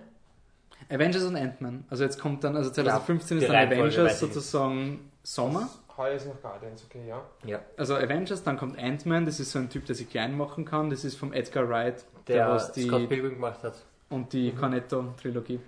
Avengers 0.91 1.25
und 1.25 1.37
Ant-Man. 1.37 1.85
Also 1.91 2.05
jetzt 2.05 2.19
kommt 2.19 2.43
dann, 2.45 2.57
also 2.57 2.71
2015 2.71 3.39
die 3.39 3.45
ist 3.45 3.51
dann 3.53 3.67
Avengers 3.69 4.19
sozusagen 4.21 5.11
Sommer. 5.23 5.69
Heuer 5.97 6.15
ist 6.15 6.27
noch 6.27 6.41
Guardians, 6.41 6.85
okay, 6.89 7.07
ja. 7.07 7.23
Ja. 7.45 7.61
Also 7.77 7.95
Avengers, 7.97 8.43
dann 8.43 8.57
kommt 8.57 8.79
Ant-Man, 8.79 9.27
das 9.27 9.39
ist 9.39 9.53
so 9.53 9.59
ein 9.59 9.69
Typ, 9.69 9.85
der 9.87 9.95
sich 9.95 10.09
klein 10.09 10.37
machen 10.37 10.65
kann. 10.65 10.91
Das 10.91 11.05
ist 11.05 11.17
vom 11.17 11.33
Edgar 11.33 11.69
Wright, 11.69 12.05
der, 12.27 12.37
Der 12.37 12.49
was 12.49 12.73
die 12.73 12.85
Scott 12.89 13.09
Pilgrim 13.09 13.35
gemacht 13.35 13.63
hat. 13.63 13.75
und 14.09 14.33
die 14.33 14.53
Mhm. 14.53 14.57
Cornetto-Trilogie. 14.59 15.61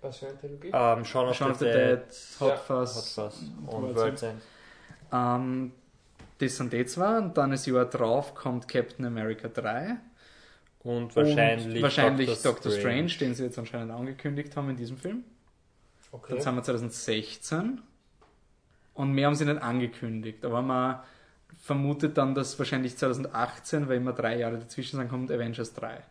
Was 0.00 0.18
für 0.18 0.28
eine 0.28 0.38
Trilogie? 0.38 0.70
Ähm, 0.72 1.04
Shaun 1.04 1.28
of 1.28 1.36
Shaun 1.36 1.48
the, 1.48 1.52
of 1.52 1.58
the 1.58 1.64
Dead, 1.64 2.00
Dead, 2.00 2.40
Hot 2.40 2.48
Ja. 2.48 2.56
Fuzz. 2.56 3.16
Hot 3.16 3.32
Fuzz 3.32 3.42
und 3.42 3.66
World's 3.66 3.96
World's 3.96 4.22
End. 4.22 4.42
Ähm, 5.12 5.72
das 6.38 6.56
sind 6.56 6.72
die 6.72 6.84
zwei. 6.86 7.18
Und 7.18 7.36
dann 7.36 7.52
ein 7.52 7.58
Jahr 7.58 7.84
drauf 7.86 8.34
kommt 8.34 8.68
Captain 8.68 9.04
America 9.04 9.48
3. 9.48 9.96
Und 10.84 11.14
wahrscheinlich, 11.16 11.76
und 11.76 11.82
wahrscheinlich 11.82 12.28
Doctor, 12.28 12.52
Doctor, 12.52 12.72
Strange. 12.72 13.08
den 13.20 13.34
sie 13.34 13.44
jetzt 13.44 13.58
anscheinend 13.58 13.92
angekündigt 13.92 14.56
haben 14.56 14.70
in 14.70 14.76
diesem 14.76 14.96
Film. 14.96 15.24
Okay. 16.12 16.34
Dann 16.34 16.40
sind 16.40 16.54
wir 16.54 16.62
2016. 16.62 17.82
Und 18.94 19.12
mehr 19.12 19.26
haben 19.26 19.34
sie 19.34 19.44
nicht 19.44 19.60
angekündigt. 19.60 20.44
Aber 20.44 20.62
man 20.62 21.00
vermutet 21.60 22.16
dann, 22.16 22.34
dass 22.34 22.58
wahrscheinlich 22.58 22.96
2018, 22.96 23.88
weil 23.88 23.96
immer 23.96 24.12
drei 24.12 24.38
Jahre 24.38 24.58
dazwischen 24.58 24.96
sind, 24.98 25.08
kommt 25.08 25.30
Avengers 25.30 25.74
3. 25.74 26.02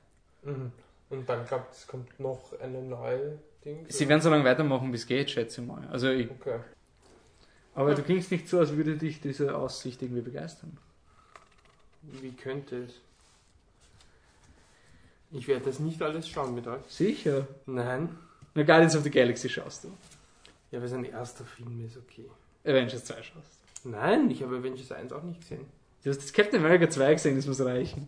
Mhm. 0.44 0.72
Und 1.10 1.30
dann 1.30 1.46
glaubt 1.46 1.74
es 1.74 1.88
kommt 1.88 2.20
noch 2.20 2.54
eine 2.60 2.82
neue 2.82 3.40
Ding. 3.68 3.86
Sie 3.90 4.08
werden 4.08 4.22
so 4.22 4.30
lange 4.30 4.44
weitermachen, 4.46 4.92
bis 4.92 5.06
geht, 5.06 5.30
schätze 5.30 5.62
ich 5.62 5.68
mal. 5.68 5.86
Also 5.92 6.10
ich, 6.10 6.30
Okay. 6.32 6.60
aber 7.76 7.94
du 7.96 8.02
klingst 8.02 8.32
nicht 8.32 8.48
so, 8.48 8.60
als 8.60 8.72
würde 8.76 8.96
dich 8.98 9.20
diese 9.22 9.56
Aussicht 9.56 10.02
irgendwie 10.02 10.22
begeistern. 10.22 10.78
Wie 12.04 12.32
könnte 12.32 12.84
es? 12.84 12.94
Ich 15.32 15.48
werde 15.48 15.66
das 15.66 15.80
nicht 15.80 16.02
alles 16.02 16.30
schauen 16.30 16.56
mit 16.56 16.68
euch. 16.68 16.82
Sicher. 16.88 17.48
Nein. 17.66 18.18
Na, 18.54 18.64
Guardians 18.64 18.96
of 18.96 19.04
the 19.04 19.10
Galaxy 19.12 19.50
schaust 19.50 19.84
du. 19.84 19.90
Ja, 20.72 20.80
weil 20.82 20.88
sein 20.88 21.04
erster 21.04 21.44
Film 21.44 21.86
ist 21.86 21.98
okay. 21.98 22.26
Avengers 22.66 23.04
2 23.06 23.16
schaust. 23.24 23.58
Nein, 23.84 24.30
ich 24.32 24.42
habe 24.42 24.58
Avengers 24.58 24.92
1 24.92 25.12
auch 25.12 25.24
nicht 25.24 25.42
gesehen. 25.42 25.66
Du 26.04 26.10
hast 26.10 26.20
das 26.20 26.32
Captain 26.32 26.60
America 26.64 26.90
2 26.90 27.14
gesehen, 27.14 27.36
das 27.36 27.46
muss 27.46 27.60
reichen. 27.62 28.08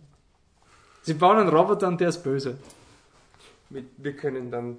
Sie 1.02 1.14
bauen 1.14 1.38
einen 1.38 1.48
Roboter 1.48 1.88
und 1.88 2.00
der 2.00 2.08
ist 2.08 2.22
böse. 2.22 2.58
Wir, 3.70 4.16
können 4.16 4.50
dann 4.50 4.78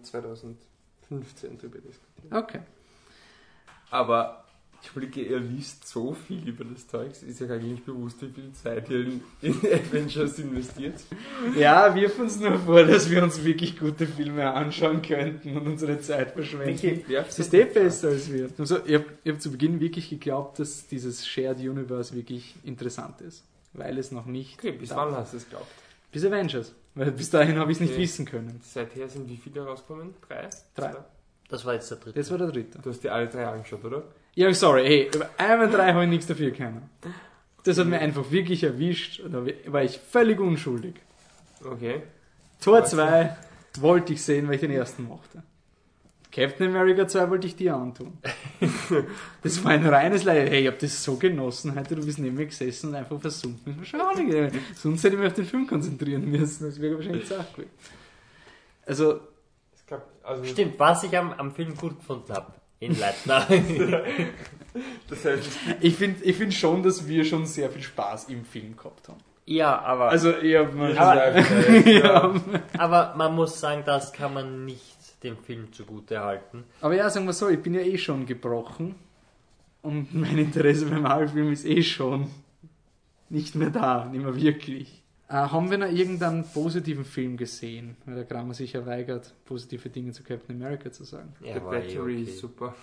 2015 1.12 1.58
drüber 1.58 1.80
diskutieren. 1.80 2.34
Okay. 2.34 2.60
Aber 3.90 4.46
ich 4.84 4.92
blicke, 4.92 5.22
ihr 5.22 5.40
liest 5.40 5.88
so 5.88 6.14
viel 6.14 6.48
über 6.48 6.64
das 6.64 6.88
Zeug. 6.88 7.12
Ist 7.12 7.40
ja 7.40 7.48
eigentlich 7.48 7.84
bewusst, 7.84 8.22
wie 8.22 8.30
viel 8.30 8.52
Zeit 8.54 8.90
ihr 8.90 9.02
in, 9.02 9.22
in 9.42 9.54
Avengers 9.60 10.40
investiert. 10.40 11.02
Ja, 11.56 11.94
wirf 11.94 12.18
uns 12.18 12.40
nur 12.40 12.58
vor, 12.58 12.84
dass 12.84 13.10
wir 13.10 13.22
uns 13.22 13.44
wirklich 13.44 13.78
gute 13.78 14.08
Filme 14.08 14.52
anschauen 14.52 15.02
könnten 15.02 15.56
und 15.58 15.68
unsere 15.68 16.00
Zeit 16.00 16.32
verschwenden. 16.32 17.08
Werft 17.08 17.30
Es 17.30 17.40
ist 17.40 17.54
eh 17.54 17.66
besser 17.66 18.10
als 18.10 18.32
wir. 18.32 18.50
Also, 18.58 18.80
ich 18.86 18.96
habe 18.96 19.06
hab 19.28 19.42
zu 19.42 19.52
Beginn 19.52 19.80
wirklich 19.80 20.10
geglaubt, 20.10 20.58
dass 20.58 20.88
dieses 20.88 21.28
Shared 21.28 21.60
Universe 21.60 22.16
wirklich 22.16 22.56
interessant 22.64 23.22
ist. 23.22 23.44
Weil 23.74 23.98
es 24.00 24.12
noch 24.12 24.26
nicht. 24.26 24.58
Okay, 24.58 24.72
bis 24.72 24.90
wann 24.90 25.16
hast 25.16 25.34
du 25.34 25.38
es 25.38 25.44
geglaubt? 25.44 25.72
Bis 26.12 26.26
Avengers. 26.26 26.74
Weil 26.94 27.12
bis 27.12 27.30
dahin 27.30 27.58
habe 27.58 27.72
ich 27.72 27.78
es 27.78 27.82
nicht 27.82 27.94
Okay. 27.94 28.02
wissen 28.02 28.26
können. 28.26 28.60
Seither 28.64 29.08
sind 29.08 29.30
wie 29.30 29.38
viele 29.38 29.66
rausgekommen? 29.66 30.14
Drei? 30.28 30.50
Drei. 30.76 30.96
Das 31.50 31.66
war 31.66 31.74
jetzt 31.74 31.90
der 31.90 31.98
dritte. 32.00 32.20
Das 32.20 32.30
war 32.32 32.38
der 32.38 32.48
dritte. 32.48 32.80
Du 32.80 32.90
hast 32.90 33.02
dir 33.04 33.14
alle 33.14 33.28
drei 33.28 33.46
angeschaut, 33.48 33.84
oder? 33.86 34.04
Ja, 34.36 34.54
sorry, 34.54 34.86
hey, 34.86 35.10
über 35.14 35.30
einmal 35.38 35.70
drei 35.70 35.92
habe 35.94 36.04
ich 36.04 36.10
nichts 36.10 36.28
dafür 36.28 36.52
können. 36.52 36.90
Das 37.64 37.78
hat 37.78 37.88
mir 37.88 38.00
einfach 38.00 38.30
wirklich 38.32 38.64
erwischt. 38.64 39.20
und 39.20 39.34
Da 39.34 39.46
war 39.72 39.84
ich 39.84 40.00
völlig 40.00 40.40
unschuldig. 40.40 40.96
Okay. 41.64 42.02
Tor 42.60 42.84
2 42.86 43.36
wollte 43.80 44.14
ich 44.14 44.24
sehen, 44.24 44.48
weil 44.48 44.56
ich 44.56 44.62
den 44.62 44.72
ersten 44.72 45.04
mochte. 45.04 45.44
Captain 46.32 46.68
America 46.70 47.08
2 47.08 47.30
wollte 47.30 47.48
ich 47.48 47.56
dir 47.56 47.76
antun. 47.76 48.18
Das 49.44 49.64
war 49.64 49.72
ein 49.72 49.86
reines 49.86 50.24
Leid. 50.24 50.50
Hey, 50.50 50.62
ich 50.62 50.68
habe 50.68 50.78
das 50.80 51.04
so 51.04 51.16
genossen 51.16 51.76
heute. 51.76 51.96
Du 51.96 52.06
bist 52.06 52.20
neben 52.20 52.36
mir 52.36 52.46
gesessen 52.46 52.90
und 52.90 52.96
einfach 52.96 53.20
versunken. 53.20 53.76
Das 53.80 53.94
war 53.94 54.14
schade. 54.14 54.22
ey. 54.22 54.52
Sonst 54.76 55.04
hätte 55.04 55.16
ich 55.16 55.20
mich 55.20 55.28
auf 55.30 55.34
den 55.36 55.46
Film 55.46 55.66
konzentrieren 55.68 56.30
müssen. 56.30 56.66
Das 56.66 56.80
wäre 56.80 56.96
wahrscheinlich 56.96 57.28
Sache 57.28 57.46
gewesen. 57.56 57.72
Also, 58.86 59.20
also 60.24 60.44
Stimmt, 60.46 60.78
was 60.80 61.04
ich 61.04 61.18
am, 61.18 61.34
am 61.34 61.52
Film 61.54 61.76
gut 61.76 61.98
gefunden 62.00 62.32
habe. 62.34 62.54
In 62.80 62.98
Leitner. 63.00 63.48
Das 65.10 65.26
heißt, 65.26 65.50
ich 65.82 65.96
finde 65.98 66.24
ich 66.24 66.38
find 66.38 66.54
schon, 66.54 66.82
dass 66.82 67.06
wir 67.06 67.26
schon 67.26 67.46
sehr 67.46 67.70
viel 67.70 67.82
Spaß 67.82 68.30
im 68.30 68.46
Film 68.46 68.78
gehabt 68.78 69.10
haben. 69.10 69.18
ja, 69.46 69.78
aber, 69.82 70.10
Also, 70.10 70.32
eher 70.32 70.64
mal 70.72 70.98
Aber- 70.98 71.38
ja. 71.90 72.34
aber 72.78 73.14
man 73.18 73.36
muss 73.36 73.60
sagen, 73.60 73.84
das 73.86 74.14
kann 74.14 74.34
man 74.34 74.64
nicht 74.64 75.01
dem 75.24 75.38
Film 75.38 75.72
zugute 75.72 76.20
halten. 76.20 76.64
Aber 76.82 76.96
ja, 76.96 77.10
sagen 77.10 77.26
wir 77.26 77.34
so, 77.34 77.50
ich 77.50 77.62
bin 77.62 77.74
ja 77.74 77.82
eh 77.82 77.98
schon 77.98 78.26
gebrochen. 78.26 78.96
Und 79.82 80.14
mein 80.14 80.38
Interesse 80.38 80.86
beim 80.86 81.02
Marvel-Film 81.02 81.52
ist 81.52 81.66
eh 81.66 81.82
schon 81.82 82.30
nicht 83.30 83.56
mehr 83.56 83.70
da, 83.70 84.06
nicht 84.06 84.24
mehr 84.24 84.36
wirklich. 84.36 85.02
Äh, 85.28 85.34
haben 85.34 85.72
wir 85.72 85.78
noch 85.78 85.90
irgendeinen 85.90 86.44
positiven 86.44 87.06
Film 87.06 87.38
gesehen? 87.38 87.96
Weil 88.06 88.16
der 88.16 88.26
Kramer 88.26 88.54
sich 88.54 88.74
ja 88.74 88.86
weigert, 88.86 89.34
positive 89.46 89.90
Dinge 89.90 90.12
zu 90.12 90.24
Captain 90.24 90.56
America 90.56 90.92
zu 90.92 91.04
sagen. 91.04 91.34
Ja, 91.40 91.54
The 91.54 91.60
eh 91.60 91.62
Battery 91.62 92.22
okay. 92.22 92.24
ist 92.24 92.40
super. 92.40 92.76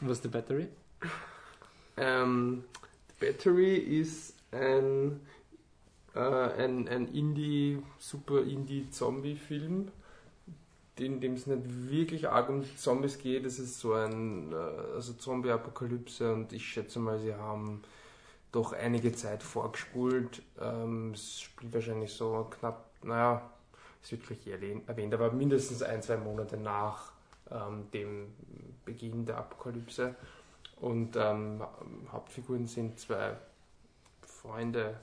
Und 0.00 0.08
was 0.08 0.18
ist 0.18 0.24
die 0.24 0.28
Battery? 0.28 0.68
Ähm, 1.96 2.64
The 3.08 3.26
Battery 3.26 3.76
ist 3.76 4.34
ein, 4.50 5.20
äh, 6.14 6.18
ein, 6.18 6.88
ein 6.88 7.06
Indie, 7.14 7.78
super 7.98 8.42
Indie-Zombie-Film, 8.42 9.88
in 11.06 11.20
dem 11.20 11.34
es 11.34 11.46
nicht 11.46 11.90
wirklich 11.90 12.28
arg 12.28 12.48
um 12.48 12.64
Zombies 12.76 13.18
geht. 13.18 13.44
Es 13.44 13.58
ist 13.58 13.80
so 13.80 13.94
ein 13.94 14.52
äh, 14.52 14.56
also 14.94 15.12
Zombie-Apokalypse 15.12 16.32
und 16.32 16.52
ich 16.52 16.66
schätze 16.66 16.98
mal, 16.98 17.18
sie 17.18 17.34
haben 17.34 17.82
doch 18.52 18.72
einige 18.72 19.12
Zeit 19.12 19.42
vorgespult. 19.42 20.42
Ähm, 20.60 21.12
es 21.12 21.40
spielt 21.40 21.72
wahrscheinlich 21.72 22.12
so 22.12 22.46
knapp, 22.50 22.90
naja, 23.02 23.50
es 24.02 24.10
wird 24.12 24.26
gleich 24.26 24.46
erwähnt, 24.46 25.14
aber 25.14 25.30
mindestens 25.32 25.82
ein, 25.82 26.02
zwei 26.02 26.16
Monate 26.16 26.56
nach 26.56 27.12
ähm, 27.50 27.86
dem 27.92 28.28
Beginn 28.84 29.24
der 29.24 29.38
Apokalypse. 29.38 30.14
Und 30.80 31.16
ähm, 31.16 31.62
Hauptfiguren 32.10 32.66
sind 32.66 32.98
zwei 32.98 33.36
Freunde, 34.22 34.98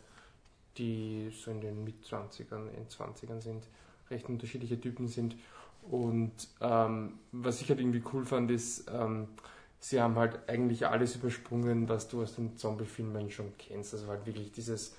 die 0.78 1.32
so 1.32 1.52
in 1.52 1.62
den 1.62 1.84
Mitzwanzigern, 1.86 2.68
Endzwanzigern 2.76 3.40
sind, 3.40 3.64
recht 4.10 4.28
unterschiedliche 4.28 4.80
Typen 4.80 5.08
sind. 5.08 5.36
Und 5.84 6.32
ähm, 6.62 7.14
was 7.32 7.62
ich 7.62 7.70
halt 7.70 7.80
irgendwie 7.80 8.04
cool 8.14 8.26
fand, 8.26 8.52
ist, 8.52 8.90
ähm, 8.94 9.28
sie 9.80 10.02
haben 10.02 10.16
halt 10.16 10.48
eigentlich 10.48 10.86
alles 10.88 11.16
übersprungen, 11.16 11.90
was 11.90 12.08
du 12.08 12.22
aus 12.22 12.36
den 12.36 12.58
Zombie-Filmen 12.58 13.32
schon 13.32 13.54
kennst. 13.58 13.94
Also 13.94 14.08
halt 14.08 14.26
wirklich 14.26 14.52
dieses 14.52 14.96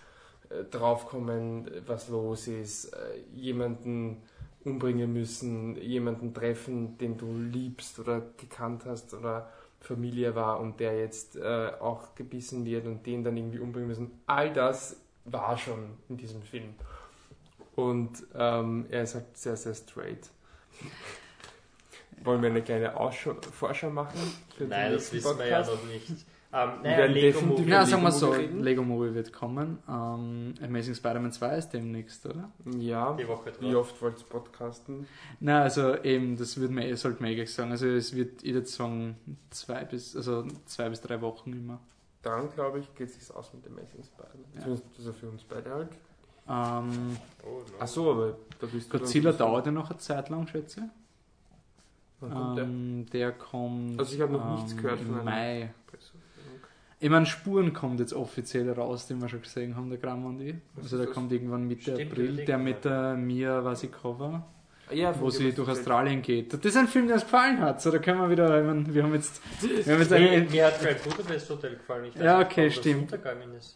äh, 0.48 0.64
Draufkommen, 0.64 1.70
was 1.86 2.08
los 2.08 2.48
ist, 2.48 2.86
äh, 2.86 3.20
jemanden 3.34 4.22
umbringen 4.64 5.12
müssen, 5.12 5.76
jemanden 5.76 6.34
treffen, 6.34 6.98
den 6.98 7.16
du 7.16 7.32
liebst 7.34 7.98
oder 7.98 8.22
gekannt 8.36 8.84
hast 8.84 9.14
oder 9.14 9.50
Familie 9.80 10.34
war 10.34 10.60
und 10.60 10.80
der 10.80 10.98
jetzt 10.98 11.36
äh, 11.36 11.72
auch 11.80 12.14
gebissen 12.14 12.66
wird 12.66 12.86
und 12.86 13.06
den 13.06 13.24
dann 13.24 13.36
irgendwie 13.36 13.58
umbringen 13.58 13.88
müssen. 13.88 14.10
All 14.26 14.52
das 14.52 14.96
war 15.24 15.56
schon 15.56 15.90
in 16.08 16.16
diesem 16.18 16.42
Film. 16.42 16.74
Und 17.76 18.10
ähm, 18.34 18.86
er 18.90 19.04
ist 19.04 19.14
halt 19.14 19.36
sehr, 19.36 19.56
sehr 19.56 19.74
straight. 19.74 20.28
Wollen 22.22 22.42
wir 22.42 22.50
eine 22.50 22.62
kleine 22.62 22.96
Ausschau 22.96 23.34
Vorschau 23.52 23.90
machen? 23.90 24.18
für 24.56 24.64
den 24.64 24.70
Nein, 24.70 24.92
das 24.92 25.12
wissen 25.12 25.38
wir 25.38 25.46
ja 25.46 25.62
Podcast? 25.62 25.82
noch 25.84 25.90
nicht. 25.90 26.10
Ähm, 26.52 26.70
Wir 26.82 26.90
naja, 26.90 27.04
Lego 27.06 27.40
Movie. 27.42 27.70
Ja, 27.70 27.86
sagen 27.86 28.02
wir 28.02 28.10
so, 28.10 28.30
reden? 28.30 28.60
Lego 28.62 28.82
Movie 28.82 29.14
wird 29.14 29.32
kommen. 29.32 29.78
Ähm, 29.88 30.54
Amazing 30.62 30.94
Spider-Man 30.96 31.30
2 31.32 31.56
ist 31.56 31.70
demnächst, 31.70 32.26
oder? 32.26 32.50
Ja, 32.76 33.12
Die 33.14 33.26
Woche 33.28 33.52
wie 33.60 33.70
drauf. 33.70 33.92
oft 33.92 34.02
wollt 34.02 34.18
ihr 34.18 34.24
podcasten? 34.26 35.06
Na, 35.38 35.62
also 35.62 35.96
eben, 36.02 36.36
das 36.36 36.56
würde 36.58 36.74
man, 36.74 36.94
sollte 36.96 37.22
man 37.22 37.30
eh 37.30 37.36
gleich 37.36 37.54
sagen. 37.54 37.70
Also 37.70 37.86
es 37.86 38.14
wird, 38.16 38.42
ich 38.42 38.52
würde 38.52 38.66
sagen, 38.66 39.16
zwei 39.50 39.84
bis, 39.84 40.16
also 40.16 40.44
zwei 40.66 40.88
bis 40.88 41.00
drei 41.00 41.20
Wochen 41.20 41.52
immer. 41.52 41.78
Dann, 42.22 42.50
glaube 42.52 42.80
ich, 42.80 42.94
geht 42.96 43.08
es 43.08 43.14
sich 43.28 43.34
aus 43.34 43.54
mit 43.54 43.64
Amazing 43.66 44.02
Spider-Man. 44.02 44.60
Ja. 44.76 44.80
Also 44.98 45.12
für 45.12 45.28
uns 45.28 45.44
beide 45.44 45.70
halt. 45.70 45.90
Ähm, 46.50 47.16
Oh, 47.42 47.62
no. 47.72 47.78
Achso, 47.82 48.10
aber 48.12 48.36
da 48.60 48.66
bist 48.66 48.92
du. 48.92 48.98
Godzilla 48.98 49.32
dauert 49.32 49.64
ja 49.66 49.72
noch 49.72 49.88
eine 49.90 49.98
Zeit 49.98 50.28
lang, 50.28 50.46
schätze 50.46 50.80
ich. 50.80 50.86
Wann 52.20 52.30
kommt 52.32 52.58
der? 52.58 52.64
Ähm, 52.64 53.06
der 53.12 53.32
kommt 53.32 53.98
Also 53.98 54.14
ich 54.14 54.20
habe 54.20 54.32
noch 54.34 54.56
nichts 54.56 54.72
ähm, 54.72 54.78
gehört 54.78 55.00
von 55.00 55.14
einem- 55.14 55.24
Mai. 55.24 55.74
Ich 57.02 57.08
meine, 57.08 57.24
Spuren 57.24 57.72
kommt 57.72 57.98
jetzt 57.98 58.12
offiziell 58.12 58.70
raus, 58.70 59.06
den 59.06 59.22
wir 59.22 59.28
schon 59.30 59.40
gesehen 59.40 59.74
haben, 59.74 59.88
der 59.88 59.98
Gramm 59.98 60.26
und 60.26 60.38
ich. 60.42 60.54
Was 60.74 60.84
Also 60.84 60.98
der 60.98 61.06
kommt 61.06 61.32
irgendwann 61.32 61.66
Mitte 61.66 61.94
Stimmt, 61.94 62.12
April, 62.12 62.44
der 62.44 62.58
mit 62.58 62.84
der 62.84 63.14
Mia 63.14 63.64
Wasikova. 63.64 64.44
Ja, 64.92 65.14
wo 65.20 65.30
sie 65.30 65.52
durch 65.52 65.68
Australien 65.68 66.22
geht. 66.22 66.52
Das 66.52 66.60
ist 66.64 66.76
ein 66.76 66.88
Film, 66.88 67.06
der 67.06 67.14
uns 67.16 67.24
gefallen 67.24 67.60
hat. 67.60 67.80
So, 67.80 67.90
da 67.90 67.98
können 67.98 68.20
wir 68.20 68.30
wieder, 68.30 68.60
ich 68.60 68.66
meine, 68.66 68.94
wir 68.94 69.02
haben 69.02 69.14
jetzt, 69.14 69.40
wir 69.60 69.92
haben 69.92 70.00
jetzt 70.00 70.10
Mir, 70.10 70.16
eine, 70.16 70.40
mir 70.50 70.66
hat 70.66 70.80
Grand 70.80 71.02
Budapest 71.04 71.50
Hotel 71.50 71.76
gefallen. 71.76 72.04
Ich 72.06 72.14
weiß 72.16 72.22
Ja, 72.24 72.40
okay, 72.40 72.64
das 72.66 72.74
stimmt. 72.74 73.12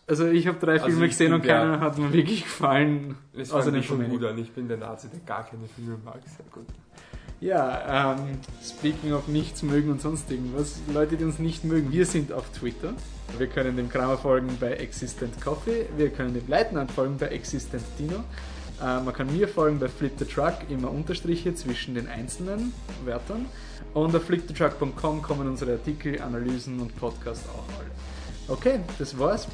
also 0.06 0.26
ich 0.28 0.46
habe 0.46 0.58
drei 0.58 0.72
Also 0.72 0.86
Filme 0.86 1.08
gesehen 1.08 1.26
bin 1.28 1.34
und 1.34 1.44
der- 1.44 1.56
keiner 1.58 1.80
hat 1.80 1.98
mir 1.98 2.12
wirklich 2.12 2.42
gefallen. 2.44 3.16
Es 3.36 3.52
Außer 3.52 3.70
den 3.72 3.82
schon 3.82 4.08
gut 4.08 4.24
an. 4.24 4.38
Ich 4.38 4.50
bin 4.52 4.68
der 4.68 4.78
Nazi, 4.78 5.08
der 5.08 5.20
gar 5.20 5.44
keine 5.46 5.66
Filme 5.68 5.98
mag. 6.04 6.20
Sehr 6.26 6.46
gut. 6.52 6.66
Ja, 7.40 8.14
ähm, 8.14 8.38
speaking 8.62 9.12
of 9.12 9.28
nichts 9.28 9.62
mögen 9.62 9.90
und 9.90 10.00
sonst 10.00 10.30
irgendwas, 10.30 10.80
Leute, 10.92 11.16
die 11.16 11.24
uns 11.24 11.38
nicht 11.38 11.62
mögen, 11.64 11.92
wir 11.92 12.06
sind 12.06 12.32
auf 12.32 12.48
Twitter. 12.50 12.94
Wir 13.36 13.48
können 13.48 13.76
dem 13.76 13.88
Kramer 13.90 14.16
folgen 14.16 14.56
bei 14.60 14.72
Existent 14.74 15.40
Coffee, 15.42 15.86
wir 15.96 16.08
können 16.10 16.32
dem 16.32 16.48
Leitnant 16.48 16.90
folgen 16.90 17.16
bei 17.18 17.26
Existent 17.26 17.82
Dino. 17.98 18.24
Äh, 18.80 19.00
man 19.00 19.12
kann 19.12 19.34
mir 19.34 19.48
folgen 19.48 19.78
bei 19.78 19.88
Flip 19.88 20.12
the 20.18 20.24
Truck, 20.24 20.54
immer 20.68 20.90
Unterstriche 20.90 21.54
zwischen 21.54 21.94
den 21.94 22.08
einzelnen 22.08 22.72
Wörtern. 23.04 23.46
Und 23.92 24.14
auf 24.16 24.24
flipthetruck.com 24.24 25.22
kommen 25.22 25.48
unsere 25.48 25.72
Artikel, 25.72 26.20
Analysen 26.20 26.80
und 26.80 26.96
Podcasts 26.96 27.48
auch 27.48 27.78
alle. 27.78 27.90
Okay, 28.48 28.80
das 28.98 29.18
war's. 29.18 29.46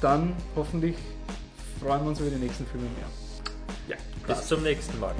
Dann 0.00 0.34
hoffentlich 0.56 0.96
freuen 1.80 2.02
wir 2.02 2.08
uns 2.08 2.20
über 2.20 2.30
die 2.30 2.36
nächsten 2.36 2.66
Filme 2.66 2.86
mehr. 2.98 3.06
Bis 4.26 4.46
zum 4.46 4.62
nächsten 4.62 4.98
Mal. 5.00 5.14